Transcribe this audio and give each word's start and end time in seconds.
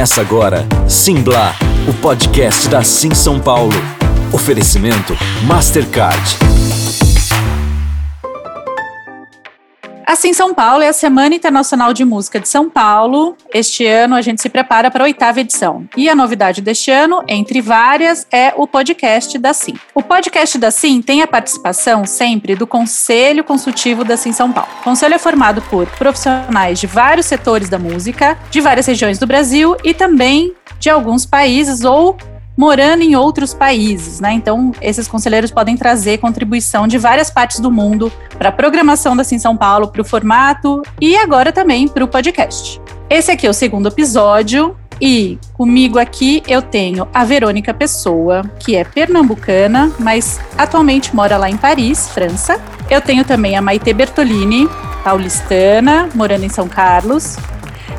Começa 0.00 0.22
agora, 0.22 0.66
Simbla, 0.88 1.54
o 1.86 1.92
podcast 1.92 2.66
da 2.68 2.82
Sim 2.82 3.12
São 3.14 3.38
Paulo. 3.38 3.76
Oferecimento 4.32 5.14
Mastercard. 5.44 6.38
Assim 10.10 10.32
São 10.32 10.52
Paulo 10.52 10.82
é 10.82 10.88
a 10.88 10.92
Semana 10.92 11.36
Internacional 11.36 11.92
de 11.92 12.04
Música 12.04 12.40
de 12.40 12.48
São 12.48 12.68
Paulo. 12.68 13.36
Este 13.54 13.86
ano 13.86 14.16
a 14.16 14.20
gente 14.20 14.42
se 14.42 14.48
prepara 14.48 14.90
para 14.90 15.04
a 15.04 15.06
oitava 15.06 15.38
edição. 15.38 15.88
E 15.96 16.08
a 16.08 16.16
novidade 16.16 16.60
deste 16.60 16.90
ano, 16.90 17.22
entre 17.28 17.60
várias, 17.60 18.26
é 18.28 18.52
o 18.56 18.66
podcast 18.66 19.38
da 19.38 19.54
Sim. 19.54 19.74
O 19.94 20.02
podcast 20.02 20.58
da 20.58 20.72
Sim 20.72 21.00
tem 21.00 21.22
a 21.22 21.28
participação 21.28 22.04
sempre 22.04 22.56
do 22.56 22.66
Conselho 22.66 23.44
Consultivo 23.44 24.02
da 24.02 24.16
Sim 24.16 24.32
São 24.32 24.50
Paulo. 24.50 24.68
O 24.80 24.82
conselho 24.82 25.14
é 25.14 25.18
formado 25.18 25.62
por 25.70 25.86
profissionais 25.90 26.80
de 26.80 26.88
vários 26.88 27.26
setores 27.26 27.68
da 27.68 27.78
música, 27.78 28.36
de 28.50 28.60
várias 28.60 28.86
regiões 28.86 29.16
do 29.16 29.28
Brasil 29.28 29.76
e 29.84 29.94
também 29.94 30.56
de 30.80 30.90
alguns 30.90 31.24
países 31.24 31.84
ou 31.84 32.16
morando 32.60 33.02
em 33.02 33.16
outros 33.16 33.54
países, 33.54 34.20
né? 34.20 34.34
Então, 34.34 34.70
esses 34.82 35.08
conselheiros 35.08 35.50
podem 35.50 35.78
trazer 35.78 36.18
contribuição 36.18 36.86
de 36.86 36.98
várias 36.98 37.30
partes 37.30 37.58
do 37.58 37.70
mundo 37.70 38.12
para 38.36 38.50
a 38.50 38.52
programação 38.52 39.16
da 39.16 39.24
Sim 39.24 39.38
São 39.38 39.56
Paulo, 39.56 39.88
para 39.88 40.02
o 40.02 40.04
formato 40.04 40.82
e 41.00 41.16
agora 41.16 41.52
também 41.52 41.88
para 41.88 42.04
o 42.04 42.08
podcast. 42.08 42.78
Esse 43.08 43.30
aqui 43.30 43.46
é 43.46 43.50
o 43.50 43.54
segundo 43.54 43.88
episódio 43.88 44.76
e 45.00 45.38
comigo 45.54 45.98
aqui 45.98 46.42
eu 46.46 46.60
tenho 46.60 47.08
a 47.14 47.24
Verônica 47.24 47.72
Pessoa, 47.72 48.42
que 48.58 48.76
é 48.76 48.84
pernambucana, 48.84 49.90
mas 49.98 50.38
atualmente 50.58 51.16
mora 51.16 51.38
lá 51.38 51.48
em 51.48 51.56
Paris, 51.56 52.10
França. 52.10 52.60
Eu 52.90 53.00
tenho 53.00 53.24
também 53.24 53.56
a 53.56 53.62
Maite 53.62 53.90
Bertolini, 53.94 54.68
paulistana, 55.02 56.10
morando 56.14 56.44
em 56.44 56.50
São 56.50 56.68
Carlos. 56.68 57.38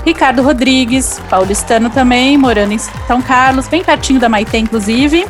Ricardo 0.06 0.42
Rodrigues, 0.42 1.22
paulistano 1.30 1.90
também, 1.90 2.38
morando 2.38 2.74
em 2.74 2.78
São 2.78 3.22
Carlos, 3.22 3.68
bem 3.68 3.84
pertinho 3.84 4.20
da 4.20 4.28
Maitê, 4.28 4.58
inclusive. 4.58 5.28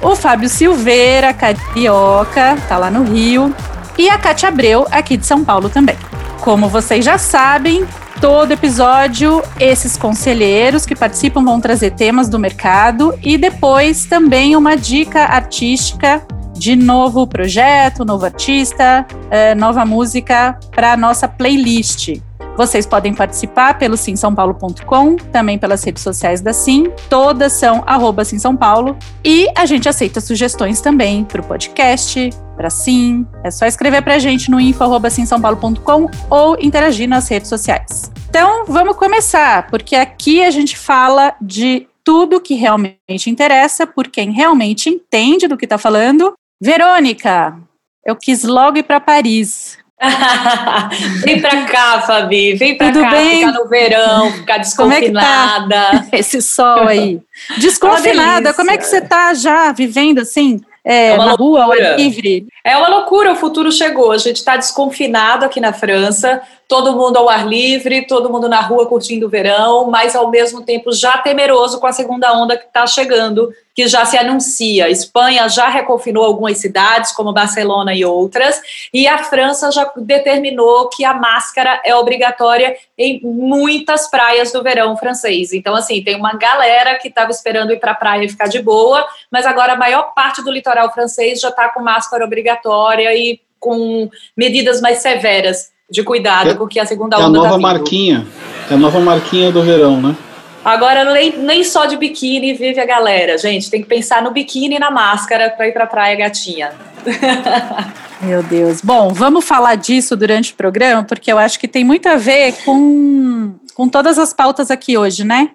O 0.00 0.14
Fábio 0.14 0.48
Silveira, 0.48 1.32
carioca, 1.32 2.56
tá 2.68 2.76
lá 2.76 2.90
no 2.90 3.04
Rio. 3.04 3.54
E 3.96 4.10
a 4.10 4.18
Cátia 4.18 4.48
Abreu, 4.48 4.86
aqui 4.90 5.16
de 5.16 5.24
São 5.24 5.44
Paulo 5.44 5.68
também. 5.68 5.96
Como 6.40 6.68
vocês 6.68 7.04
já 7.04 7.16
sabem, 7.16 7.86
todo 8.20 8.52
episódio 8.52 9.42
esses 9.58 9.96
conselheiros 9.96 10.84
que 10.84 10.94
participam 10.94 11.42
vão 11.42 11.60
trazer 11.60 11.92
temas 11.92 12.28
do 12.28 12.38
mercado 12.38 13.18
e 13.22 13.38
depois 13.38 14.04
também 14.04 14.56
uma 14.56 14.76
dica 14.76 15.24
artística 15.24 16.22
de 16.54 16.76
novo 16.76 17.26
projeto, 17.26 18.04
novo 18.04 18.24
artista, 18.24 19.06
eh, 19.30 19.54
nova 19.54 19.84
música 19.84 20.58
para 20.70 20.96
nossa 20.96 21.26
playlist. 21.26 22.20
Vocês 22.56 22.86
podem 22.86 23.12
participar 23.12 23.78
pelo 23.78 23.96
simsãopaulo.com, 23.96 25.16
também 25.16 25.58
pelas 25.58 25.82
redes 25.82 26.02
sociais 26.02 26.40
da 26.40 26.52
Sim, 26.52 26.92
todas 27.10 27.52
são 27.52 27.82
arroba 27.84 28.24
Sim 28.24 28.38
Paulo. 28.56 28.96
E 29.24 29.48
a 29.56 29.66
gente 29.66 29.88
aceita 29.88 30.20
sugestões 30.20 30.80
também 30.80 31.24
para 31.24 31.40
o 31.40 31.44
podcast, 31.44 32.30
para 32.56 32.70
Sim. 32.70 33.26
É 33.42 33.50
só 33.50 33.66
escrever 33.66 34.02
para 34.02 34.14
a 34.14 34.18
gente 34.18 34.50
no 34.50 34.60
info.simsãopaulo.com 34.60 36.08
ou 36.30 36.56
interagir 36.60 37.08
nas 37.08 37.28
redes 37.28 37.48
sociais. 37.48 38.12
Então, 38.28 38.64
vamos 38.66 38.96
começar, 38.96 39.66
porque 39.68 39.96
aqui 39.96 40.42
a 40.44 40.50
gente 40.50 40.76
fala 40.76 41.34
de 41.40 41.88
tudo 42.04 42.40
que 42.40 42.54
realmente 42.54 43.28
interessa, 43.28 43.86
por 43.86 44.08
quem 44.08 44.30
realmente 44.30 44.88
entende 44.88 45.48
do 45.48 45.56
que 45.56 45.64
está 45.64 45.78
falando. 45.78 46.34
Verônica, 46.62 47.58
eu 48.06 48.14
quis 48.14 48.44
logo 48.44 48.78
ir 48.78 48.82
para 48.84 49.00
Paris. 49.00 49.78
vem 51.24 51.40
pra 51.40 51.64
cá, 51.64 52.02
Fabi, 52.02 52.54
vem 52.54 52.76
pra 52.76 52.88
Tudo 52.92 53.02
cá, 53.02 53.10
bem? 53.10 53.38
ficar 53.46 53.52
no 53.52 53.68
verão, 53.68 54.32
ficar 54.32 54.58
desconfinada. 54.58 55.62
Como 55.70 55.94
é 55.96 56.00
que 56.00 56.08
tá 56.08 56.08
esse 56.18 56.42
sol 56.42 56.88
aí? 56.88 57.20
Desconfinada, 57.58 58.52
como 58.54 58.70
é 58.70 58.76
que 58.76 58.84
você 58.84 59.00
tá 59.00 59.32
já 59.34 59.72
vivendo 59.72 60.18
assim? 60.20 60.60
É, 60.84 61.08
É 61.08 61.14
uma 61.14 61.26
na 61.26 61.32
rua, 61.32 61.62
ao 61.62 61.68
loucura. 61.68 61.92
ar 61.92 61.96
livre? 61.98 62.46
É 62.62 62.76
uma 62.76 62.88
loucura, 62.88 63.32
o 63.32 63.36
futuro 63.36 63.72
chegou. 63.72 64.12
A 64.12 64.18
gente 64.18 64.36
está 64.36 64.56
desconfinado 64.56 65.44
aqui 65.44 65.58
na 65.58 65.72
França, 65.72 66.42
todo 66.68 66.96
mundo 66.96 67.16
ao 67.16 67.28
ar 67.28 67.46
livre, 67.46 68.06
todo 68.06 68.30
mundo 68.30 68.48
na 68.48 68.60
rua 68.60 68.86
curtindo 68.86 69.26
o 69.26 69.28
verão, 69.28 69.90
mas 69.90 70.16
ao 70.16 70.30
mesmo 70.30 70.62
tempo 70.62 70.92
já 70.92 71.18
temeroso 71.18 71.78
com 71.78 71.86
a 71.86 71.92
segunda 71.92 72.32
onda 72.32 72.56
que 72.56 72.64
está 72.64 72.86
chegando, 72.86 73.52
que 73.74 73.86
já 73.86 74.04
se 74.06 74.16
anuncia. 74.16 74.88
Espanha 74.88 75.48
já 75.48 75.68
reconfinou 75.68 76.24
algumas 76.24 76.58
cidades, 76.58 77.12
como 77.12 77.32
Barcelona 77.32 77.94
e 77.94 78.04
outras, 78.04 78.60
e 78.92 79.06
a 79.06 79.18
França 79.18 79.70
já 79.70 79.90
determinou 79.96 80.88
que 80.88 81.04
a 81.04 81.12
máscara 81.12 81.82
é 81.84 81.94
obrigatória 81.94 82.76
em 82.96 83.20
muitas 83.22 84.08
praias 84.08 84.52
do 84.52 84.62
verão 84.62 84.96
francês. 84.96 85.52
Então, 85.52 85.74
assim, 85.74 86.02
tem 86.02 86.16
uma 86.16 86.34
galera 86.36 86.98
que 86.98 87.08
estava 87.08 87.30
esperando 87.30 87.72
ir 87.72 87.80
para 87.80 87.92
a 87.92 87.96
praia 87.96 88.24
e 88.24 88.28
ficar 88.28 88.48
de 88.48 88.62
boa, 88.62 89.06
mas 89.30 89.44
agora 89.44 89.74
a 89.74 89.76
maior 89.76 90.14
parte 90.14 90.42
do 90.42 90.50
litoral 90.50 90.92
francês 90.92 91.40
já 91.40 91.48
está 91.48 91.68
com 91.68 91.80
máscara 91.80 92.24
obrigatória 92.24 93.14
e 93.14 93.40
com 93.58 94.08
medidas 94.36 94.80
mais 94.80 94.98
severas 94.98 95.73
de 95.90 96.02
cuidado, 96.02 96.50
É- 96.50 96.54
porque 96.54 96.78
a 96.80 96.86
segunda 96.86 97.16
É 97.16 97.20
a 97.22 97.26
onda 97.26 97.38
nova 97.38 97.48
tá 97.50 97.54
vindo. 97.56 97.62
marquinha. 97.62 98.26
É 98.70 98.74
a 98.74 98.76
nova 98.76 99.00
marquinha 99.00 99.52
do 99.52 99.62
verão, 99.62 100.00
né? 100.00 100.16
Agora, 100.64 101.04
nem, 101.12 101.36
nem 101.36 101.62
só 101.62 101.84
de 101.84 101.94
biquíni 101.96 102.54
vive 102.54 102.80
a 102.80 102.86
galera, 102.86 103.36
gente. 103.36 103.68
Tem 103.70 103.82
que 103.82 103.86
pensar 103.88 104.22
no 104.22 104.30
biquíni 104.30 104.76
e 104.76 104.78
na 104.78 104.90
máscara 104.90 105.50
para 105.50 105.68
ir 105.68 105.72
para 105.72 105.84
a 105.84 105.86
praia, 105.86 106.16
gatinha. 106.16 106.72
Meu 108.22 108.42
Deus. 108.42 108.80
Bom, 108.82 109.10
vamos 109.12 109.44
falar 109.44 109.74
disso 109.74 110.16
durante 110.16 110.52
o 110.52 110.56
programa, 110.56 111.04
porque 111.04 111.30
eu 111.30 111.36
acho 111.38 111.58
que 111.60 111.68
tem 111.68 111.84
muito 111.84 112.08
a 112.08 112.16
ver 112.16 112.54
com, 112.64 113.54
com 113.74 113.88
todas 113.90 114.18
as 114.18 114.32
pautas 114.32 114.70
aqui 114.70 114.96
hoje, 114.96 115.22
né? 115.22 115.50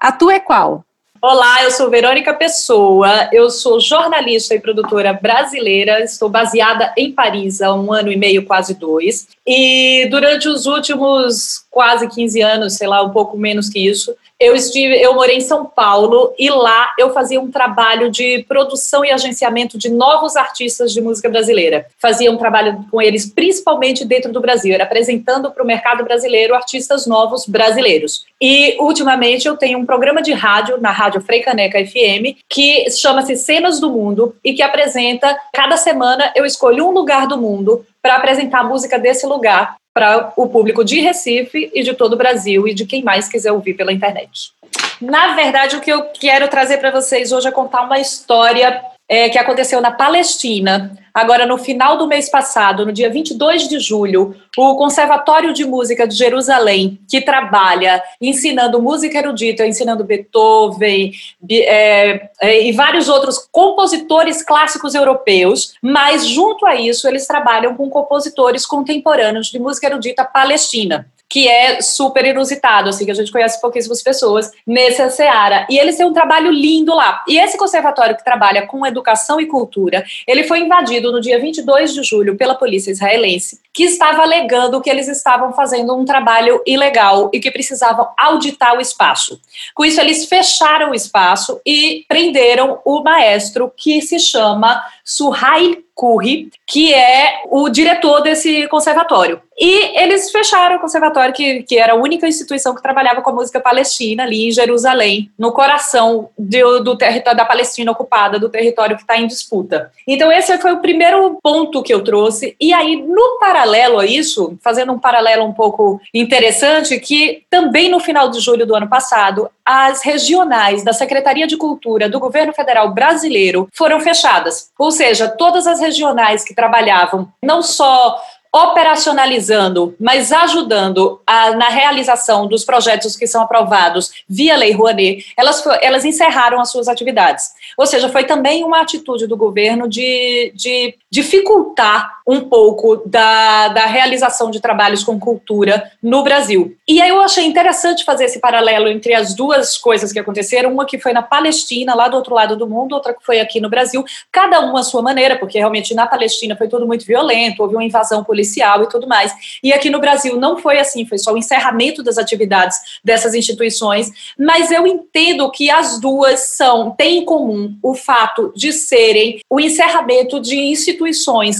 A 0.00 0.10
tua 0.10 0.32
é 0.34 0.40
qual? 0.40 0.82
Olá, 1.26 1.64
eu 1.64 1.70
sou 1.70 1.88
Verônica 1.88 2.34
Pessoa, 2.34 3.30
eu 3.32 3.48
sou 3.48 3.80
jornalista 3.80 4.54
e 4.54 4.60
produtora 4.60 5.14
brasileira, 5.14 6.04
estou 6.04 6.28
baseada 6.28 6.92
em 6.98 7.12
Paris 7.12 7.62
há 7.62 7.74
um 7.74 7.90
ano 7.94 8.12
e 8.12 8.16
meio, 8.16 8.44
quase 8.44 8.74
dois, 8.74 9.26
e 9.46 10.06
durante 10.10 10.46
os 10.46 10.66
últimos 10.66 11.64
quase 11.70 12.06
15 12.08 12.42
anos, 12.42 12.74
sei 12.74 12.86
lá, 12.86 13.02
um 13.02 13.08
pouco 13.08 13.38
menos 13.38 13.70
que 13.70 13.78
isso, 13.88 14.14
eu 14.44 14.54
estive, 14.54 15.00
eu 15.00 15.14
morei 15.14 15.36
em 15.36 15.40
São 15.40 15.64
Paulo 15.64 16.34
e 16.38 16.50
lá 16.50 16.92
eu 16.98 17.14
fazia 17.14 17.40
um 17.40 17.50
trabalho 17.50 18.10
de 18.10 18.44
produção 18.46 19.02
e 19.04 19.10
agenciamento 19.10 19.78
de 19.78 19.88
novos 19.88 20.36
artistas 20.36 20.92
de 20.92 21.00
música 21.00 21.30
brasileira. 21.30 21.86
Fazia 21.98 22.30
um 22.30 22.36
trabalho 22.36 22.84
com 22.90 23.00
eles 23.00 23.24
principalmente 23.24 24.04
dentro 24.04 24.30
do 24.30 24.40
Brasil, 24.40 24.74
era 24.74 24.84
apresentando 24.84 25.50
para 25.50 25.62
o 25.62 25.66
mercado 25.66 26.04
brasileiro 26.04 26.54
artistas 26.54 27.06
novos 27.06 27.46
brasileiros. 27.46 28.26
E 28.40 28.76
ultimamente 28.78 29.48
eu 29.48 29.56
tenho 29.56 29.78
um 29.78 29.86
programa 29.86 30.20
de 30.20 30.32
rádio 30.32 30.78
na 30.78 30.90
Rádio 30.90 31.22
Frei 31.22 31.40
Caneca 31.40 31.82
FM 31.84 32.36
que 32.48 32.90
chama-se 32.90 33.36
Cenas 33.36 33.80
do 33.80 33.90
Mundo 33.90 34.36
e 34.44 34.52
que 34.52 34.62
apresenta 34.62 35.36
cada 35.52 35.78
semana 35.78 36.30
eu 36.36 36.44
escolho 36.44 36.86
um 36.86 36.90
lugar 36.90 37.26
do 37.26 37.38
mundo 37.38 37.86
para 38.02 38.16
apresentar 38.16 38.60
a 38.60 38.64
música 38.64 38.98
desse 38.98 39.26
lugar 39.26 39.76
para 39.94 40.32
o 40.36 40.48
público 40.48 40.84
de 40.84 41.00
Recife 41.00 41.70
e 41.72 41.84
de 41.84 41.94
todo 41.94 42.14
o 42.14 42.16
Brasil 42.16 42.66
e 42.66 42.74
de 42.74 42.84
quem 42.84 43.04
mais 43.04 43.28
quiser 43.28 43.52
ouvir 43.52 43.74
pela 43.74 43.92
internet. 43.92 44.52
Na 45.00 45.36
verdade, 45.36 45.76
o 45.76 45.80
que 45.80 45.92
eu 45.92 46.02
quero 46.06 46.48
trazer 46.48 46.78
para 46.78 46.90
vocês 46.90 47.30
hoje 47.30 47.46
é 47.46 47.52
contar 47.52 47.82
uma 47.82 48.00
história 48.00 48.82
é, 49.08 49.28
que 49.28 49.38
aconteceu 49.38 49.80
na 49.80 49.90
Palestina, 49.90 50.96
agora 51.12 51.46
no 51.46 51.58
final 51.58 51.98
do 51.98 52.06
mês 52.06 52.30
passado, 52.30 52.86
no 52.86 52.92
dia 52.92 53.10
22 53.10 53.68
de 53.68 53.78
julho, 53.78 54.34
o 54.56 54.76
Conservatório 54.76 55.52
de 55.52 55.64
Música 55.64 56.08
de 56.08 56.14
Jerusalém, 56.16 56.98
que 57.08 57.20
trabalha 57.20 58.02
ensinando 58.20 58.80
música 58.80 59.18
erudita, 59.18 59.66
ensinando 59.66 60.04
Beethoven 60.04 61.12
é, 61.50 62.28
é, 62.40 62.66
e 62.66 62.72
vários 62.72 63.08
outros 63.08 63.38
compositores 63.52 64.42
clássicos 64.42 64.94
europeus, 64.94 65.74
mas 65.82 66.26
junto 66.26 66.64
a 66.64 66.74
isso 66.74 67.06
eles 67.06 67.26
trabalham 67.26 67.76
com 67.76 67.90
compositores 67.90 68.64
contemporâneos 68.64 69.48
de 69.48 69.58
música 69.58 69.86
erudita 69.86 70.24
palestina 70.24 71.06
que 71.34 71.48
é 71.48 71.82
super 71.82 72.24
inusitado, 72.24 72.90
assim, 72.90 73.04
que 73.04 73.10
a 73.10 73.14
gente 73.14 73.32
conhece 73.32 73.60
pouquíssimas 73.60 74.00
pessoas 74.00 74.52
nessa 74.64 75.10
seara. 75.10 75.66
E 75.68 75.76
eles 75.76 75.96
têm 75.96 76.06
um 76.06 76.12
trabalho 76.12 76.48
lindo 76.48 76.94
lá. 76.94 77.24
E 77.26 77.36
esse 77.36 77.58
conservatório 77.58 78.16
que 78.16 78.22
trabalha 78.22 78.68
com 78.68 78.86
educação 78.86 79.40
e 79.40 79.46
cultura, 79.46 80.04
ele 80.28 80.44
foi 80.44 80.60
invadido 80.60 81.10
no 81.10 81.20
dia 81.20 81.40
22 81.40 81.92
de 81.92 82.04
julho 82.04 82.36
pela 82.36 82.54
polícia 82.54 82.92
israelense, 82.92 83.58
que 83.74 83.82
estava 83.82 84.22
alegando 84.22 84.80
que 84.80 84.88
eles 84.88 85.08
estavam 85.08 85.52
fazendo 85.52 85.96
um 85.96 86.04
trabalho 86.04 86.62
ilegal 86.64 87.28
e 87.32 87.40
que 87.40 87.50
precisavam 87.50 88.08
auditar 88.16 88.76
o 88.76 88.80
espaço. 88.80 89.40
Com 89.74 89.84
isso, 89.84 90.00
eles 90.00 90.26
fecharam 90.26 90.92
o 90.92 90.94
espaço 90.94 91.60
e 91.66 92.04
prenderam 92.06 92.80
o 92.84 93.02
maestro 93.02 93.72
que 93.76 94.00
se 94.00 94.20
chama 94.20 94.80
Suhail 95.04 95.82
Curry, 95.94 96.50
que 96.66 96.92
é 96.92 97.42
o 97.50 97.68
diretor 97.68 98.20
desse 98.20 98.66
conservatório. 98.68 99.40
E 99.56 99.96
eles 100.00 100.32
fecharam 100.32 100.76
o 100.76 100.80
conservatório, 100.80 101.32
que, 101.32 101.62
que 101.62 101.78
era 101.78 101.92
a 101.92 101.96
única 101.96 102.26
instituição 102.26 102.74
que 102.74 102.82
trabalhava 102.82 103.22
com 103.22 103.30
a 103.30 103.34
música 103.34 103.60
palestina 103.60 104.24
ali 104.24 104.48
em 104.48 104.50
Jerusalém, 104.50 105.30
no 105.38 105.52
coração 105.52 106.28
do, 106.36 106.80
do 106.80 106.98
território 106.98 107.36
da 107.36 107.44
Palestina 107.44 107.92
ocupada, 107.92 108.38
do 108.38 108.48
território 108.48 108.96
que 108.96 109.02
está 109.02 109.16
em 109.16 109.28
disputa. 109.28 109.92
Então, 110.08 110.32
esse 110.32 110.58
foi 110.58 110.72
o 110.72 110.80
primeiro 110.80 111.38
ponto 111.40 111.82
que 111.82 111.94
eu 111.94 112.02
trouxe. 112.02 112.56
E 112.60 112.72
aí, 112.72 112.96
no 112.96 113.38
paralelo, 113.38 113.63
paralelo 113.64 113.98
a 113.98 114.06
isso, 114.06 114.58
fazendo 114.62 114.92
um 114.92 114.98
paralelo 114.98 115.44
um 115.44 115.52
pouco 115.52 116.00
interessante, 116.12 117.00
que 117.00 117.42
também 117.48 117.90
no 117.90 117.98
final 117.98 118.28
de 118.28 118.38
julho 118.40 118.66
do 118.66 118.74
ano 118.74 118.88
passado, 118.88 119.48
as 119.64 120.04
regionais 120.04 120.84
da 120.84 120.92
Secretaria 120.92 121.46
de 121.46 121.56
Cultura 121.56 122.08
do 122.08 122.20
governo 122.20 122.52
federal 122.52 122.92
brasileiro 122.92 123.68
foram 123.72 123.98
fechadas. 124.00 124.70
Ou 124.78 124.90
seja, 124.90 125.28
todas 125.28 125.66
as 125.66 125.80
regionais 125.80 126.44
que 126.44 126.54
trabalhavam 126.54 127.28
não 127.42 127.62
só 127.62 128.20
operacionalizando, 128.54 129.96
mas 129.98 130.30
ajudando 130.30 131.20
a, 131.26 131.56
na 131.56 131.68
realização 131.70 132.46
dos 132.46 132.64
projetos 132.64 133.16
que 133.16 133.26
são 133.26 133.42
aprovados 133.42 134.12
via 134.28 134.56
Lei 134.56 134.70
Rouanet, 134.70 135.26
elas, 135.36 135.60
elas 135.82 136.04
encerraram 136.04 136.60
as 136.60 136.70
suas 136.70 136.86
atividades. 136.86 137.50
Ou 137.76 137.84
seja, 137.84 138.08
foi 138.08 138.22
também 138.22 138.62
uma 138.62 138.80
atitude 138.80 139.26
do 139.26 139.36
governo 139.36 139.88
de, 139.88 140.52
de 140.54 140.94
dificultar 141.14 142.18
um 142.26 142.40
pouco 142.40 143.02
da, 143.06 143.68
da 143.68 143.86
realização 143.86 144.50
de 144.50 144.60
trabalhos 144.60 145.04
com 145.04 145.20
cultura 145.20 145.92
no 146.02 146.24
Brasil. 146.24 146.76
E 146.88 147.00
aí 147.00 147.08
eu 147.08 147.20
achei 147.20 147.44
interessante 147.44 148.04
fazer 148.04 148.24
esse 148.24 148.40
paralelo 148.40 148.88
entre 148.88 149.14
as 149.14 149.32
duas 149.32 149.78
coisas 149.78 150.12
que 150.12 150.18
aconteceram, 150.18 150.72
uma 150.72 150.84
que 150.84 150.98
foi 150.98 151.12
na 151.12 151.22
Palestina, 151.22 151.94
lá 151.94 152.08
do 152.08 152.16
outro 152.16 152.34
lado 152.34 152.56
do 152.56 152.66
mundo, 152.66 152.94
outra 152.94 153.14
que 153.14 153.24
foi 153.24 153.38
aqui 153.38 153.60
no 153.60 153.68
Brasil, 153.68 154.04
cada 154.32 154.58
uma 154.60 154.80
à 154.80 154.82
sua 154.82 155.02
maneira, 155.02 155.38
porque 155.38 155.56
realmente 155.56 155.94
na 155.94 156.04
Palestina 156.04 156.56
foi 156.56 156.66
tudo 156.66 156.84
muito 156.84 157.06
violento, 157.06 157.62
houve 157.62 157.76
uma 157.76 157.84
invasão 157.84 158.24
policial 158.24 158.82
e 158.82 158.88
tudo 158.88 159.06
mais. 159.06 159.32
E 159.62 159.72
aqui 159.72 159.90
no 159.90 160.00
Brasil 160.00 160.36
não 160.36 160.58
foi 160.58 160.80
assim, 160.80 161.06
foi 161.06 161.18
só 161.18 161.32
o 161.32 161.38
encerramento 161.38 162.02
das 162.02 162.18
atividades 162.18 162.76
dessas 163.04 163.34
instituições, 163.34 164.10
mas 164.36 164.72
eu 164.72 164.84
entendo 164.84 165.48
que 165.52 165.70
as 165.70 166.00
duas 166.00 166.56
são, 166.56 166.90
têm 166.90 167.18
em 167.18 167.24
comum 167.24 167.76
o 167.80 167.94
fato 167.94 168.52
de 168.56 168.72
serem 168.72 169.40
o 169.48 169.60
encerramento 169.60 170.40
de 170.40 170.58
instituições 170.58 171.03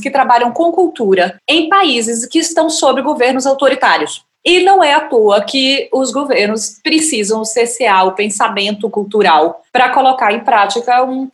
que 0.01 0.11
trabalham 0.11 0.53
com 0.53 0.73
cultura 0.73 1.39
em 1.49 1.69
países 1.69 2.27
que 2.27 2.39
estão 2.39 2.71
sob 2.71 3.03
governos 3.03 3.47
autoritários. 3.47 4.25
E 4.45 4.61
não 4.61 4.85
é 4.85 4.93
à 4.93 5.01
toa 5.01 5.43
que 5.43 5.89
os 5.91 6.13
governos 6.13 6.79
precisam 6.85 7.43
cessear 7.47 8.07
o 8.07 8.13
pensamento 8.13 8.91
cultural 8.91 9.63
para 9.73 9.89
colocar 9.89 10.35
em 10.35 10.41
prática 10.41 11.03
um, 11.03 11.31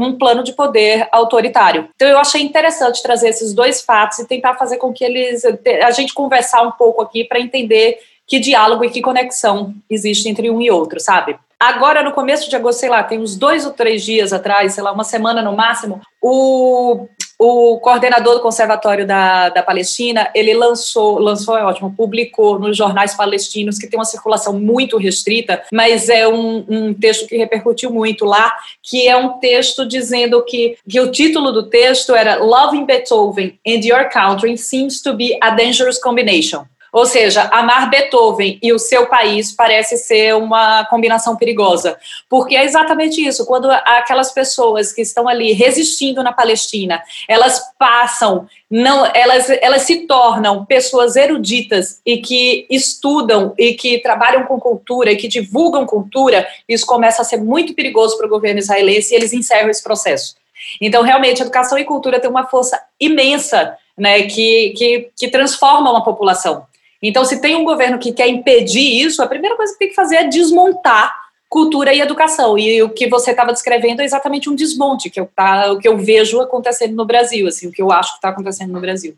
um, 0.00 0.18
plano 0.18 0.42
de 0.42 0.52
poder 0.52 1.06
autoritário. 1.12 1.88
Então, 1.94 2.08
eu 2.08 2.18
achei 2.18 2.42
interessante 2.42 3.02
trazer 3.04 3.28
esses 3.28 3.54
dois 3.54 3.82
fatos 3.82 4.18
e 4.18 4.26
tentar 4.26 4.56
fazer 4.56 4.78
com 4.78 4.92
que 4.92 5.04
eles. 5.04 5.44
a 5.44 5.92
gente 5.92 6.12
conversar 6.12 6.62
um 6.62 6.72
pouco 6.72 7.00
aqui 7.00 7.22
para 7.22 7.38
entender 7.38 7.98
que 8.26 8.40
diálogo 8.40 8.84
e 8.84 8.90
que 8.90 9.00
conexão 9.00 9.72
existe 9.88 10.28
entre 10.28 10.50
um 10.50 10.60
e 10.60 10.72
outro, 10.72 10.98
sabe? 10.98 11.38
Agora, 11.58 12.02
no 12.02 12.12
começo 12.12 12.48
de 12.48 12.56
agosto, 12.56 12.80
sei 12.80 12.88
lá, 12.88 13.02
tem 13.02 13.20
uns 13.20 13.36
dois 13.36 13.64
ou 13.66 13.72
três 13.72 14.02
dias 14.02 14.32
atrás, 14.32 14.72
sei 14.72 14.82
lá, 14.82 14.92
uma 14.92 15.04
semana 15.04 15.42
no 15.42 15.54
máximo, 15.54 16.00
o, 16.20 17.06
o 17.42 17.80
coordenador 17.80 18.34
do 18.34 18.42
Conservatório 18.42 19.06
da, 19.06 19.48
da 19.48 19.62
Palestina, 19.62 20.30
ele 20.34 20.52
lançou, 20.52 21.18
lançou, 21.18 21.56
é 21.56 21.64
ótimo, 21.64 21.94
publicou 21.96 22.58
nos 22.58 22.76
jornais 22.76 23.14
palestinos, 23.14 23.78
que 23.78 23.86
tem 23.86 23.98
uma 23.98 24.04
circulação 24.04 24.60
muito 24.60 24.98
restrita, 24.98 25.62
mas 25.72 26.10
é 26.10 26.28
um, 26.28 26.66
um 26.68 26.92
texto 26.92 27.26
que 27.26 27.38
repercutiu 27.38 27.90
muito 27.90 28.26
lá, 28.26 28.52
que 28.82 29.08
é 29.08 29.16
um 29.16 29.38
texto 29.38 29.88
dizendo 29.88 30.44
que, 30.44 30.76
que 30.86 31.00
o 31.00 31.10
título 31.10 31.50
do 31.50 31.62
texto 31.62 32.14
era 32.14 32.36
Loving 32.36 32.84
Beethoven 32.84 33.58
and 33.66 33.80
Your 33.84 34.10
Country 34.10 34.58
Seems 34.58 35.00
to 35.00 35.14
be 35.14 35.38
a 35.40 35.48
Dangerous 35.48 35.98
Combination. 35.98 36.66
Ou 36.92 37.06
seja, 37.06 37.42
amar 37.52 37.88
Beethoven 37.88 38.58
e 38.62 38.72
o 38.72 38.78
seu 38.78 39.06
país 39.06 39.52
parece 39.52 39.96
ser 39.96 40.34
uma 40.34 40.84
combinação 40.86 41.36
perigosa, 41.36 41.96
porque 42.28 42.56
é 42.56 42.64
exatamente 42.64 43.24
isso. 43.24 43.46
Quando 43.46 43.70
aquelas 43.70 44.32
pessoas 44.32 44.92
que 44.92 45.02
estão 45.02 45.28
ali 45.28 45.52
resistindo 45.52 46.22
na 46.22 46.32
Palestina, 46.32 47.02
elas 47.28 47.62
passam, 47.78 48.46
não, 48.70 49.06
elas, 49.14 49.48
elas 49.60 49.82
se 49.82 50.06
tornam 50.06 50.64
pessoas 50.64 51.16
eruditas 51.16 52.00
e 52.04 52.18
que 52.18 52.66
estudam 52.68 53.54
e 53.56 53.74
que 53.74 53.98
trabalham 53.98 54.44
com 54.44 54.58
cultura 54.58 55.12
e 55.12 55.16
que 55.16 55.28
divulgam 55.28 55.86
cultura, 55.86 56.46
isso 56.68 56.86
começa 56.86 57.22
a 57.22 57.24
ser 57.24 57.38
muito 57.38 57.74
perigoso 57.74 58.16
para 58.16 58.26
o 58.26 58.30
governo 58.30 58.58
israelense 58.58 59.12
e 59.12 59.16
eles 59.16 59.32
encerram 59.32 59.70
esse 59.70 59.82
processo. 59.82 60.34
Então, 60.80 61.02
realmente, 61.02 61.40
educação 61.40 61.78
e 61.78 61.84
cultura 61.84 62.20
têm 62.20 62.30
uma 62.30 62.46
força 62.46 62.80
imensa 62.98 63.76
né, 63.96 64.22
que, 64.22 64.70
que, 64.76 65.10
que 65.16 65.28
transforma 65.28 65.90
uma 65.90 66.04
população. 66.04 66.66
Então, 67.02 67.24
se 67.24 67.40
tem 67.40 67.56
um 67.56 67.64
governo 67.64 67.98
que 67.98 68.12
quer 68.12 68.28
impedir 68.28 69.04
isso, 69.04 69.22
a 69.22 69.26
primeira 69.26 69.56
coisa 69.56 69.72
que 69.72 69.78
tem 69.78 69.88
que 69.88 69.94
fazer 69.94 70.16
é 70.16 70.28
desmontar 70.28 71.14
cultura 71.48 71.92
e 71.92 72.00
educação. 72.00 72.56
E 72.56 72.82
o 72.82 72.90
que 72.90 73.08
você 73.08 73.32
estava 73.32 73.52
descrevendo 73.52 74.00
é 74.00 74.04
exatamente 74.04 74.48
um 74.48 74.54
desmonte 74.54 75.10
que 75.10 75.18
eu, 75.18 75.28
tá, 75.34 75.72
o 75.72 75.78
que 75.78 75.88
eu 75.88 75.98
vejo 75.98 76.40
acontecendo 76.40 76.94
no 76.94 77.04
Brasil, 77.04 77.48
assim, 77.48 77.66
o 77.66 77.72
que 77.72 77.82
eu 77.82 77.90
acho 77.90 78.12
que 78.12 78.18
está 78.18 78.28
acontecendo 78.28 78.72
no 78.72 78.80
Brasil. 78.80 79.16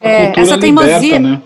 É, 0.00 0.38
essa 0.38 0.58
teimosia. 0.58 0.98
Liberta, 0.98 1.18
né? 1.20 1.42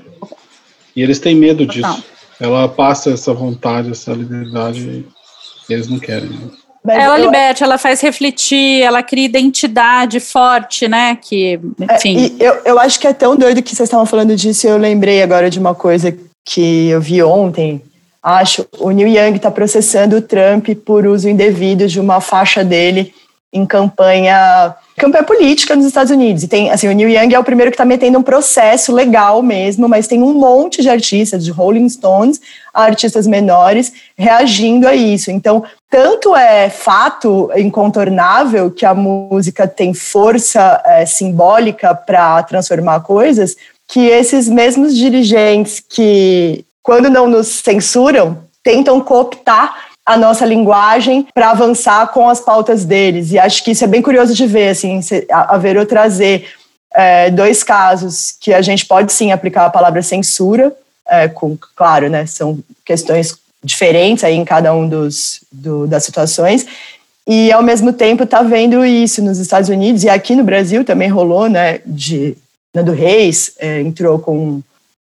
E 0.94 1.02
eles 1.02 1.18
têm 1.18 1.34
medo 1.34 1.66
disso. 1.66 2.02
Ela 2.40 2.66
passa 2.68 3.10
essa 3.10 3.34
vontade, 3.34 3.90
essa 3.90 4.12
liberdade, 4.12 5.06
e 5.68 5.72
eles 5.72 5.88
não 5.88 5.98
querem. 5.98 6.30
Né? 6.30 6.50
Mas 6.86 7.02
ela 7.02 7.18
eu... 7.18 7.24
liberta, 7.24 7.64
ela 7.64 7.78
faz 7.78 8.00
refletir, 8.00 8.82
ela 8.82 9.02
cria 9.02 9.24
identidade 9.24 10.20
forte, 10.20 10.86
né? 10.86 11.18
Que, 11.20 11.58
enfim. 11.80 12.36
É, 12.38 12.48
eu, 12.48 12.60
eu 12.64 12.78
acho 12.78 13.00
que 13.00 13.06
é 13.06 13.12
tão 13.12 13.36
doido 13.36 13.62
que 13.62 13.74
vocês 13.74 13.86
estavam 13.88 14.06
falando 14.06 14.36
disso. 14.36 14.66
Eu 14.66 14.76
lembrei 14.76 15.22
agora 15.22 15.50
de 15.50 15.58
uma 15.58 15.74
coisa 15.74 16.16
que 16.44 16.88
eu 16.88 17.00
vi 17.00 17.22
ontem. 17.22 17.82
Acho 18.22 18.66
o 18.78 18.90
Neil 18.90 19.08
Young 19.08 19.36
está 19.36 19.50
processando 19.50 20.16
o 20.16 20.22
Trump 20.22 20.68
por 20.84 21.06
uso 21.06 21.28
indevido 21.28 21.86
de 21.86 22.00
uma 22.00 22.20
faixa 22.20 22.64
dele 22.64 23.12
em 23.52 23.64
campanha 23.64 24.74
campanha 24.96 25.24
política 25.24 25.76
nos 25.76 25.84
Estados 25.84 26.10
Unidos. 26.10 26.42
E 26.42 26.48
tem, 26.48 26.70
assim, 26.70 26.88
o 26.88 26.92
Neil 26.92 27.10
Young 27.10 27.34
é 27.34 27.38
o 27.38 27.44
primeiro 27.44 27.70
que 27.70 27.74
está 27.74 27.84
metendo 27.84 28.18
um 28.18 28.22
processo 28.22 28.92
legal 28.92 29.42
mesmo, 29.42 29.88
mas 29.88 30.08
tem 30.08 30.22
um 30.22 30.32
monte 30.32 30.80
de 30.80 30.88
artistas, 30.88 31.44
de 31.44 31.50
Rolling 31.50 31.88
Stones, 31.88 32.40
artistas 32.72 33.26
menores, 33.26 33.92
reagindo 34.16 34.88
a 34.88 34.94
isso. 34.94 35.30
Então, 35.30 35.62
tanto 35.90 36.34
é 36.34 36.70
fato 36.70 37.50
incontornável 37.56 38.70
que 38.70 38.86
a 38.86 38.94
música 38.94 39.68
tem 39.68 39.92
força 39.92 40.82
é, 40.86 41.04
simbólica 41.04 41.94
para 41.94 42.42
transformar 42.42 43.00
coisas, 43.00 43.54
que 43.86 44.06
esses 44.06 44.48
mesmos 44.48 44.96
dirigentes 44.96 45.78
que, 45.78 46.64
quando 46.82 47.10
não 47.10 47.28
nos 47.28 47.48
censuram, 47.48 48.38
tentam 48.64 49.00
cooptar 49.00 49.85
a 50.06 50.16
nossa 50.16 50.46
linguagem 50.46 51.26
para 51.34 51.50
avançar 51.50 52.06
com 52.12 52.28
as 52.28 52.40
pautas 52.40 52.84
deles. 52.84 53.32
E 53.32 53.38
acho 53.38 53.64
que 53.64 53.72
isso 53.72 53.82
é 53.82 53.88
bem 53.88 54.00
curioso 54.00 54.32
de 54.32 54.46
ver, 54.46 54.68
assim, 54.68 55.00
a 55.28 55.58
Verô 55.58 55.84
trazer 55.84 56.46
é, 56.94 57.28
dois 57.30 57.64
casos 57.64 58.34
que 58.40 58.54
a 58.54 58.62
gente 58.62 58.86
pode 58.86 59.12
sim 59.12 59.32
aplicar 59.32 59.66
a 59.66 59.70
palavra 59.70 60.00
censura, 60.02 60.72
é, 61.08 61.28
com, 61.28 61.58
claro, 61.74 62.08
né, 62.08 62.24
são 62.24 62.58
questões 62.84 63.36
diferentes 63.62 64.22
aí 64.22 64.34
em 64.34 64.44
cada 64.44 64.72
um 64.72 64.88
dos, 64.88 65.40
do, 65.50 65.86
das 65.86 66.04
situações, 66.04 66.64
e 67.26 67.50
ao 67.50 67.62
mesmo 67.62 67.92
tempo 67.92 68.24
tá 68.24 68.42
vendo 68.42 68.84
isso 68.84 69.20
nos 69.20 69.38
Estados 69.38 69.68
Unidos 69.68 70.04
e 70.04 70.08
aqui 70.08 70.36
no 70.36 70.44
Brasil 70.44 70.84
também 70.84 71.08
rolou, 71.08 71.48
né, 71.48 71.80
de 71.84 72.36
Nando 72.72 72.92
Reis 72.92 73.52
é, 73.58 73.80
entrou 73.80 74.18
com 74.18 74.62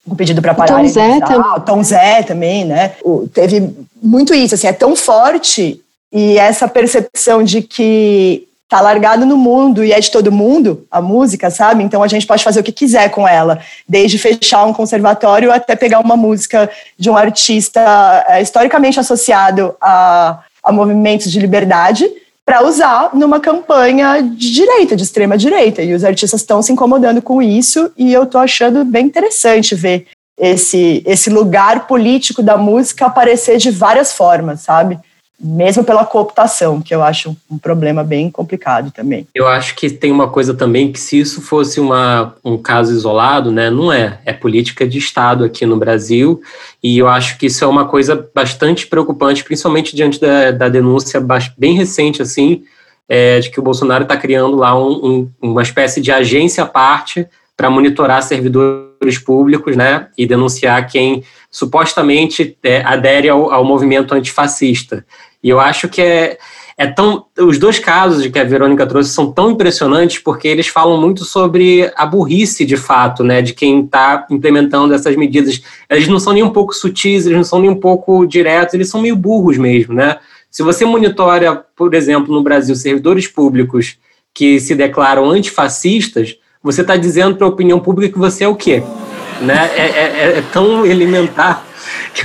um 0.06 0.14
pedido 0.14 0.42
para 0.42 0.54
parar. 0.54 0.80
Tom 0.80 0.88
Zé 0.88 1.20
também. 1.20 1.60
Tom 1.64 1.82
Zé 1.82 2.22
também, 2.22 2.64
né? 2.64 2.92
O, 3.04 3.28
teve 3.28 3.70
muito 4.02 4.34
isso, 4.34 4.54
assim, 4.54 4.66
é 4.66 4.72
tão 4.72 4.96
forte 4.96 5.80
e 6.12 6.36
essa 6.38 6.68
percepção 6.68 7.42
de 7.42 7.62
que 7.62 8.46
tá 8.68 8.80
largado 8.80 9.26
no 9.26 9.36
mundo 9.36 9.84
e 9.84 9.92
é 9.92 10.00
de 10.00 10.10
todo 10.10 10.32
mundo 10.32 10.86
a 10.90 11.00
música, 11.00 11.50
sabe? 11.50 11.82
Então 11.82 12.02
a 12.02 12.08
gente 12.08 12.26
pode 12.26 12.42
fazer 12.42 12.60
o 12.60 12.62
que 12.62 12.72
quiser 12.72 13.10
com 13.10 13.28
ela, 13.28 13.60
desde 13.86 14.18
fechar 14.18 14.64
um 14.64 14.72
conservatório 14.72 15.52
até 15.52 15.76
pegar 15.76 16.00
uma 16.00 16.16
música 16.16 16.70
de 16.98 17.10
um 17.10 17.16
artista 17.16 18.24
é, 18.28 18.40
historicamente 18.40 18.98
associado 18.98 19.76
a, 19.78 20.38
a 20.62 20.72
movimentos 20.72 21.30
de 21.30 21.38
liberdade 21.38 22.10
para 22.44 22.66
usar 22.66 23.10
numa 23.14 23.40
campanha 23.40 24.20
de 24.20 24.52
direita, 24.52 24.96
de 24.96 25.02
extrema 25.02 25.38
direita. 25.38 25.82
E 25.82 25.94
os 25.94 26.04
artistas 26.04 26.40
estão 26.40 26.60
se 26.60 26.72
incomodando 26.72 27.22
com 27.22 27.40
isso 27.40 27.90
e 27.96 28.12
eu 28.12 28.24
estou 28.24 28.40
achando 28.40 28.84
bem 28.84 29.06
interessante 29.06 29.74
ver 29.74 30.06
esse, 30.38 31.02
esse 31.06 31.30
lugar 31.30 31.86
político 31.86 32.42
da 32.42 32.56
música 32.56 33.06
aparecer 33.06 33.58
de 33.58 33.70
várias 33.70 34.12
formas, 34.12 34.60
sabe? 34.62 34.98
Mesmo 35.42 35.82
pela 35.82 36.04
cooptação, 36.04 36.80
que 36.80 36.94
eu 36.94 37.02
acho 37.02 37.36
um 37.50 37.58
problema 37.58 38.04
bem 38.04 38.30
complicado 38.30 38.92
também. 38.92 39.26
Eu 39.34 39.48
acho 39.48 39.74
que 39.74 39.90
tem 39.90 40.12
uma 40.12 40.28
coisa 40.28 40.54
também 40.54 40.92
que 40.92 41.00
se 41.00 41.18
isso 41.18 41.42
fosse 41.42 41.80
uma, 41.80 42.36
um 42.44 42.56
caso 42.56 42.92
isolado, 42.92 43.50
né, 43.50 43.68
não 43.68 43.92
é. 43.92 44.20
É 44.24 44.32
política 44.32 44.86
de 44.86 44.98
Estado 44.98 45.44
aqui 45.44 45.66
no 45.66 45.76
Brasil 45.76 46.40
e 46.80 46.98
eu 46.98 47.08
acho 47.08 47.38
que 47.38 47.46
isso 47.46 47.64
é 47.64 47.66
uma 47.66 47.86
coisa 47.86 48.28
bastante 48.32 48.86
preocupante, 48.86 49.42
principalmente 49.42 49.96
diante 49.96 50.20
da, 50.20 50.52
da 50.52 50.68
denúncia 50.68 51.20
bem 51.58 51.74
recente, 51.74 52.22
assim, 52.22 52.62
é, 53.08 53.40
de 53.40 53.50
que 53.50 53.58
o 53.58 53.62
Bolsonaro 53.62 54.04
está 54.04 54.16
criando 54.16 54.56
lá 54.56 54.78
um, 54.78 54.92
um, 54.92 55.50
uma 55.50 55.62
espécie 55.62 56.00
de 56.00 56.12
agência 56.12 56.62
à 56.62 56.66
parte 56.66 57.26
para 57.56 57.68
monitorar 57.68 58.22
servidores 58.22 59.18
públicos, 59.18 59.76
né, 59.76 60.06
e 60.16 60.26
denunciar 60.26 60.86
quem 60.88 61.24
supostamente 61.50 62.56
é, 62.62 62.82
adere 62.82 63.28
ao, 63.28 63.52
ao 63.52 63.64
movimento 63.64 64.14
antifascista. 64.14 65.04
E 65.42 65.48
eu 65.48 65.58
acho 65.58 65.88
que 65.88 66.00
é, 66.00 66.38
é 66.76 66.86
tão. 66.86 67.26
Os 67.38 67.58
dois 67.58 67.78
casos 67.78 68.26
que 68.26 68.38
a 68.38 68.44
Verônica 68.44 68.86
trouxe 68.86 69.10
são 69.10 69.32
tão 69.32 69.50
impressionantes 69.50 70.18
porque 70.18 70.46
eles 70.46 70.68
falam 70.68 71.00
muito 71.00 71.24
sobre 71.24 71.90
a 71.96 72.06
burrice 72.06 72.64
de 72.64 72.76
fato, 72.76 73.24
né? 73.24 73.42
De 73.42 73.52
quem 73.52 73.84
está 73.84 74.26
implementando 74.30 74.94
essas 74.94 75.16
medidas. 75.16 75.60
Eles 75.90 76.08
não 76.08 76.20
são 76.20 76.32
nem 76.32 76.42
um 76.42 76.50
pouco 76.50 76.72
sutis, 76.72 77.26
eles 77.26 77.36
não 77.36 77.44
são 77.44 77.60
nem 77.60 77.70
um 77.70 77.80
pouco 77.80 78.26
diretos, 78.26 78.74
eles 78.74 78.88
são 78.88 79.00
meio 79.00 79.16
burros 79.16 79.58
mesmo, 79.58 79.94
né? 79.94 80.18
Se 80.50 80.62
você 80.62 80.84
monitora, 80.84 81.64
por 81.74 81.94
exemplo, 81.94 82.34
no 82.34 82.42
Brasil, 82.42 82.76
servidores 82.76 83.26
públicos 83.26 83.96
que 84.34 84.60
se 84.60 84.74
declaram 84.74 85.30
antifascistas, 85.30 86.36
você 86.62 86.82
está 86.82 86.96
dizendo 86.96 87.36
para 87.36 87.46
a 87.46 87.50
opinião 87.50 87.80
pública 87.80 88.12
que 88.12 88.18
você 88.18 88.44
é 88.44 88.48
o 88.48 88.54
quê? 88.54 88.82
Né? 89.40 89.70
É, 89.74 89.82
é, 89.82 90.38
é 90.38 90.44
tão 90.52 90.86
elementar 90.86 91.66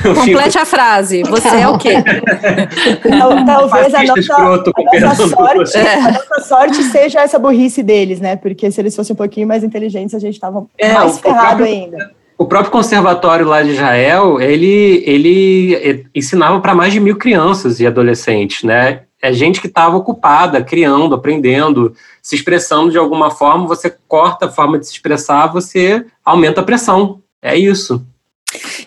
Complete 0.02 0.52
fico... 0.52 0.60
a 0.60 0.66
frase. 0.66 1.24
Você 1.24 1.48
é 1.48 1.68
o 1.68 1.78
quê? 1.78 1.94
Talvez 3.46 3.94
a 3.94 4.04
nossa, 4.04 4.36
a, 4.36 5.00
nossa 5.00 5.28
sorte, 5.28 5.78
é. 5.78 5.94
a 5.96 6.12
nossa 6.12 6.42
sorte 6.42 6.84
seja 6.84 7.22
essa 7.22 7.40
burrice 7.40 7.82
deles, 7.82 8.20
né? 8.20 8.36
Porque 8.36 8.70
se 8.70 8.82
eles 8.82 8.96
fossem 8.96 9.14
um 9.14 9.18
pouquinho 9.18 9.48
mais 9.48 9.64
inteligentes, 9.64 10.14
a 10.14 10.20
gente 10.20 10.34
estava 10.36 10.66
é, 10.78 10.94
mais 10.94 11.20
ferrado 11.20 11.64
ainda. 11.64 12.12
O 12.38 12.46
próprio 12.46 12.72
conservatório 12.72 13.48
lá 13.48 13.64
de 13.64 13.72
Israel, 13.72 14.40
ele, 14.40 15.04
ele 15.06 16.06
ensinava 16.14 16.60
para 16.60 16.76
mais 16.76 16.94
de 16.94 17.00
mil 17.00 17.18
crianças 17.18 17.80
e 17.80 17.88
adolescentes, 17.88 18.64
né? 18.64 19.02
É 19.20 19.34
gente 19.34 19.60
que 19.60 19.68
estava 19.68 19.98
ocupada, 19.98 20.64
criando, 20.64 21.16
aprendendo, 21.16 21.94
se 22.22 22.36
expressando 22.36 22.92
de 22.92 22.98
alguma 22.98 23.32
forma. 23.32 23.66
Você 23.66 23.96
corta 24.08 24.46
a 24.46 24.52
forma 24.52 24.78
de 24.78 24.86
se 24.86 24.94
expressar, 24.94 25.48
você 25.48 26.06
aumenta 26.24 26.62
a 26.62 26.64
pressão. 26.64 27.22
É 27.42 27.56
isso. 27.58 28.06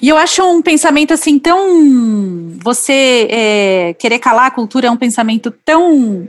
E 0.01 0.09
eu 0.09 0.17
acho 0.17 0.43
um 0.43 0.63
pensamento 0.63 1.13
assim 1.13 1.39
tão. 1.39 2.59
Você 2.63 3.29
é, 3.31 3.95
querer 3.99 4.19
calar 4.19 4.47
a 4.47 4.51
cultura 4.51 4.87
é 4.87 4.91
um 4.91 4.97
pensamento 4.97 5.51
tão 5.51 6.29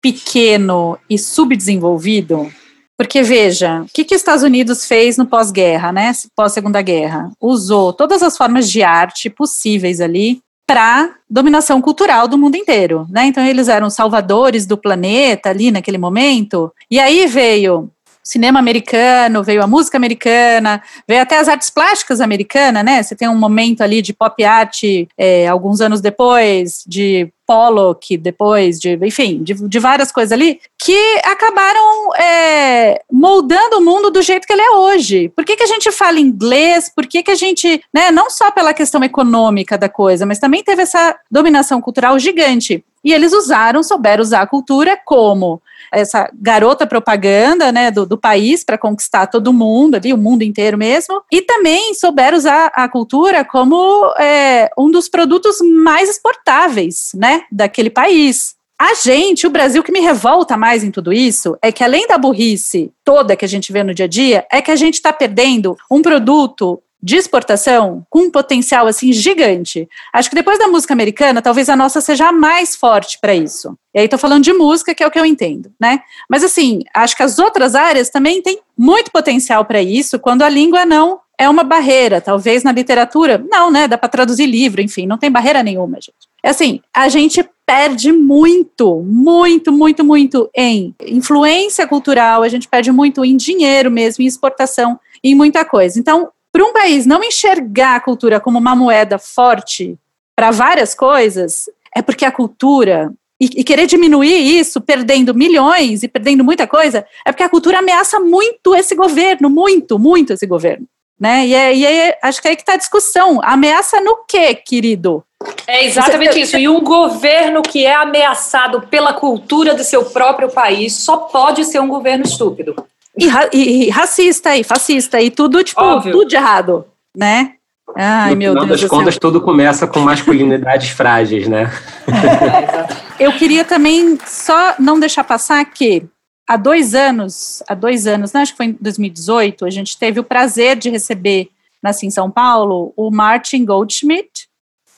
pequeno 0.00 0.98
e 1.08 1.18
subdesenvolvido. 1.18 2.52
Porque 2.96 3.22
veja, 3.22 3.82
o 3.82 3.86
que, 3.92 4.04
que 4.04 4.14
os 4.14 4.20
Estados 4.20 4.42
Unidos 4.42 4.86
fez 4.86 5.16
no 5.16 5.26
pós-guerra, 5.26 5.92
né? 5.92 6.12
Pós-segunda 6.36 6.82
guerra? 6.82 7.30
Usou 7.40 7.92
todas 7.92 8.22
as 8.22 8.36
formas 8.36 8.70
de 8.70 8.82
arte 8.82 9.30
possíveis 9.30 10.00
ali 10.00 10.40
para 10.66 11.14
dominação 11.28 11.80
cultural 11.80 12.28
do 12.28 12.38
mundo 12.38 12.56
inteiro, 12.56 13.06
né? 13.10 13.26
Então 13.26 13.44
eles 13.44 13.68
eram 13.68 13.90
salvadores 13.90 14.66
do 14.66 14.76
planeta 14.76 15.50
ali 15.50 15.70
naquele 15.70 15.98
momento. 15.98 16.72
E 16.90 16.98
aí 16.98 17.26
veio 17.26 17.90
cinema 18.22 18.58
americano, 18.58 19.42
veio 19.42 19.62
a 19.62 19.66
música 19.66 19.96
americana, 19.96 20.82
veio 21.08 21.22
até 21.22 21.38
as 21.38 21.48
artes 21.48 21.70
plásticas 21.70 22.20
americanas, 22.20 22.84
né? 22.84 23.02
Você 23.02 23.16
tem 23.16 23.28
um 23.28 23.38
momento 23.38 23.82
ali 23.82 24.00
de 24.00 24.12
pop 24.12 24.42
art 24.44 24.82
é, 25.18 25.48
alguns 25.48 25.80
anos 25.80 26.00
depois, 26.00 26.84
de 26.86 27.32
Pollock, 27.46 28.16
depois 28.16 28.78
de, 28.78 28.98
enfim, 29.02 29.42
de, 29.42 29.54
de 29.54 29.78
várias 29.78 30.12
coisas 30.12 30.32
ali, 30.32 30.60
que 30.82 31.20
acabaram 31.24 32.14
é, 32.14 33.02
moldando 33.10 33.78
o 33.78 33.84
mundo 33.84 34.10
do 34.10 34.22
jeito 34.22 34.46
que 34.46 34.52
ele 34.52 34.62
é 34.62 34.70
hoje. 34.70 35.28
Por 35.30 35.44
que, 35.44 35.56
que 35.56 35.62
a 35.64 35.66
gente 35.66 35.90
fala 35.90 36.20
inglês? 36.20 36.90
Por 36.94 37.06
que, 37.06 37.22
que 37.22 37.30
a 37.30 37.34
gente, 37.34 37.82
né, 37.92 38.10
não 38.10 38.30
só 38.30 38.50
pela 38.50 38.72
questão 38.72 39.02
econômica 39.02 39.76
da 39.76 39.88
coisa, 39.88 40.24
mas 40.24 40.38
também 40.38 40.62
teve 40.62 40.82
essa 40.82 41.16
dominação 41.30 41.80
cultural 41.80 42.18
gigante. 42.18 42.84
E 43.04 43.12
eles 43.12 43.32
usaram, 43.32 43.82
souberam 43.82 44.22
usar 44.22 44.42
a 44.42 44.46
cultura 44.46 44.98
como 45.04 45.60
essa 45.92 46.30
garota 46.32 46.86
propaganda 46.86 47.70
né, 47.70 47.90
do, 47.90 48.06
do 48.06 48.16
país 48.16 48.64
para 48.64 48.78
conquistar 48.78 49.26
todo 49.26 49.52
mundo 49.52 49.96
ali, 49.96 50.12
o 50.12 50.18
mundo 50.18 50.42
inteiro 50.42 50.78
mesmo, 50.78 51.22
e 51.30 51.42
também 51.42 51.94
souberam 51.94 52.38
usar 52.38 52.72
a 52.74 52.88
cultura 52.88 53.44
como 53.44 54.06
é, 54.18 54.70
um 54.78 54.90
dos 54.90 55.08
produtos 55.08 55.58
mais 55.60 56.08
exportáveis 56.08 57.12
né, 57.14 57.42
daquele 57.50 57.90
país. 57.90 58.54
A 58.80 58.94
gente, 58.94 59.46
o 59.46 59.50
Brasil, 59.50 59.80
que 59.82 59.92
me 59.92 60.00
revolta 60.00 60.56
mais 60.56 60.82
em 60.82 60.90
tudo 60.90 61.12
isso 61.12 61.56
é 61.62 61.70
que, 61.70 61.84
além 61.84 62.04
da 62.08 62.18
burrice 62.18 62.90
toda 63.04 63.36
que 63.36 63.44
a 63.44 63.48
gente 63.48 63.72
vê 63.72 63.84
no 63.84 63.94
dia 63.94 64.06
a 64.06 64.08
dia, 64.08 64.44
é 64.50 64.60
que 64.60 64.72
a 64.72 64.76
gente 64.76 64.94
está 64.94 65.12
perdendo 65.12 65.76
um 65.88 66.02
produto 66.02 66.82
de 67.02 67.16
exportação 67.16 68.06
com 68.08 68.20
um 68.20 68.30
potencial 68.30 68.86
assim 68.86 69.12
gigante. 69.12 69.88
Acho 70.12 70.28
que 70.28 70.36
depois 70.36 70.58
da 70.58 70.68
música 70.68 70.94
americana, 70.94 71.42
talvez 71.42 71.68
a 71.68 71.76
nossa 71.76 72.00
seja 72.00 72.28
a 72.28 72.32
mais 72.32 72.76
forte 72.76 73.18
para 73.20 73.34
isso. 73.34 73.76
E 73.92 73.98
aí 73.98 74.04
estou 74.04 74.18
falando 74.18 74.44
de 74.44 74.52
música, 74.52 74.94
que 74.94 75.02
é 75.02 75.06
o 75.06 75.10
que 75.10 75.18
eu 75.18 75.26
entendo, 75.26 75.72
né? 75.80 76.00
Mas 76.28 76.44
assim, 76.44 76.80
acho 76.94 77.16
que 77.16 77.22
as 77.22 77.38
outras 77.38 77.74
áreas 77.74 78.08
também 78.08 78.40
têm 78.40 78.60
muito 78.78 79.10
potencial 79.10 79.64
para 79.64 79.82
isso, 79.82 80.18
quando 80.18 80.42
a 80.42 80.48
língua 80.48 80.86
não 80.86 81.20
é 81.36 81.48
uma 81.48 81.64
barreira. 81.64 82.20
Talvez 82.20 82.62
na 82.62 82.70
literatura, 82.70 83.44
não, 83.50 83.70
né? 83.70 83.88
Dá 83.88 83.98
para 83.98 84.08
traduzir 84.08 84.46
livro, 84.46 84.80
enfim, 84.80 85.06
não 85.06 85.18
tem 85.18 85.30
barreira 85.30 85.62
nenhuma, 85.62 85.96
gente. 85.96 86.30
É 86.42 86.50
assim, 86.50 86.80
a 86.94 87.08
gente 87.08 87.44
perde 87.66 88.12
muito, 88.12 89.02
muito, 89.02 89.72
muito, 89.72 90.04
muito 90.04 90.50
em 90.54 90.94
influência 91.06 91.86
cultural, 91.86 92.42
a 92.42 92.48
gente 92.48 92.68
perde 92.68 92.92
muito 92.92 93.24
em 93.24 93.36
dinheiro 93.36 93.90
mesmo, 93.90 94.22
em 94.22 94.26
exportação, 94.26 94.98
em 95.22 95.34
muita 95.34 95.64
coisa. 95.64 95.98
Então, 95.98 96.30
para 96.52 96.64
um 96.64 96.72
país 96.72 97.06
não 97.06 97.24
enxergar 97.24 97.96
a 97.96 98.00
cultura 98.00 98.38
como 98.38 98.58
uma 98.58 98.76
moeda 98.76 99.18
forte 99.18 99.96
para 100.36 100.50
várias 100.50 100.94
coisas, 100.94 101.64
é 101.96 102.02
porque 102.02 102.24
a 102.24 102.30
cultura 102.30 103.10
e, 103.40 103.64
querer 103.64 103.86
diminuir 103.86 104.58
isso, 104.60 104.80
perdendo 104.80 105.34
milhões 105.34 106.04
e 106.04 106.08
perdendo 106.08 106.44
muita 106.44 106.64
coisa, 106.64 107.04
é 107.26 107.32
porque 107.32 107.42
a 107.42 107.48
cultura 107.48 107.80
ameaça 107.80 108.20
muito 108.20 108.72
esse 108.72 108.94
governo, 108.94 109.50
muito, 109.50 109.98
muito 109.98 110.32
esse 110.32 110.46
governo. 110.46 110.86
Né? 111.18 111.46
E, 111.46 111.54
é, 111.54 111.74
e 111.74 111.84
é, 111.84 112.18
acho 112.22 112.40
que 112.40 112.46
é 112.46 112.50
aí 112.50 112.56
que 112.56 112.62
está 112.62 112.74
a 112.74 112.78
discussão. 112.78 113.40
Ameaça 113.42 114.00
no 114.00 114.24
quê, 114.28 114.54
querido? 114.54 115.24
É 115.66 115.84
exatamente 115.84 116.40
isso. 116.40 116.56
E 116.56 116.68
um 116.68 116.80
governo 116.80 117.62
que 117.62 117.84
é 117.84 117.94
ameaçado 117.94 118.82
pela 118.82 119.12
cultura 119.12 119.74
do 119.74 119.82
seu 119.82 120.04
próprio 120.04 120.48
país 120.48 120.94
só 120.94 121.16
pode 121.16 121.64
ser 121.64 121.80
um 121.80 121.88
governo 121.88 122.24
estúpido. 122.24 122.74
E, 123.18 123.26
e, 123.52 123.84
e 123.86 123.90
racista 123.90 124.56
e 124.56 124.64
fascista 124.64 125.20
e 125.20 125.30
tudo, 125.30 125.62
tipo, 125.62 125.80
Óbvio. 125.80 126.12
tudo 126.12 126.28
de 126.28 126.36
errado, 126.36 126.86
né? 127.16 127.54
Ai, 127.94 128.30
no 128.30 128.36
meu 128.36 128.52
final 128.52 128.66
Deus 128.66 128.80
das 128.80 128.90
contas, 128.90 129.18
tudo 129.18 129.40
começa 129.40 129.86
com 129.86 130.00
masculinidades 130.00 130.90
frágeis, 130.96 131.46
né? 131.46 131.70
Eu 133.20 133.32
queria 133.34 133.64
também 133.64 134.18
só 134.26 134.74
não 134.78 134.98
deixar 134.98 135.24
passar 135.24 135.64
que 135.66 136.04
há 136.48 136.56
dois 136.56 136.94
anos, 136.94 137.62
há 137.68 137.74
dois 137.74 138.06
anos, 138.06 138.32
né, 138.32 138.40
acho 138.40 138.52
que 138.52 138.56
foi 138.56 138.66
em 138.66 138.78
2018, 138.80 139.64
a 139.64 139.70
gente 139.70 139.98
teve 139.98 140.18
o 140.18 140.24
prazer 140.24 140.76
de 140.76 140.90
receber 140.90 141.50
nasci 141.82 142.06
em 142.06 142.10
São 142.10 142.30
Paulo 142.30 142.92
o 142.96 143.10
Martin 143.10 143.64
Goldschmidt, 143.64 144.48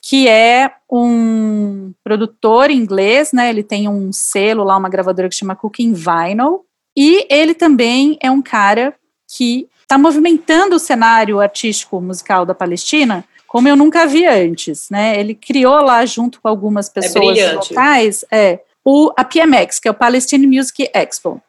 que 0.03 0.29
é 0.29 0.71
um 0.91 1.93
produtor 2.05 2.71
inglês, 2.71 3.33
né? 3.33 3.49
Ele 3.49 3.63
tem 3.63 3.89
um 3.89 4.13
selo 4.13 4.63
lá, 4.63 4.77
uma 4.77 4.91
gravadora 4.91 5.31
que 5.31 5.35
chama 5.35 5.57
Cooking 5.57 5.95
Vinyl, 5.95 6.61
e 6.97 7.27
ele 7.31 7.55
também 7.55 8.19
é 8.21 8.31
um 8.31 8.43
cara 8.43 8.95
que 9.37 9.69
está 9.83 9.99
movimentando 9.99 10.77
o 10.77 10.81
cenário 10.81 11.41
artístico 11.41 12.01
musical 12.01 12.47
da 12.47 12.55
Palestina 12.55 13.25
como 13.55 13.69
eu 13.69 13.77
nunca 13.77 14.05
vi 14.05 14.27
antes, 14.27 14.91
né? 14.91 15.17
Ele 15.17 15.33
criou 15.33 15.81
lá 15.81 16.05
junto 16.05 16.41
com 16.41 16.49
algumas 16.49 16.89
é 16.89 16.93
pessoas 16.93 17.39
é 17.39 17.53
locais, 17.53 18.25
é, 18.29 18.59
o 18.85 19.13
a 19.17 19.23
PMX, 19.25 19.79
que 19.79 19.87
é 19.87 19.93
o 19.93 19.95
Palestine 19.95 20.45
Music 20.45 20.91
Expo. 20.93 21.41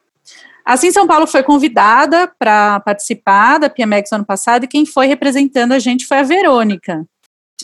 Assim, 0.63 0.91
São 0.91 1.07
Paulo 1.07 1.25
foi 1.25 1.41
convidada 1.41 2.31
para 2.37 2.79
participar 2.81 3.57
da 3.57 3.71
PMX 3.71 4.11
ano 4.11 4.23
passado 4.23 4.65
e 4.65 4.67
quem 4.67 4.85
foi 4.85 5.07
representando 5.07 5.71
a 5.71 5.79
gente 5.79 6.05
foi 6.05 6.19
a 6.19 6.23
Verônica. 6.23 7.03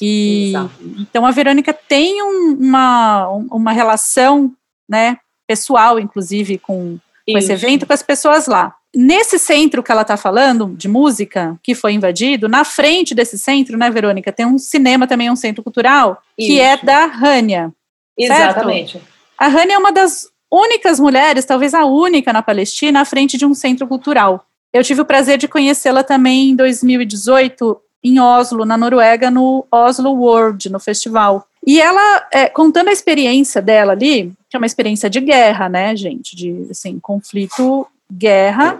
E 0.01 0.49
Exato. 0.49 0.71
então 0.97 1.23
a 1.23 1.29
Verônica 1.29 1.71
tem 1.71 2.23
um, 2.23 2.57
uma, 2.59 3.27
uma 3.27 3.71
relação, 3.71 4.51
né, 4.89 5.17
pessoal, 5.45 5.99
inclusive, 5.99 6.57
com 6.57 6.97
com 7.29 7.37
esse 7.37 7.51
evento 7.51 7.85
com 7.85 7.93
as 7.93 8.03
pessoas 8.03 8.47
lá. 8.47 8.75
Nesse 8.93 9.39
centro 9.39 9.81
que 9.81 9.91
ela 9.91 10.01
está 10.01 10.17
falando, 10.17 10.73
de 10.75 10.87
música, 10.87 11.57
que 11.63 11.73
foi 11.73 11.93
invadido, 11.93 12.49
na 12.49 12.63
frente 12.63 13.15
desse 13.15 13.37
centro, 13.37 13.77
né, 13.77 13.89
Verônica, 13.89 14.31
tem 14.31 14.45
um 14.45 14.57
cinema 14.57 15.07
também, 15.07 15.29
um 15.29 15.35
centro 15.35 15.63
cultural, 15.63 16.21
Isso. 16.37 16.49
que 16.49 16.59
é 16.59 16.77
da 16.77 17.05
Rania. 17.05 17.71
Exatamente. 18.17 18.93
Certo? 18.93 19.07
A 19.37 19.47
Rania 19.47 19.75
é 19.75 19.77
uma 19.77 19.91
das 19.91 20.27
únicas 20.51 20.99
mulheres, 20.99 21.45
talvez 21.45 21.73
a 21.73 21.85
única 21.85 22.33
na 22.33 22.41
Palestina, 22.41 23.01
à 23.01 23.05
frente 23.05 23.37
de 23.37 23.45
um 23.45 23.53
centro 23.53 23.87
cultural. 23.87 24.45
Eu 24.73 24.83
tive 24.83 25.01
o 25.01 25.05
prazer 25.05 25.37
de 25.37 25.47
conhecê-la 25.47 26.03
também 26.03 26.49
em 26.49 26.55
2018, 26.55 27.79
em 28.03 28.19
Oslo, 28.19 28.65
na 28.65 28.77
Noruega, 28.77 29.31
no 29.31 29.65
Oslo 29.71 30.11
World, 30.11 30.69
no 30.69 30.79
festival. 30.79 31.47
E 31.65 31.79
ela, 31.79 32.27
é, 32.31 32.47
contando 32.47 32.89
a 32.89 32.91
experiência 32.93 33.61
dela 33.61 33.93
ali, 33.93 34.33
que 34.51 34.57
é 34.57 34.59
uma 34.59 34.65
experiência 34.65 35.09
de 35.09 35.21
guerra, 35.21 35.69
né, 35.69 35.95
gente, 35.95 36.35
de, 36.35 36.67
assim, 36.69 36.99
conflito, 36.99 37.87
guerra, 38.11 38.77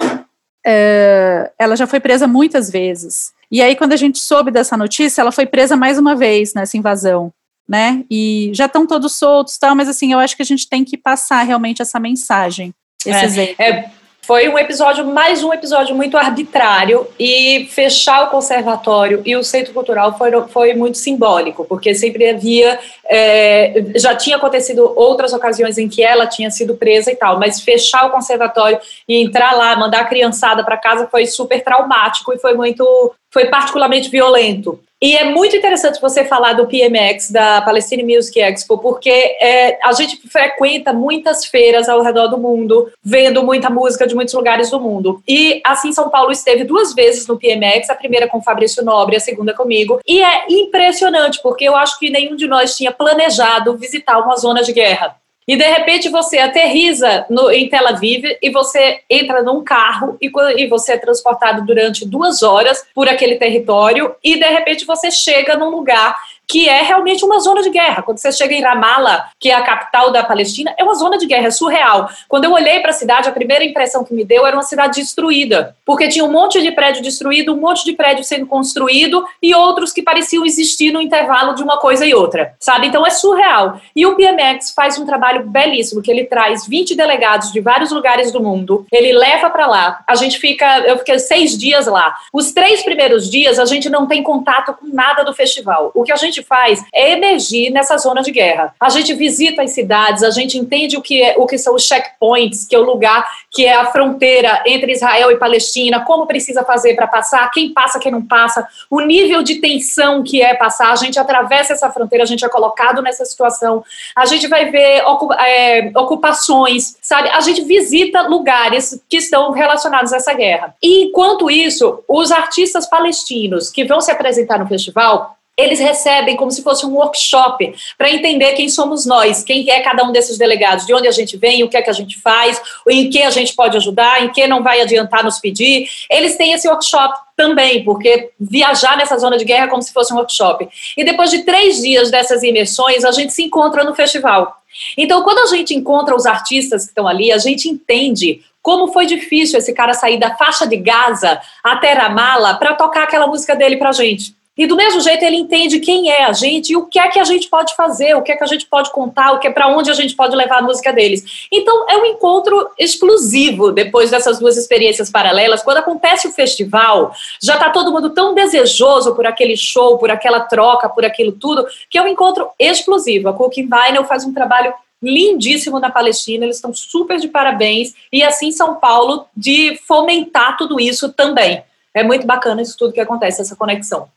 é, 0.68 1.50
ela 1.58 1.78
já 1.78 1.88
foi 1.88 2.02
presa 2.02 2.28
muitas 2.28 2.70
vezes. 2.70 3.32
E 3.50 3.62
aí, 3.62 3.74
quando 3.74 3.94
a 3.94 3.96
gente 3.96 4.20
soube 4.20 4.52
dessa 4.52 4.76
notícia, 4.76 5.22
ela 5.22 5.32
foi 5.32 5.46
presa 5.46 5.78
mais 5.78 5.98
uma 5.98 6.14
vez 6.14 6.54
nessa 6.54 6.76
invasão, 6.76 7.32
né, 7.68 8.04
e 8.12 8.52
já 8.54 8.66
estão 8.66 8.86
todos 8.86 9.14
soltos, 9.14 9.58
tal, 9.58 9.74
mas 9.74 9.88
assim, 9.88 10.12
eu 10.12 10.20
acho 10.20 10.36
que 10.36 10.42
a 10.42 10.46
gente 10.46 10.68
tem 10.68 10.84
que 10.84 10.98
passar 10.98 11.42
realmente 11.44 11.82
essa 11.82 12.02
mensagem, 12.02 12.74
esse 13.06 13.18
é, 13.18 13.24
exemplo. 13.24 13.56
É, 13.58 13.92
Foi 14.24 14.48
um 14.48 14.58
episódio, 14.58 15.04
mais 15.04 15.44
um 15.44 15.52
episódio 15.52 15.96
muito 15.96 16.16
arbitrário, 16.16 17.08
e 17.20 17.68
fechar 17.72 18.26
o 18.26 18.30
conservatório 18.30 19.20
e 19.26 19.36
o 19.36 19.44
centro 19.44 19.74
cultural 19.74 20.16
foi, 20.16 20.32
foi 20.48 20.74
muito 20.76 21.00
simbólico, 21.00 21.66
porque 21.66 21.96
sempre 21.96 22.30
havia. 22.30 22.80
É, 23.10 23.84
já 23.96 24.16
tinha 24.16 24.38
acontecido 24.38 24.94
outras 24.96 25.34
ocasiões 25.34 25.80
em 25.80 25.90
que 25.90 26.04
ela 26.04 26.28
tinha 26.28 26.52
sido 26.52 26.76
presa 26.76 27.12
e 27.12 27.16
tal, 27.16 27.40
mas 27.40 27.62
fechar 27.62 28.06
o 28.06 28.12
conservatório 28.12 28.80
e 29.10 29.24
entrar 29.24 29.54
lá, 29.58 29.76
mandar 29.76 30.02
a 30.02 30.06
criançada 30.06 30.64
para 30.64 30.78
casa 30.78 31.08
foi 31.08 31.26
super 31.26 31.64
traumático 31.64 32.32
e 32.32 32.38
foi 32.38 32.54
muito. 32.54 33.14
foi 33.34 33.46
particularmente 33.46 34.08
violento. 34.08 34.80
E 35.02 35.18
é 35.18 35.26
muito 35.26 35.56
interessante 35.56 36.00
você 36.00 36.24
falar 36.24 36.54
do 36.54 36.68
PMX, 36.68 37.32
da 37.32 37.60
Palestine 37.64 38.04
Music 38.04 38.40
Expo, 38.40 38.78
porque 38.78 39.10
é, 39.10 39.80
a 39.84 39.92
gente 39.94 40.22
frequenta 40.30 40.94
muitas 40.94 41.44
feiras 41.44 41.90
ao 41.90 42.04
redor 42.04 42.28
do 42.28 42.38
mundo, 42.38 42.92
vendo 43.04 43.44
muita 43.44 43.68
música 43.68 44.06
de 44.06 44.14
muitos 44.14 44.36
lugares 44.36 44.70
do 44.70 44.80
mundo. 44.80 45.20
E 45.28 45.60
assim, 45.66 45.92
São 45.92 46.10
Paulo 46.10 46.32
esteve 46.32 46.64
duas 46.64 46.94
vezes 46.94 47.26
no 47.26 47.40
PMX, 47.40 47.90
a 47.90 47.96
primeira 47.96 48.28
com 48.28 48.44
Fabrício 48.44 48.86
Nobre, 48.86 49.16
a 49.16 49.20
segunda 49.20 49.56
comigo. 49.56 50.00
E 50.06 50.22
é 50.22 50.46
impressionante, 50.48 51.42
porque 51.42 51.64
eu 51.66 51.76
acho 51.76 51.98
que 51.98 52.12
nenhum 52.12 52.36
de 52.36 52.48
nós 52.48 52.78
tinha 52.78 52.92
planejado 52.92 53.76
visitar 53.78 54.20
uma 54.20 54.36
zona 54.36 54.62
de 54.62 54.72
guerra. 54.72 55.16
E 55.52 55.58
de 55.58 55.66
repente 55.66 56.08
você 56.08 56.38
aterriza 56.38 57.26
no, 57.30 57.52
em 57.52 57.68
Tel 57.68 57.86
Aviv 57.86 58.24
e 58.42 58.50
você 58.50 59.02
entra 59.10 59.44
num 59.44 59.62
carro 59.62 60.18
e, 60.22 60.32
e 60.56 60.68
você 60.68 60.94
é 60.94 60.98
transportado 60.98 61.66
durante 61.66 62.08
duas 62.08 62.42
horas 62.42 62.86
por 62.96 63.10
aquele 63.10 63.36
território 63.36 64.16
e 64.24 64.40
de 64.40 64.46
repente 64.46 64.86
você 64.86 65.12
chega 65.12 65.58
num 65.58 65.70
lugar 65.70 66.16
que 66.52 66.68
é 66.68 66.82
realmente 66.82 67.24
uma 67.24 67.40
zona 67.40 67.62
de 67.62 67.70
guerra. 67.70 68.02
Quando 68.02 68.18
você 68.18 68.30
chega 68.30 68.54
em 68.54 68.62
Ramallah, 68.62 69.30
que 69.40 69.50
é 69.50 69.54
a 69.54 69.62
capital 69.62 70.12
da 70.12 70.22
Palestina, 70.22 70.76
é 70.78 70.84
uma 70.84 70.96
zona 70.96 71.18
de 71.18 71.26
guerra, 71.26 71.48
é 71.48 71.52
surreal. 71.52 72.10
Quando 72.28 72.44
eu 72.44 72.52
olhei 72.52 72.82
para 72.82 72.90
a 72.90 72.94
cidade, 72.94 73.30
a 73.30 73.32
primeira 73.32 73.64
impressão 73.64 74.04
que 74.04 74.14
me 74.14 74.26
deu 74.26 74.46
era 74.46 74.54
uma 74.54 74.62
cidade 74.62 75.00
destruída, 75.00 75.78
porque 75.86 76.10
tinha 76.10 76.26
um 76.26 76.32
monte 76.32 76.62
de 76.62 76.70
prédio 76.74 77.02
destruído, 77.02 77.54
um 77.54 77.58
monte 77.58 77.86
de 77.86 77.94
prédio 77.94 78.26
sendo 78.26 78.46
construído 78.46 79.26
e 79.42 79.56
outros 79.56 79.94
que 79.94 80.02
pareciam 80.02 80.46
existir 80.46 80.92
no 80.92 81.02
intervalo 81.02 81.56
de 81.56 81.64
uma 81.64 81.78
coisa 81.78 82.06
e 82.06 82.14
outra, 82.14 82.54
sabe? 82.60 82.88
Então 82.88 83.08
é 83.08 83.12
surreal. 83.12 83.80
E 83.96 84.06
o 84.06 84.18
PMX 84.18 84.72
faz 84.76 85.00
um 85.00 85.06
trabalho 85.06 85.48
belíssimo, 85.48 86.02
que 86.02 86.12
ele 86.12 86.26
traz 86.26 86.68
20 86.68 86.96
delegados 86.96 87.54
de 87.54 87.62
vários 87.62 87.94
lugares 87.94 88.30
do 88.30 88.44
mundo, 88.44 88.86
ele 88.92 89.14
leva 89.14 89.50
para 89.50 89.68
lá, 89.68 90.04
a 90.06 90.16
gente 90.16 90.38
fica, 90.38 90.80
eu 90.80 90.98
fiquei 90.98 91.18
seis 91.18 91.58
dias 91.58 91.88
lá. 91.88 92.14
Os 92.34 92.52
três 92.52 92.84
primeiros 92.84 93.30
dias 93.30 93.58
a 93.58 93.64
gente 93.64 93.90
não 93.90 94.06
tem 94.06 94.22
contato 94.22 94.74
com 94.74 94.88
nada 94.88 95.24
do 95.24 95.34
festival. 95.34 95.92
O 95.96 96.04
que 96.04 96.12
a 96.12 96.18
gente 96.18 96.41
gente 96.42 96.44
faz 96.44 96.84
é 96.94 97.14
emergir 97.14 97.72
nessa 97.72 97.98
zona 97.98 98.22
de 98.22 98.32
guerra. 98.32 98.74
A 98.80 98.90
gente 98.90 99.14
visita 99.14 99.62
as 99.62 99.72
cidades, 99.72 100.24
a 100.24 100.32
gente 100.32 100.58
entende 100.58 100.98
o 100.98 101.02
que, 101.02 101.22
é, 101.22 101.36
o 101.38 101.46
que 101.46 101.58
são 101.58 101.76
os 101.76 101.84
checkpoints, 101.84 102.66
que 102.66 102.76
é 102.76 102.80
o 102.80 102.84
lugar 102.84 103.26
que 103.50 103.66
é 103.66 103.76
a 103.76 103.86
fronteira 103.92 104.64
entre 104.66 104.94
Israel 104.94 105.30
e 105.30 105.38
Palestina, 105.38 106.06
como 106.06 106.26
precisa 106.26 106.64
fazer 106.64 106.96
para 106.96 107.06
passar, 107.06 107.50
quem 107.52 107.74
passa, 107.74 108.00
quem 108.00 108.12
não 108.12 108.22
passa, 108.22 108.66
o 108.90 109.02
nível 109.02 109.44
de 109.44 109.56
tensão 109.56 110.24
que 110.24 110.42
é 110.42 110.54
passar. 110.54 110.92
A 110.92 110.96
gente 110.96 111.20
atravessa 111.20 111.74
essa 111.74 111.92
fronteira, 111.92 112.24
a 112.24 112.28
gente 112.28 112.46
é 112.46 112.50
colocado 112.50 113.02
nessa 113.02 113.26
situação. 113.26 113.84
A 114.16 114.26
gente 114.26 114.48
vai 114.48 114.72
ver 114.72 115.04
é, 115.40 115.92
ocupações, 115.96 116.96
sabe? 117.02 117.30
A 117.30 117.42
gente 117.42 117.62
visita 117.64 118.22
lugares 118.22 119.02
que 119.10 119.18
estão 119.18 119.52
relacionados 119.52 120.14
a 120.14 120.18
essa 120.18 120.34
guerra. 120.34 120.74
E 120.82 121.06
enquanto 121.06 121.52
isso, 121.52 122.04
os 122.08 122.32
artistas 122.32 122.88
palestinos 122.88 123.70
que 123.70 123.84
vão 123.84 124.00
se 124.00 124.12
apresentar 124.12 124.58
no 124.58 124.68
festival 124.68 125.36
eles 125.62 125.80
recebem 125.80 126.36
como 126.36 126.52
se 126.52 126.64
fosse 126.64 126.86
um 126.86 126.94
workshop 126.96 127.74
para 127.98 128.10
entender 128.10 128.54
quem 128.54 128.70
somos 128.70 129.06
nós, 129.06 129.44
quem 129.44 129.70
é 129.70 129.80
cada 129.82 130.04
um 130.04 130.12
desses 130.12 130.38
delegados, 130.38 130.86
de 130.86 130.94
onde 130.94 131.08
a 131.08 131.12
gente 131.12 131.38
vem, 131.38 131.64
o 131.64 131.70
que 131.70 131.78
é 131.78 131.82
que 131.82 131.90
a 131.90 131.94
gente 131.94 132.20
faz, 132.20 132.62
em 132.90 133.10
que 133.10 133.22
a 133.22 133.30
gente 133.30 133.54
pode 133.54 133.78
ajudar, 133.78 134.24
em 134.24 134.30
que 134.30 134.48
não 134.48 134.64
vai 134.64 134.82
adiantar 134.82 135.24
nos 135.24 135.40
pedir. 135.40 135.88
Eles 136.10 136.36
têm 136.36 136.54
esse 136.54 136.68
workshop 136.68 137.18
também, 137.36 137.84
porque 137.84 138.32
viajar 138.40 138.98
nessa 138.98 139.18
zona 139.18 139.38
de 139.38 139.46
guerra 139.46 139.66
é 139.66 139.70
como 139.70 139.82
se 139.82 139.94
fosse 139.94 140.14
um 140.14 140.18
workshop. 140.18 140.68
E 140.98 141.04
depois 141.04 141.30
de 141.30 141.44
três 141.44 141.82
dias 141.82 142.12
dessas 142.12 142.44
imersões, 142.44 143.04
a 143.04 143.12
gente 143.12 143.34
se 143.34 143.44
encontra 143.44 143.84
no 143.84 143.96
festival. 143.96 144.58
Então, 144.98 145.24
quando 145.24 145.40
a 145.40 145.56
gente 145.56 145.74
encontra 145.76 146.16
os 146.16 146.26
artistas 146.26 146.84
que 146.84 146.90
estão 146.90 147.08
ali, 147.08 147.32
a 147.32 147.38
gente 147.38 147.68
entende 147.68 148.42
como 148.62 148.94
foi 148.94 149.06
difícil 149.06 149.58
esse 149.58 149.74
cara 149.74 149.94
sair 149.94 150.20
da 150.20 150.36
faixa 150.36 150.68
de 150.68 150.78
Gaza 150.78 151.42
até 151.64 151.94
Ramallah 151.94 152.56
para 152.56 152.76
tocar 152.76 153.04
aquela 153.04 153.28
música 153.28 153.56
dele 153.56 153.78
para 153.78 153.90
a 153.90 153.94
gente. 153.94 154.36
E 154.62 154.68
do 154.68 154.76
mesmo 154.76 155.02
jeito 155.02 155.26
ele 155.26 155.38
entende 155.38 155.80
quem 155.80 156.12
é 156.12 156.24
a 156.24 156.34
gente 156.34 156.72
e 156.72 156.78
o 156.78 156.86
que 156.86 157.00
é 157.00 157.08
que 157.08 157.18
a 157.18 157.24
gente 157.24 157.50
pode 157.50 157.76
fazer, 157.76 158.16
o 158.16 158.22
que 158.22 158.32
é 158.32 158.36
que 158.36 158.44
a 158.44 158.48
gente 158.48 158.68
pode 158.68 158.92
contar, 158.92 159.32
o 159.32 159.40
que 159.40 159.48
é 159.48 159.52
para 159.52 159.68
onde 159.68 159.90
a 159.90 159.94
gente 159.96 160.16
pode 160.16 160.36
levar 160.36 160.60
a 160.60 160.62
música 160.62 160.94
deles. 160.94 161.48
Então 161.52 161.90
é 161.90 161.98
um 161.98 162.06
encontro 162.06 162.70
explosivo 162.78 163.72
depois 163.72 164.12
dessas 164.12 164.38
duas 164.38 164.58
experiências 164.58 165.10
paralelas. 165.10 165.64
Quando 165.64 165.78
acontece 165.78 166.28
o 166.28 166.32
festival, 166.32 167.12
já 167.42 167.56
está 167.56 167.72
todo 167.72 167.92
mundo 167.92 168.12
tão 168.12 168.36
desejoso 168.36 169.16
por 169.16 169.26
aquele 169.26 169.58
show, 169.58 169.98
por 169.98 170.12
aquela 170.12 170.42
troca, 170.42 170.88
por 170.88 171.04
aquilo 171.04 171.32
tudo, 171.32 171.66
que 171.90 171.98
é 171.98 172.02
um 172.04 172.08
encontro 172.08 172.48
explosivo. 172.60 173.30
A 173.30 173.34
Cooking 173.34 173.68
Vinyl 173.68 174.04
faz 174.04 174.26
um 174.26 174.32
trabalho 174.32 174.72
lindíssimo 175.02 175.80
na 175.80 175.90
Palestina, 175.90 176.46
eles 176.46 176.58
estão 176.58 176.72
super 176.72 177.20
de 177.20 177.30
parabéns, 177.30 177.96
e 178.14 178.22
assim 178.22 178.52
São 178.52 178.76
Paulo 178.76 179.26
de 179.36 179.80
fomentar 179.88 180.56
tudo 180.56 180.80
isso 180.80 181.12
também. 181.12 181.64
É 181.96 182.04
muito 182.04 182.28
bacana 182.28 182.62
isso 182.62 182.78
tudo 182.78 182.94
que 182.94 183.02
acontece, 183.02 183.42
essa 183.42 183.56
conexão 183.56 184.08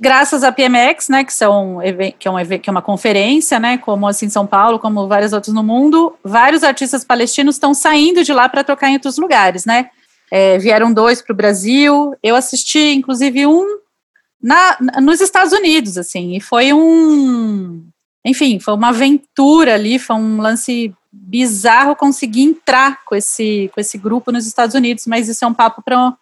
graças 0.00 0.42
à 0.42 0.50
PMX, 0.50 1.10
né, 1.10 1.22
que, 1.22 1.32
são, 1.32 1.78
que, 2.18 2.26
é 2.26 2.30
um, 2.30 2.58
que 2.58 2.70
é 2.70 2.72
uma 2.72 2.80
conferência, 2.80 3.60
né, 3.60 3.76
como 3.76 4.08
assim 4.08 4.30
São 4.30 4.46
Paulo, 4.46 4.78
como 4.78 5.06
vários 5.06 5.34
outros 5.34 5.54
no 5.54 5.62
mundo, 5.62 6.16
vários 6.24 6.64
artistas 6.64 7.04
palestinos 7.04 7.56
estão 7.56 7.74
saindo 7.74 8.24
de 8.24 8.32
lá 8.32 8.48
para 8.48 8.64
tocar 8.64 8.88
em 8.88 8.94
outros 8.94 9.18
lugares, 9.18 9.66
né? 9.66 9.90
É, 10.32 10.56
vieram 10.56 10.92
dois 10.92 11.20
para 11.20 11.34
o 11.34 11.36
Brasil, 11.36 12.14
eu 12.22 12.34
assisti, 12.34 12.94
inclusive, 12.94 13.46
um 13.46 13.66
na, 14.42 14.78
nos 15.02 15.20
Estados 15.20 15.52
Unidos, 15.52 15.98
assim, 15.98 16.34
e 16.34 16.40
foi 16.40 16.72
um, 16.72 17.84
enfim, 18.24 18.58
foi 18.58 18.72
uma 18.72 18.88
aventura 18.88 19.74
ali, 19.74 19.98
foi 19.98 20.16
um 20.16 20.40
lance 20.40 20.94
bizarro 21.12 21.94
conseguir 21.94 22.42
entrar 22.42 23.04
com 23.04 23.14
esse, 23.14 23.70
com 23.74 23.80
esse 23.80 23.98
grupo 23.98 24.32
nos 24.32 24.46
Estados 24.46 24.74
Unidos, 24.74 25.04
mas 25.06 25.28
isso 25.28 25.44
é 25.44 25.48
um 25.48 25.52
papo 25.52 25.82
para 25.82 26.14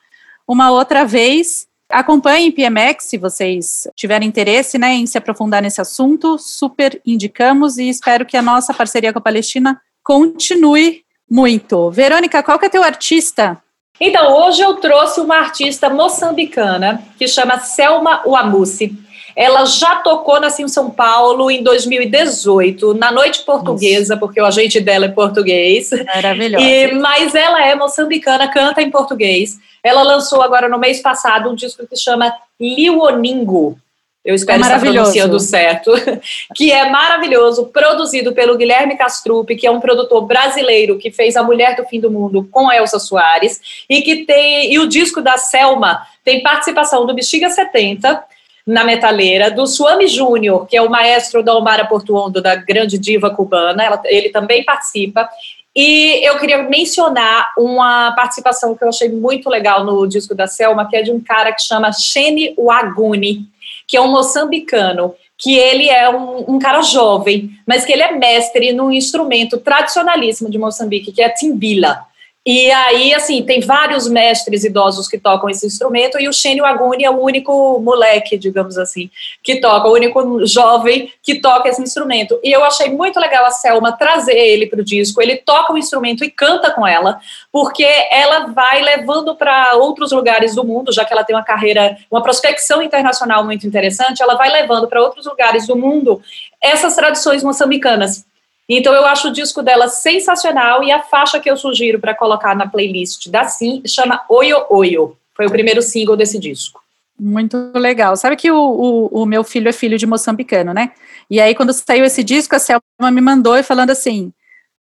uma 0.49 0.71
outra 0.71 1.05
vez. 1.05 1.68
Acompanhem 1.91 2.53
PMX 2.53 3.05
se 3.05 3.17
vocês 3.17 3.89
tiverem 3.97 4.29
interesse 4.29 4.77
né, 4.77 4.93
em 4.93 5.07
se 5.07 5.17
aprofundar 5.17 5.63
nesse 5.63 5.81
assunto. 5.81 6.39
Super 6.39 7.01
indicamos 7.05 7.79
e 7.79 7.89
espero 7.89 8.27
que 8.27 8.37
a 8.37 8.43
nossa 8.43 8.75
parceria 8.75 9.13
com 9.13 9.19
a 9.19 9.23
Palestina 9.23 9.81
continue 10.05 11.03
muito. 11.31 11.91
Verônica, 11.91 12.43
qual 12.43 12.59
que 12.59 12.67
é 12.67 12.69
teu 12.69 12.83
artista? 12.83 13.63
Então, 14.01 14.33
hoje 14.33 14.63
eu 14.63 14.75
trouxe 14.77 15.21
uma 15.21 15.37
artista 15.37 15.89
moçambicana 15.89 17.03
que 17.19 17.27
chama 17.27 17.59
Selma 17.59 18.23
Wamusi. 18.25 18.97
Ela 19.39 19.65
já 19.67 19.95
tocou 19.95 20.41
na 20.41 20.51
Sim 20.51 20.67
São 20.67 20.91
Paulo 20.91 21.49
em 21.49 21.63
2018, 21.63 22.95
na 22.95 23.13
Noite 23.13 23.45
Portuguesa, 23.45 24.15
Nossa. 24.15 24.27
porque 24.27 24.41
o 24.41 24.45
agente 24.45 24.81
dela 24.81 25.05
é 25.05 25.09
português. 25.11 25.91
Maravilhosa. 26.13 26.65
E, 26.65 26.93
mas 26.95 27.37
ela 27.37 27.65
é 27.65 27.73
moçambicana, 27.77 28.49
canta 28.49 28.83
em 28.83 28.91
português. 28.91 29.57
Ela 29.81 30.03
lançou 30.03 30.43
agora 30.43 30.69
no 30.69 30.77
mês 30.77 31.01
passado 31.01 31.49
um 31.49 31.55
disco 31.55 31.87
que 31.87 31.97
se 31.97 32.03
chama 32.03 32.35
Lioningo. 32.61 33.79
Eu 34.25 34.35
espero 34.35 34.59
é 34.59 34.63
estar 34.67 34.81
pronunciando 34.81 35.39
certo. 35.39 35.93
que 36.53 36.73
é 36.73 36.91
maravilhoso, 36.91 37.67
produzido 37.67 38.33
pelo 38.33 38.57
Guilherme 38.57 38.97
Castrupe, 38.97 39.55
que 39.55 39.69
é 39.69 39.71
um 39.71 39.79
produtor 39.79 40.27
brasileiro 40.27 40.99
que 40.99 41.13
fez 41.13 41.37
A 41.37 41.45
Mulher 41.45 41.77
do 41.77 41.85
Fim 41.85 42.01
do 42.01 42.11
Mundo 42.11 42.49
com 42.51 42.69
a 42.69 42.77
Elsa 42.77 42.99
Soares. 42.99 43.61
E 43.89 44.03
que 44.03 44.25
tem. 44.27 44.73
E 44.73 44.81
o 44.81 44.89
disco 44.89 45.23
da 45.23 45.37
Selma 45.37 46.03
tem 46.25 46.43
participação 46.43 47.07
do 47.07 47.15
Bexiga 47.15 47.49
70 47.49 48.21
na 48.69 48.85
metaleira, 48.85 49.51
do 49.51 49.67
Suami 49.67 50.07
Júnior, 50.07 50.67
que 50.67 50.77
é 50.77 50.83
o 50.83 50.91
maestro 50.91 51.43
da 51.43 51.57
Omara 51.57 51.87
Portuondo, 51.87 52.43
da 52.43 52.55
grande 52.55 52.99
diva 52.99 53.31
cubana, 53.31 53.83
ela, 53.83 54.03
ele 54.05 54.29
também 54.29 54.63
participa, 54.63 55.27
e 55.75 56.23
eu 56.23 56.39
queria 56.39 56.63
mencionar 56.65 57.55
uma 57.57 58.13
participação 58.13 58.75
que 58.75 58.85
eu 58.85 58.91
achei 58.91 59.09
muito 59.09 59.49
legal 59.49 59.85
no 59.85 60.07
disco 60.07 60.35
da 60.35 60.47
Selma, 60.47 60.87
que 60.87 60.97
é 60.97 61.03
de 61.03 61.11
um 61.11 61.19
cara 61.19 61.51
que 61.51 61.63
chama 61.63 61.91
Shene 61.93 62.55
Waguni, 62.59 63.47
que 63.87 63.97
é 63.97 64.01
um 64.03 64.11
moçambicano, 64.11 65.15
que 65.39 65.57
ele 65.57 65.89
é 65.89 66.11
um, 66.11 66.57
um, 66.57 66.59
cara 66.59 66.83
jovem, 66.83 67.51
mas 67.67 67.87
que 67.87 67.93
ele 67.93 68.03
é 68.03 68.13
mestre 68.13 68.73
num 68.75 68.93
instrumento 68.93 69.57
tradicionalíssimo 69.57 70.51
de 70.51 70.59
Moçambique, 70.59 71.11
que 71.11 71.23
é 71.23 71.27
a 71.27 71.33
timbila. 71.33 72.05
E 72.51 72.71
aí, 72.71 73.13
assim, 73.13 73.43
tem 73.43 73.61
vários 73.61 74.09
mestres 74.09 74.65
idosos 74.65 75.07
que 75.07 75.19
tocam 75.19 75.51
esse 75.51 75.67
instrumento, 75.67 76.19
e 76.19 76.27
o 76.31 76.33
Shane 76.33 76.63
Aguni 76.63 77.05
é 77.05 77.11
o 77.11 77.21
único 77.21 77.79
moleque, 77.79 78.39
digamos 78.39 78.79
assim, 78.79 79.11
que 79.43 79.61
toca, 79.61 79.87
o 79.87 79.93
único 79.93 80.47
jovem 80.47 81.13
que 81.23 81.43
toca 81.43 81.69
esse 81.69 81.83
instrumento. 81.83 82.41
E 82.43 82.51
eu 82.51 82.65
achei 82.65 82.89
muito 82.89 83.21
legal 83.21 83.45
a 83.45 83.51
Selma 83.51 83.93
trazer 83.93 84.33
ele 84.33 84.67
para 84.67 84.81
o 84.81 84.83
disco. 84.83 85.21
Ele 85.21 85.37
toca 85.37 85.75
o 85.75 85.77
instrumento 85.77 86.25
e 86.25 86.31
canta 86.31 86.71
com 86.71 86.87
ela, 86.87 87.21
porque 87.53 87.85
ela 88.11 88.47
vai 88.47 88.81
levando 88.81 89.37
para 89.37 89.75
outros 89.75 90.11
lugares 90.11 90.55
do 90.55 90.65
mundo, 90.65 90.91
já 90.91 91.05
que 91.05 91.13
ela 91.13 91.25
tem 91.25 91.37
uma 91.37 91.45
carreira, 91.45 91.99
uma 92.11 92.23
prospecção 92.23 92.81
internacional 92.81 93.45
muito 93.45 93.67
interessante, 93.67 94.23
ela 94.23 94.37
vai 94.37 94.49
levando 94.49 94.89
para 94.89 95.03
outros 95.03 95.27
lugares 95.27 95.67
do 95.67 95.77
mundo 95.77 96.23
essas 96.63 96.97
tradições 96.97 97.45
moçambicanas. 97.45 98.27
Então 98.69 98.93
eu 98.93 99.07
acho 99.07 99.29
o 99.29 99.33
disco 99.33 99.63
dela 99.63 99.89
sensacional 99.89 100.85
e 100.85 100.93
a 100.93 101.03
faixa 101.03 101.41
que 101.41 101.51
eu 101.51 101.57
sugiro 101.57 101.99
para 101.99 102.15
colocar 102.15 102.55
na 102.55 102.69
playlist 102.69 103.29
da 103.29 103.45
Sim 103.45 103.83
chama 103.87 104.23
Oio 104.29 104.67
Oio. 104.69 105.17
Foi 105.35 105.47
o 105.47 105.51
primeiro 105.51 105.81
single 105.81 106.17
desse 106.17 106.39
disco. 106.39 106.83
Muito 107.19 107.73
legal. 107.75 108.17
Sabe 108.17 108.37
que 108.37 108.51
o, 108.51 108.57
o, 108.57 109.23
o, 109.23 109.27
meu 109.27 109.43
filho 109.43 109.69
é 109.69 109.73
filho 109.73 109.99
de 109.99 110.07
moçambicano, 110.07 110.73
né? 110.73 110.93
E 111.29 111.41
aí, 111.41 111.53
quando 111.53 111.73
saiu 111.73 112.05
esse 112.05 112.23
disco, 112.23 112.55
a 112.55 112.61
Selma 112.61 113.11
me 113.11 113.21
mandou 113.21 113.61
falando 113.65 113.91
assim: 113.91 114.33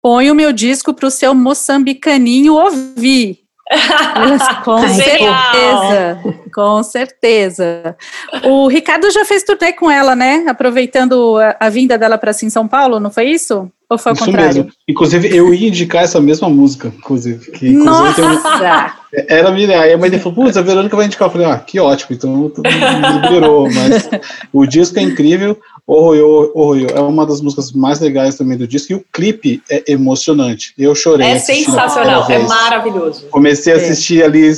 põe 0.00 0.30
o 0.30 0.34
meu 0.34 0.52
disco 0.52 0.94
para 0.94 1.06
o 1.06 1.10
seu 1.10 1.34
moçambicaninho 1.34 2.54
ouvir. 2.54 3.41
com 4.64 4.88
certeza, 4.88 6.20
com 6.54 6.82
certeza. 6.82 7.96
O 8.44 8.68
Ricardo 8.68 9.10
já 9.10 9.24
fez 9.24 9.42
turnê 9.42 9.72
com 9.72 9.90
ela, 9.90 10.14
né? 10.14 10.44
Aproveitando 10.48 11.38
a, 11.38 11.56
a 11.60 11.68
vinda 11.68 11.96
dela 11.98 12.18
para 12.18 12.32
São 12.32 12.68
Paulo, 12.68 13.00
não 13.00 13.10
foi 13.10 13.26
isso? 13.26 13.70
Ou 13.92 13.98
foi 13.98 14.12
o 14.12 14.16
contrário? 14.16 14.64
Mesmo. 14.64 14.72
Inclusive, 14.88 15.36
eu 15.36 15.52
ia 15.52 15.68
indicar 15.68 16.02
essa 16.02 16.18
mesma 16.18 16.48
música, 16.48 16.90
inclusive. 16.96 17.50
Que, 17.50 17.68
inclusive 17.68 18.22
Nossa! 18.22 18.96
Um... 18.98 19.02
Era 19.28 19.50
a 19.50 19.52
minha. 19.52 19.78
Aí 19.78 19.92
a 19.92 19.98
mãe 19.98 20.08
dele 20.08 20.22
falou, 20.22 20.44
putz, 20.44 20.56
a 20.56 20.62
Verônica 20.62 20.96
vai 20.96 21.04
indicar. 21.04 21.28
Eu 21.28 21.32
falei, 21.32 21.46
ah, 21.46 21.58
que 21.58 21.78
ótimo, 21.78 22.16
então 22.16 22.50
liberou. 23.22 23.68
Mas 23.70 24.08
o 24.50 24.66
disco 24.66 24.98
é 24.98 25.02
incrível. 25.02 25.60
Orroio, 25.86 26.50
Orroio 26.54 26.86
é 26.90 27.00
uma 27.00 27.26
das 27.26 27.42
músicas 27.42 27.72
mais 27.72 28.00
legais 28.00 28.36
também 28.36 28.56
do 28.56 28.66
disco. 28.66 28.92
E 28.92 28.94
o 28.94 29.04
clipe 29.12 29.62
é 29.68 29.92
emocionante. 29.92 30.72
Eu 30.78 30.94
chorei. 30.94 31.26
É 31.26 31.38
sensacional, 31.38 32.26
é 32.30 32.38
maravilhoso. 32.38 33.26
Comecei 33.30 33.74
a 33.74 33.76
assistir 33.76 34.24
ali 34.24 34.50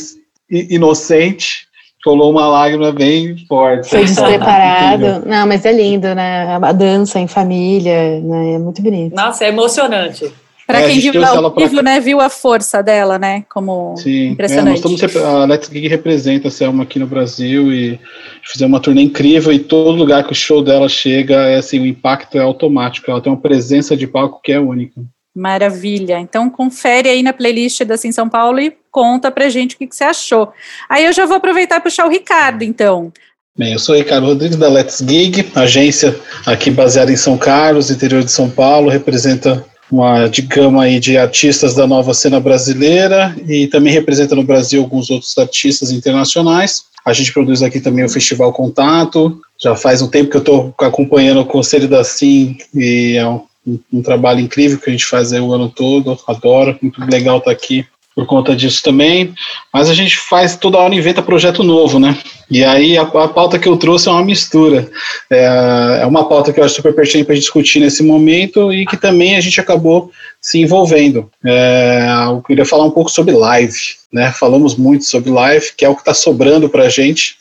inocente 0.49 1.63
colou 2.05 2.31
uma 2.31 2.47
lágrima 2.47 2.93
bem 2.93 3.35
forte. 3.49 3.88
Foi 3.88 4.05
despreparado. 4.05 5.27
Não, 5.27 5.47
mas 5.47 5.64
é 5.64 5.73
lindo, 5.73 6.14
né? 6.14 6.59
A 6.62 6.73
dança 6.73 7.19
em 7.19 7.27
família, 7.27 8.21
né? 8.21 8.53
É 8.53 8.59
muito 8.59 8.83
bonito. 8.83 9.17
Nossa, 9.17 9.45
é 9.45 9.49
emocionante. 9.49 10.31
Para 10.67 10.81
é, 10.81 10.87
quem 10.88 10.99
viu 10.99 11.25
ao 11.25 11.55
vivo, 11.55 11.83
né, 11.83 12.01
viu 12.01 12.21
a 12.23 12.31
força 12.31 12.83
dela, 12.83 13.19
né, 13.19 13.45
como 13.51 13.95
Sim, 13.99 14.29
impressionante. 14.29 14.79
É, 14.79 14.88
nós 14.88 15.03
estamos, 15.03 15.17
a 15.17 15.45
Let's 15.45 15.69
Gig 15.71 15.87
representa 15.88 16.49
a 16.49 16.51
Selma 16.51 16.85
aqui 16.85 16.99
no 16.99 17.07
Brasil 17.07 17.71
e 17.71 18.01
fizemos 18.43 18.73
uma 18.73 18.81
turnê 18.81 19.03
incrível 19.03 19.53
e 19.53 19.59
todo 19.59 19.95
lugar 19.95 20.25
que 20.25 20.33
o 20.33 20.35
show 20.35 20.64
dela 20.64 20.88
chega, 20.88 21.35
é 21.49 21.57
assim, 21.57 21.81
o 21.81 21.87
impacto 21.87 22.38
é 22.38 22.40
automático, 22.40 23.11
ela 23.11 23.21
tem 23.21 23.31
uma 23.31 23.40
presença 23.40 23.95
de 23.95 24.07
palco 24.07 24.40
que 24.43 24.53
é 24.53 24.59
única. 24.59 25.03
Maravilha. 25.35 26.18
Então 26.20 26.49
confere 26.49 27.09
aí 27.09 27.23
na 27.23 27.33
playlist 27.33 27.83
da 27.83 27.97
Sim 27.97 28.12
São 28.12 28.29
Paulo 28.29 28.61
e 28.61 28.73
conta 28.90 29.31
pra 29.31 29.49
gente 29.49 29.75
o 29.75 29.79
que, 29.79 29.87
que 29.87 29.97
você 29.97 30.05
achou. 30.05 30.53
Aí 30.88 31.05
eu 31.05 31.12
já 31.12 31.27
vou 31.27 31.37
aproveitar 31.37 31.79
e 31.79 31.81
puxar 31.81 32.07
o 32.07 32.11
Ricardo, 32.11 32.62
então. 32.62 33.12
Bem, 33.57 33.73
eu 33.73 33.79
sou 33.79 33.94
Ricardo 33.94 34.27
Rodrigues 34.27 34.57
da 34.57 34.68
Let's 34.68 34.99
Gig, 34.99 35.51
agência 35.55 36.18
aqui 36.44 36.70
baseada 36.70 37.12
em 37.12 37.16
São 37.16 37.38
Carlos, 37.38 37.90
interior 37.90 38.23
de 38.23 38.31
São 38.31 38.51
Paulo, 38.51 38.90
representa 38.90 39.64
uma 39.90 40.27
de 40.27 40.42
gama 40.42 40.85
aí 40.85 40.99
de 40.99 41.16
artistas 41.16 41.75
da 41.75 41.87
nova 41.87 42.14
cena 42.14 42.40
brasileira 42.40 43.35
e 43.47 43.66
também 43.68 43.92
representa 43.92 44.35
no 44.35 44.42
Brasil 44.42 44.83
alguns 44.83 45.11
outros 45.11 45.37
artistas 45.38 45.90
internacionais. 45.90 46.85
A 47.05 47.12
gente 47.12 47.33
produz 47.33 47.62
aqui 47.62 47.81
também 47.81 48.05
o 48.05 48.09
Festival 48.09 48.53
Contato. 48.53 49.40
Já 49.62 49.77
faz 49.77 50.01
um 50.01 50.09
tempo 50.09 50.31
que 50.31 50.37
eu 50.37 50.40
estou 50.40 50.75
acompanhando 50.79 51.40
o 51.40 51.47
Conselho 51.47 51.87
da 51.87 52.03
Sim 52.03 52.57
e 52.75 53.16
é 53.16 53.27
um 53.27 53.42
um, 53.66 54.03
trabalho 54.03 54.40
incrível 54.40 54.79
que 54.79 54.90
a 54.90 54.92
gente 54.92 55.07
faz 55.07 55.33
aí 55.33 55.40
o 55.40 55.53
ano 55.53 55.68
todo, 55.68 56.18
adoro, 56.27 56.79
muito 56.83 57.00
legal 57.05 57.38
estar 57.38 57.50
aqui 57.50 57.87
por 58.14 58.27
conta 58.27 58.55
disso 58.55 58.83
também, 58.83 59.35
mas 59.72 59.90
a 59.90 59.94
gente 59.94 60.16
faz 60.16 60.57
toda 60.57 60.79
hora 60.79 60.94
inventa 60.94 61.20
projeto 61.20 61.64
novo, 61.64 61.98
né? 61.98 62.16
E 62.48 62.62
aí 62.62 62.96
a, 62.96 63.03
a 63.03 63.29
pauta 63.29 63.59
que 63.59 63.68
eu 63.68 63.77
trouxe 63.77 64.09
é 64.09 64.12
uma 64.12 64.24
mistura, 64.24 64.88
é, 65.29 65.98
é 66.03 66.07
uma 66.07 66.29
pauta 66.29 66.53
que 66.53 66.61
eu 66.61 66.64
acho 66.64 66.77
super 66.77 66.94
pertinente 66.94 67.27
para 67.27 67.35
discutir 67.35 67.81
nesse 67.81 68.05
momento 68.05 68.72
e 68.72 68.87
que 68.87 68.96
também 68.96 69.37
a 69.37 69.40
gente 69.40 69.61
acabou 69.61 70.12
se 70.40 70.61
envolvendo. 70.61 71.29
É, 71.44 72.07
eu 72.29 72.40
queria 72.42 72.64
falar 72.64 72.85
um 72.85 72.90
pouco 72.90 73.11
sobre 73.11 73.35
live, 73.35 73.74
né? 74.12 74.33
Falamos 74.38 74.77
muito 74.77 75.05
sobre 75.05 75.31
live, 75.31 75.72
que 75.77 75.85
é 75.85 75.88
o 75.88 75.94
que 75.94 76.03
está 76.03 76.14
sobrando 76.14 76.68
para 76.68 76.85
a 76.85 76.88
gente, 76.88 77.37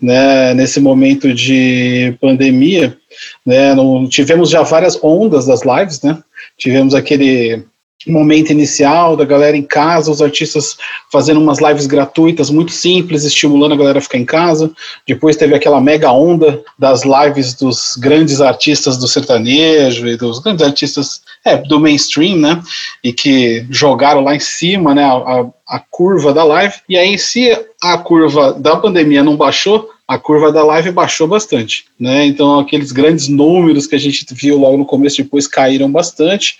né? 0.00 0.54
Nesse 0.54 0.80
momento 0.80 1.34
de 1.34 2.16
pandemia, 2.18 2.96
né? 3.44 3.74
Não, 3.74 4.08
tivemos 4.08 4.50
já 4.50 4.62
várias 4.62 4.98
ondas 5.02 5.46
das 5.46 5.62
lives, 5.62 6.02
né? 6.02 6.18
Tivemos 6.58 6.94
aquele 6.94 7.64
momento 8.06 8.50
inicial 8.50 9.16
da 9.16 9.24
galera 9.24 9.56
em 9.56 9.62
casa, 9.62 10.10
os 10.10 10.20
artistas 10.20 10.76
fazendo 11.10 11.40
umas 11.40 11.58
lives 11.60 11.86
gratuitas 11.86 12.50
muito 12.50 12.72
simples, 12.72 13.24
estimulando 13.24 13.72
a 13.72 13.76
galera 13.76 13.98
a 13.98 14.02
ficar 14.02 14.18
em 14.18 14.24
casa. 14.24 14.70
Depois 15.06 15.36
teve 15.36 15.54
aquela 15.54 15.80
mega 15.80 16.12
onda 16.12 16.62
das 16.78 17.02
lives 17.04 17.54
dos 17.54 17.96
grandes 17.96 18.40
artistas 18.40 18.96
do 18.96 19.08
sertanejo 19.08 20.06
e 20.06 20.16
dos 20.16 20.38
grandes 20.38 20.66
artistas 20.66 21.22
é, 21.44 21.56
do 21.56 21.80
mainstream, 21.80 22.36
né? 22.36 22.62
E 23.02 23.12
que 23.12 23.66
jogaram 23.70 24.22
lá 24.22 24.34
em 24.34 24.40
cima, 24.40 24.94
né? 24.94 25.04
A, 25.04 25.46
a 25.68 25.78
curva 25.78 26.32
da 26.32 26.44
live. 26.44 26.74
E 26.88 26.98
aí, 26.98 27.18
se 27.18 27.58
a 27.82 27.96
curva 27.98 28.52
da 28.52 28.76
pandemia 28.76 29.22
não 29.22 29.36
baixou, 29.36 29.90
a 30.06 30.18
curva 30.18 30.52
da 30.52 30.62
live 30.62 30.90
baixou 30.90 31.26
bastante, 31.26 31.86
né? 31.98 32.26
Então 32.26 32.58
aqueles 32.58 32.92
grandes 32.92 33.28
números 33.28 33.86
que 33.86 33.94
a 33.94 33.98
gente 33.98 34.26
viu 34.32 34.58
logo 34.58 34.76
no 34.76 34.84
começo 34.84 35.16
depois 35.16 35.46
caíram 35.46 35.90
bastante. 35.90 36.58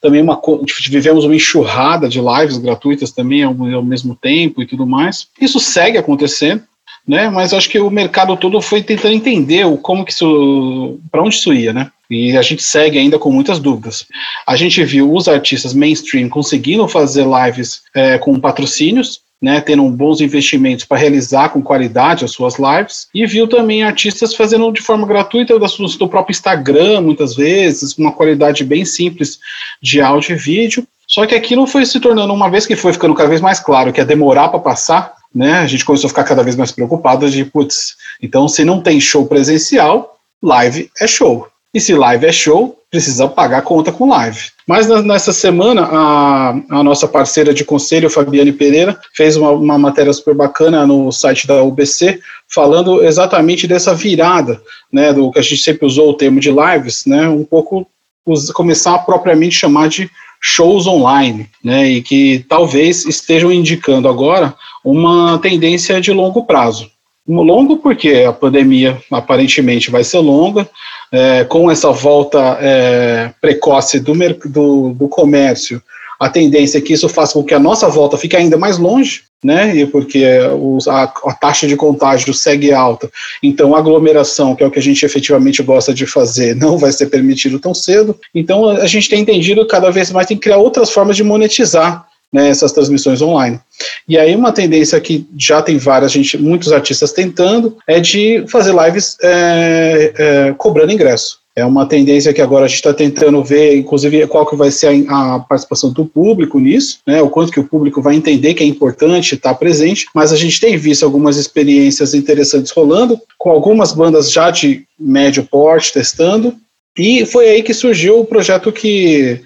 Também 0.00 0.22
uma 0.22 0.40
vivemos 0.88 1.24
uma 1.24 1.36
enxurrada 1.36 2.08
de 2.08 2.20
lives 2.20 2.56
gratuitas 2.56 3.12
também 3.12 3.42
ao, 3.42 3.54
ao 3.74 3.82
mesmo 3.82 4.16
tempo 4.16 4.62
e 4.62 4.66
tudo 4.66 4.86
mais. 4.86 5.28
Isso 5.38 5.60
segue 5.60 5.98
acontecendo, 5.98 6.62
né? 7.06 7.28
Mas 7.28 7.52
acho 7.52 7.68
que 7.68 7.78
o 7.78 7.90
mercado 7.90 8.34
todo 8.36 8.60
foi 8.62 8.82
tentando 8.82 9.14
entender 9.14 9.66
o 9.66 9.76
como 9.76 10.04
que 10.04 10.12
isso, 10.12 10.98
para 11.10 11.22
onde 11.22 11.34
isso 11.34 11.52
ia, 11.52 11.74
né? 11.74 11.90
E 12.08 12.36
a 12.36 12.42
gente 12.42 12.62
segue 12.62 12.98
ainda 12.98 13.18
com 13.18 13.30
muitas 13.30 13.58
dúvidas. 13.58 14.06
A 14.46 14.56
gente 14.56 14.82
viu 14.84 15.12
os 15.12 15.28
artistas 15.28 15.74
mainstream 15.74 16.28
conseguindo 16.28 16.86
fazer 16.88 17.26
lives 17.26 17.82
é, 17.94 18.16
com 18.16 18.40
patrocínios, 18.40 19.20
né, 19.40 19.60
tendo 19.60 19.82
bons 19.90 20.20
investimentos 20.20 20.84
para 20.84 20.96
realizar 20.96 21.50
com 21.50 21.62
qualidade 21.62 22.24
as 22.24 22.30
suas 22.30 22.56
lives, 22.58 23.08
e 23.14 23.26
viu 23.26 23.46
também 23.46 23.82
artistas 23.82 24.34
fazendo 24.34 24.72
de 24.72 24.80
forma 24.80 25.06
gratuita 25.06 25.58
do, 25.58 25.66
do 25.66 26.08
próprio 26.08 26.32
Instagram, 26.32 27.02
muitas 27.02 27.34
vezes, 27.34 27.92
com 27.92 28.02
uma 28.02 28.12
qualidade 28.12 28.64
bem 28.64 28.84
simples 28.84 29.38
de 29.82 30.00
áudio 30.00 30.34
e 30.34 30.38
vídeo. 30.38 30.86
Só 31.06 31.26
que 31.26 31.34
aquilo 31.34 31.66
foi 31.66 31.84
se 31.86 32.00
tornando, 32.00 32.32
uma 32.32 32.50
vez 32.50 32.66
que 32.66 32.74
foi 32.74 32.92
ficando 32.92 33.14
cada 33.14 33.28
vez 33.28 33.40
mais 33.40 33.60
claro 33.60 33.92
que 33.92 34.00
ia 34.00 34.04
demorar 34.04 34.48
para 34.48 34.58
passar, 34.58 35.14
né, 35.34 35.54
a 35.54 35.66
gente 35.66 35.84
começou 35.84 36.08
a 36.08 36.10
ficar 36.10 36.24
cada 36.24 36.42
vez 36.42 36.56
mais 36.56 36.72
preocupado 36.72 37.30
de, 37.30 37.44
putz, 37.44 37.94
então 38.22 38.48
se 38.48 38.64
não 38.64 38.80
tem 38.80 38.98
show 38.98 39.26
presencial, 39.26 40.18
live 40.42 40.90
é 40.98 41.06
show. 41.06 41.46
E 41.74 41.80
se 41.80 41.94
live 41.94 42.26
é 42.26 42.32
show, 42.32 42.76
precisa 42.90 43.28
pagar 43.28 43.62
conta 43.62 43.92
com 43.92 44.08
live. 44.08 44.50
Mas 44.66 44.88
nessa 45.04 45.32
semana, 45.32 45.82
a, 45.82 46.50
a 46.70 46.82
nossa 46.82 47.06
parceira 47.06 47.52
de 47.52 47.64
conselho, 47.64 48.10
Fabiane 48.10 48.52
Pereira, 48.52 48.98
fez 49.14 49.36
uma, 49.36 49.50
uma, 49.50 49.78
matéria 49.78 50.12
super 50.12 50.34
bacana 50.34 50.86
no 50.86 51.12
site 51.12 51.46
da 51.46 51.62
UBC, 51.62 52.18
falando 52.48 53.04
exatamente 53.04 53.66
dessa 53.66 53.94
virada, 53.94 54.60
né, 54.92 55.12
do 55.12 55.30
que 55.30 55.38
a 55.38 55.42
gente 55.42 55.58
sempre 55.58 55.86
usou 55.86 56.10
o 56.10 56.14
termo 56.14 56.40
de 56.40 56.50
lives, 56.50 57.04
né, 57.06 57.28
um 57.28 57.44
pouco 57.44 57.86
us, 58.26 58.50
começar 58.50 58.94
a 58.94 58.98
propriamente 58.98 59.54
chamar 59.54 59.88
de 59.88 60.10
shows 60.40 60.86
online, 60.86 61.48
né, 61.62 61.88
e 61.88 62.02
que 62.02 62.44
talvez 62.48 63.04
estejam 63.04 63.52
indicando 63.52 64.08
agora 64.08 64.54
uma 64.84 65.38
tendência 65.38 66.00
de 66.00 66.12
longo 66.12 66.44
prazo. 66.44 66.90
Longo 67.28 67.78
porque 67.78 68.24
a 68.26 68.32
pandemia 68.32 69.02
aparentemente 69.10 69.90
vai 69.90 70.04
ser 70.04 70.18
longa, 70.18 70.68
é, 71.12 71.44
com 71.44 71.70
essa 71.70 71.90
volta 71.90 72.58
é, 72.60 73.30
precoce 73.40 74.00
do, 74.00 74.12
do, 74.46 74.92
do, 74.92 75.08
comércio, 75.08 75.82
a 76.18 76.28
tendência 76.28 76.78
é 76.78 76.80
que 76.80 76.92
isso 76.92 77.08
faça 77.08 77.34
com 77.34 77.44
que 77.44 77.54
a 77.54 77.58
nossa 77.58 77.88
volta 77.88 78.16
fique 78.16 78.36
ainda 78.36 78.56
mais 78.56 78.78
longe, 78.78 79.22
né? 79.44 79.76
E 79.76 79.86
porque 79.86 80.24
os, 80.58 80.88
a, 80.88 81.02
a, 81.02 81.34
taxa 81.34 81.66
de 81.66 81.76
contágio 81.76 82.32
segue 82.32 82.72
alta, 82.72 83.10
então 83.42 83.74
a 83.74 83.78
aglomeração, 83.78 84.54
que 84.54 84.64
é 84.64 84.66
o 84.66 84.70
que 84.70 84.78
a 84.78 84.82
gente 84.82 85.04
efetivamente 85.04 85.62
gosta 85.62 85.92
de 85.92 86.06
fazer, 86.06 86.56
não 86.56 86.78
vai 86.78 86.90
ser 86.90 87.06
permitido 87.06 87.58
tão 87.58 87.74
cedo. 87.74 88.18
Então 88.34 88.68
a 88.68 88.86
gente 88.86 89.08
tem 89.08 89.20
entendido 89.20 89.66
cada 89.66 89.90
vez 89.90 90.10
mais 90.10 90.26
tem 90.26 90.36
que 90.36 90.44
criar 90.44 90.58
outras 90.58 90.90
formas 90.90 91.16
de 91.16 91.22
monetizar 91.22 92.05
né, 92.32 92.48
essas 92.48 92.72
transmissões 92.72 93.22
online. 93.22 93.60
E 94.08 94.18
aí 94.18 94.34
uma 94.34 94.52
tendência 94.52 95.00
que 95.00 95.26
já 95.38 95.62
tem 95.62 95.78
várias, 95.78 96.12
gente, 96.12 96.36
muitos 96.38 96.72
artistas 96.72 97.12
tentando, 97.12 97.76
é 97.86 98.00
de 98.00 98.44
fazer 98.48 98.74
lives 98.74 99.16
é, 99.22 100.12
é, 100.16 100.54
cobrando 100.56 100.92
ingresso. 100.92 101.38
É 101.58 101.64
uma 101.64 101.86
tendência 101.86 102.34
que 102.34 102.42
agora 102.42 102.66
a 102.66 102.68
gente 102.68 102.76
está 102.76 102.92
tentando 102.92 103.42
ver, 103.42 103.78
inclusive, 103.78 104.26
qual 104.26 104.44
que 104.44 104.54
vai 104.54 104.70
ser 104.70 105.06
a, 105.08 105.36
a, 105.36 105.38
participação 105.38 105.90
do 105.90 106.04
público 106.04 106.60
nisso, 106.60 106.98
né? 107.06 107.22
O 107.22 107.30
quanto 107.30 107.50
que 107.50 107.58
o 107.58 107.64
público 107.64 108.02
vai 108.02 108.14
entender 108.14 108.52
que 108.52 108.62
é 108.62 108.66
importante 108.66 109.34
estar 109.34 109.54
presente, 109.54 110.06
mas 110.14 110.34
a 110.34 110.36
gente 110.36 110.60
tem 110.60 110.76
visto 110.76 111.02
algumas 111.02 111.38
experiências 111.38 112.12
interessantes 112.12 112.70
rolando, 112.72 113.18
com 113.38 113.48
algumas 113.48 113.94
bandas 113.94 114.30
já 114.30 114.50
de 114.50 114.84
médio 115.00 115.48
porte 115.50 115.94
testando, 115.94 116.54
e 116.98 117.24
foi 117.24 117.48
aí 117.48 117.62
que 117.62 117.72
surgiu 117.72 118.20
o 118.20 118.26
projeto 118.26 118.70
que 118.70 119.40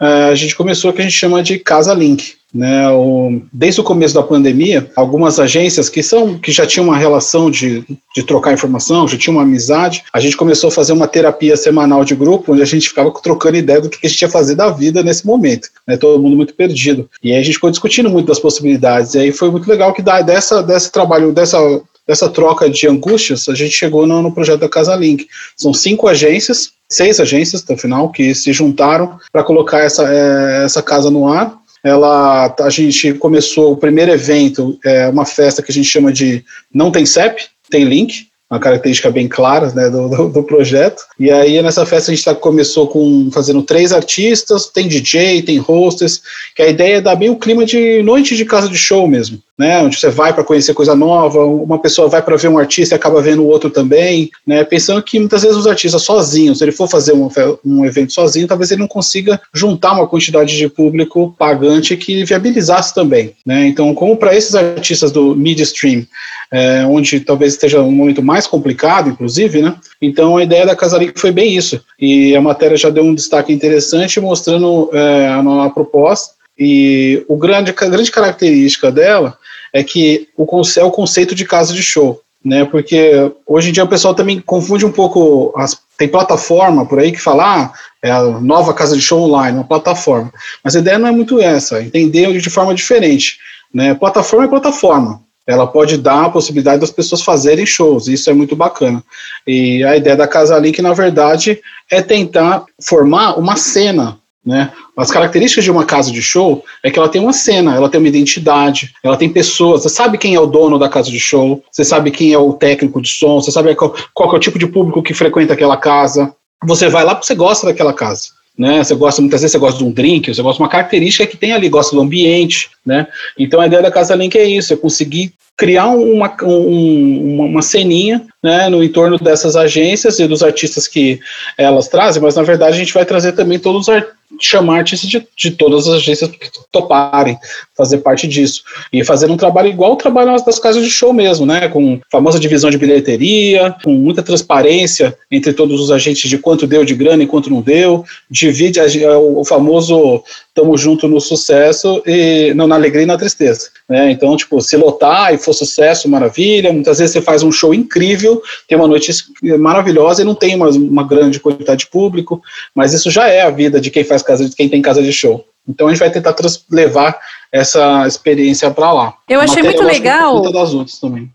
a 0.00 0.34
gente 0.34 0.54
começou, 0.54 0.92
que 0.92 1.00
a 1.00 1.04
gente 1.04 1.16
chama 1.16 1.42
de 1.42 1.58
Casa 1.58 1.94
Link, 1.94 2.34
né, 2.52 2.88
o, 2.90 3.40
desde 3.52 3.80
o 3.80 3.84
começo 3.84 4.14
da 4.14 4.22
pandemia, 4.22 4.90
algumas 4.96 5.38
agências 5.38 5.88
que 5.88 6.02
são 6.02 6.38
que 6.38 6.50
já 6.50 6.66
tinham 6.66 6.88
uma 6.88 6.96
relação 6.96 7.50
de, 7.50 7.84
de 8.14 8.22
trocar 8.22 8.52
informação, 8.52 9.06
já 9.06 9.18
tinham 9.18 9.36
uma 9.36 9.42
amizade, 9.42 10.04
a 10.12 10.20
gente 10.20 10.36
começou 10.36 10.68
a 10.68 10.72
fazer 10.72 10.92
uma 10.92 11.08
terapia 11.08 11.56
semanal 11.56 12.04
de 12.04 12.14
grupo, 12.14 12.52
onde 12.52 12.62
a 12.62 12.66
gente 12.66 12.88
ficava 12.88 13.12
trocando 13.22 13.56
ideia 13.56 13.80
do 13.80 13.90
que 13.90 14.06
a 14.06 14.08
gente 14.08 14.22
ia 14.22 14.28
fazer 14.28 14.54
da 14.54 14.70
vida 14.70 15.02
nesse 15.02 15.26
momento, 15.26 15.68
né, 15.86 15.96
todo 15.96 16.22
mundo 16.22 16.36
muito 16.36 16.54
perdido. 16.54 17.08
E 17.22 17.32
aí 17.32 17.38
a 17.38 17.42
gente 17.42 17.54
ficou 17.54 17.70
discutindo 17.70 18.08
muito 18.08 18.26
das 18.26 18.38
possibilidades, 18.38 19.14
e 19.14 19.18
aí 19.18 19.32
foi 19.32 19.50
muito 19.50 19.68
legal 19.68 19.92
que 19.92 20.02
dessa, 20.02 20.62
desse 20.62 20.90
trabalho, 20.90 21.32
dessa 21.32 21.58
dessa 22.06 22.28
troca 22.28 22.70
de 22.70 22.86
angústias, 22.86 23.48
a 23.48 23.54
gente 23.54 23.72
chegou 23.72 24.06
no, 24.06 24.22
no 24.22 24.32
projeto 24.32 24.60
da 24.60 24.68
Casa 24.68 24.94
Link. 24.94 25.26
São 25.56 25.74
cinco 25.74 26.06
agências, 26.06 26.70
seis 26.90 27.20
agências, 27.20 27.64
no 27.64 27.76
final, 27.76 28.10
que 28.10 28.34
se 28.34 28.52
juntaram 28.52 29.18
para 29.32 29.44
colocar 29.44 29.80
essa, 29.80 30.12
é, 30.12 30.64
essa 30.64 30.82
casa 30.82 31.10
no 31.10 31.28
ar. 31.28 31.56
Ela, 31.82 32.54
a 32.60 32.70
gente 32.70 33.14
começou 33.14 33.72
o 33.72 33.76
primeiro 33.76 34.10
evento, 34.10 34.78
é 34.84 35.08
uma 35.08 35.24
festa 35.24 35.62
que 35.62 35.70
a 35.70 35.74
gente 35.74 35.88
chama 35.88 36.12
de 36.12 36.44
Não 36.72 36.90
Tem 36.90 37.06
CEP, 37.06 37.44
tem 37.70 37.84
link, 37.84 38.28
uma 38.50 38.60
característica 38.60 39.10
bem 39.10 39.26
clara 39.28 39.72
né, 39.72 39.90
do, 39.90 40.08
do, 40.08 40.28
do, 40.28 40.42
projeto. 40.42 41.02
E 41.18 41.30
aí 41.30 41.60
nessa 41.60 41.84
festa 41.84 42.10
a 42.10 42.14
gente 42.14 42.24
tá, 42.24 42.34
começou 42.34 42.86
com 42.86 43.28
fazendo 43.32 43.62
três 43.62 43.92
artistas, 43.92 44.66
tem 44.66 44.86
DJ, 44.86 45.42
tem 45.42 45.58
hostess, 45.58 46.22
que 46.54 46.62
a 46.62 46.68
ideia 46.68 46.96
é 46.96 47.00
dar 47.00 47.16
bem 47.16 47.30
o 47.30 47.36
clima 47.36 47.64
de 47.64 48.02
noite 48.02 48.36
de 48.36 48.44
casa 48.44 48.68
de 48.68 48.78
show 48.78 49.06
mesmo 49.08 49.40
né, 49.58 49.80
onde 49.80 49.98
você 49.98 50.10
vai 50.10 50.32
para 50.32 50.44
conhecer 50.44 50.74
coisa 50.74 50.94
nova, 50.94 51.44
uma 51.44 51.78
pessoa 51.78 52.08
vai 52.08 52.20
para 52.20 52.36
ver 52.36 52.48
um 52.48 52.58
artista 52.58 52.94
e 52.94 52.96
acaba 52.96 53.22
vendo 53.22 53.42
o 53.42 53.46
outro 53.46 53.70
também, 53.70 54.30
né, 54.46 54.62
pensando 54.64 55.02
que 55.02 55.18
muitas 55.18 55.42
vezes 55.42 55.56
os 55.56 55.66
artistas 55.66 56.02
sozinhos, 56.02 56.58
se 56.58 56.64
ele 56.64 56.72
for 56.72 56.88
fazer 56.88 57.14
um, 57.14 57.28
um 57.64 57.84
evento 57.84 58.12
sozinho, 58.12 58.46
talvez 58.46 58.70
ele 58.70 58.80
não 58.80 58.88
consiga 58.88 59.40
juntar 59.54 59.92
uma 59.92 60.06
quantidade 60.06 60.56
de 60.56 60.68
público 60.68 61.34
pagante 61.38 61.96
que 61.96 62.24
viabilizasse 62.24 62.94
também, 62.94 63.32
né, 63.46 63.66
então 63.66 63.94
como 63.94 64.16
para 64.16 64.36
esses 64.36 64.54
artistas 64.54 65.10
do 65.10 65.34
midstream, 65.34 66.04
é, 66.52 66.84
onde 66.86 67.20
talvez 67.20 67.54
esteja 67.54 67.80
um 67.80 67.90
momento 67.90 68.22
mais 68.22 68.35
complicado, 68.44 69.08
inclusive, 69.08 69.62
né, 69.62 69.76
então 70.02 70.36
a 70.36 70.42
ideia 70.42 70.66
da 70.66 70.74
Casaric 70.74 71.20
foi 71.20 71.30
bem 71.30 71.56
isso, 71.56 71.80
e 71.96 72.34
a 72.34 72.40
matéria 72.40 72.76
já 72.76 72.90
deu 72.90 73.04
um 73.04 73.14
destaque 73.14 73.52
interessante 73.52 74.20
mostrando 74.20 74.90
é, 74.92 75.28
a, 75.28 75.64
a 75.64 75.70
proposta, 75.70 76.34
e 76.58 77.24
o 77.28 77.36
grande, 77.36 77.70
a 77.70 77.88
grande 77.88 78.10
característica 78.10 78.90
dela 78.90 79.38
é 79.72 79.84
que 79.84 80.26
o, 80.36 80.44
é 80.76 80.82
o 80.82 80.90
conceito 80.90 81.36
de 81.36 81.44
casa 81.44 81.72
de 81.72 81.82
show, 81.82 82.20
né? 82.42 82.64
Porque 82.64 83.30
hoje 83.46 83.68
em 83.68 83.72
dia 83.72 83.84
o 83.84 83.88
pessoal 83.88 84.14
também 84.14 84.40
confunde 84.40 84.86
um 84.86 84.90
pouco 84.90 85.52
as 85.54 85.78
tem 85.96 86.08
plataforma 86.08 86.86
por 86.86 86.98
aí 86.98 87.10
que 87.10 87.20
fala, 87.20 87.44
ah, 87.44 87.72
é 88.02 88.10
a 88.10 88.22
nova 88.22 88.74
casa 88.74 88.94
de 88.94 89.02
show 89.02 89.22
online, 89.22 89.56
uma 89.56 89.64
plataforma. 89.64 90.32
Mas 90.62 90.76
a 90.76 90.80
ideia 90.80 90.98
não 90.98 91.08
é 91.08 91.12
muito 91.12 91.40
essa, 91.40 91.82
entender 91.82 92.30
de 92.38 92.50
forma 92.50 92.74
diferente. 92.74 93.38
Né? 93.72 93.94
Plataforma 93.94 94.44
é 94.44 94.48
plataforma. 94.48 95.22
Ela 95.46 95.66
pode 95.66 95.96
dar 95.96 96.24
a 96.24 96.30
possibilidade 96.30 96.80
das 96.80 96.90
pessoas 96.90 97.22
fazerem 97.22 97.64
shows, 97.64 98.08
isso 98.08 98.28
é 98.28 98.32
muito 98.32 98.56
bacana. 98.56 99.02
E 99.46 99.84
a 99.84 99.96
ideia 99.96 100.16
da 100.16 100.26
Casa 100.26 100.58
Link, 100.58 100.82
na 100.82 100.92
verdade, 100.92 101.60
é 101.90 102.02
tentar 102.02 102.64
formar 102.80 103.38
uma 103.38 103.56
cena 103.56 104.18
né? 104.46 104.72
As 104.96 105.10
características 105.10 105.64
de 105.64 105.72
uma 105.72 105.84
casa 105.84 106.12
de 106.12 106.22
show 106.22 106.64
é 106.80 106.88
que 106.88 106.98
ela 106.98 107.08
tem 107.08 107.20
uma 107.20 107.32
cena, 107.32 107.74
ela 107.74 107.90
tem 107.90 107.98
uma 107.98 108.08
identidade, 108.08 108.94
ela 109.02 109.16
tem 109.16 109.28
pessoas. 109.28 109.82
Você 109.82 109.88
sabe 109.88 110.16
quem 110.16 110.36
é 110.36 110.40
o 110.40 110.46
dono 110.46 110.78
da 110.78 110.88
casa 110.88 111.10
de 111.10 111.18
show, 111.18 111.64
você 111.70 111.84
sabe 111.84 112.12
quem 112.12 112.32
é 112.32 112.38
o 112.38 112.52
técnico 112.52 113.02
de 113.02 113.08
som, 113.08 113.40
você 113.40 113.50
sabe 113.50 113.74
qual, 113.74 113.92
qual 114.14 114.32
é 114.32 114.36
o 114.36 114.38
tipo 114.38 114.56
de 114.56 114.68
público 114.68 115.02
que 115.02 115.12
frequenta 115.12 115.52
aquela 115.52 115.76
casa. 115.76 116.32
Você 116.64 116.88
vai 116.88 117.04
lá 117.04 117.14
porque 117.14 117.26
você 117.26 117.34
gosta 117.34 117.66
daquela 117.66 117.92
casa. 117.92 118.28
Né, 118.58 118.82
você 118.82 118.94
gosta, 118.94 119.20
muitas 119.20 119.42
vezes 119.42 119.52
você 119.52 119.58
gosta 119.58 119.78
de 119.78 119.84
um 119.84 119.92
drink, 119.92 120.34
você 120.34 120.40
gosta 120.40 120.56
de 120.56 120.62
uma 120.62 120.68
característica 120.70 121.26
que 121.26 121.36
tem 121.36 121.52
ali, 121.52 121.68
gosta 121.68 121.94
do 121.94 122.00
ambiente, 122.00 122.70
né? 122.86 123.06
Então 123.38 123.60
a 123.60 123.66
ideia 123.66 123.82
da 123.82 123.90
Casa 123.90 124.14
Link 124.14 124.34
é 124.34 124.44
isso, 124.44 124.72
é 124.72 124.76
conseguir 124.76 125.34
criar 125.56 125.88
uma, 125.88 126.36
um, 126.42 127.44
uma 127.44 127.62
ceninha 127.62 128.22
né, 128.42 128.68
no 128.68 128.84
entorno 128.84 129.18
dessas 129.18 129.56
agências 129.56 130.18
e 130.18 130.26
dos 130.26 130.42
artistas 130.42 130.86
que 130.86 131.18
elas 131.56 131.88
trazem, 131.88 132.22
mas 132.22 132.34
na 132.34 132.42
verdade 132.42 132.76
a 132.76 132.78
gente 132.78 132.92
vai 132.92 133.06
trazer 133.06 133.32
também 133.32 133.58
todos 133.58 133.88
os 133.88 134.02
chamar 134.40 134.78
artistas 134.78 135.08
de, 135.08 135.26
de 135.36 135.50
todas 135.50 135.86
as 135.86 135.94
agências 135.94 136.30
que 136.30 136.50
toparem 136.70 137.38
fazer 137.76 137.98
parte 137.98 138.26
disso. 138.26 138.62
E 138.92 139.04
fazer 139.04 139.30
um 139.30 139.36
trabalho 139.36 139.68
igual 139.68 139.92
o 139.92 139.96
trabalho 139.96 140.36
das 140.44 140.58
casas 140.58 140.82
de 140.82 140.90
show 140.90 141.12
mesmo, 141.12 141.46
né? 141.46 141.68
Com 141.68 142.00
famosa 142.10 142.38
divisão 142.38 142.70
de 142.70 142.78
bilheteria, 142.78 143.74
com 143.84 143.92
muita 143.92 144.22
transparência 144.22 145.16
entre 145.30 145.52
todos 145.52 145.80
os 145.80 145.90
agentes 145.90 146.28
de 146.28 146.38
quanto 146.38 146.66
deu 146.66 146.84
de 146.84 146.94
grana 146.94 147.22
e 147.22 147.26
quanto 147.26 147.50
não 147.50 147.60
deu, 147.60 148.04
divide 148.30 148.80
a, 148.80 149.18
o 149.18 149.44
famoso 149.44 150.22
tamo 150.54 150.76
junto 150.78 151.06
no 151.06 151.20
sucesso 151.20 152.02
e 152.06 152.54
não 152.54 152.66
na 152.66 152.76
alegria 152.76 153.02
e 153.02 153.06
na 153.06 153.18
tristeza, 153.18 153.68
né? 153.86 154.10
Então, 154.10 154.34
tipo, 154.38 154.58
se 154.62 154.74
lotar 154.74 155.34
e 155.34 155.38
for 155.38 155.52
sucesso, 155.52 156.08
maravilha. 156.08 156.72
Muitas 156.72 156.98
vezes 156.98 157.12
você 157.12 157.20
faz 157.20 157.42
um 157.42 157.52
show 157.52 157.74
incrível, 157.74 158.42
tem 158.66 158.78
uma 158.78 158.88
noite 158.88 159.12
maravilhosa 159.58 160.22
e 160.22 160.24
não 160.24 160.34
tem 160.34 160.54
uma, 160.54 160.70
uma 160.70 161.04
grande 161.04 161.38
quantidade 161.38 161.80
de 161.80 161.90
público, 161.90 162.40
mas 162.74 162.94
isso 162.94 163.10
já 163.10 163.28
é 163.28 163.42
a 163.42 163.50
vida 163.50 163.78
de 163.78 163.90
quem 163.90 164.02
faz 164.02 164.15
casa, 164.22 164.48
de 164.48 164.54
quem 164.54 164.68
tem 164.68 164.82
casa 164.82 165.02
de 165.02 165.12
show. 165.12 165.44
Então 165.68 165.88
a 165.88 165.90
gente 165.90 165.98
vai 165.98 166.10
tentar 166.10 166.34
levar 166.70 167.18
essa 167.52 168.06
experiência 168.06 168.70
para 168.70 168.92
lá. 168.92 169.14
Eu 169.28 169.40
achei 169.40 169.62
muito 169.62 169.82
legal 169.82 170.42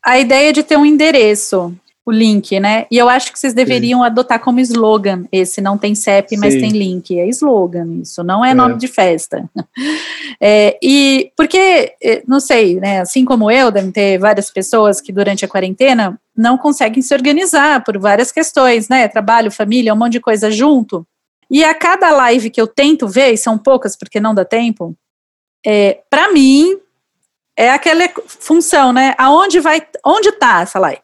a 0.04 0.20
ideia 0.20 0.54
de 0.54 0.64
ter 0.64 0.78
um 0.78 0.86
endereço, 0.86 1.76
o 2.06 2.12
link, 2.12 2.60
né? 2.60 2.88
E 2.90 2.98
eu 2.98 3.08
acho 3.08 3.32
que 3.32 3.38
vocês 3.38 3.54
deveriam 3.54 4.00
Sim. 4.00 4.06
adotar 4.06 4.40
como 4.40 4.60
slogan 4.60 5.26
esse 5.32 5.62
não 5.62 5.78
tem 5.78 5.94
CEP, 5.94 6.30
Sim. 6.30 6.38
mas 6.38 6.56
tem 6.56 6.70
link. 6.70 7.18
É 7.18 7.28
slogan 7.28 8.02
isso, 8.02 8.24
não 8.24 8.44
é, 8.44 8.52
é. 8.52 8.54
nome 8.54 8.78
de 8.78 8.88
festa. 8.88 9.50
É, 10.44 10.76
e 10.82 11.32
porque, 11.38 11.94
é, 12.04 12.24
não 12.28 12.40
sei, 12.40 12.80
né? 12.80 13.02
Assim 13.02 13.24
como 13.24 13.52
eu, 13.52 13.70
devem 13.70 13.92
ter 13.92 14.18
várias 14.18 14.50
pessoas 14.50 15.00
que 15.00 15.12
durante 15.12 15.46
a 15.46 15.48
quarentena 15.48 16.20
não 16.36 16.58
conseguem 16.58 17.04
se 17.04 17.14
organizar 17.14 17.84
por 17.84 17.96
várias 18.00 18.32
questões, 18.32 18.90
né? 18.90 19.08
Trabalho, 19.08 19.52
família, 19.52 19.94
um 19.94 19.98
monte 19.98 20.14
de 20.14 20.20
coisa 20.20 20.50
junto. 20.50 21.06
E 21.52 21.66
a 21.66 21.76
cada 21.76 22.10
live 22.12 22.50
que 22.50 22.62
eu 22.62 22.66
tento 22.66 23.10
ver, 23.10 23.34
e 23.34 23.38
são 23.38 23.58
poucas 23.58 23.98
porque 23.98 24.22
não 24.22 24.34
dá 24.34 24.46
tempo, 24.46 24.96
é, 25.66 26.00
para 26.10 26.32
mim 26.32 26.80
é 27.58 27.70
aquela 27.72 28.08
função, 28.26 28.94
né? 28.94 29.14
Aonde 29.18 29.60
vai, 29.60 29.86
onde 30.06 30.32
tá 30.32 30.62
essa 30.62 30.80
live? 30.80 31.02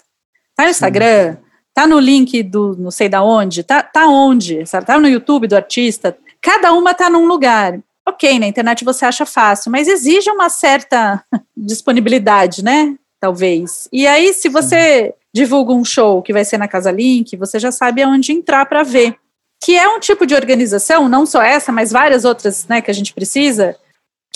Tá 0.55 0.63
no 0.63 0.69
Instagram? 0.69 1.31
Uhum. 1.31 1.37
Tá 1.73 1.85
no 1.85 1.99
link 1.99 2.41
do 2.43 2.77
não 2.79 2.89
sei 2.89 3.09
da 3.09 3.21
onde? 3.21 3.61
Tá, 3.61 3.83
tá 3.83 4.07
onde? 4.07 4.63
Tá 4.85 4.97
no 4.97 5.09
YouTube 5.09 5.47
do 5.47 5.55
artista? 5.55 6.17
Cada 6.41 6.71
uma 6.71 6.93
tá 6.93 7.09
num 7.09 7.27
lugar. 7.27 7.77
Ok, 8.07 8.39
na 8.39 8.47
internet 8.47 8.85
você 8.85 9.05
acha 9.05 9.25
fácil, 9.25 9.69
mas 9.69 9.89
exige 9.89 10.31
uma 10.31 10.47
certa 10.47 11.21
disponibilidade, 11.55 12.63
né? 12.63 12.95
Talvez. 13.19 13.89
E 13.91 14.07
aí, 14.07 14.33
se 14.33 14.47
você 14.47 15.13
divulga 15.33 15.73
um 15.73 15.83
show 15.83 16.21
que 16.21 16.31
vai 16.31 16.45
ser 16.45 16.57
na 16.57 16.69
Casa 16.69 16.89
Link, 16.89 17.35
você 17.35 17.59
já 17.59 17.71
sabe 17.71 18.01
aonde 18.01 18.31
entrar 18.31 18.65
para 18.65 18.81
ver 18.81 19.17
que 19.63 19.77
é 19.77 19.87
um 19.87 19.99
tipo 19.99 20.25
de 20.25 20.35
organização, 20.35 21.09
não 21.09 21.25
só 21.25 21.41
essa, 21.41 21.71
mas 21.71 21.91
várias 21.91 22.25
outras 22.25 22.67
né, 22.67 22.81
que 22.81 22.91
a 22.91 22.93
gente 22.93 23.13
precisa, 23.13 23.75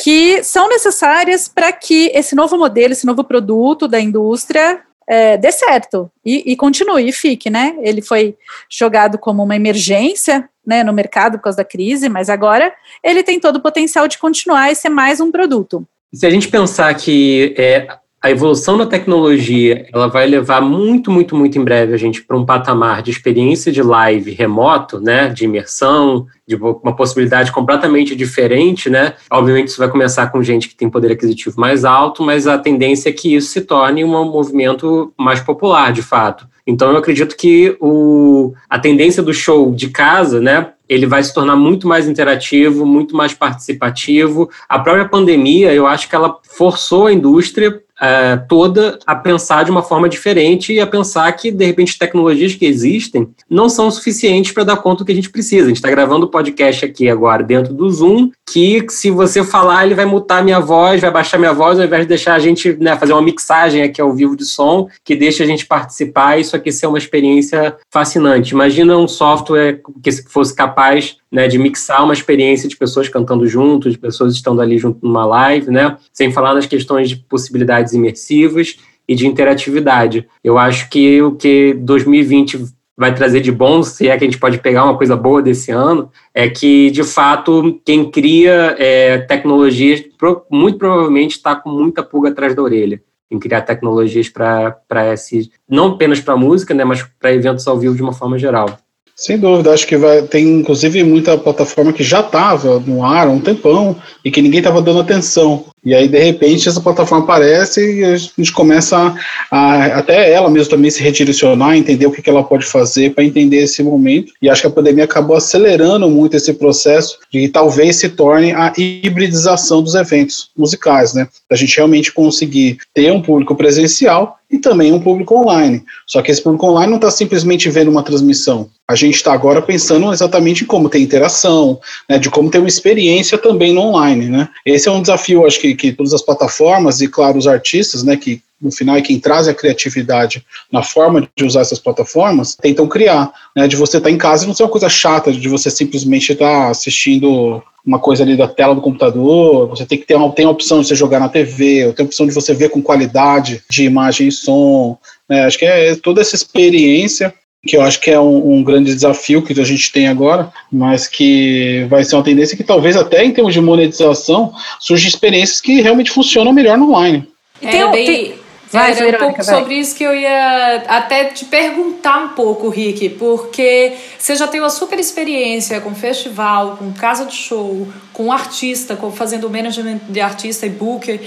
que 0.02 0.44
são 0.44 0.68
necessárias 0.68 1.48
para 1.48 1.72
que 1.72 2.12
esse 2.14 2.36
novo 2.36 2.58
modelo, 2.58 2.94
esse 2.94 3.06
novo 3.06 3.24
produto 3.24 3.88
da 3.88 4.00
indústria 4.00 4.82
é, 5.08 5.38
dê 5.38 5.52
certo 5.52 6.10
e, 6.26 6.52
e, 6.52 6.56
continue 6.56 7.08
e 7.08 7.12
fique, 7.12 7.50
né? 7.50 7.76
Ele 7.82 8.02
foi 8.02 8.38
jogado 8.70 9.18
como 9.18 9.44
uma 9.44 9.56
emergência 9.56 10.50
né, 10.66 10.84
no 10.84 10.94
mercado 10.94 11.38
por 11.38 11.44
causa 11.44 11.58
da 11.58 11.66
crise, 11.66 12.08
mas 12.08 12.30
agora 12.30 12.74
ele 13.04 13.24
tem 13.24 13.40
todo 13.40 13.58
o 13.58 13.62
potencial 13.62 14.08
de 14.08 14.18
continuar 14.18 14.72
e 14.72 14.76
ser 14.76 14.90
mais 14.90 15.20
um 15.20 15.32
produto. 15.32 15.86
Se 16.14 16.26
a 16.26 16.30
gente 16.30 16.48
pensar 16.48 16.94
que 16.96 17.56
é, 17.58 17.88
a 18.22 18.30
evolução 18.30 18.78
da 18.78 18.86
tecnologia 18.86 19.88
ela 19.92 20.08
vai 20.08 20.28
levar 20.28 20.62
muito, 20.62 21.10
muito, 21.10 21.36
muito 21.36 21.58
em 21.58 21.64
breve 21.64 21.94
a 21.94 21.98
gente 21.98 22.22
para 22.22 22.38
um 22.38 22.46
patamar 22.46 23.02
de 23.02 23.10
experiência 23.10 23.72
de 23.72 23.82
live 23.82 24.30
remoto, 24.32 25.02
né, 25.02 25.30
de 25.30 25.46
imersão, 25.46 26.28
de 26.48 26.56
uma 26.56 26.96
possibilidade 26.96 27.52
completamente 27.52 28.16
diferente, 28.16 28.90
né? 28.90 29.14
Obviamente 29.32 29.70
isso 29.70 29.80
vai 29.80 29.90
começar 29.90 30.28
com 30.28 30.44
gente 30.44 30.70
que 30.70 30.76
tem 30.76 30.90
poder 30.90 31.12
aquisitivo 31.14 31.60
mais 31.60 31.84
alto, 31.84 32.22
mas 32.22 32.46
a 32.46 32.60
tendência 32.60 33.10
é 33.10 33.14
que 33.14 33.34
isso 33.34 33.48
se 33.48 33.62
torne 33.62 34.04
um 34.04 34.26
movimento 34.26 35.12
mais 35.18 35.40
popular, 35.40 35.92
de 35.92 36.04
fato. 36.04 36.46
Então 36.68 36.92
eu 36.92 36.98
acredito 36.98 37.36
que 37.36 37.76
o, 37.80 38.54
a 38.70 38.78
tendência 38.78 39.24
do 39.24 39.34
show 39.34 39.72
de 39.72 39.90
casa, 39.90 40.40
né, 40.40 40.74
ele 40.88 41.08
vai 41.08 41.24
se 41.24 41.34
tornar 41.34 41.56
muito 41.56 41.88
mais 41.88 42.08
interativo, 42.08 42.86
muito 42.86 43.16
mais 43.16 43.34
participativo. 43.34 44.50
A 44.68 44.78
própria 44.78 45.08
pandemia, 45.08 45.74
eu 45.74 45.88
acho 45.88 46.08
que 46.08 46.16
ela 46.16 46.38
forçou 46.44 47.08
a 47.08 47.14
indústria 47.14 47.82
é, 48.02 48.36
toda 48.36 48.98
a 49.06 49.16
pensar 49.16 49.64
de 49.64 49.70
uma 49.70 49.84
forma 49.84 50.10
diferente 50.10 50.74
e 50.74 50.80
a 50.80 50.88
pensar 50.88 51.32
que, 51.34 51.52
de 51.52 51.66
repente, 51.66 52.00
tecnologias 52.00 52.56
que 52.56 52.66
existem 52.66 53.30
não 53.48 53.70
são 53.70 53.92
suficientes 53.92 54.52
para 54.52 54.64
dar 54.64 54.78
conta 54.78 55.04
do 55.04 55.06
que 55.06 55.12
a 55.12 55.16
gente 55.16 55.30
precisa. 55.30 55.66
A 55.66 55.68
gente 55.68 55.78
está 55.78 55.90
gravando 55.90 56.26
o 56.26 56.30
podcast 56.30 56.84
aqui 56.84 57.08
agora 57.08 57.44
dentro 57.44 57.74
do 57.74 57.90
Zoom, 57.90 58.32
que 58.52 58.84
se 58.90 59.12
você 59.12 59.44
falar, 59.44 59.86
ele 59.86 59.94
vai 59.94 60.06
mutar 60.06 60.44
minha 60.44 60.60
voz, 60.60 61.00
vai 61.00 61.12
baixar 61.12 61.38
minha 61.38 61.54
voz, 61.54 61.78
ao 61.78 61.86
invés 61.86 62.02
de 62.02 62.08
deixar 62.08 62.34
a 62.34 62.40
gente 62.40 62.74
né, 62.74 62.98
fazer 62.98 63.14
uma 63.14 63.22
mixagem 63.22 63.84
aqui 63.84 64.02
ao 64.02 64.14
vivo 64.14 64.36
de 64.36 64.46
som, 64.46 64.88
que 65.06 65.16
deixa 65.16 65.44
a 65.44 65.48
gente 65.48 65.68
participar, 65.68 66.40
isso 66.40 66.56
aqui 66.56 66.72
ser 66.72 66.88
uma 66.88 66.98
experiência 66.98 67.76
fascinante. 67.92 68.54
Imagina 68.54 68.98
um 68.98 69.08
software 69.08 69.80
que 70.02 70.12
fosse 70.28 70.56
capaz 70.56 71.21
né, 71.32 71.48
de 71.48 71.58
mixar 71.58 72.04
uma 72.04 72.14
experiência 72.14 72.68
de 72.68 72.76
pessoas 72.76 73.08
cantando 73.08 73.48
juntos, 73.48 73.94
de 73.94 73.98
pessoas 73.98 74.34
estando 74.34 74.62
ali 74.62 74.78
junto 74.78 75.00
numa 75.06 75.26
live, 75.26 75.72
né, 75.72 75.98
sem 76.12 76.32
falar 76.32 76.54
nas 76.54 76.66
questões 76.66 77.10
de 77.10 77.16
possibilidades 77.16 77.94
imersivas 77.94 78.78
e 79.08 79.16
de 79.16 79.26
interatividade. 79.26 80.28
Eu 80.44 80.58
acho 80.58 80.90
que 80.90 81.22
o 81.22 81.32
que 81.32 81.74
2020 81.74 82.66
vai 82.98 83.16
trazer 83.16 83.40
de 83.40 83.52
bom, 83.52 83.82
se 83.82 84.08
é 84.08 84.18
que 84.18 84.24
a 84.24 84.28
gente 84.28 84.38
pode 84.38 84.60
pegar 84.60 84.84
uma 84.84 84.98
coisa 84.98 85.16
boa 85.16 85.42
desse 85.42 85.72
ano, 85.72 86.12
é 86.34 86.50
que, 86.50 86.92
de 86.92 87.04
fato, 87.04 87.82
quem 87.84 88.12
cria 88.12 88.76
é, 88.78 89.18
tecnologias 89.20 90.04
muito 90.52 90.78
provavelmente 90.78 91.32
está 91.32 91.56
com 91.56 91.70
muita 91.70 92.04
pulga 92.04 92.30
atrás 92.30 92.54
da 92.54 92.62
orelha 92.62 93.02
em 93.32 93.40
criar 93.40 93.62
tecnologias 93.62 94.28
para 94.28 95.14
esse, 95.14 95.50
não 95.68 95.94
apenas 95.94 96.20
para 96.20 96.36
música, 96.36 96.74
né, 96.74 96.84
mas 96.84 97.02
para 97.18 97.34
eventos 97.34 97.66
ao 97.66 97.80
vivo 97.80 97.96
de 97.96 98.04
uma 98.04 98.14
forma 98.14 98.38
geral. 98.38 98.78
Sem 99.22 99.38
dúvida, 99.38 99.72
acho 99.72 99.86
que 99.86 99.96
vai, 99.96 100.24
tem 100.24 100.48
inclusive 100.48 101.04
muita 101.04 101.38
plataforma 101.38 101.94
que 101.94 102.04
já 102.04 102.22
estava 102.22 102.80
no 102.80 103.06
ar 103.06 103.28
há 103.28 103.30
um 103.30 103.40
tempão 103.40 103.96
e 104.26 104.32
que 104.32 104.42
ninguém 104.42 104.62
estava 104.62 104.82
dando 104.82 105.00
atenção. 105.00 105.66
E 105.86 105.94
aí, 105.94 106.08
de 106.08 106.18
repente, 106.18 106.68
essa 106.68 106.82
plataforma 106.82 107.24
aparece 107.24 108.00
e 108.00 108.04
a 108.04 108.18
gente 108.18 108.52
começa 108.52 109.14
a, 109.52 109.58
a 109.60 110.00
até 110.00 110.34
ela 110.34 110.50
mesmo 110.50 110.72
também 110.72 110.90
se 110.90 111.04
redirecionar, 111.04 111.78
entender 111.78 112.08
o 112.08 112.12
que, 112.12 112.20
que 112.20 112.32
ela 112.32 112.44
pode 112.44 112.66
fazer 112.66 113.14
para 113.14 113.24
entender 113.24 113.58
esse 113.58 113.84
momento. 113.84 114.34
E 114.42 114.50
acho 114.50 114.62
que 114.62 114.68
a 114.68 114.72
pandemia 114.72 115.04
acabou 115.04 115.36
acelerando 115.36 116.10
muito 116.10 116.36
esse 116.36 116.54
processo 116.54 117.20
de 117.32 117.48
talvez 117.48 117.98
se 117.98 118.10
torne 118.10 118.54
a 118.54 118.74
hibridização 118.76 119.84
dos 119.84 119.94
eventos 119.94 120.50
musicais, 120.58 121.14
né? 121.14 121.28
A 121.48 121.56
gente 121.56 121.78
realmente 121.78 122.12
conseguir 122.12 122.80
ter 122.92 123.12
um 123.12 123.22
público 123.22 123.56
presencial 123.56 124.40
e 124.52 124.60
também 124.60 124.92
um 124.92 125.00
público 125.00 125.36
online. 125.36 125.84
Só 126.06 126.22
que 126.22 126.30
esse 126.30 126.42
público 126.42 126.68
online 126.68 126.90
não 126.90 126.98
está 126.98 127.10
simplesmente 127.10 127.70
vendo 127.70 127.90
uma 127.90 128.04
transmissão. 128.04 128.70
A 128.88 128.96
gente 128.96 129.16
está 129.16 129.32
agora 129.34 129.62
pensando 129.62 130.12
exatamente 130.12 130.64
em 130.64 130.68
como 130.68 130.90
ter 130.90 131.00
interação, 131.00 131.80
né, 132.10 132.20
de 132.20 132.30
como 132.30 132.52
ter 132.52 132.60
uma 132.60 132.68
experiência 132.68 133.38
também 133.38 133.74
no 133.74 133.82
online. 133.82 134.28
Né? 134.28 134.50
Esse 134.66 134.90
é 134.90 134.92
um 134.92 135.02
desafio, 135.02 135.46
acho 135.46 135.60
que, 135.60 135.74
que 135.74 135.94
todas 135.94 136.14
as 136.14 136.22
plataformas 136.22 137.00
e, 137.00 137.08
claro, 137.08 137.38
os 137.38 137.48
artistas, 137.48 138.04
né, 138.04 138.18
que 138.18 138.42
no 138.62 138.72
final 138.72 138.96
é 138.96 139.02
quem 139.02 139.20
traz 139.20 139.48
a 139.48 139.54
criatividade 139.54 140.46
na 140.72 140.84
forma 140.84 141.28
de 141.36 141.46
usar 141.46 141.62
essas 141.62 141.80
plataformas, 141.80 142.56
tentam 142.56 142.88
criar, 142.88 143.32
né, 143.56 143.68
de 143.68 143.76
você 143.76 143.98
estar 143.98 144.10
tá 144.10 144.14
em 144.14 144.18
casa 144.18 144.44
e 144.44 144.48
não 144.48 144.54
ser 144.54 144.64
uma 144.64 144.70
coisa 144.70 144.90
chata, 144.90 145.32
de 145.32 145.50
você 145.50 145.70
simplesmente 145.70 146.32
estar 146.32 146.46
tá 146.46 146.70
assistindo 146.70 147.62
uma 147.86 147.98
coisa 147.98 148.24
ali 148.24 148.38
da 148.38 148.48
tela 148.48 148.76
do 148.76 148.82
computador, 148.82 149.68
você 149.68 149.86
tem 149.86 149.98
que 149.98 150.06
ter 150.06 150.16
uma, 150.16 150.32
tem 150.32 150.46
a 150.46 150.50
opção 150.50 150.82
de 150.82 150.88
você 150.88 150.96
jogar 150.96 151.20
na 151.20 151.30
TV, 151.30 151.88
ou 151.88 151.94
tem 151.94 152.04
a 152.04 152.08
opção 152.08 152.28
de 152.28 152.34
você 152.34 152.54
ver 152.54 152.70
com 152.70 152.82
qualidade 152.82 153.64
de 153.70 153.84
imagem 153.84 154.28
e 154.28 154.32
som, 154.32 154.98
né, 155.28 155.46
acho 155.46 155.58
que 155.58 155.66
é 155.66 155.96
toda 155.96 156.22
essa 156.22 156.36
experiência 156.36 157.34
que 157.66 157.78
eu 157.78 157.82
acho 157.82 158.00
que 158.02 158.10
é 158.10 158.20
um, 158.20 158.56
um, 158.56 158.64
grande 158.64 158.94
desafio 158.94 159.42
que 159.44 159.60
a 159.60 159.64
gente 159.64 159.92
tem 159.92 160.08
agora, 160.08 160.52
mas 160.72 161.08
que 161.08 161.86
vai 161.90 162.04
ser 162.04 162.16
uma 162.16 162.24
tendência 162.24 162.58
que 162.58 162.64
talvez 162.64 162.96
até 162.96 163.24
em 163.24 163.32
termos 163.32 163.54
de 163.54 163.62
monetização 163.62 164.52
surjam 164.80 165.08
experiências 165.08 165.62
que 165.62 165.80
realmente 165.80 166.10
funcionam 166.10 166.52
melhor 166.52 166.76
no 166.76 166.90
online. 166.90 167.28
É, 167.62 167.92
bem, 167.92 168.06
tem, 168.06 168.34
Vai, 168.72 168.94
Era 168.94 169.18
um 169.18 169.20
pouco 169.20 169.44
vai. 169.44 169.60
sobre 169.60 169.76
isso 169.76 169.96
que 169.96 170.04
eu 170.04 170.16
ia 170.16 170.84
até 170.88 171.26
te 171.26 171.44
perguntar 171.46 172.24
um 172.24 172.30
pouco, 172.30 172.70
Rick, 172.70 173.10
porque 173.10 173.94
você 174.18 174.36
já 174.36 174.48
tem 174.48 174.62
uma 174.62 174.70
super 174.70 174.98
experiência 174.98 175.82
com 175.82 175.94
festival, 175.94 176.78
com 176.78 176.94
casa 176.94 177.26
de 177.26 177.36
show, 177.36 177.88
com 178.14 178.32
artista, 178.32 178.96
com 178.96 179.12
fazendo 179.12 179.50
management 179.50 180.00
de 180.08 180.22
artista 180.22 180.66
e 180.66 180.70
booker. 180.70 181.20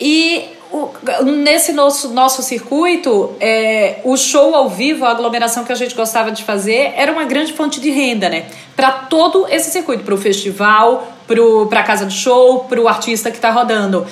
E 0.00 0.48
nesse 1.24 1.72
nosso, 1.72 2.08
nosso 2.10 2.42
circuito, 2.42 3.36
é, 3.40 4.00
o 4.04 4.16
show 4.16 4.54
ao 4.54 4.68
vivo, 4.68 5.04
a 5.04 5.10
aglomeração 5.10 5.64
que 5.64 5.72
a 5.72 5.76
gente 5.76 5.94
gostava 5.94 6.30
de 6.32 6.42
fazer, 6.44 6.92
era 6.96 7.12
uma 7.12 7.24
grande 7.24 7.52
fonte 7.52 7.80
de 7.80 7.90
renda, 7.90 8.28
né? 8.28 8.46
Para 8.74 8.90
todo 8.90 9.46
esse 9.48 9.70
circuito, 9.70 10.04
para 10.04 10.14
o 10.14 10.18
festival, 10.18 11.12
para 11.68 11.80
a 11.80 11.82
casa 11.82 12.06
de 12.06 12.14
show, 12.14 12.64
para 12.64 12.80
o 12.80 12.88
artista 12.88 13.30
que 13.30 13.36
está 13.36 13.50
rodando. 13.50 14.06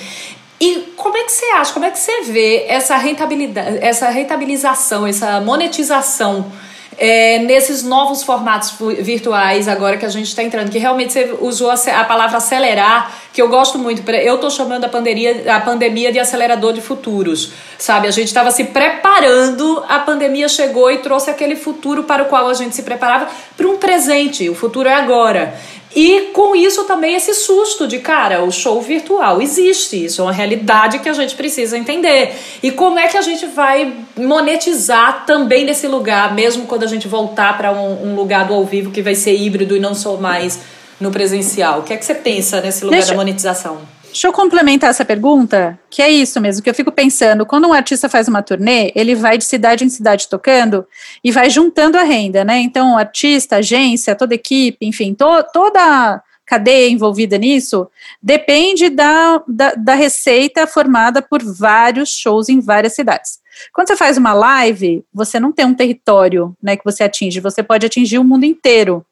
E 0.59 0.93
como 0.97 1.15
é 1.15 1.23
que 1.23 1.31
você 1.31 1.45
acha, 1.51 1.73
como 1.73 1.85
é 1.85 1.91
que 1.91 1.99
você 1.99 2.21
vê 2.23 2.65
essa 2.67 2.97
rentabilidade, 2.97 3.77
essa 3.81 4.09
rentabilização, 4.09 5.07
essa 5.07 5.39
monetização 5.39 6.51
é, 6.99 7.39
nesses 7.39 7.81
novos 7.81 8.23
formatos 8.23 8.73
virtuais 8.99 9.69
agora 9.69 9.95
que 9.95 10.05
a 10.05 10.09
gente 10.09 10.27
está 10.27 10.43
entrando, 10.43 10.69
que 10.69 10.77
realmente 10.77 11.13
você 11.13 11.33
usou 11.39 11.71
a, 11.71 12.03
palavra 12.03 12.37
acelerar, 12.37 13.09
que 13.31 13.41
eu 13.41 13.47
gosto 13.47 13.79
muito. 13.79 14.07
Eu 14.11 14.35
estou 14.35 14.49
chamando 14.51 14.83
a 14.83 14.89
pandemia, 14.89 15.55
a 15.55 15.61
pandemia 15.61 16.11
de 16.11 16.19
acelerador 16.19 16.73
de 16.73 16.81
futuros, 16.81 17.53
sabe? 17.77 18.09
A 18.09 18.11
gente 18.11 18.27
estava 18.27 18.51
se 18.51 18.65
preparando, 18.65 19.81
a 19.87 19.99
pandemia 19.99 20.49
chegou 20.49 20.91
e 20.91 20.97
trouxe 20.97 21.29
aquele 21.29 21.55
futuro 21.55 22.03
para 22.03 22.23
o 22.23 22.25
qual 22.25 22.49
a 22.49 22.53
gente 22.53 22.75
se 22.75 22.83
preparava 22.83 23.29
para 23.55 23.65
um 23.65 23.77
presente. 23.77 24.49
O 24.49 24.55
futuro 24.55 24.89
é 24.89 24.93
agora. 24.93 25.57
E 25.95 26.29
com 26.33 26.55
isso 26.55 26.83
também 26.83 27.15
esse 27.15 27.33
susto 27.33 27.87
de, 27.87 27.99
cara, 27.99 28.43
o 28.43 28.51
show 28.51 28.79
virtual 28.81 29.41
existe, 29.41 30.05
isso 30.05 30.21
é 30.21 30.23
uma 30.23 30.31
realidade 30.31 30.99
que 30.99 31.09
a 31.09 31.13
gente 31.13 31.35
precisa 31.35 31.77
entender. 31.77 32.35
E 32.61 32.71
como 32.71 32.99
é 32.99 33.07
que 33.07 33.17
a 33.17 33.21
gente 33.21 33.47
vai 33.47 33.93
monetizar 34.15 35.25
também 35.25 35.65
nesse 35.65 35.87
lugar, 35.87 36.33
mesmo 36.35 36.67
quando 36.67 36.83
a 36.83 36.87
gente 36.87 37.07
voltar 37.07 37.57
para 37.57 37.71
um, 37.71 38.11
um, 38.11 38.15
lugar 38.15 38.45
do 38.45 38.53
ao 38.53 38.63
vivo 38.65 38.91
que 38.91 39.01
vai 39.01 39.15
ser 39.15 39.35
híbrido 39.35 39.75
e 39.75 39.79
não 39.79 39.95
só 39.95 40.15
mais 40.17 40.59
no 40.99 41.09
presencial? 41.09 41.79
O 41.79 41.83
que 41.83 41.93
é 41.93 41.97
que 41.97 42.05
você 42.05 42.15
pensa 42.15 42.61
nesse 42.61 42.85
lugar 42.85 42.97
Deixa... 42.97 43.11
da 43.11 43.17
monetização? 43.17 43.79
Deixa 44.09 44.27
eu 44.27 44.33
complementar 44.33 44.89
essa 44.89 45.05
pergunta, 45.05 45.79
que 45.89 46.01
é 46.01 46.09
isso 46.09 46.41
mesmo, 46.41 46.63
que 46.63 46.69
eu 46.69 46.73
fico 46.73 46.91
pensando, 46.91 47.45
quando 47.45 47.67
um 47.67 47.73
artista 47.73 48.09
faz 48.09 48.27
uma 48.27 48.41
turnê, 48.41 48.91
ele 48.95 49.13
vai 49.15 49.37
de 49.37 49.45
cidade 49.45 49.85
em 49.85 49.89
cidade 49.89 50.27
tocando 50.27 50.85
e 51.23 51.31
vai 51.31 51.49
juntando 51.49 51.97
a 51.97 52.03
renda, 52.03 52.43
né? 52.43 52.59
Então, 52.59 52.97
artista, 52.97 53.57
agência, 53.57 54.15
toda 54.15 54.33
equipe, 54.33 54.85
enfim, 54.85 55.13
to, 55.13 55.25
toda 55.53 56.21
cadeia 56.49 56.89
envolvida 56.89 57.37
nisso 57.37 57.87
depende 58.21 58.89
da, 58.89 59.43
da, 59.47 59.75
da 59.75 59.93
receita 59.93 60.65
formada 60.65 61.21
por 61.21 61.43
vários 61.43 62.09
shows 62.09 62.49
em 62.49 62.59
várias 62.59 62.95
cidades. 62.95 63.37
Quando 63.71 63.89
você 63.89 63.95
faz 63.95 64.17
uma 64.17 64.33
live, 64.33 65.05
você 65.13 65.39
não 65.39 65.51
tem 65.51 65.65
um 65.65 65.75
território 65.75 66.55
né, 66.61 66.75
que 66.75 66.83
você 66.83 67.03
atinge, 67.03 67.39
você 67.39 67.61
pode 67.61 67.85
atingir 67.85 68.17
o 68.17 68.23
mundo 68.23 68.45
inteiro. 68.45 69.05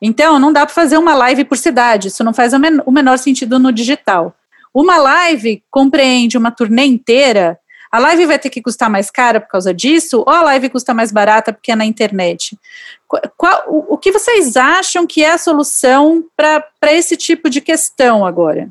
Então, 0.00 0.38
não 0.38 0.52
dá 0.52 0.64
para 0.64 0.74
fazer 0.74 0.96
uma 0.96 1.14
live 1.14 1.44
por 1.44 1.58
cidade, 1.58 2.08
isso 2.08 2.22
não 2.22 2.32
faz 2.34 2.52
o 2.52 2.90
menor 2.90 3.18
sentido 3.18 3.58
no 3.58 3.72
digital. 3.72 4.34
Uma 4.72 4.96
live 4.96 5.62
compreende 5.70 6.38
uma 6.38 6.50
turnê 6.50 6.84
inteira, 6.84 7.58
a 7.90 7.98
live 7.98 8.26
vai 8.26 8.38
ter 8.38 8.50
que 8.50 8.60
custar 8.60 8.90
mais 8.90 9.10
cara 9.10 9.40
por 9.40 9.48
causa 9.48 9.72
disso, 9.72 10.18
ou 10.26 10.32
a 10.32 10.42
live 10.42 10.68
custa 10.68 10.92
mais 10.92 11.10
barata 11.10 11.52
porque 11.52 11.72
é 11.72 11.76
na 11.76 11.86
internet? 11.86 12.56
Qual, 13.36 13.64
o, 13.66 13.94
o 13.94 13.98
que 13.98 14.12
vocês 14.12 14.56
acham 14.56 15.06
que 15.06 15.24
é 15.24 15.32
a 15.32 15.38
solução 15.38 16.24
para 16.36 16.92
esse 16.92 17.16
tipo 17.16 17.48
de 17.48 17.60
questão 17.60 18.26
agora? 18.26 18.68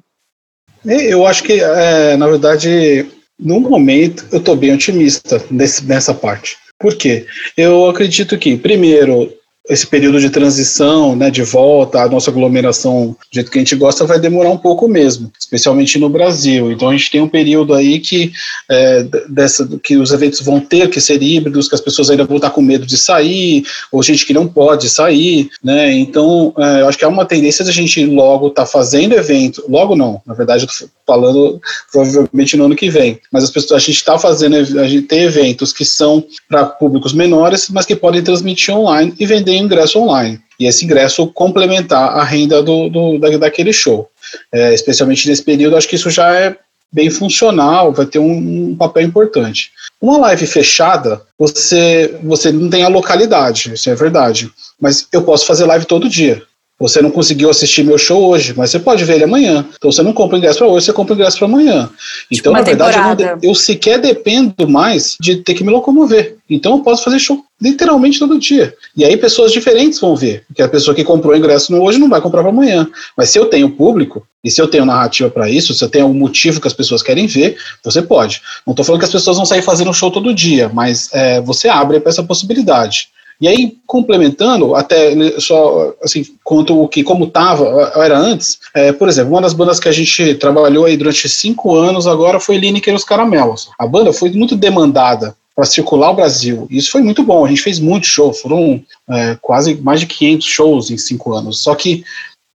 Eu 0.86 1.26
acho 1.26 1.44
que, 1.44 1.60
é, 1.60 2.16
na 2.16 2.28
verdade, 2.28 3.08
no 3.40 3.60
momento, 3.60 4.26
eu 4.32 4.38
estou 4.38 4.56
bem 4.56 4.74
otimista 4.74 5.44
nesse, 5.50 5.84
nessa 5.86 6.14
parte. 6.14 6.58
Por 6.80 6.96
quê? 6.96 7.26
Eu 7.58 7.90
acredito 7.90 8.38
que, 8.38 8.56
primeiro, 8.56 9.34
esse 9.70 9.86
período 9.86 10.20
de 10.20 10.30
transição, 10.30 11.16
né, 11.16 11.30
de 11.30 11.44
volta 11.44 12.02
à 12.02 12.10
nossa 12.10 12.32
aglomeração 12.32 13.08
do 13.08 13.18
jeito 13.34 13.52
que 13.52 13.58
a 13.58 13.62
gente 13.62 13.76
gosta, 13.76 14.06
vai 14.06 14.20
demorar 14.20 14.50
um 14.50 14.58
pouco 14.58 14.88
mesmo, 14.88 15.32
especialmente 15.38 16.00
no 16.00 16.10
Brasil. 16.10 16.72
Então 16.72 16.90
a 16.90 16.94
gente 16.94 17.12
tem 17.12 17.22
um 17.22 17.28
período 17.28 17.74
aí 17.74 18.00
que, 18.00 18.32
é, 18.70 19.06
dessa, 19.28 19.68
que 19.84 19.98
os 19.98 20.12
eventos 20.12 20.42
vão 20.42 20.60
ter 20.60 20.90
que 20.90 21.02
ser 21.02 21.22
híbridos, 21.22 21.68
que 21.68 21.76
as 21.76 21.82
pessoas 21.82 22.10
ainda 22.10 22.24
vão 22.24 22.38
estar 22.38 22.50
com 22.50 22.62
medo 22.62 22.86
de 22.86 22.98
sair, 22.98 23.64
ou 23.92 24.02
gente 24.02 24.26
que 24.26 24.34
não 24.34 24.48
pode 24.48 24.90
sair, 24.90 25.50
né? 25.64 25.92
Então 25.94 26.54
é, 26.58 26.82
eu 26.82 26.88
acho 26.88 26.98
que 26.98 27.06
há 27.06 27.10
uma 27.10 27.26
tendência 27.26 27.66
de 27.66 27.72
a 27.72 27.74
gente 27.74 28.06
logo 28.06 28.48
estar 28.48 28.64
tá 28.64 28.68
fazendo 28.68 29.16
evento, 29.16 29.64
logo 29.68 29.96
não, 29.96 30.22
na 30.26 30.34
verdade 30.34 30.64
eu 30.64 30.68
tô 30.68 30.90
falando 31.06 31.62
provavelmente 31.92 32.56
no 32.58 32.66
ano 32.66 32.76
que 32.76 32.90
vem, 32.90 33.20
mas 33.32 33.44
as 33.44 33.50
pessoas, 33.50 33.82
a 33.82 33.86
gente 33.86 33.96
está 33.96 34.18
fazendo, 34.18 34.56
a 34.56 34.88
gente 34.88 35.04
tem 35.04 35.24
eventos 35.24 35.74
que 35.74 35.86
são 35.86 36.24
para 36.50 36.66
públicos 36.66 37.14
menores, 37.14 37.70
mas 37.70 37.86
que 37.86 37.96
podem 37.96 38.22
transmitir 38.22 38.74
online 38.74 39.14
e 39.20 39.26
vender 39.26 39.57
ingresso 39.64 40.00
online. 40.00 40.40
E 40.60 40.66
esse 40.66 40.86
ingresso 40.86 41.28
complementar 41.28 42.18
a 42.18 42.24
renda 42.24 42.64
do, 42.64 42.90
do 42.90 43.20
da, 43.20 43.38
daquele 43.38 43.72
show. 43.72 44.10
É, 44.52 44.74
especialmente 44.74 45.28
nesse 45.28 45.44
período, 45.44 45.78
acho 45.78 45.88
que 45.88 45.96
isso 45.96 46.10
já 46.10 46.34
é 46.34 46.58
bem 46.92 47.10
funcional, 47.10 47.94
vai 47.94 48.06
ter 48.06 48.20
um, 48.20 48.70
um, 48.70 48.76
papel 48.76 49.04
importante. 49.04 49.72
Uma 50.02 50.18
live 50.18 50.48
fechada, 50.48 51.22
você, 51.38 52.18
você 52.24 52.52
não 52.52 52.70
tem 52.70 52.84
a 52.84 52.88
localidade, 52.88 53.74
isso 53.74 53.90
é 53.90 53.96
verdade. 53.96 54.52
Mas 54.80 55.08
eu 55.12 55.24
posso 55.24 55.46
fazer 55.46 55.66
live 55.66 55.86
todo 55.86 56.10
dia. 56.10 56.42
Você 56.80 57.02
não 57.02 57.10
conseguiu 57.10 57.50
assistir 57.50 57.84
meu 57.84 57.98
show 57.98 58.24
hoje, 58.30 58.54
mas 58.56 58.70
você 58.70 58.80
pode 58.80 59.04
ver 59.04 59.16
ele 59.16 59.24
amanhã. 59.24 59.66
Então 59.76 59.92
você 59.92 60.04
não 60.04 60.14
compra 60.14 60.38
ingresso 60.38 60.60
para 60.60 60.68
hoje, 60.68 60.86
você 60.86 60.94
compra 60.94 61.16
ingresso 61.16 61.38
para 61.38 61.48
amanhã. 61.48 61.90
Então, 62.32 62.52
tipo 62.52 62.52
na 62.52 62.62
verdade, 62.62 63.24
eu, 63.24 63.40
eu, 63.42 63.56
sequer 63.56 64.00
dependo 64.00 64.68
mais 64.68 65.18
de 65.20 65.38
ter 65.38 65.56
que 65.56 65.64
me 65.64 65.72
locomover. 65.72 66.38
Então 66.48 66.78
eu 66.78 66.84
posso 66.84 67.04
fazer 67.04 67.18
show 67.18 67.44
literalmente 67.60 68.20
todo 68.20 68.38
dia. 68.38 68.76
E 68.96 69.04
aí 69.04 69.18
pessoas 69.18 69.52
diferentes 69.52 70.00
vão 70.00 70.16
ver. 70.16 70.44
Porque 70.48 70.62
a 70.62 70.70
pessoa 70.70 70.94
que 70.94 71.04
comprou 71.04 71.34
o 71.34 71.38
ingresso 71.38 71.72
no 71.72 71.82
hoje 71.82 71.98
não 71.98 72.10
vai 72.10 72.22
comprar 72.22 72.42
para 72.42 72.52
amanhã. 72.52 72.88
Mas 73.18 73.32
se 73.32 73.40
eu 73.40 73.46
tenho 73.46 73.72
público, 73.72 74.26
e 74.44 74.52
se 74.52 74.62
eu 74.62 74.68
tenho 74.68 74.86
narrativa 74.86 75.30
para 75.30 75.50
isso, 75.50 75.74
se 75.74 75.84
eu 75.84 75.90
tenho 75.90 76.06
algum 76.06 76.18
motivo 76.18 76.62
que 76.62 76.68
as 76.68 76.74
pessoas 76.74 77.02
querem 77.02 77.26
ver, 77.26 77.58
você 77.84 78.02
pode. 78.02 78.42
Não 78.66 78.72
estou 78.72 78.86
falando 78.86 79.00
que 79.00 79.06
as 79.06 79.12
pessoas 79.12 79.38
vão 79.38 79.46
sair 79.46 79.64
fazendo 79.64 79.94
show 79.94 80.12
todo 80.12 80.34
dia, 80.34 80.70
mas 80.70 81.10
é, 81.12 81.42
você 81.42 81.68
abre 81.68 82.00
para 82.00 82.12
essa 82.12 82.24
possibilidade. 82.24 83.10
E 83.40 83.48
aí, 83.48 83.78
complementando, 83.86 84.76
até 84.76 85.14
só 85.40 85.94
assim, 86.02 86.26
quanto 86.44 86.82
o 86.82 86.88
que 86.88 87.04
como 87.04 87.26
estava, 87.26 87.92
era 87.96 88.18
antes, 88.18 88.60
é, 88.74 88.92
por 88.92 89.08
exemplo, 89.08 89.34
uma 89.34 89.42
das 89.42 89.54
bandas 89.54 89.80
que 89.80 89.88
a 89.88 89.92
gente 89.92 90.36
trabalhou 90.36 90.86
aí 90.86 90.98
durante 90.98 91.30
cinco 91.30 91.76
anos 91.76 92.08
agora 92.08 92.40
foi 92.40 92.58
Lineker 92.58 92.94
e 92.94 92.98
os 92.98 93.04
Caramelos. 93.04 93.70
A 93.78 93.86
banda 93.86 94.12
foi 94.12 94.32
muito 94.32 94.56
demandada 94.56 95.36
para 95.56 95.66
circular 95.66 96.12
o 96.12 96.16
Brasil. 96.16 96.68
Isso 96.70 96.92
foi 96.92 97.02
muito 97.02 97.24
bom, 97.24 97.46
a 97.46 97.50
gente 97.50 97.62
fez 97.62 97.80
muitos 97.80 98.10
shows, 98.10 98.42
foram 98.42 98.82
é, 99.10 99.38
quase 99.42 99.76
mais 99.76 100.00
de 100.00 100.08
500 100.08 100.48
shows 100.48 100.92
em 100.92 100.98
cinco 100.98 101.34
anos. 101.34 101.62
Só 101.62 101.76
que 101.76 102.04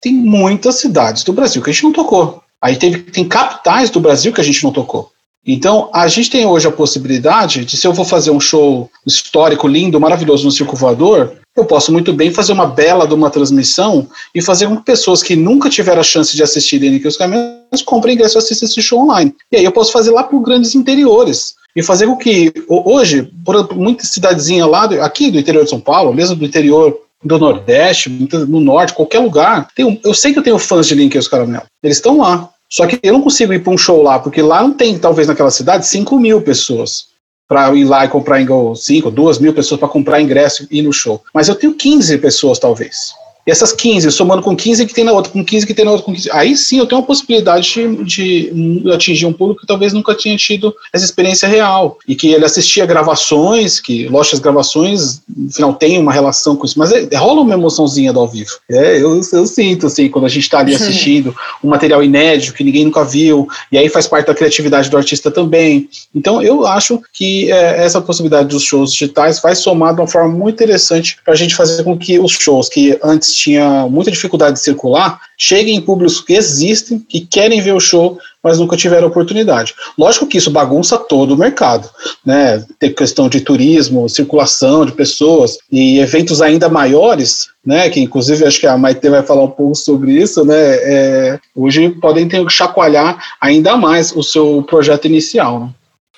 tem 0.00 0.12
muitas 0.12 0.76
cidades 0.76 1.24
do 1.24 1.32
Brasil 1.32 1.62
que 1.62 1.70
a 1.70 1.72
gente 1.72 1.84
não 1.84 1.92
tocou. 1.92 2.42
Aí 2.60 2.76
teve, 2.76 3.02
tem 3.02 3.26
capitais 3.26 3.90
do 3.90 4.00
Brasil 4.00 4.32
que 4.32 4.40
a 4.40 4.44
gente 4.44 4.62
não 4.64 4.72
tocou. 4.72 5.12
Então, 5.50 5.88
a 5.94 6.06
gente 6.08 6.28
tem 6.28 6.44
hoje 6.44 6.68
a 6.68 6.70
possibilidade 6.70 7.64
de, 7.64 7.74
se 7.74 7.86
eu 7.86 7.92
vou 7.94 8.04
fazer 8.04 8.30
um 8.30 8.38
show 8.38 8.90
histórico, 9.06 9.66
lindo, 9.66 9.98
maravilhoso 9.98 10.44
no 10.44 10.50
Circo 10.50 10.76
Voador, 10.76 11.32
eu 11.56 11.64
posso 11.64 11.90
muito 11.90 12.12
bem 12.12 12.30
fazer 12.30 12.52
uma 12.52 12.66
bela 12.66 13.08
de 13.08 13.14
uma 13.14 13.30
transmissão 13.30 14.06
e 14.34 14.42
fazer 14.42 14.68
com 14.68 14.76
que 14.76 14.84
pessoas 14.84 15.22
que 15.22 15.34
nunca 15.34 15.70
tiveram 15.70 16.02
a 16.02 16.04
chance 16.04 16.36
de 16.36 16.42
assistir 16.42 16.78
Dani 16.78 17.02
os 17.04 17.16
Caminhos 17.16 17.82
comprem 17.84 18.14
ingresso 18.14 18.36
e 18.36 18.40
assistam 18.40 18.66
esse 18.66 18.82
show 18.82 19.00
online. 19.00 19.34
E 19.50 19.56
aí 19.56 19.64
eu 19.64 19.72
posso 19.72 19.90
fazer 19.90 20.10
lá 20.10 20.22
para 20.22 20.38
grandes 20.38 20.74
interiores 20.74 21.54
e 21.74 21.82
fazer 21.82 22.06
com 22.06 22.16
que, 22.16 22.52
hoje, 22.68 23.30
por 23.42 23.74
muita 23.74 24.04
cidadezinha 24.04 24.66
lá, 24.66 24.84
aqui 25.02 25.30
do 25.30 25.38
interior 25.38 25.64
de 25.64 25.70
São 25.70 25.80
Paulo, 25.80 26.12
mesmo 26.12 26.36
do 26.36 26.44
interior 26.44 26.94
do 27.24 27.38
Nordeste, 27.38 28.10
no 28.46 28.60
Norte, 28.60 28.92
qualquer 28.92 29.20
lugar, 29.20 29.68
tem, 29.74 29.98
eu 30.04 30.12
sei 30.12 30.32
que 30.32 30.38
eu 30.38 30.42
tenho 30.42 30.58
fãs 30.58 30.86
de 30.86 30.94
Link 30.94 31.14
e 31.14 31.18
os 31.18 31.26
Caramelo. 31.26 31.64
Eles 31.82 31.96
estão 31.96 32.18
lá. 32.18 32.50
Só 32.68 32.86
que 32.86 32.98
eu 33.02 33.12
não 33.12 33.22
consigo 33.22 33.52
ir 33.52 33.62
para 33.62 33.72
um 33.72 33.78
show 33.78 34.02
lá, 34.02 34.18
porque 34.18 34.42
lá 34.42 34.62
não 34.62 34.72
tem, 34.72 34.98
talvez 34.98 35.26
naquela 35.26 35.50
cidade, 35.50 35.86
5 35.86 36.18
mil 36.18 36.42
pessoas 36.42 37.08
para 37.48 37.74
ir 37.74 37.84
lá 37.84 38.04
e 38.04 38.08
comprar 38.08 38.38
5, 38.76 39.10
2 39.10 39.38
mil 39.38 39.54
pessoas 39.54 39.80
para 39.80 39.88
comprar 39.88 40.20
ingresso 40.20 40.66
e 40.70 40.80
ir 40.80 40.82
no 40.82 40.92
show. 40.92 41.22
Mas 41.32 41.48
eu 41.48 41.54
tenho 41.54 41.74
15 41.74 42.18
pessoas, 42.18 42.58
talvez. 42.58 43.14
E 43.48 43.50
essas 43.50 43.72
15, 43.72 44.10
somando 44.12 44.42
com 44.42 44.54
15 44.54 44.84
que 44.84 44.92
tem 44.92 45.04
na 45.04 45.12
outra, 45.12 45.32
com 45.32 45.42
15 45.42 45.66
que 45.66 45.72
tem 45.72 45.82
na 45.82 45.92
outra, 45.92 46.04
com 46.04 46.12
15, 46.12 46.28
aí 46.32 46.54
sim 46.54 46.76
eu 46.76 46.84
tenho 46.84 47.00
uma 47.00 47.06
possibilidade 47.06 47.72
de, 48.04 48.04
de 48.04 48.92
atingir 48.92 49.24
um 49.24 49.32
público 49.32 49.62
que 49.62 49.66
talvez 49.66 49.94
nunca 49.94 50.14
tinha 50.14 50.36
tido 50.36 50.74
essa 50.92 51.06
experiência 51.06 51.48
real. 51.48 51.96
E 52.06 52.14
que 52.14 52.28
ele 52.28 52.44
assistia 52.44 52.84
gravações, 52.84 53.80
que 53.80 54.06
lógico 54.06 54.36
as 54.36 54.42
gravações, 54.42 55.22
no 55.34 55.50
final, 55.50 55.72
tem 55.72 55.98
uma 55.98 56.12
relação 56.12 56.56
com 56.56 56.66
isso, 56.66 56.78
mas 56.78 56.92
é, 56.92 57.08
rola 57.16 57.40
uma 57.40 57.54
emoçãozinha 57.54 58.12
do 58.12 58.20
ao 58.20 58.28
vivo. 58.28 58.50
É, 58.70 59.00
eu, 59.00 59.18
eu 59.32 59.46
sinto, 59.46 59.86
assim, 59.86 60.10
quando 60.10 60.26
a 60.26 60.28
gente 60.28 60.42
está 60.42 60.58
ali 60.58 60.74
assistindo 60.74 61.34
um 61.64 61.70
material 61.70 62.04
inédito 62.04 62.52
que 62.52 62.62
ninguém 62.62 62.84
nunca 62.84 63.02
viu, 63.02 63.48
e 63.72 63.78
aí 63.78 63.88
faz 63.88 64.06
parte 64.06 64.26
da 64.26 64.34
criatividade 64.34 64.90
do 64.90 64.96
artista 64.98 65.30
também. 65.30 65.88
Então 66.14 66.42
eu 66.42 66.66
acho 66.66 67.00
que 67.14 67.50
é, 67.50 67.82
essa 67.82 67.98
possibilidade 67.98 68.50
dos 68.50 68.62
shows 68.62 68.92
digitais 68.92 69.40
vai 69.40 69.54
somar 69.54 69.94
de 69.94 70.02
uma 70.02 70.06
forma 70.06 70.28
muito 70.28 70.56
interessante 70.56 71.16
para 71.24 71.32
a 71.32 71.36
gente 71.36 71.54
fazer 71.54 71.82
com 71.82 71.96
que 71.96 72.18
os 72.18 72.32
shows 72.32 72.68
que 72.68 72.98
antes 73.02 73.37
tinha 73.38 73.86
muita 73.88 74.10
dificuldade 74.10 74.54
de 74.54 74.60
circular, 74.60 75.20
cheguem 75.36 75.76
em 75.76 75.80
públicos 75.80 76.20
que 76.20 76.34
existem, 76.34 76.98
que 76.98 77.20
querem 77.20 77.60
ver 77.60 77.72
o 77.72 77.80
show, 77.80 78.18
mas 78.42 78.58
nunca 78.58 78.76
tiveram 78.76 79.06
oportunidade. 79.06 79.74
Lógico 79.96 80.26
que 80.26 80.38
isso 80.38 80.50
bagunça 80.50 80.98
todo 80.98 81.34
o 81.34 81.36
mercado, 81.36 81.88
né? 82.24 82.64
Tem 82.78 82.92
questão 82.92 83.28
de 83.28 83.40
turismo, 83.40 84.08
circulação 84.08 84.84
de 84.84 84.92
pessoas 84.92 85.58
e 85.70 86.00
eventos 86.00 86.42
ainda 86.42 86.68
maiores, 86.68 87.48
né? 87.64 87.88
Que 87.88 88.00
inclusive 88.00 88.44
acho 88.44 88.58
que 88.58 88.66
a 88.66 88.76
Maite 88.76 89.08
vai 89.08 89.22
falar 89.22 89.44
um 89.44 89.50
pouco 89.50 89.76
sobre 89.76 90.12
isso, 90.12 90.44
né? 90.44 90.56
É, 90.56 91.38
hoje 91.54 91.90
podem 91.90 92.28
ter 92.28 92.44
que 92.44 92.52
chacoalhar 92.52 93.22
ainda 93.40 93.76
mais 93.76 94.14
o 94.14 94.22
seu 94.22 94.64
projeto 94.68 95.06
inicial. 95.06 95.60
Né? 95.60 95.70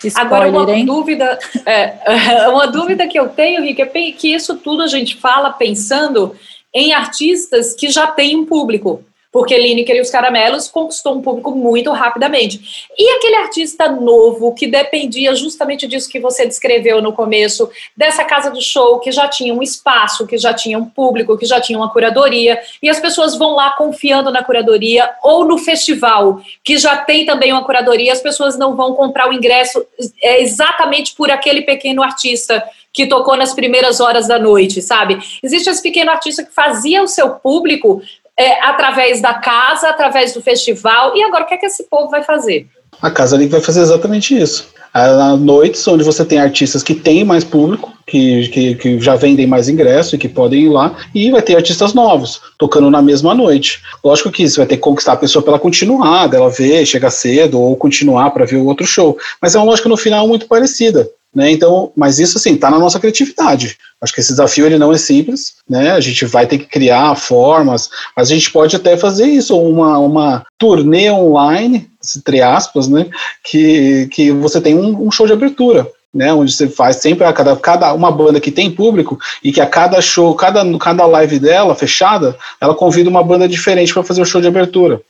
Spoiler, 0.02 0.48
Agora, 0.48 0.48
uma 0.48 0.72
hein? 0.72 0.86
dúvida, 0.86 1.38
é, 1.66 2.48
uma 2.48 2.66
dúvida 2.66 3.06
que 3.06 3.18
eu 3.18 3.28
tenho, 3.28 3.62
Rick, 3.62 3.82
é 3.82 3.86
que 3.86 4.32
isso 4.34 4.56
tudo 4.56 4.82
a 4.82 4.86
gente 4.86 5.16
fala 5.16 5.50
pensando 5.50 6.34
em 6.72 6.92
artistas 6.92 7.74
que 7.74 7.90
já 7.90 8.06
têm 8.06 8.36
um 8.36 8.46
público 8.46 9.04
porque 9.32 9.56
Lineker 9.56 9.96
e 9.96 10.00
os 10.00 10.10
Caramelos 10.10 10.68
conquistou 10.68 11.14
um 11.14 11.22
público 11.22 11.52
muito 11.52 11.90
rapidamente. 11.92 12.88
E 12.98 13.10
aquele 13.16 13.36
artista 13.36 13.88
novo 13.88 14.52
que 14.54 14.66
dependia 14.66 15.34
justamente 15.34 15.86
disso 15.86 16.10
que 16.10 16.18
você 16.18 16.44
descreveu 16.46 17.00
no 17.00 17.12
começo, 17.12 17.70
dessa 17.96 18.24
casa 18.24 18.50
do 18.50 18.60
show 18.60 18.98
que 18.98 19.12
já 19.12 19.28
tinha 19.28 19.54
um 19.54 19.62
espaço, 19.62 20.26
que 20.26 20.36
já 20.36 20.52
tinha 20.52 20.78
um 20.78 20.84
público, 20.84 21.38
que 21.38 21.46
já 21.46 21.60
tinha 21.60 21.78
uma 21.78 21.92
curadoria, 21.92 22.60
e 22.82 22.88
as 22.88 22.98
pessoas 22.98 23.36
vão 23.36 23.54
lá 23.54 23.70
confiando 23.72 24.30
na 24.30 24.42
curadoria, 24.42 25.10
ou 25.22 25.44
no 25.44 25.58
festival, 25.58 26.40
que 26.64 26.76
já 26.76 26.96
tem 26.96 27.24
também 27.24 27.52
uma 27.52 27.64
curadoria, 27.64 28.12
as 28.12 28.20
pessoas 28.20 28.58
não 28.58 28.76
vão 28.76 28.94
comprar 28.94 29.28
o 29.28 29.32
ingresso 29.32 29.84
é, 30.22 30.42
exatamente 30.42 31.14
por 31.14 31.30
aquele 31.30 31.62
pequeno 31.62 32.02
artista 32.02 32.62
que 32.92 33.06
tocou 33.06 33.36
nas 33.36 33.54
primeiras 33.54 34.00
horas 34.00 34.26
da 34.26 34.38
noite, 34.38 34.82
sabe? 34.82 35.18
Existe 35.42 35.70
esse 35.70 35.82
pequeno 35.82 36.10
artista 36.10 36.42
que 36.42 36.52
fazia 36.52 37.02
o 37.02 37.06
seu 37.06 37.30
público 37.30 38.02
é, 38.40 38.58
através 38.64 39.20
da 39.20 39.34
casa, 39.34 39.90
através 39.90 40.32
do 40.32 40.40
festival. 40.40 41.14
E 41.14 41.22
agora, 41.22 41.44
o 41.44 41.46
que 41.46 41.52
é 41.52 41.56
que 41.58 41.66
esse 41.66 41.84
povo 41.84 42.08
vai 42.08 42.22
fazer? 42.22 42.66
A 43.02 43.10
Casa 43.10 43.36
Link 43.36 43.50
vai 43.50 43.60
fazer 43.60 43.82
exatamente 43.82 44.34
isso. 44.34 44.68
Há 44.94 45.36
noites 45.36 45.86
onde 45.86 46.02
você 46.02 46.24
tem 46.24 46.40
artistas 46.40 46.82
que 46.82 46.94
têm 46.94 47.22
mais 47.22 47.44
público, 47.44 47.92
que, 48.06 48.48
que, 48.48 48.74
que, 48.74 49.00
já 49.00 49.14
vendem 49.14 49.46
mais 49.46 49.68
ingresso 49.68 50.16
e 50.16 50.18
que 50.18 50.28
podem 50.28 50.64
ir 50.64 50.68
lá, 50.70 50.96
e 51.14 51.30
vai 51.30 51.42
ter 51.42 51.54
artistas 51.54 51.94
novos, 51.94 52.40
tocando 52.58 52.90
na 52.90 53.00
mesma 53.00 53.34
noite. 53.34 53.80
Lógico 54.02 54.32
que 54.32 54.48
você 54.48 54.56
vai 54.56 54.66
ter 54.66 54.76
que 54.76 54.82
conquistar 54.82 55.12
a 55.12 55.16
pessoa 55.16 55.42
para 55.42 55.52
ela 55.52 55.60
continuar, 55.60 56.26
dela 56.26 56.50
ver, 56.50 56.84
chegar 56.86 57.10
cedo, 57.10 57.60
ou 57.60 57.76
continuar 57.76 58.30
para 58.30 58.46
ver 58.46 58.56
o 58.56 58.66
outro 58.66 58.86
show. 58.86 59.16
Mas 59.40 59.54
é 59.54 59.58
uma 59.58 59.66
lógica 59.66 59.88
no 59.88 59.96
final 59.96 60.26
muito 60.26 60.48
parecida. 60.48 61.08
Né? 61.34 61.52
Então, 61.52 61.92
mas 61.96 62.18
isso 62.18 62.38
assim 62.38 62.54
está 62.54 62.70
na 62.70 62.78
nossa 62.78 62.98
criatividade. 62.98 63.76
Acho 64.00 64.12
que 64.12 64.20
esse 64.20 64.32
desafio 64.32 64.66
ele 64.66 64.78
não 64.78 64.92
é 64.92 64.98
simples, 64.98 65.54
né? 65.68 65.92
A 65.92 66.00
gente 66.00 66.24
vai 66.24 66.46
ter 66.46 66.58
que 66.58 66.66
criar 66.66 67.14
formas, 67.14 67.88
mas 68.16 68.30
a 68.30 68.34
gente 68.34 68.50
pode 68.50 68.74
até 68.74 68.96
fazer 68.96 69.26
isso, 69.26 69.56
uma, 69.56 69.98
uma 69.98 70.44
turnê 70.58 71.08
online, 71.10 71.88
entre 72.16 72.40
aspas, 72.42 72.88
né? 72.88 73.06
Que, 73.44 74.08
que 74.10 74.32
você 74.32 74.60
tem 74.60 74.74
um, 74.74 75.06
um 75.06 75.10
show 75.10 75.26
de 75.26 75.32
abertura. 75.32 75.86
Né, 76.12 76.32
onde 76.32 76.50
você 76.50 76.68
faz 76.68 76.96
sempre 76.96 77.24
a 77.24 77.32
cada, 77.32 77.54
cada 77.54 77.94
uma 77.94 78.10
banda 78.10 78.40
que 78.40 78.50
tem 78.50 78.68
público 78.68 79.16
e 79.44 79.52
que 79.52 79.60
a 79.60 79.66
cada 79.66 80.00
show, 80.00 80.34
cada, 80.34 80.64
cada 80.76 81.06
live 81.06 81.38
dela 81.38 81.72
fechada, 81.76 82.36
ela 82.60 82.74
convida 82.74 83.08
uma 83.08 83.22
banda 83.22 83.46
diferente 83.46 83.94
para 83.94 84.02
fazer 84.02 84.20
o 84.20 84.24
show 84.24 84.40
de 84.40 84.48
abertura. 84.48 85.00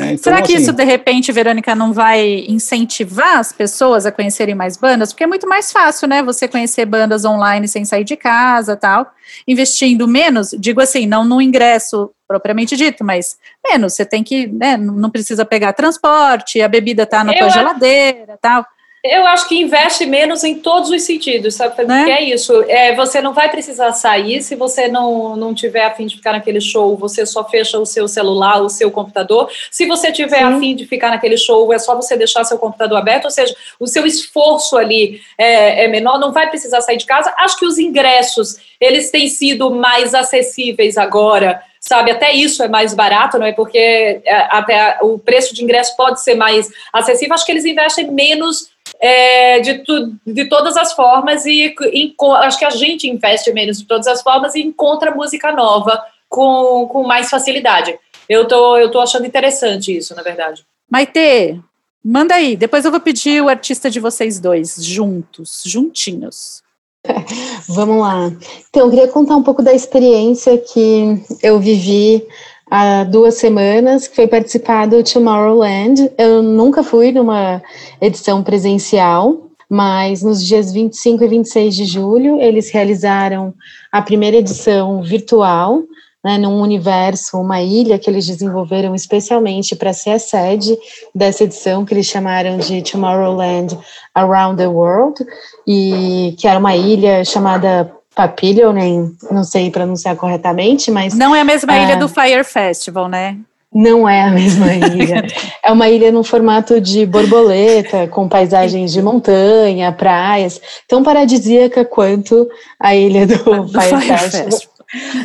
É, 0.00 0.04
então, 0.04 0.16
Será 0.16 0.40
que 0.40 0.54
assim, 0.54 0.62
isso, 0.62 0.72
de 0.72 0.84
repente, 0.84 1.30
Verônica, 1.30 1.74
não 1.74 1.92
vai 1.92 2.46
incentivar 2.48 3.36
as 3.36 3.52
pessoas 3.52 4.06
a 4.06 4.12
conhecerem 4.12 4.54
mais 4.54 4.76
bandas? 4.76 5.12
Porque 5.12 5.24
é 5.24 5.26
muito 5.26 5.46
mais 5.46 5.70
fácil, 5.70 6.08
né? 6.08 6.22
Você 6.22 6.48
conhecer 6.48 6.86
bandas 6.86 7.26
online 7.26 7.68
sem 7.68 7.84
sair 7.84 8.02
de 8.02 8.16
casa 8.16 8.74
tal, 8.74 9.12
investindo 9.46 10.08
menos, 10.08 10.54
digo 10.58 10.80
assim, 10.80 11.06
não 11.06 11.24
no 11.24 11.42
ingresso 11.42 12.10
propriamente 12.26 12.74
dito, 12.74 13.04
mas 13.04 13.36
menos. 13.62 13.92
Você 13.92 14.06
tem 14.06 14.24
que, 14.24 14.46
né? 14.46 14.78
Não 14.78 15.10
precisa 15.10 15.44
pegar 15.44 15.74
transporte, 15.74 16.62
a 16.62 16.68
bebida 16.68 17.04
tá 17.04 17.22
na 17.22 17.32
Eu 17.34 17.38
tua 17.40 17.48
geladeira 17.50 18.38
tal. 18.40 18.64
Eu 19.04 19.26
acho 19.26 19.48
que 19.48 19.60
investe 19.60 20.06
menos 20.06 20.44
em 20.44 20.54
todos 20.54 20.88
os 20.90 21.02
sentidos, 21.02 21.56
sabe? 21.56 21.84
Né? 21.84 22.08
é 22.08 22.22
isso. 22.22 22.62
É, 22.68 22.94
você 22.94 23.20
não 23.20 23.32
vai 23.32 23.50
precisar 23.50 23.92
sair 23.94 24.40
se 24.42 24.54
você 24.54 24.86
não, 24.86 25.34
não 25.34 25.52
tiver 25.52 25.84
afim 25.84 26.06
de 26.06 26.14
ficar 26.14 26.30
naquele 26.30 26.60
show, 26.60 26.96
você 26.96 27.26
só 27.26 27.42
fecha 27.42 27.80
o 27.80 27.84
seu 27.84 28.06
celular, 28.06 28.62
o 28.62 28.68
seu 28.68 28.92
computador. 28.92 29.50
Se 29.72 29.86
você 29.86 30.12
tiver 30.12 30.38
Sim. 30.38 30.44
afim 30.44 30.76
de 30.76 30.86
ficar 30.86 31.10
naquele 31.10 31.36
show, 31.36 31.72
é 31.72 31.80
só 31.80 31.96
você 31.96 32.16
deixar 32.16 32.44
seu 32.44 32.58
computador 32.58 32.96
aberto, 32.96 33.24
ou 33.24 33.30
seja, 33.32 33.52
o 33.80 33.88
seu 33.88 34.06
esforço 34.06 34.76
ali 34.76 35.20
é, 35.36 35.84
é 35.84 35.88
menor, 35.88 36.20
não 36.20 36.32
vai 36.32 36.48
precisar 36.48 36.80
sair 36.80 36.96
de 36.96 37.06
casa. 37.06 37.34
Acho 37.38 37.58
que 37.58 37.66
os 37.66 37.78
ingressos, 37.78 38.58
eles 38.80 39.10
têm 39.10 39.26
sido 39.26 39.68
mais 39.72 40.14
acessíveis 40.14 40.96
agora 40.96 41.60
sabe? 41.82 42.12
Até 42.12 42.32
isso 42.32 42.62
é 42.62 42.68
mais 42.68 42.94
barato, 42.94 43.38
não 43.38 43.44
é? 43.44 43.52
Porque 43.52 44.22
é, 44.24 44.36
até 44.50 44.98
o 45.02 45.18
preço 45.18 45.52
de 45.52 45.64
ingresso 45.64 45.96
pode 45.96 46.22
ser 46.22 46.36
mais 46.36 46.70
acessível. 46.92 47.34
Acho 47.34 47.44
que 47.44 47.50
eles 47.50 47.64
investem 47.64 48.08
menos 48.08 48.70
é, 49.02 49.58
de, 49.58 49.78
tu, 49.80 50.14
de 50.24 50.44
todas 50.44 50.76
as 50.76 50.92
formas 50.92 51.44
e, 51.44 51.74
e, 51.92 52.14
acho 52.36 52.56
que 52.56 52.64
a 52.64 52.70
gente 52.70 53.10
investe 53.10 53.52
menos 53.52 53.78
de 53.78 53.84
todas 53.84 54.06
as 54.06 54.22
formas 54.22 54.54
e 54.54 54.62
encontra 54.62 55.12
música 55.12 55.50
nova 55.50 56.00
com, 56.28 56.86
com 56.86 57.02
mais 57.02 57.28
facilidade. 57.28 57.98
Eu 58.28 58.46
tô, 58.46 58.78
eu 58.78 58.92
tô 58.92 59.00
achando 59.00 59.26
interessante 59.26 59.96
isso, 59.96 60.14
na 60.14 60.22
verdade. 60.22 60.64
Maite, 60.88 61.60
manda 62.04 62.36
aí. 62.36 62.56
Depois 62.56 62.84
eu 62.84 62.92
vou 62.92 63.00
pedir 63.00 63.42
o 63.42 63.48
artista 63.48 63.90
de 63.90 63.98
vocês 63.98 64.38
dois, 64.38 64.76
juntos, 64.76 65.64
juntinhos. 65.66 66.62
Vamos 67.68 68.00
lá. 68.00 68.30
Então, 68.70 68.84
eu 68.84 68.90
queria 68.90 69.08
contar 69.08 69.34
um 69.34 69.42
pouco 69.42 69.64
da 69.64 69.74
experiência 69.74 70.56
que 70.58 71.20
eu 71.42 71.58
vivi 71.58 72.24
há 72.72 73.04
duas 73.04 73.34
semanas, 73.34 74.08
que 74.08 74.16
foi 74.16 74.26
participar 74.26 74.86
do 74.86 75.04
Tomorrowland. 75.04 76.10
Eu 76.16 76.42
nunca 76.42 76.82
fui 76.82 77.12
numa 77.12 77.62
edição 78.00 78.42
presencial, 78.42 79.50
mas 79.68 80.22
nos 80.22 80.42
dias 80.42 80.72
25 80.72 81.22
e 81.22 81.28
26 81.28 81.76
de 81.76 81.84
julho 81.84 82.40
eles 82.40 82.70
realizaram 82.70 83.52
a 83.92 84.00
primeira 84.00 84.38
edição 84.38 85.02
virtual, 85.02 85.82
né, 86.24 86.38
num 86.38 86.62
universo, 86.62 87.36
uma 87.36 87.60
ilha 87.60 87.98
que 87.98 88.08
eles 88.08 88.26
desenvolveram 88.26 88.94
especialmente 88.94 89.76
para 89.76 89.92
ser 89.92 90.10
a 90.10 90.18
sede 90.18 90.74
dessa 91.14 91.44
edição 91.44 91.84
que 91.84 91.92
eles 91.92 92.06
chamaram 92.06 92.56
de 92.56 92.80
Tomorrowland 92.80 93.78
Around 94.14 94.56
the 94.56 94.68
World, 94.68 95.22
e 95.66 96.34
que 96.38 96.48
era 96.48 96.58
uma 96.58 96.74
ilha 96.74 97.22
chamada 97.22 97.92
Papillion, 98.14 98.72
nem 98.72 99.16
não 99.30 99.42
sei 99.42 99.70
pronunciar 99.70 100.16
corretamente, 100.16 100.90
mas. 100.90 101.14
Não 101.14 101.34
é 101.34 101.40
a 101.40 101.44
mesma 101.44 101.76
é, 101.76 101.84
ilha 101.84 101.96
do 101.96 102.08
Fire 102.08 102.44
Festival, 102.44 103.08
né? 103.08 103.36
Não 103.74 104.06
é 104.06 104.22
a 104.22 104.30
mesma 104.30 104.72
ilha. 104.74 105.26
é 105.64 105.72
uma 105.72 105.88
ilha 105.88 106.12
no 106.12 106.22
formato 106.22 106.78
de 106.78 107.06
borboleta, 107.06 108.06
com 108.06 108.28
paisagens 108.28 108.92
de 108.92 109.00
montanha, 109.00 109.90
praias, 109.92 110.60
tão 110.86 111.02
paradisíaca 111.02 111.84
quanto 111.84 112.48
a 112.78 112.94
ilha 112.94 113.26
do, 113.26 113.38
do 113.66 113.68
Fire, 113.68 114.00
Fire 114.00 114.18
Festival. 114.18 114.50
Festival. 114.50 114.72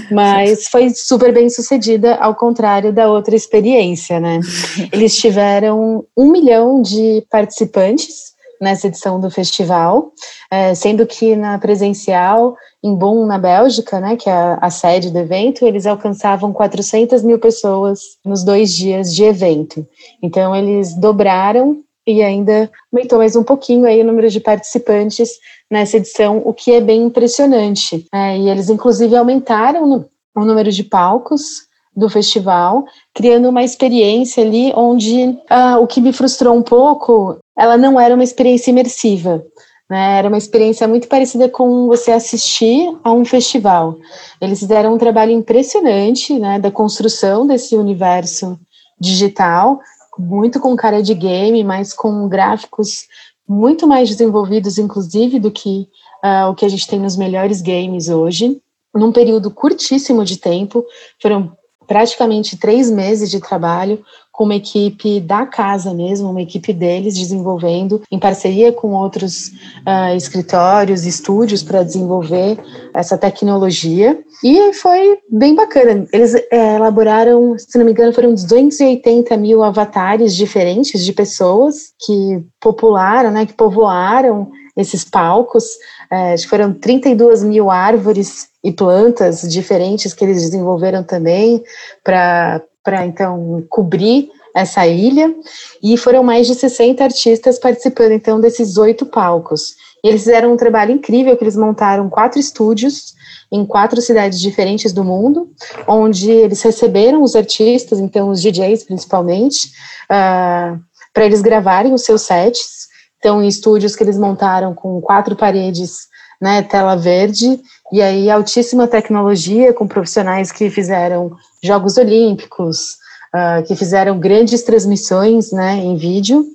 Mas 0.09 0.69
foi 0.69 0.91
super 0.91 1.33
bem 1.33 1.49
sucedida, 1.49 2.15
ao 2.15 2.33
contrário 2.35 2.93
da 2.93 3.09
outra 3.11 3.35
experiência, 3.35 4.17
né? 4.17 4.39
Eles 4.93 5.17
tiveram 5.17 6.05
um 6.15 6.31
milhão 6.31 6.81
de 6.81 7.25
participantes 7.29 8.36
nessa 8.61 8.87
edição 8.87 9.19
do 9.19 9.29
festival, 9.29 10.11
é, 10.49 10.73
sendo 10.73 11.05
que 11.05 11.35
na 11.35 11.57
presencial, 11.57 12.55
em 12.83 12.95
Bonn, 12.95 13.25
na 13.25 13.37
Bélgica, 13.37 13.99
né, 13.99 14.15
que 14.15 14.29
é 14.29 14.33
a, 14.33 14.59
a, 14.61 14.69
sede 14.69 15.11
do 15.11 15.19
evento, 15.19 15.65
eles 15.65 15.85
alcançavam 15.85 16.53
400 16.53 17.23
mil 17.23 17.39
pessoas 17.39 17.99
nos 18.25 18.43
dois 18.43 18.73
dias 18.73 19.13
de 19.13 19.23
evento. 19.23 19.85
Então, 20.21 20.55
eles 20.55 20.93
dobraram 20.93 21.81
e 22.05 22.23
ainda 22.23 22.71
aumentou 22.91 23.19
mais 23.19 23.35
um 23.35 23.43
pouquinho 23.43 23.85
aí 23.85 24.01
o 24.01 24.05
número 24.05 24.29
de 24.29 24.39
participantes 24.39 25.31
nessa 25.69 25.97
edição, 25.97 26.41
o 26.45 26.53
que 26.53 26.71
é 26.71 26.79
bem 26.79 27.03
impressionante. 27.03 28.05
É, 28.13 28.37
e 28.37 28.49
eles, 28.49 28.69
inclusive, 28.69 29.15
aumentaram 29.15 30.05
o 30.35 30.45
número 30.45 30.71
de 30.71 30.83
palcos 30.83 31.66
do 31.97 32.07
festival, 32.07 32.85
criando 33.11 33.49
uma 33.49 33.63
experiência 33.63 34.43
ali 34.43 34.71
onde 34.75 35.35
ah, 35.49 35.79
o 35.79 35.87
que 35.87 35.99
me 35.99 36.13
frustrou 36.13 36.55
um 36.55 36.61
pouco, 36.61 37.39
ela 37.57 37.75
não 37.75 37.99
era 37.99 38.13
uma 38.13 38.23
experiência 38.23 38.69
imersiva. 38.69 39.43
Né, 39.89 40.19
era 40.19 40.27
uma 40.27 40.37
experiência 40.37 40.85
muito 40.85 41.07
parecida 41.07 41.47
com 41.47 41.87
você 41.87 42.11
assistir 42.11 42.93
a 43.03 43.11
um 43.11 43.23
festival. 43.23 43.97
Eles 44.39 44.59
fizeram 44.59 44.93
um 44.93 44.97
trabalho 44.97 45.31
impressionante 45.31 46.37
né, 46.37 46.59
da 46.59 46.69
construção 46.69 47.47
desse 47.47 47.75
universo 47.75 48.59
digital, 48.99 49.79
muito 50.19 50.59
com 50.59 50.75
cara 50.75 51.01
de 51.01 51.13
game, 51.13 51.63
mas 51.63 51.93
com 51.93 52.27
gráficos 52.27 53.07
muito 53.47 53.87
mais 53.87 54.09
desenvolvidos, 54.09 54.77
inclusive, 54.77 55.39
do 55.39 55.49
que 55.49 55.87
uh, 56.23 56.49
o 56.49 56.53
que 56.53 56.65
a 56.65 56.69
gente 56.69 56.85
tem 56.85 56.99
nos 56.99 57.15
melhores 57.15 57.61
games 57.61 58.09
hoje, 58.09 58.61
num 58.93 59.13
período 59.13 59.49
curtíssimo 59.49 60.25
de 60.25 60.37
tempo. 60.37 60.85
Foram 61.21 61.55
praticamente 61.87 62.57
três 62.57 62.91
meses 62.91 63.31
de 63.31 63.39
trabalho 63.39 64.03
com 64.37 64.43
uma 64.43 64.55
equipe 64.55 65.19
da 65.19 65.47
casa 65.47 65.91
mesmo, 65.95 66.29
uma 66.29 66.43
equipe 66.43 66.71
deles 66.71 67.15
desenvolvendo 67.15 68.03
em 68.11 68.19
parceria 68.19 68.71
com 68.71 68.93
outros 68.93 69.47
uh, 69.47 70.15
escritórios, 70.15 71.07
estúdios 71.07 71.63
para 71.63 71.81
desenvolver 71.81 72.59
essa 72.93 73.17
tecnologia 73.17 74.19
e 74.43 74.73
foi 74.73 75.17
bem 75.27 75.55
bacana. 75.55 76.05
Eles 76.13 76.35
é, 76.35 76.75
elaboraram, 76.75 77.57
se 77.57 77.79
não 77.79 77.85
me 77.85 77.91
engano, 77.91 78.13
foram 78.13 78.35
280 78.35 79.35
mil 79.37 79.63
avatares 79.63 80.35
diferentes 80.35 81.03
de 81.03 81.13
pessoas 81.13 81.93
que 82.05 82.43
popularam, 82.59 83.31
né, 83.31 83.47
que 83.47 83.53
povoaram 83.53 84.51
esses 84.77 85.03
palcos. 85.03 85.65
É, 86.09 86.37
foram 86.47 86.71
32 86.71 87.43
mil 87.43 87.69
árvores 87.69 88.47
e 88.63 88.71
plantas 88.71 89.41
diferentes 89.41 90.13
que 90.13 90.23
eles 90.23 90.41
desenvolveram 90.41 91.03
também 91.03 91.63
para 92.03 92.61
para 92.83 93.05
então 93.05 93.65
cobrir 93.67 94.29
essa 94.55 94.87
ilha, 94.87 95.35
e 95.83 95.97
foram 95.97 96.23
mais 96.23 96.47
de 96.47 96.55
60 96.55 97.03
artistas 97.03 97.59
participando 97.59 98.11
então 98.13 98.39
desses 98.39 98.77
oito 98.77 99.05
palcos. 99.05 99.75
Eles 100.03 100.21
fizeram 100.21 100.53
um 100.53 100.57
trabalho 100.57 100.93
incrível, 100.93 101.35
que 101.35 101.43
eles 101.43 101.57
montaram 101.57 102.09
quatro 102.09 102.39
estúdios 102.39 103.13
em 103.51 103.65
quatro 103.65 104.01
cidades 104.01 104.39
diferentes 104.39 104.91
do 104.93 105.03
mundo, 105.03 105.51
onde 105.87 106.31
eles 106.31 106.61
receberam 106.61 107.21
os 107.23 107.35
artistas, 107.35 107.99
então 107.99 108.29
os 108.29 108.41
DJs 108.41 108.83
principalmente, 108.83 109.67
uh, 109.67 110.11
ah, 110.11 110.77
para 111.13 111.25
eles 111.25 111.41
gravarem 111.41 111.93
os 111.93 112.03
seus 112.03 112.23
sets. 112.23 112.87
Então, 113.17 113.41
em 113.41 113.47
estúdios 113.47 113.95
que 113.95 114.03
eles 114.03 114.17
montaram 114.17 114.73
com 114.73 115.01
quatro 115.01 115.35
paredes, 115.35 116.07
né, 116.41 116.61
tela 116.61 116.95
verde, 116.95 117.59
e 117.91 118.01
aí 118.01 118.29
altíssima 118.29 118.87
tecnologia, 118.87 119.73
com 119.73 119.87
profissionais 119.87 120.51
que 120.51 120.69
fizeram 120.69 121.31
Jogos 121.63 121.97
Olímpicos, 121.97 122.97
uh, 123.33 123.63
que 123.65 123.75
fizeram 123.75 124.19
grandes 124.19 124.63
transmissões 124.63 125.51
né, 125.51 125.77
em 125.77 125.95
vídeo. 125.95 126.45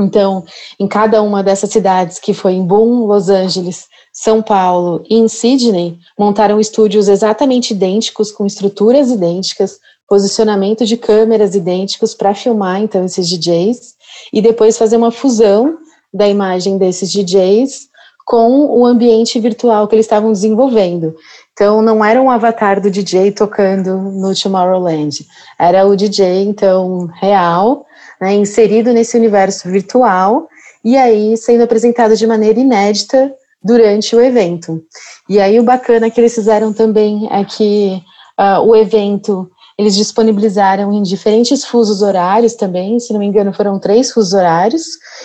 Então, 0.00 0.44
em 0.78 0.86
cada 0.86 1.22
uma 1.22 1.42
dessas 1.42 1.70
cidades, 1.70 2.18
que 2.18 2.32
foi 2.32 2.52
em 2.52 2.64
Boom, 2.64 3.06
Los 3.06 3.28
Angeles, 3.28 3.86
São 4.12 4.42
Paulo 4.42 5.04
e 5.08 5.16
em 5.16 5.28
Sydney, 5.28 5.98
montaram 6.18 6.58
estúdios 6.58 7.08
exatamente 7.08 7.72
idênticos, 7.72 8.32
com 8.32 8.46
estruturas 8.46 9.10
idênticas, 9.10 9.78
posicionamento 10.08 10.84
de 10.84 10.96
câmeras 10.96 11.54
idênticos 11.54 12.14
para 12.14 12.34
filmar, 12.34 12.80
então, 12.80 13.04
esses 13.04 13.28
DJs, 13.28 13.94
e 14.32 14.42
depois 14.42 14.76
fazer 14.76 14.96
uma 14.96 15.10
fusão 15.10 15.78
da 16.12 16.28
imagem 16.28 16.78
desses 16.78 17.10
DJs 17.10 17.88
com 18.26 18.66
o 18.66 18.86
ambiente 18.86 19.40
virtual 19.40 19.88
que 19.88 19.94
eles 19.94 20.06
estavam 20.06 20.30
desenvolvendo. 20.30 21.16
Então, 21.52 21.82
não 21.82 22.04
era 22.04 22.22
um 22.22 22.30
avatar 22.30 22.80
do 22.80 22.90
DJ 22.90 23.32
tocando 23.32 23.96
no 23.96 24.34
Tomorrowland, 24.34 25.26
era 25.58 25.86
o 25.86 25.96
DJ, 25.96 26.44
então, 26.44 27.06
real, 27.20 27.84
né, 28.20 28.32
inserido 28.34 28.92
nesse 28.92 29.16
universo 29.16 29.68
virtual, 29.68 30.48
e 30.84 30.96
aí 30.96 31.36
sendo 31.36 31.64
apresentado 31.64 32.16
de 32.16 32.26
maneira 32.26 32.60
inédita 32.60 33.34
durante 33.62 34.14
o 34.14 34.20
evento. 34.20 34.82
E 35.28 35.40
aí 35.40 35.58
o 35.58 35.64
bacana 35.64 36.10
que 36.10 36.20
eles 36.20 36.34
fizeram 36.34 36.72
também 36.72 37.28
é 37.30 37.44
que 37.44 38.02
uh, 38.38 38.60
o 38.64 38.74
evento 38.74 39.50
eles 39.80 39.96
disponibilizaram 39.96 40.92
em 40.92 41.02
diferentes 41.02 41.64
fusos 41.64 42.02
horários 42.02 42.52
também, 42.54 43.00
se 43.00 43.14
não 43.14 43.18
me 43.18 43.24
engano 43.24 43.50
foram 43.50 43.78
três 43.78 44.12
fusos 44.12 44.34
horários, 44.34 44.82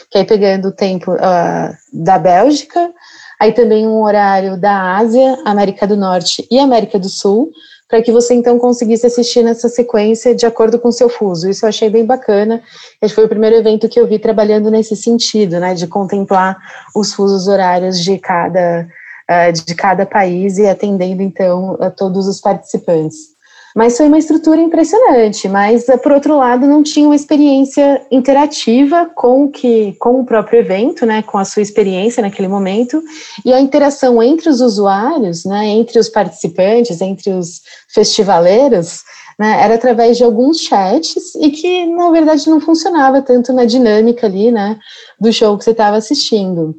que 0.09 0.17
aí 0.17 0.23
pegando 0.23 0.69
o 0.69 0.71
tempo 0.71 1.11
uh, 1.11 1.75
da 1.91 2.17
Bélgica, 2.17 2.89
aí 3.37 3.51
também 3.51 3.85
um 3.85 4.01
horário 4.01 4.55
da 4.55 4.95
Ásia, 4.95 5.39
América 5.43 5.85
do 5.85 5.97
Norte 5.97 6.47
e 6.49 6.57
América 6.57 6.97
do 6.97 7.09
Sul, 7.09 7.51
para 7.89 8.01
que 8.01 8.13
você 8.13 8.33
então 8.33 8.57
conseguisse 8.57 9.05
assistir 9.05 9.43
nessa 9.43 9.67
sequência 9.67 10.33
de 10.33 10.45
acordo 10.45 10.79
com 10.79 10.87
o 10.87 10.93
seu 10.93 11.09
fuso. 11.09 11.49
Isso 11.49 11.65
eu 11.65 11.69
achei 11.69 11.89
bem 11.89 12.05
bacana. 12.05 12.63
Esse 13.01 13.13
foi 13.13 13.25
o 13.25 13.29
primeiro 13.29 13.57
evento 13.57 13.89
que 13.89 13.99
eu 13.99 14.07
vi 14.07 14.19
trabalhando 14.19 14.71
nesse 14.71 14.95
sentido, 14.95 15.59
né, 15.59 15.73
de 15.73 15.85
contemplar 15.85 16.57
os 16.95 17.13
fusos 17.13 17.49
horários 17.49 18.01
de 18.01 18.17
cada, 18.19 18.87
uh, 19.29 19.51
de 19.51 19.75
cada 19.75 20.05
país 20.05 20.57
e 20.57 20.65
atendendo 20.65 21.21
então 21.21 21.75
a 21.81 21.91
todos 21.91 22.25
os 22.25 22.39
participantes. 22.39 23.34
Mas 23.75 23.97
foi 23.97 24.07
uma 24.07 24.17
estrutura 24.17 24.61
impressionante, 24.61 25.49
mas 25.49 25.85
por 26.01 26.13
outro 26.13 26.37
lado 26.37 26.65
não 26.65 26.81
tinha 26.81 27.05
uma 27.05 27.15
experiência 27.15 28.01
interativa 28.09 29.11
com 29.13 29.49
que 29.49 29.91
com 29.99 30.21
o 30.21 30.25
próprio 30.25 30.59
evento, 30.59 31.05
né, 31.05 31.21
com 31.21 31.37
a 31.37 31.43
sua 31.43 31.61
experiência 31.61 32.21
naquele 32.21 32.47
momento 32.47 33.03
e 33.43 33.51
a 33.51 33.59
interação 33.59 34.23
entre 34.23 34.47
os 34.47 34.61
usuários, 34.61 35.43
né, 35.43 35.67
entre 35.67 35.99
os 35.99 36.07
participantes, 36.07 37.01
entre 37.01 37.31
os 37.31 37.63
festivaleiros, 37.93 39.03
né, 39.37 39.61
era 39.61 39.75
através 39.75 40.15
de 40.15 40.23
alguns 40.23 40.61
chats 40.61 41.35
e 41.35 41.51
que 41.51 41.85
na 41.85 42.09
verdade 42.11 42.49
não 42.49 42.61
funcionava 42.61 43.21
tanto 43.21 43.51
na 43.51 43.65
dinâmica 43.65 44.25
ali, 44.25 44.51
né, 44.51 44.79
do 45.19 45.33
show 45.33 45.57
que 45.57 45.65
você 45.65 45.71
estava 45.71 45.97
assistindo. 45.97 46.77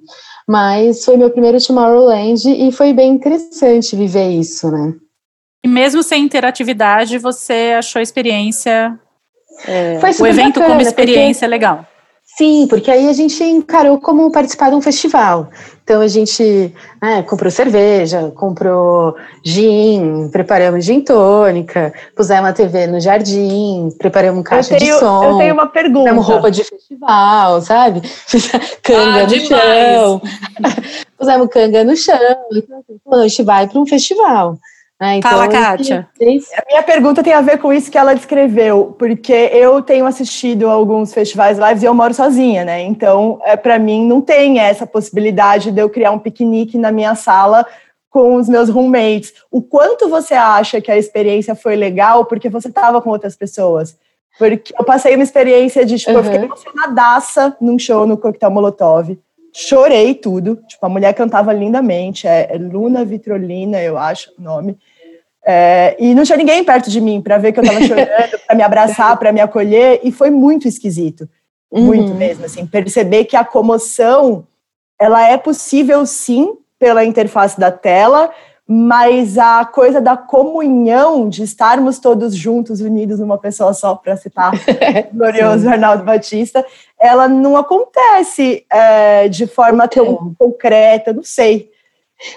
Mas 0.48 1.04
foi 1.04 1.18
meu 1.18 1.28
primeiro 1.28 1.62
Tomorrowland 1.62 2.48
e 2.48 2.72
foi 2.72 2.94
bem 2.94 3.12
interessante 3.12 3.94
viver 3.94 4.30
isso, 4.30 4.70
né? 4.70 4.94
E 5.66 5.68
mesmo 5.68 6.00
sem 6.00 6.22
interatividade, 6.22 7.18
você 7.18 7.74
achou 7.76 7.98
a 7.98 8.02
experiência, 8.04 8.96
é, 9.66 9.98
o 10.20 10.24
evento 10.24 10.60
bacana, 10.60 10.68
como 10.68 10.80
experiência 10.80 11.40
porque, 11.40 11.46
legal? 11.48 11.84
Sim, 12.38 12.68
porque 12.70 12.88
aí 12.88 13.08
a 13.08 13.12
gente 13.12 13.42
encarou 13.42 13.98
como 13.98 14.30
participar 14.30 14.70
de 14.70 14.76
um 14.76 14.80
festival. 14.80 15.50
Então 15.82 16.00
a 16.00 16.06
gente 16.06 16.72
né, 17.02 17.24
comprou 17.24 17.50
cerveja, 17.50 18.32
comprou 18.36 19.16
gin, 19.44 20.28
preparamos 20.30 20.84
gin 20.84 21.00
tônica, 21.00 21.92
pusemos 22.14 22.44
uma 22.44 22.52
TV 22.52 22.86
no 22.86 23.00
jardim, 23.00 23.88
preparamos 23.98 24.44
caixa 24.44 24.76
tenho, 24.76 24.94
de 24.94 25.00
som. 25.00 25.24
Eu 25.24 25.38
tenho 25.38 25.54
uma 25.54 25.66
pergunta. 25.66 26.12
roupa 26.12 26.48
de 26.48 26.62
festival, 26.62 27.60
sabe? 27.60 28.02
Canga 28.84 29.24
ah, 29.24 29.26
no 29.26 29.40
chão. 29.40 30.22
pusemos 31.18 31.48
canga 31.48 31.82
no 31.82 31.96
chão. 31.96 32.16
Então, 32.52 32.78
assim, 32.78 33.00
a 33.10 33.26
gente 33.26 33.42
vai 33.42 33.66
para 33.66 33.80
um 33.80 33.86
festival. 33.86 34.60
Né? 35.00 35.18
Então, 35.18 35.30
Fala, 35.30 35.48
Kátia. 35.48 36.08
A 36.20 36.64
minha 36.66 36.82
pergunta 36.82 37.22
tem 37.22 37.34
a 37.34 37.42
ver 37.42 37.58
com 37.58 37.72
isso 37.72 37.90
que 37.90 37.98
ela 37.98 38.14
descreveu, 38.14 38.94
porque 38.98 39.32
eu 39.32 39.82
tenho 39.82 40.06
assistido 40.06 40.68
alguns 40.68 41.12
festivais 41.12 41.58
lives 41.58 41.82
e 41.82 41.86
eu 41.86 41.92
moro 41.92 42.14
sozinha, 42.14 42.64
né? 42.64 42.82
Então, 42.82 43.38
é, 43.44 43.56
para 43.56 43.78
mim, 43.78 44.06
não 44.06 44.22
tem 44.22 44.58
essa 44.58 44.86
possibilidade 44.86 45.70
de 45.70 45.80
eu 45.80 45.90
criar 45.90 46.12
um 46.12 46.18
piquenique 46.18 46.78
na 46.78 46.90
minha 46.90 47.14
sala 47.14 47.66
com 48.08 48.36
os 48.36 48.48
meus 48.48 48.70
roommates. 48.70 49.34
O 49.50 49.60
quanto 49.60 50.08
você 50.08 50.32
acha 50.32 50.80
que 50.80 50.90
a 50.90 50.96
experiência 50.96 51.54
foi 51.54 51.76
legal 51.76 52.24
porque 52.24 52.48
você 52.48 52.68
estava 52.68 53.02
com 53.02 53.10
outras 53.10 53.36
pessoas? 53.36 53.98
Porque 54.38 54.74
eu 54.78 54.84
passei 54.84 55.14
uma 55.14 55.22
experiência 55.22 55.84
de, 55.84 55.98
tipo, 55.98 56.12
uhum. 56.12 56.18
eu 56.18 56.24
fiquei 56.24 56.40
emocionadaça 56.44 57.54
num 57.60 57.78
show 57.78 58.06
no 58.06 58.16
Coquetel 58.16 58.50
Molotov. 58.50 59.18
Chorei 59.58 60.14
tudo. 60.14 60.56
Tipo, 60.68 60.84
a 60.84 60.88
mulher 60.88 61.14
cantava 61.14 61.50
lindamente. 61.50 62.28
É, 62.28 62.54
é 62.54 62.58
Luna 62.58 63.06
Vitrolina, 63.06 63.80
eu 63.80 63.96
acho 63.96 64.30
o 64.38 64.42
nome. 64.42 64.76
É, 65.46 65.96
e 65.98 66.14
não 66.14 66.24
tinha 66.24 66.36
ninguém 66.36 66.62
perto 66.62 66.90
de 66.90 67.00
mim 67.00 67.22
para 67.22 67.38
ver 67.38 67.52
que 67.52 67.60
eu 67.60 67.64
estava 67.64 67.80
chorando, 67.82 68.38
para 68.46 68.56
me 68.56 68.62
abraçar, 68.62 69.16
para 69.16 69.32
me 69.32 69.40
acolher. 69.40 70.00
E 70.04 70.12
foi 70.12 70.28
muito 70.28 70.68
esquisito. 70.68 71.26
Muito 71.72 72.10
uhum. 72.10 72.18
mesmo. 72.18 72.44
Assim, 72.44 72.66
perceber 72.66 73.24
que 73.24 73.34
a 73.34 73.44
comoção 73.44 74.46
ela 75.00 75.26
é 75.26 75.38
possível 75.38 76.04
sim 76.04 76.58
pela 76.78 77.02
interface 77.02 77.58
da 77.58 77.70
tela, 77.70 78.30
mas 78.68 79.38
a 79.38 79.64
coisa 79.64 80.00
da 80.00 80.16
comunhão, 80.16 81.28
de 81.28 81.42
estarmos 81.42 81.98
todos 81.98 82.34
juntos, 82.34 82.80
unidos 82.80 83.20
numa 83.20 83.38
pessoa 83.38 83.72
só, 83.72 83.94
para 83.94 84.16
citar 84.16 84.52
o 84.54 84.58
glorioso 85.16 85.68
Arnaldo 85.68 86.04
Batista, 86.04 86.64
ela 87.00 87.28
não 87.28 87.56
acontece 87.56 88.64
é, 88.70 89.28
de 89.28 89.46
forma 89.46 89.86
tão 89.86 90.34
concreta, 90.38 91.12
não 91.12 91.22
sei. 91.22 91.70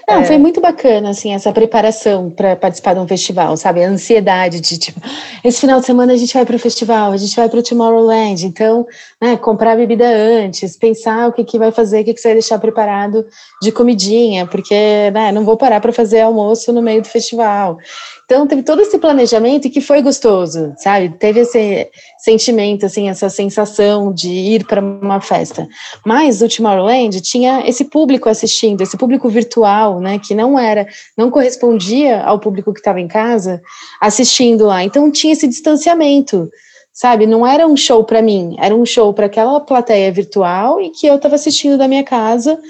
Não, 0.06 0.20
é. 0.20 0.24
foi 0.24 0.36
muito 0.36 0.60
bacana, 0.60 1.10
assim, 1.10 1.32
essa 1.32 1.52
preparação 1.52 2.30
para 2.30 2.54
participar 2.54 2.94
de 2.94 3.00
um 3.00 3.08
festival, 3.08 3.56
sabe? 3.56 3.82
A 3.82 3.88
ansiedade 3.88 4.60
de, 4.60 4.78
tipo, 4.78 5.00
esse 5.42 5.60
final 5.60 5.80
de 5.80 5.86
semana 5.86 6.12
a 6.12 6.16
gente 6.16 6.34
vai 6.34 6.44
para 6.44 6.56
o 6.56 6.58
festival, 6.58 7.12
a 7.12 7.16
gente 7.16 7.34
vai 7.34 7.48
para 7.48 7.58
o 7.58 7.62
Tomorrowland, 7.62 8.44
então, 8.44 8.86
né, 9.20 9.36
comprar 9.36 9.76
bebida 9.76 10.08
antes, 10.08 10.76
pensar 10.76 11.28
o 11.28 11.32
que, 11.32 11.44
que 11.44 11.58
vai 11.58 11.70
fazer, 11.70 12.00
o 12.00 12.04
que, 12.04 12.14
que 12.14 12.20
você 12.20 12.28
vai 12.28 12.36
deixar 12.36 12.58
preparado 12.58 13.26
de 13.60 13.70
comidinha, 13.70 14.46
porque, 14.46 14.74
né, 15.12 15.30
não 15.30 15.44
vou 15.44 15.58
parar 15.58 15.78
para 15.78 15.92
fazer 15.92 16.22
almoço 16.22 16.72
no 16.72 16.80
meio 16.80 17.02
do 17.02 17.08
festival. 17.08 17.76
Então, 18.24 18.46
teve 18.46 18.62
todo 18.62 18.80
esse 18.80 18.96
planejamento 18.96 19.68
que 19.68 19.80
foi 19.82 20.00
gostoso, 20.00 20.72
sabe? 20.78 21.10
Teve 21.18 21.40
esse 21.40 21.90
sentimento, 22.18 22.86
assim, 22.86 23.10
essa 23.10 23.28
sensação 23.28 24.10
de 24.10 24.30
ir 24.30 24.64
para 24.64 24.80
uma 24.80 25.20
festa. 25.20 25.68
Mas 26.06 26.40
o 26.40 26.48
Tomorrowland 26.48 27.20
tinha 27.20 27.68
esse 27.68 27.84
público 27.84 28.28
assistindo, 28.28 28.80
esse 28.80 28.96
público 28.96 29.28
virtual, 29.28 30.00
né, 30.00 30.18
que 30.18 30.34
não 30.34 30.58
era, 30.58 30.86
não 31.18 31.30
correspondia 31.30 32.22
ao 32.22 32.38
público 32.38 32.72
que 32.72 32.80
estava 32.80 33.00
em 33.00 33.08
casa 33.08 33.60
assistindo 34.00 34.64
lá. 34.64 34.82
Então, 34.82 35.10
tinha 35.10 35.34
esse 35.34 35.46
distanciamento 35.46 36.48
sabe? 37.00 37.26
Não 37.26 37.46
era 37.46 37.66
um 37.66 37.78
show 37.78 38.04
para 38.04 38.20
mim, 38.20 38.56
era 38.58 38.74
um 38.74 38.84
show 38.84 39.14
para 39.14 39.24
aquela 39.24 39.58
plateia 39.58 40.12
virtual 40.12 40.78
e 40.82 40.90
que 40.90 41.06
eu 41.06 41.14
estava 41.14 41.34
assistindo 41.34 41.78
da 41.78 41.88
minha 41.88 42.04
casa, 42.04 42.60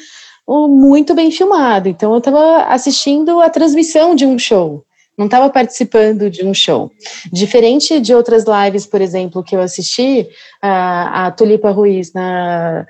muito 0.47 1.17
bem 1.17 1.33
filmado. 1.33 1.89
Então 1.89 2.13
eu 2.13 2.19
estava 2.19 2.63
assistindo 2.67 3.41
a 3.41 3.51
transmissão 3.51 4.15
de 4.15 4.25
um 4.25 4.39
show 4.39 4.85
não 5.19 5.27
estava 5.27 5.51
participando 5.51 6.31
de 6.31 6.43
um 6.47 6.55
show. 6.55 6.91
Diferente 7.31 8.01
de 8.01 8.15
outras 8.15 8.45
lives, 8.47 8.87
por 8.87 9.03
exemplo, 9.03 9.43
que 9.45 9.55
eu 9.55 9.61
assisti, 9.61 10.27
a, 10.63 11.27
a 11.27 11.31
Tulipa 11.31 11.71
Ruiz 11.71 12.15
na, 12.15 12.87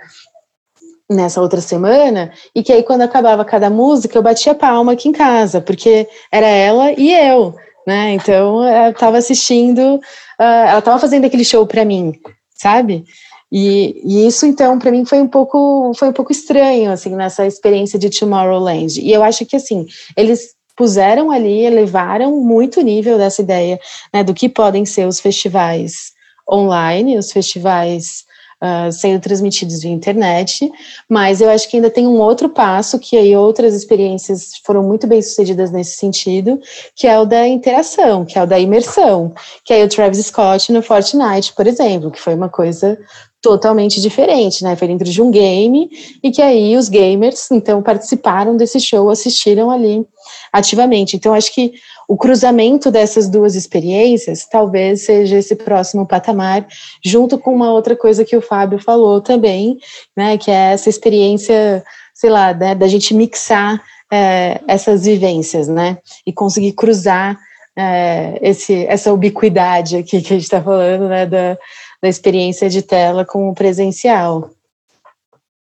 nessa 1.11 1.41
outra 1.41 1.61
semana, 1.61 2.33
e 2.55 2.63
que 2.63 2.73
aí 2.73 2.85
quando 2.85 3.01
acabava 3.01 3.45
cada 3.45 3.69
música, 3.69 4.17
eu 4.17 4.23
batia 4.23 4.55
palma 4.55 4.93
aqui 4.93 5.09
em 5.09 5.13
casa, 5.13 5.61
porque 5.61 6.07
era 6.31 6.47
ela 6.47 6.93
e 6.93 7.13
eu, 7.13 7.57
né? 7.91 8.13
Então, 8.13 8.65
eu 8.65 8.93
estava 8.93 9.19
assistindo, 9.19 9.97
uh, 9.97 10.01
ela 10.39 10.79
estava 10.79 10.97
fazendo 11.01 11.25
aquele 11.25 11.45
show 11.45 11.67
para 11.67 11.85
mim, 11.85 12.15
sabe? 12.55 13.05
E, 13.51 14.01
e, 14.05 14.29
isso 14.29 14.47
então 14.47 14.79
para 14.79 14.93
mim 14.93 15.05
foi 15.05 15.21
um 15.21 15.27
pouco 15.27 15.91
foi 15.97 16.07
um 16.07 16.13
pouco 16.13 16.31
estranho 16.31 16.93
assim 16.93 17.17
nessa 17.17 17.45
experiência 17.45 17.99
de 17.99 18.09
Tomorrowland. 18.09 19.01
E 19.01 19.11
eu 19.11 19.25
acho 19.25 19.45
que 19.45 19.57
assim 19.57 19.89
eles 20.17 20.55
puseram 20.77 21.33
ali, 21.33 21.65
elevaram 21.65 22.41
muito 22.41 22.79
o 22.79 22.83
nível 22.85 23.19
dessa 23.19 23.43
ideia 23.43 23.81
né, 24.15 24.23
do 24.23 24.33
que 24.33 24.49
podem 24.49 24.87
ser 24.87 25.05
os 25.05 25.19
festivais 25.19 26.13
online, 26.49 27.19
os 27.19 27.33
festivais 27.33 28.25
uh, 28.63 28.93
sendo 28.93 29.21
transmitidos 29.21 29.81
via 29.81 29.91
internet, 29.91 30.71
mas 31.09 31.41
eu 31.41 31.49
acho 31.51 31.69
que 31.69 31.77
ainda 31.77 31.91
tem 31.91 32.07
um 32.07 32.19
outro 32.19 32.49
passo 32.49 32.99
que 32.99 33.17
aí 33.17 33.35
outras 33.37 33.75
experiências 33.75 34.53
foram 34.65 34.83
muito 34.83 35.07
bem 35.07 35.23
sucedidas 35.23 35.71
nesse 35.71 35.97
sentido, 35.97 36.61
que 36.95 37.07
é 37.07 37.19
o 37.19 37.25
da 37.25 37.47
interação, 37.49 38.25
que 38.25 38.39
é 38.39 38.43
o 38.43 38.47
da 38.47 38.59
imersão, 38.59 39.33
que 39.65 39.73
é 39.73 39.85
o 39.85 39.89
Travis 39.89 40.27
Scott 40.27 40.73
no 40.73 40.83
Fortnite, 40.83 41.53
por 41.55 41.67
exemplo, 41.67 42.11
que 42.11 42.21
foi 42.21 42.35
uma 42.35 42.49
coisa 42.49 42.99
totalmente 43.43 44.01
diferente, 44.01 44.63
né? 44.63 44.77
Foi 44.77 44.87
dentro 44.87 45.09
de 45.09 45.23
um 45.23 45.31
game 45.31 45.91
e 46.23 46.31
que 46.31 46.43
aí 46.43 46.77
os 46.77 46.89
gamers 46.89 47.51
então 47.51 47.83
participaram 47.83 48.57
desse 48.57 48.79
show, 48.79 49.09
assistiram 49.09 49.71
ali 49.71 50.07
ativamente. 50.53 51.17
Então 51.17 51.33
acho 51.33 51.55
que 51.55 51.73
o 52.11 52.17
cruzamento 52.17 52.91
dessas 52.91 53.29
duas 53.29 53.55
experiências 53.55 54.45
talvez 54.45 55.03
seja 55.03 55.39
esse 55.39 55.55
próximo 55.55 56.05
patamar, 56.05 56.67
junto 57.05 57.39
com 57.39 57.55
uma 57.55 57.73
outra 57.73 57.95
coisa 57.95 58.25
que 58.25 58.37
o 58.37 58.43
Fábio 58.43 58.81
falou 58.81 59.21
também, 59.21 59.79
né? 60.17 60.37
Que 60.37 60.51
é 60.51 60.73
essa 60.73 60.89
experiência, 60.89 61.85
sei 62.13 62.29
lá, 62.29 62.53
né, 62.53 62.75
da 62.75 62.89
gente 62.89 63.15
mixar 63.15 63.81
é, 64.13 64.61
essas 64.67 65.05
vivências, 65.05 65.69
né? 65.69 65.99
E 66.27 66.33
conseguir 66.33 66.73
cruzar 66.73 67.39
é, 67.79 68.41
esse, 68.43 68.87
essa 68.87 69.13
ubiquidade 69.13 69.97
aqui 69.97 70.21
que 70.21 70.35
a 70.35 70.37
gente 70.37 70.43
está 70.43 70.61
falando, 70.61 71.09
né? 71.09 71.27
Da, 71.27 71.57
da 72.03 72.09
experiência 72.09 72.69
de 72.69 72.83
tela 72.83 73.25
com 73.25 73.49
o 73.49 73.55
presencial. 73.55 74.51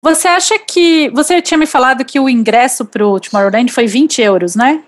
Você 0.03 0.27
acha 0.27 0.59
que. 0.59 1.11
Você 1.11 1.43
tinha 1.43 1.59
me 1.59 1.67
falado 1.67 2.03
que 2.03 2.19
o 2.19 2.31
ingresso 2.31 2.87
para 2.87 3.07
o 3.07 3.21
Tomorrowland 3.21 3.71
foi 3.71 3.87
20 3.87 4.23
euros, 4.23 4.57
né? 4.57 4.83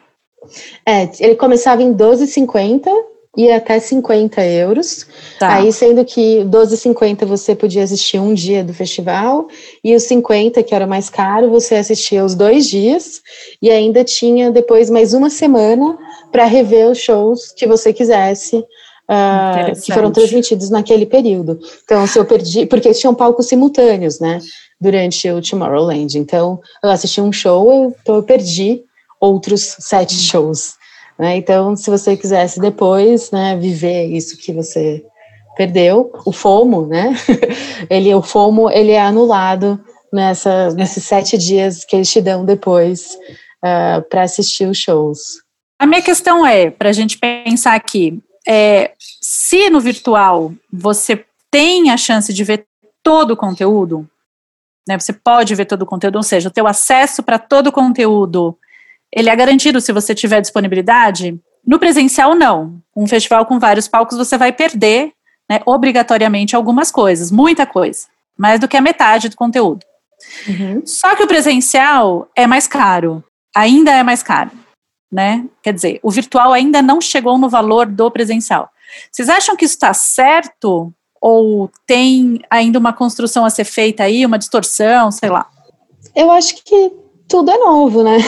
É, 0.86 1.09
ele 1.20 1.34
começava 1.34 1.82
em 1.82 1.95
12,50 1.95 2.88
e 3.36 3.51
até 3.51 3.78
50 3.78 4.45
euros. 4.45 5.07
Tá. 5.38 5.57
Aí, 5.57 5.72
sendo 5.72 6.05
que 6.05 6.45
12,50 6.45 7.24
você 7.24 7.55
podia 7.55 7.82
assistir 7.82 8.18
um 8.18 8.34
dia 8.34 8.62
do 8.62 8.74
festival, 8.74 9.49
e 9.82 9.95
os 9.95 10.03
50, 10.05 10.62
que 10.62 10.74
era 10.74 10.86
mais 10.86 11.09
caro, 11.09 11.51
você 11.51 11.76
assistia 11.76 12.24
os 12.24 12.34
dois 12.34 12.66
dias, 12.66 13.22
e 13.61 13.70
ainda 13.70 14.05
tinha 14.05 14.51
depois 14.51 14.90
mais 14.90 15.14
uma 15.14 15.30
semana 15.30 15.97
para 16.30 16.45
rever 16.45 16.90
os 16.90 16.99
shows 16.99 17.53
que 17.53 17.66
você 17.66 17.93
quisesse 17.93 18.57
uh, 18.59 19.80
que 19.80 19.93
foram 19.93 20.11
transmitidos 20.11 20.70
naquele 20.70 21.07
período. 21.07 21.59
Então, 21.84 22.07
se 22.07 22.18
eu 22.18 22.24
perdi, 22.24 22.66
porque 22.66 22.93
tinham 22.93 23.14
palcos 23.14 23.47
simultâneos, 23.47 24.20
né, 24.20 24.40
durante 24.80 25.30
o 25.30 25.40
Tomorrowland. 25.40 26.18
Então, 26.18 26.61
eu 26.82 26.90
assisti 26.90 27.20
um 27.20 27.32
show, 27.32 27.72
eu, 27.72 27.97
então 28.03 28.16
eu 28.16 28.22
perdi 28.22 28.82
outros 29.23 29.77
sete 29.79 30.14
shows. 30.16 30.75
Né? 31.16 31.37
Então, 31.37 31.77
se 31.77 31.89
você 31.89 32.16
quisesse 32.16 32.59
depois, 32.59 33.31
né, 33.31 33.57
viver 33.57 34.07
isso 34.07 34.37
que 34.37 34.53
você 34.53 35.05
perdeu, 35.57 36.11
o 36.27 36.33
FOMO, 36.33 36.87
né, 36.87 37.14
ele, 37.89 38.12
o 38.12 38.20
FOMO, 38.20 38.68
ele 38.68 38.91
é 38.91 39.01
anulado 39.01 39.79
nessa, 40.12 40.70
nesses 40.70 41.05
sete 41.05 41.39
dias 41.39 41.85
que 41.85 41.95
eles 41.95 42.11
te 42.11 42.20
dão 42.20 42.45
depois 42.45 43.14
uh, 43.14 43.99
ah, 43.99 44.05
para 44.11 44.25
assistir 44.25 44.66
os 44.66 44.79
shows. 44.79 45.20
A 45.79 45.87
minha 45.87 46.03
questão 46.03 46.45
é, 46.45 46.70
para 46.70 46.89
a 46.89 46.93
gente 46.93 47.18
pensar 47.18 47.75
aqui, 47.75 48.20
é, 48.47 48.93
se 49.20 49.70
no 49.70 49.81
virtual 49.81 50.53
você 50.73 51.25
tem 51.51 51.91
a 51.91 51.97
chance 51.97 52.33
de 52.33 52.43
ver 52.43 52.66
todo 53.03 53.33
o 53.33 53.37
conteúdo, 53.37 54.09
né, 54.89 54.99
você 54.99 55.12
pode 55.12 55.55
ver 55.55 55.66
todo 55.66 55.83
o 55.83 55.87
conteúdo, 55.87 56.16
ou 56.16 56.23
seja, 56.23 56.49
o 56.49 56.53
teu 56.53 56.66
acesso 56.66 57.23
para 57.23 57.39
todo 57.39 57.68
o 57.68 57.73
conteúdo, 57.73 58.59
ele 59.15 59.29
é 59.29 59.37
garantido 59.37 59.81
se 59.81 59.93
você 59.93 60.15
tiver 60.15 60.41
disponibilidade. 60.41 61.39
No 61.67 61.79
presencial, 61.79 62.35
não. 62.35 62.81
Um 62.97 63.07
festival 63.07 63.47
com 63.47 63.59
vários 63.59 63.89
palcos, 63.89 64.17
você 64.17 64.37
vai 64.39 64.53
perder, 64.53 65.13
né, 65.49 65.61
obrigatoriamente, 65.67 66.57
algumas 66.57 66.91
coisas, 66.91 67.31
muita 67.31 67.67
coisa, 67.67 68.07
mais 68.37 68.59
do 68.59 68.69
que 68.69 68.77
a 68.77 68.81
metade 68.81 69.29
do 69.29 69.37
conteúdo. 69.37 69.85
Uhum. 70.49 70.83
Só 70.87 71.15
que 71.15 71.23
o 71.23 71.27
presencial 71.27 72.29
é 72.37 72.47
mais 72.47 72.67
caro, 72.67 73.23
ainda 73.55 73.93
é 73.93 74.03
mais 74.03 74.23
caro 74.23 74.51
né? 75.13 75.45
Quer 75.63 75.75
dizer, 75.75 76.01
o 76.03 76.11
virtual 76.11 76.55
ainda 76.55 76.81
não 76.81 76.99
chegou 76.99 77.37
no 77.37 77.51
valor 77.51 77.87
do 77.87 78.11
presencial. 78.11 78.71
Vocês 79.11 79.29
acham 79.29 79.55
que 79.55 79.67
isso 79.67 79.75
está 79.75 79.93
certo? 79.93 80.93
Ou 81.21 81.71
tem 81.87 82.41
ainda 82.49 82.79
uma 82.79 82.93
construção 82.93 83.45
a 83.45 83.51
ser 83.51 83.65
feita 83.65 84.05
aí, 84.05 84.25
uma 84.25 84.39
distorção, 84.39 85.11
sei 85.11 85.29
lá? 85.29 85.49
Eu 86.17 86.31
acho 86.31 86.65
que 86.65 86.91
tudo 87.33 87.51
é 87.51 87.57
novo, 87.57 88.03
né? 88.03 88.18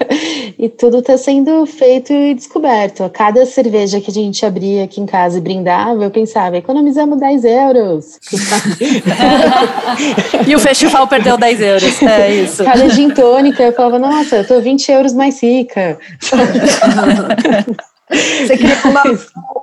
e 0.58 0.68
tudo 0.68 0.98
está 0.98 1.16
sendo 1.16 1.64
feito 1.64 2.12
e 2.12 2.34
descoberto. 2.34 3.02
A 3.02 3.08
cada 3.08 3.46
cerveja 3.46 3.98
que 3.98 4.10
a 4.10 4.12
gente 4.12 4.44
abria 4.44 4.84
aqui 4.84 5.00
em 5.00 5.06
casa 5.06 5.38
e 5.38 5.40
brindava, 5.40 6.04
eu 6.04 6.10
pensava, 6.10 6.58
economizamos 6.58 7.18
10 7.18 7.44
euros. 7.46 8.20
e 10.46 10.54
o 10.54 10.58
festival 10.58 11.08
perdeu 11.08 11.38
10 11.38 11.60
euros, 11.62 12.02
é 12.02 12.34
isso. 12.34 12.62
Cada 12.62 12.90
gin 12.90 13.08
tônica, 13.08 13.62
eu 13.62 13.72
falava, 13.72 13.98
nossa, 13.98 14.36
eu 14.36 14.46
tô 14.46 14.60
20 14.60 14.92
euros 14.92 15.14
mais 15.14 15.42
rica. 15.42 15.98
Você 18.12 18.56
queria 18.56 18.76
uma, 18.84 19.02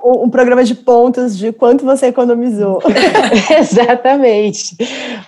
um, 0.03 0.23
um, 0.25 0.29
programa 0.29 0.63
de 0.63 0.75
pontos 0.75 1.37
de 1.37 1.51
quanto 1.51 1.85
você 1.85 2.07
economizou. 2.07 2.81
Exatamente. 3.59 4.75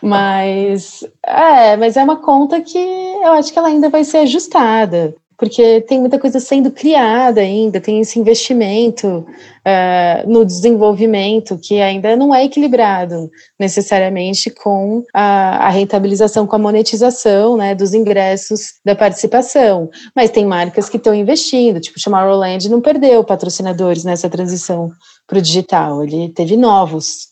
Mas 0.01 1.03
é, 1.25 1.77
mas 1.77 1.97
é 1.97 2.03
uma 2.03 2.17
conta 2.17 2.61
que 2.61 2.77
eu 2.77 3.33
acho 3.33 3.53
que 3.53 3.59
ela 3.59 3.67
ainda 3.67 3.89
vai 3.89 4.03
ser 4.03 4.19
ajustada 4.19 5.15
porque 5.41 5.81
tem 5.81 5.99
muita 5.99 6.19
coisa 6.19 6.39
sendo 6.39 6.69
criada 6.69 7.41
ainda, 7.41 7.81
tem 7.81 7.99
esse 7.99 8.19
investimento 8.19 9.07
uh, 9.07 10.29
no 10.29 10.45
desenvolvimento 10.45 11.57
que 11.57 11.81
ainda 11.81 12.15
não 12.15 12.33
é 12.33 12.45
equilibrado 12.45 13.27
necessariamente 13.59 14.51
com 14.51 15.03
a, 15.11 15.65
a, 15.65 15.69
rentabilização, 15.69 16.45
com 16.45 16.55
a 16.55 16.59
monetização 16.59 17.57
né, 17.57 17.73
dos 17.73 17.95
ingressos 17.95 18.73
da 18.85 18.95
participação. 18.95 19.89
Mas 20.15 20.29
tem 20.29 20.45
marcas 20.45 20.87
que 20.87 20.97
estão 20.97 21.15
investindo, 21.15 21.81
tipo 21.81 21.99
Tomorrowland 21.99 22.69
não 22.69 22.79
perdeu 22.79 23.23
patrocinadores 23.23 24.03
nessa 24.03 24.29
transição 24.29 24.91
para 25.25 25.39
o 25.39 25.41
digital, 25.41 26.03
ele 26.03 26.29
teve 26.29 26.55
novos. 26.55 27.29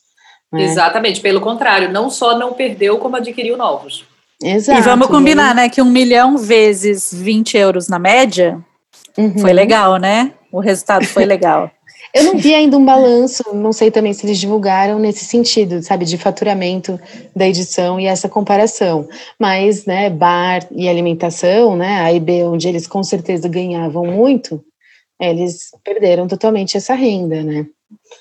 Né? 0.52 0.64
Exatamente, 0.64 1.22
pelo 1.22 1.42
contrário, 1.42 1.92
não 1.92 2.10
só 2.10 2.36
não 2.36 2.54
perdeu, 2.54 2.98
como 2.98 3.18
adquiriu 3.18 3.56
novos. 3.56 4.09
Exato. 4.42 4.80
E 4.80 4.84
vamos 4.84 5.08
combinar, 5.08 5.54
né? 5.54 5.68
Que 5.70 5.82
um 5.82 5.90
milhão 5.90 6.38
vezes 6.38 7.14
20 7.14 7.58
euros 7.58 7.88
na 7.88 8.00
média 8.00 8.64
uhum. 9.18 9.38
foi 9.38 9.52
legal, 9.52 9.98
né? 9.98 10.34
O 10.52 10.60
resultado 10.60 11.06
foi 11.06 11.26
legal. 11.26 11.70
Eu 12.14 12.24
não 12.24 12.38
vi 12.38 12.56
ainda 12.56 12.76
um 12.76 12.84
balanço, 12.84 13.44
não 13.54 13.72
sei 13.72 13.92
também 13.92 14.14
se 14.14 14.26
eles 14.26 14.40
divulgaram 14.40 14.98
nesse 14.98 15.26
sentido, 15.26 15.84
sabe, 15.84 16.06
de 16.06 16.18
faturamento 16.18 17.00
da 17.36 17.48
edição 17.48 18.00
e 18.00 18.08
essa 18.08 18.28
comparação. 18.28 19.08
Mas, 19.38 19.86
né, 19.86 20.10
bar 20.10 20.66
e 20.72 20.90
alimentação, 20.90 21.76
né, 21.76 22.02
A 22.02 22.12
e 22.12 22.20
B, 22.20 22.46
onde 22.46 22.68
eles 22.68 22.88
com 22.88 23.04
certeza 23.04 23.48
ganhavam 23.48 24.06
muito, 24.06 24.64
eles 25.22 25.70
perderam 25.84 26.28
totalmente 26.28 26.78
essa 26.78 26.96
renda, 26.96 27.44
né? 27.44 27.68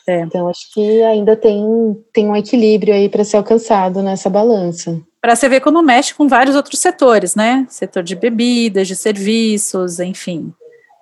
É. 0.07 0.21
Então, 0.21 0.49
acho 0.49 0.71
que 0.75 1.03
ainda 1.05 1.35
tem, 1.35 1.65
tem 2.13 2.29
um 2.29 2.37
equilíbrio 2.37 2.93
aí 2.93 3.09
para 3.09 3.25
ser 3.25 3.39
alcançado 3.39 4.03
nessa 4.03 4.29
balança 4.29 5.01
para 5.21 5.35
você 5.35 5.49
ver 5.49 5.61
como 5.61 5.83
mexe 5.83 6.15
com 6.15 6.29
vários 6.29 6.55
outros 6.55 6.79
setores, 6.81 7.35
né? 7.35 7.67
Setor 7.69 8.03
de 8.03 8.15
bebidas, 8.15 8.87
de 8.87 8.95
serviços, 8.95 9.99
enfim, 10.01 10.53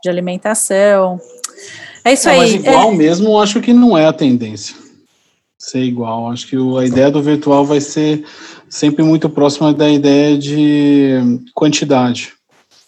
de 0.03 0.09
alimentação. 0.09 1.21
É 2.05 2.13
isso 2.13 2.29
aí. 2.29 2.39
Mas 2.39 2.55
igual 2.55 2.93
é... 2.93 2.97
mesmo, 2.97 3.41
acho 3.41 3.61
que 3.61 3.73
não 3.73 3.97
é 3.97 4.07
a 4.07 4.13
tendência. 4.13 4.77
Ser 5.59 5.83
igual. 5.83 6.31
Acho 6.31 6.47
que 6.47 6.57
a 6.57 6.85
ideia 6.85 7.11
do 7.11 7.23
virtual 7.23 7.65
vai 7.65 7.81
ser 7.81 8.25
sempre 8.69 9.03
muito 9.03 9.29
próxima 9.29 9.73
da 9.73 9.91
ideia 9.91 10.37
de 10.39 11.19
quantidade, 11.55 12.33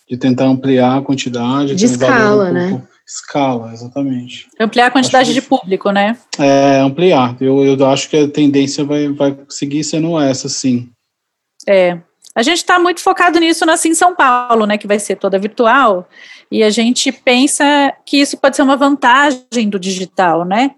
de 0.09 0.17
tentar 0.17 0.45
ampliar 0.45 0.99
a 0.99 1.03
quantidade. 1.03 1.75
De 1.75 1.85
escala, 1.85 2.51
um 2.51 2.53
né? 2.53 2.83
Escala, 3.07 3.73
exatamente. 3.73 4.47
Ampliar 4.61 4.87
a 4.87 4.91
quantidade 4.91 5.33
de 5.33 5.41
público, 5.41 5.91
né? 5.91 6.17
É, 6.39 6.79
ampliar. 6.81 7.37
Eu, 7.41 7.65
eu 7.65 7.87
acho 7.87 8.09
que 8.09 8.17
a 8.17 8.29
tendência 8.29 8.85
vai, 8.85 9.09
vai 9.09 9.37
seguir 9.49 9.83
sendo 9.83 10.21
essa, 10.21 10.49
sim. 10.49 10.91
É. 11.69 11.99
A 12.35 12.43
gente 12.43 12.59
está 12.59 12.79
muito 12.79 13.01
focado 13.01 13.39
nisso 13.39 13.67
na 13.67 13.77
Sim 13.77 13.93
São 13.95 14.15
Paulo, 14.15 14.65
né, 14.65 14.79
que 14.79 14.87
vai 14.87 14.99
ser 14.99 15.17
toda 15.17 15.39
virtual, 15.39 16.09
e 16.51 16.63
a 16.63 16.71
gente 16.71 17.13
pensa 17.13 17.93
que 18.07 18.19
isso 18.19 18.39
pode 18.39 18.57
ser 18.57 18.63
uma 18.63 18.77
vantagem 18.77 19.69
do 19.69 19.79
digital, 19.79 20.45
né, 20.47 20.71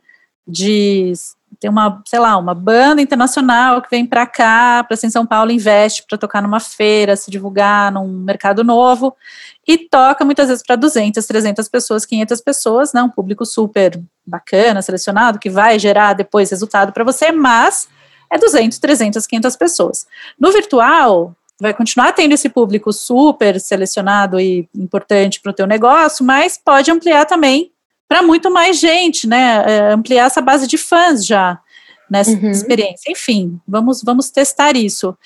de 0.45 1.13
ter 1.61 1.69
uma, 1.69 2.03
sei 2.07 2.19
lá, 2.19 2.37
uma 2.39 2.55
banda 2.55 3.03
internacional 3.03 3.83
que 3.83 3.91
vem 3.91 4.07
para 4.07 4.27
cá, 4.27 4.83
para 4.83 4.97
Sim 4.97 5.11
São 5.11 5.25
Paulo, 5.25 5.53
investe 5.53 6.05
para 6.09 6.19
tocar 6.19 6.43
numa 6.43 6.59
feira, 6.59 7.15
se 7.15 7.31
divulgar 7.31 7.93
num 7.93 8.09
mercado 8.09 8.65
novo, 8.65 9.15
e 9.69 9.79
toca 9.79 10.25
muitas 10.25 10.49
vezes 10.49 10.65
para 10.67 10.75
200, 10.75 11.25
300 11.25 11.69
pessoas, 11.69 12.07
500 12.07 12.41
pessoas, 12.41 12.93
né, 12.93 13.03
um 13.03 13.11
público 13.11 13.45
super 13.45 14.01
bacana, 14.27 14.83
selecionado, 14.83 15.39
que 15.39 15.51
vai 15.51 15.79
gerar 15.79 16.15
depois 16.15 16.51
resultado 16.51 16.91
para 16.91 17.05
você, 17.05 17.31
mas 17.31 17.87
é 18.31 18.39
200, 18.39 18.79
300, 18.79 19.27
500 19.27 19.57
pessoas. 19.57 20.07
No 20.39 20.53
virtual, 20.53 21.35
vai 21.61 21.75
continuar 21.75 22.13
tendo 22.13 22.33
esse 22.33 22.49
público 22.49 22.93
super 22.93 23.61
selecionado 23.61 24.41
e 24.41 24.69
importante 24.75 25.41
para 25.41 25.51
o 25.51 25.55
teu 25.55 25.67
negócio, 25.67 26.25
mas 26.25 26.59
pode 26.63 26.91
ampliar 26.91 27.27
também 27.27 27.71
para 28.09 28.23
muito 28.23 28.51
mais 28.51 28.79
gente, 28.79 29.29
né? 29.29 29.65
É, 29.67 29.93
ampliar 29.93 30.27
essa 30.27 30.41
base 30.41 30.67
de 30.67 30.77
fãs 30.77 31.25
já 31.25 31.61
nessa 32.11 32.33
uhum. 32.33 32.51
experiência. 32.51 33.11
Enfim, 33.11 33.61
vamos, 33.69 34.03
vamos 34.03 34.31
testar 34.31 34.77
isso. 34.77 35.17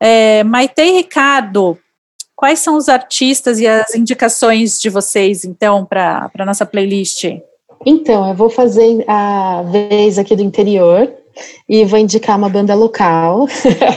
É, 0.00 0.42
Maite 0.42 0.80
e 0.80 0.92
Ricardo, 0.92 1.78
quais 2.34 2.60
são 2.60 2.76
os 2.76 2.88
artistas 2.88 3.60
e 3.60 3.66
as 3.66 3.94
indicações 3.94 4.80
de 4.80 4.88
vocês, 4.88 5.44
então, 5.44 5.84
para 5.84 6.30
a 6.38 6.44
nossa 6.46 6.64
playlist? 6.64 7.24
Então, 7.84 8.28
eu 8.28 8.34
vou 8.34 8.48
fazer 8.48 9.04
a 9.06 9.62
vez 9.62 10.18
aqui 10.18 10.34
do 10.34 10.42
interior, 10.42 11.12
e 11.68 11.84
vou 11.84 11.98
indicar 11.98 12.36
uma 12.36 12.48
banda 12.48 12.74
local. 12.74 13.46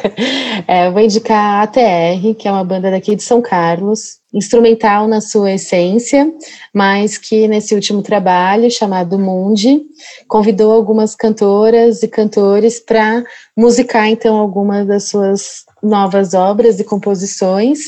é, 0.68 0.90
vou 0.90 1.02
indicar 1.02 1.38
a 1.38 1.62
ATR, 1.64 2.36
que 2.38 2.48
é 2.48 2.52
uma 2.52 2.64
banda 2.64 2.92
daqui 2.92 3.16
de 3.16 3.24
São 3.24 3.42
Carlos, 3.42 4.20
instrumental 4.34 5.08
na 5.08 5.22
sua 5.22 5.54
essência, 5.54 6.32
mas 6.74 7.18
que 7.18 7.48
nesse 7.48 7.74
último 7.74 8.02
trabalho, 8.02 8.70
chamado 8.70 9.18
Mundi, 9.18 9.82
convidou 10.28 10.74
algumas 10.74 11.16
cantoras 11.16 12.04
e 12.04 12.08
cantores 12.08 12.80
para 12.80 13.24
musicar 13.56 14.08
então 14.08 14.36
algumas 14.36 14.86
das 14.86 15.06
suas 15.06 15.66
novas 15.82 16.34
obras 16.34 16.80
e 16.80 16.84
composições. 16.84 17.80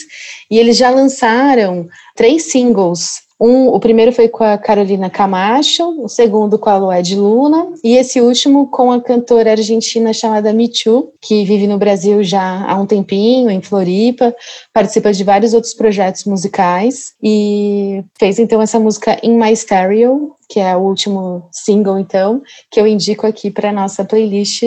E 0.50 0.58
eles 0.58 0.78
já 0.78 0.90
lançaram 0.90 1.88
três 2.16 2.44
singles 2.44 3.27
um, 3.40 3.68
o 3.68 3.80
primeiro 3.80 4.12
foi 4.12 4.28
com 4.28 4.44
a 4.44 4.58
Carolina 4.58 5.10
Camacho, 5.10 6.04
o 6.04 6.10
segundo 6.10 6.58
com 6.58 6.70
a 6.70 6.78
Lued 6.78 7.16
Luna, 7.16 7.74
e 7.84 7.96
esse 7.96 8.20
último 8.20 8.68
com 8.68 8.92
a 8.92 9.00
cantora 9.00 9.52
argentina 9.52 10.12
chamada 10.12 10.52
Michu, 10.52 11.10
que 11.22 11.46
vive 11.46 11.68
no 11.68 11.78
Brasil 11.78 12.24
já 12.24 12.66
há 12.68 12.76
um 12.76 12.88
tempinho, 12.88 13.52
em 13.52 13.62
Floripa, 13.62 14.36
participa 14.74 15.14
de 15.14 15.24
vários 15.24 15.54
outros 15.54 15.74
projetos 15.74 16.26
musicais, 16.26 17.14
e 17.22 18.04
fez 18.18 18.40
então 18.40 18.62
essa 18.62 18.80
música 18.80 19.20
In 19.22 19.38
My 19.38 19.56
Stereo, 19.56 20.34
que 20.50 20.60
é 20.60 20.76
o 20.76 20.80
último 20.80 21.48
single, 21.52 22.00
então, 22.00 22.42
que 22.72 22.80
eu 22.80 22.88
indico 22.88 23.28
aqui 23.28 23.52
para 23.52 23.72
nossa 23.72 24.04
playlist, 24.04 24.64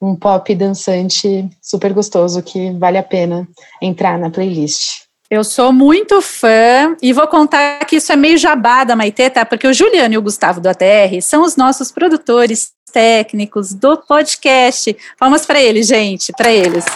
um 0.00 0.16
pop 0.16 0.52
dançante 0.54 1.48
super 1.60 1.92
gostoso 1.92 2.42
que 2.42 2.70
vale 2.72 2.98
a 2.98 3.02
pena 3.02 3.46
entrar 3.80 4.18
na 4.18 4.30
playlist. 4.30 5.07
Eu 5.30 5.44
sou 5.44 5.74
muito 5.74 6.22
fã 6.22 6.96
e 7.02 7.12
vou 7.12 7.26
contar 7.28 7.84
que 7.84 7.96
isso 7.96 8.10
é 8.10 8.16
meio 8.16 8.38
jabá 8.38 8.82
da 8.82 8.96
Maitê, 8.96 9.28
tá? 9.28 9.44
Porque 9.44 9.66
o 9.66 9.74
Juliano 9.74 10.14
e 10.14 10.16
o 10.16 10.22
Gustavo 10.22 10.58
do 10.58 10.68
ATR 10.68 11.20
são 11.20 11.42
os 11.42 11.54
nossos 11.54 11.92
produtores 11.92 12.72
técnicos 12.90 13.74
do 13.74 13.98
podcast. 13.98 14.96
Palmas 15.18 15.44
para 15.44 15.60
eles, 15.60 15.86
gente, 15.86 16.32
para 16.32 16.50
eles. 16.50 16.86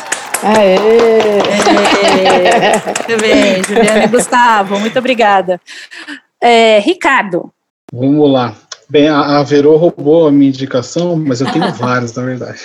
Aê! 0.43 0.79
Muito 2.87 3.21
bem, 3.21 3.63
Juliano 3.65 4.05
e 4.05 4.09
Gustavo, 4.09 4.81
muito 4.81 4.99
obrigada. 4.99 5.61
É, 6.41 6.79
Ricardo. 6.79 7.53
Vamos 7.93 8.33
lá. 8.33 8.57
Bem, 8.93 9.09
a, 9.09 9.39
a 9.39 9.43
Verô 9.43 9.79
roubou 9.79 10.27
a 10.29 10.31
minha 10.31 10.51
indicação, 10.51 11.17
mas 11.17 11.41
eu 11.41 11.51
tenho 11.51 11.73
vários, 11.73 12.13
na 12.13 12.25
verdade. 12.27 12.61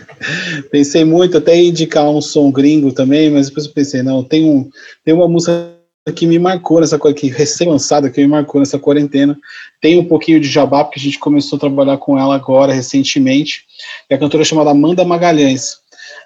pensei 0.72 1.04
muito 1.04 1.36
até 1.36 1.54
em 1.54 1.68
indicar 1.68 2.08
um 2.08 2.22
som 2.22 2.50
gringo 2.50 2.90
também, 2.90 3.28
mas 3.28 3.48
depois 3.48 3.66
eu 3.66 3.72
pensei, 3.72 4.02
não, 4.02 4.24
tem, 4.24 4.48
um, 4.48 4.70
tem 5.04 5.12
uma 5.12 5.28
música 5.28 5.70
que 6.16 6.26
me 6.26 6.38
marcou 6.38 6.80
nessa 6.80 6.98
que 7.12 7.28
recém-lançada, 7.28 8.08
que 8.08 8.18
me 8.18 8.26
marcou 8.26 8.62
nessa 8.62 8.78
quarentena. 8.78 9.38
Tem 9.78 9.98
um 9.98 10.06
pouquinho 10.06 10.40
de 10.40 10.48
jabá, 10.48 10.82
porque 10.84 10.98
a 11.00 11.02
gente 11.02 11.18
começou 11.18 11.58
a 11.58 11.60
trabalhar 11.60 11.98
com 11.98 12.18
ela 12.18 12.34
agora, 12.34 12.72
recentemente. 12.72 13.64
É 14.08 14.14
a 14.14 14.18
cantora 14.18 14.44
chamada 14.44 14.70
Amanda 14.70 15.04
Magalhães. 15.04 15.80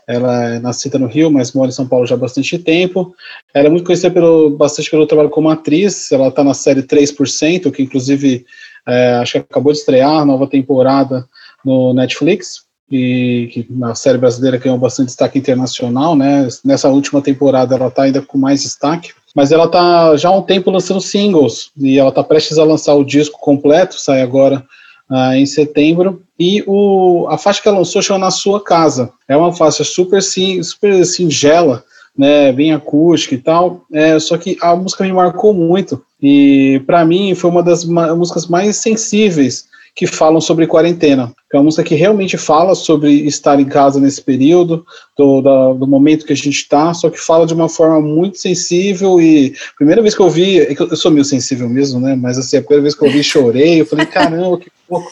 Ela 0.07 0.55
é 0.55 0.59
nascida 0.61 1.01
no 1.01 1.09
Rio, 1.09 1.33
mas 1.33 1.53
mora 1.53 1.69
em 1.69 1.75
São 1.75 1.89
Paulo 1.89 2.07
já 2.07 2.15
há 2.15 2.19
bastante 2.19 2.57
tempo. 2.61 3.13
Ela 3.53 3.67
é 3.67 3.71
muito 3.71 3.85
conhecida 3.85 4.13
pelo, 4.13 4.51
bastante 4.51 4.89
pelo 4.89 5.05
trabalho 5.05 5.31
como 5.31 5.51
atriz. 5.51 6.13
Ela 6.13 6.29
está 6.29 6.45
na 6.45 6.55
série 6.55 6.85
3%, 6.85 7.73
que 7.73 7.83
inclusive 7.83 8.47
é, 8.87 9.15
acho 9.15 9.33
que 9.33 9.39
acabou 9.39 9.73
de 9.73 9.79
estrear 9.79 10.25
nova 10.25 10.47
temporada 10.47 11.27
no 11.65 11.93
Netflix, 11.93 12.63
e 12.93 13.49
que 13.51 13.67
na 13.71 13.95
série 13.95 14.19
brasileira 14.19 14.59
ganhou 14.59 14.77
bastante 14.77 15.07
destaque 15.07 15.39
internacional, 15.39 16.15
né? 16.15 16.47
Nessa 16.63 16.91
última 16.91 17.23
temporada 17.23 17.75
ela 17.75 17.87
está 17.87 18.03
ainda 18.03 18.21
com 18.21 18.37
mais 18.37 18.63
destaque, 18.63 19.13
mas 19.35 19.51
ela 19.51 19.65
está 19.65 20.15
já 20.17 20.29
há 20.29 20.37
um 20.37 20.43
tempo 20.43 20.71
lançando 20.71 21.01
singles 21.01 21.71
e 21.79 21.99
ela 21.99 22.11
está 22.11 22.23
prestes 22.23 22.59
a 22.59 22.65
lançar 22.65 22.95
o 22.95 23.05
disco 23.05 23.41
completo, 23.41 23.99
sai 23.99 24.21
agora 24.21 24.63
uh, 25.11 25.33
em 25.33 25.47
setembro. 25.47 26.23
E 26.39 26.63
o, 26.67 27.27
a 27.31 27.39
faixa 27.39 27.63
que 27.63 27.69
ela 27.69 27.79
lançou 27.79 28.03
chama 28.03 28.19
Na 28.19 28.31
Sua 28.31 28.63
Casa. 28.63 29.11
É 29.27 29.35
uma 29.35 29.55
faixa 29.55 29.85
super, 29.85 30.23
sim, 30.23 30.63
super 30.63 31.03
singela, 31.07 31.83
né, 32.17 32.53
bem 32.53 32.73
acústica 32.73 33.35
e 33.35 33.39
tal. 33.39 33.85
É, 33.93 34.19
só 34.19 34.37
que 34.37 34.57
a 34.61 34.77
música 34.77 35.05
me 35.05 35.13
marcou 35.13 35.53
muito 35.53 36.03
e 36.21 36.83
para 36.87 37.05
mim 37.05 37.35
foi 37.35 37.51
uma 37.51 37.63
das 37.63 37.85
músicas 37.85 38.47
mais 38.47 38.77
sensíveis 38.77 39.71
que 39.95 40.07
falam 40.07 40.41
sobre 40.41 40.67
quarentena. 40.67 41.33
É 41.53 41.57
uma 41.57 41.65
música 41.65 41.83
que 41.83 41.95
realmente 41.95 42.39
fala 42.39 42.75
sobre 42.75 43.13
estar 43.27 43.61
em 43.61 43.67
casa 43.67 44.01
nesse 44.01 44.23
período, 44.23 44.87
do, 45.17 45.43
da, 45.43 45.73
do 45.75 45.87
momento 45.87 46.25
que 46.25 46.33
a 46.33 46.37
gente 46.37 46.49
está, 46.49 46.95
só 46.95 47.11
que 47.11 47.21
fala 47.21 47.47
de 47.47 47.53
uma 47.53 47.69
forma 47.69 48.01
muito 48.01 48.39
sensível 48.39 49.21
e 49.21 49.55
primeira 49.77 50.01
vez 50.01 50.15
que 50.15 50.23
eu 50.23 50.31
vi, 50.31 50.61
é 50.61 50.75
eu 50.79 50.97
sou 50.97 51.11
meio 51.11 51.27
sensível 51.27 51.69
mesmo, 51.69 52.01
né? 52.01 52.17
Mas 52.17 52.39
assim, 52.39 52.57
a 52.57 52.63
primeira 52.63 52.83
vez 52.83 52.95
que 52.95 53.05
eu 53.05 53.11
vi, 53.11 53.23
chorei, 53.23 53.83
eu 53.83 53.87
falei, 53.87 54.07
caramba, 54.07 54.59
que 54.59 54.71
pouco. 54.89 55.11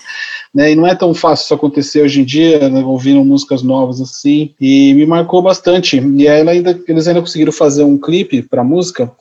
Né, 0.53 0.73
e 0.73 0.75
não 0.75 0.85
é 0.85 0.97
tão 0.97 1.15
fácil 1.15 1.45
isso 1.45 1.55
acontecer 1.55 2.03
hoje 2.03 2.21
em 2.21 2.25
dia, 2.25 2.69
né, 2.69 2.85
ouvindo 2.85 3.25
músicas 3.25 3.63
novas 3.63 4.01
assim, 4.01 4.53
e 4.61 4.93
me 4.95 5.07
marcou 5.07 5.41
bastante. 5.41 6.01
E 6.01 6.27
aí 6.27 6.49
ainda, 6.49 6.79
eles 6.89 7.07
ainda 7.07 7.21
conseguiram 7.21 7.53
fazer 7.53 7.85
um 7.85 7.97
clipe 7.97 8.43
para 8.43 8.63
a 8.63 8.65
música, 8.65 9.13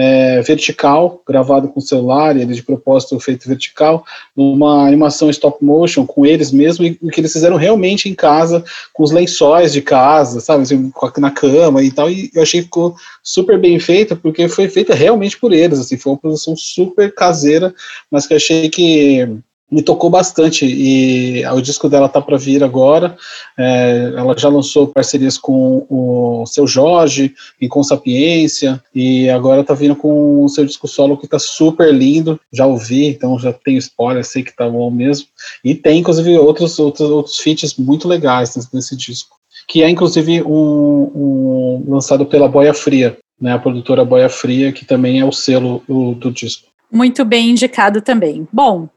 é, 0.00 0.40
vertical, 0.42 1.20
gravado 1.26 1.68
com 1.68 1.80
celular, 1.80 2.36
ele 2.36 2.54
de 2.54 2.62
propósito 2.62 3.18
feito 3.18 3.48
vertical, 3.48 4.04
numa 4.36 4.86
animação 4.86 5.28
stop 5.28 5.62
motion 5.62 6.06
com 6.06 6.24
eles 6.24 6.52
mesmo, 6.52 6.84
e 6.86 6.94
que 6.94 7.20
eles 7.20 7.32
fizeram 7.32 7.56
realmente 7.56 8.08
em 8.08 8.14
casa, 8.14 8.64
com 8.94 9.02
os 9.02 9.10
lençóis 9.10 9.72
de 9.72 9.82
casa, 9.82 10.38
sabe, 10.38 10.62
assim, 10.62 10.92
na 11.18 11.32
cama 11.32 11.82
e 11.82 11.90
tal, 11.90 12.08
e 12.08 12.30
eu 12.32 12.42
achei 12.42 12.60
que 12.60 12.66
ficou 12.66 12.94
super 13.24 13.58
bem 13.58 13.80
feita, 13.80 14.14
porque 14.14 14.48
foi 14.48 14.68
feita 14.68 14.94
realmente 14.94 15.36
por 15.36 15.52
eles, 15.52 15.80
assim, 15.80 15.96
foi 15.96 16.12
uma 16.12 16.18
produção 16.18 16.56
super 16.56 17.12
caseira, 17.12 17.74
mas 18.08 18.24
que 18.24 18.34
achei 18.34 18.68
que 18.68 19.28
me 19.70 19.82
tocou 19.82 20.08
bastante 20.08 20.64
e 20.64 21.44
o 21.46 21.60
disco 21.60 21.88
dela 21.88 22.08
tá 22.08 22.20
para 22.20 22.38
vir 22.38 22.64
agora. 22.64 23.16
É, 23.56 24.12
ela 24.16 24.36
já 24.36 24.48
lançou 24.48 24.88
parcerias 24.88 25.36
com 25.36 25.86
o 25.90 26.46
seu 26.46 26.66
Jorge 26.66 27.34
e 27.60 27.68
com 27.68 27.82
Sapiência 27.82 28.82
e 28.94 29.28
agora 29.28 29.62
tá 29.62 29.74
vindo 29.74 29.94
com 29.94 30.42
o 30.42 30.48
seu 30.48 30.64
disco 30.64 30.88
solo 30.88 31.18
que 31.18 31.28
tá 31.28 31.38
super 31.38 31.92
lindo. 31.92 32.40
Já 32.52 32.66
ouvi, 32.66 33.06
então 33.06 33.38
já 33.38 33.52
tenho 33.52 33.78
spoiler, 33.78 34.24
sei 34.24 34.42
que 34.42 34.56
tá 34.56 34.68
bom 34.68 34.90
mesmo. 34.90 35.26
E 35.62 35.74
tem 35.74 36.00
inclusive 36.00 36.38
outros 36.38 36.78
outros 36.78 37.10
outros 37.10 37.38
feats 37.38 37.76
muito 37.76 38.08
legais 38.08 38.56
nesse 38.72 38.96
disco, 38.96 39.36
que 39.68 39.82
é 39.82 39.90
inclusive 39.90 40.42
um, 40.42 41.10
um 41.14 41.84
lançado 41.88 42.24
pela 42.24 42.48
Boia 42.48 42.72
Fria, 42.72 43.18
né, 43.40 43.52
a 43.52 43.58
produtora 43.58 44.04
Boia 44.04 44.30
Fria, 44.30 44.72
que 44.72 44.84
também 44.84 45.20
é 45.20 45.24
o 45.24 45.32
selo 45.32 45.82
do, 45.86 46.14
do 46.14 46.30
disco. 46.30 46.68
Muito 46.90 47.22
bem 47.24 47.50
indicado 47.50 48.00
também. 48.00 48.48
Bom, 48.50 48.88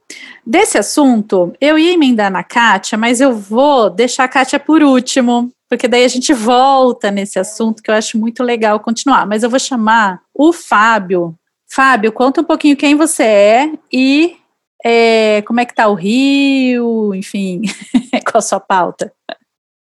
desse 0.45 0.78
assunto, 0.78 1.53
eu 1.59 1.78
ia 1.78 1.93
emendar 1.93 2.32
na 2.32 2.43
Kátia, 2.43 2.97
mas 2.97 3.22
eu 3.22 3.34
vou 3.34 3.89
deixar 3.89 4.26
a 4.26 4.28
Kátia 4.28 4.59
por 4.59 4.82
último, 4.84 5.51
porque 5.70 5.88
daí 5.88 6.03
a 6.03 6.07
gente 6.07 6.34
volta 6.34 7.12
nesse 7.12 7.39
assunto 7.39 7.82
que 7.82 7.89
eu 7.89 7.95
acho 7.95 8.18
muito 8.18 8.43
legal 8.43 8.80
continuar. 8.80 9.26
Mas 9.26 9.43
eu 9.43 9.49
vou 9.49 9.59
chamar 9.59 10.22
o 10.34 10.51
Fábio. 10.51 11.36
Fábio, 11.70 12.12
conta 12.12 12.41
um 12.41 12.43
pouquinho 12.43 12.76
quem 12.76 12.95
você 12.95 13.24
é 13.24 13.72
e 13.91 14.36
é, 14.84 15.41
como 15.43 15.59
é 15.59 15.66
que 15.66 15.76
tá 15.76 15.88
o 15.88 15.93
Rio, 15.93 17.14
enfim, 17.16 17.62
qual 18.26 18.39
a 18.39 18.41
sua 18.41 18.59
pauta. 18.59 19.14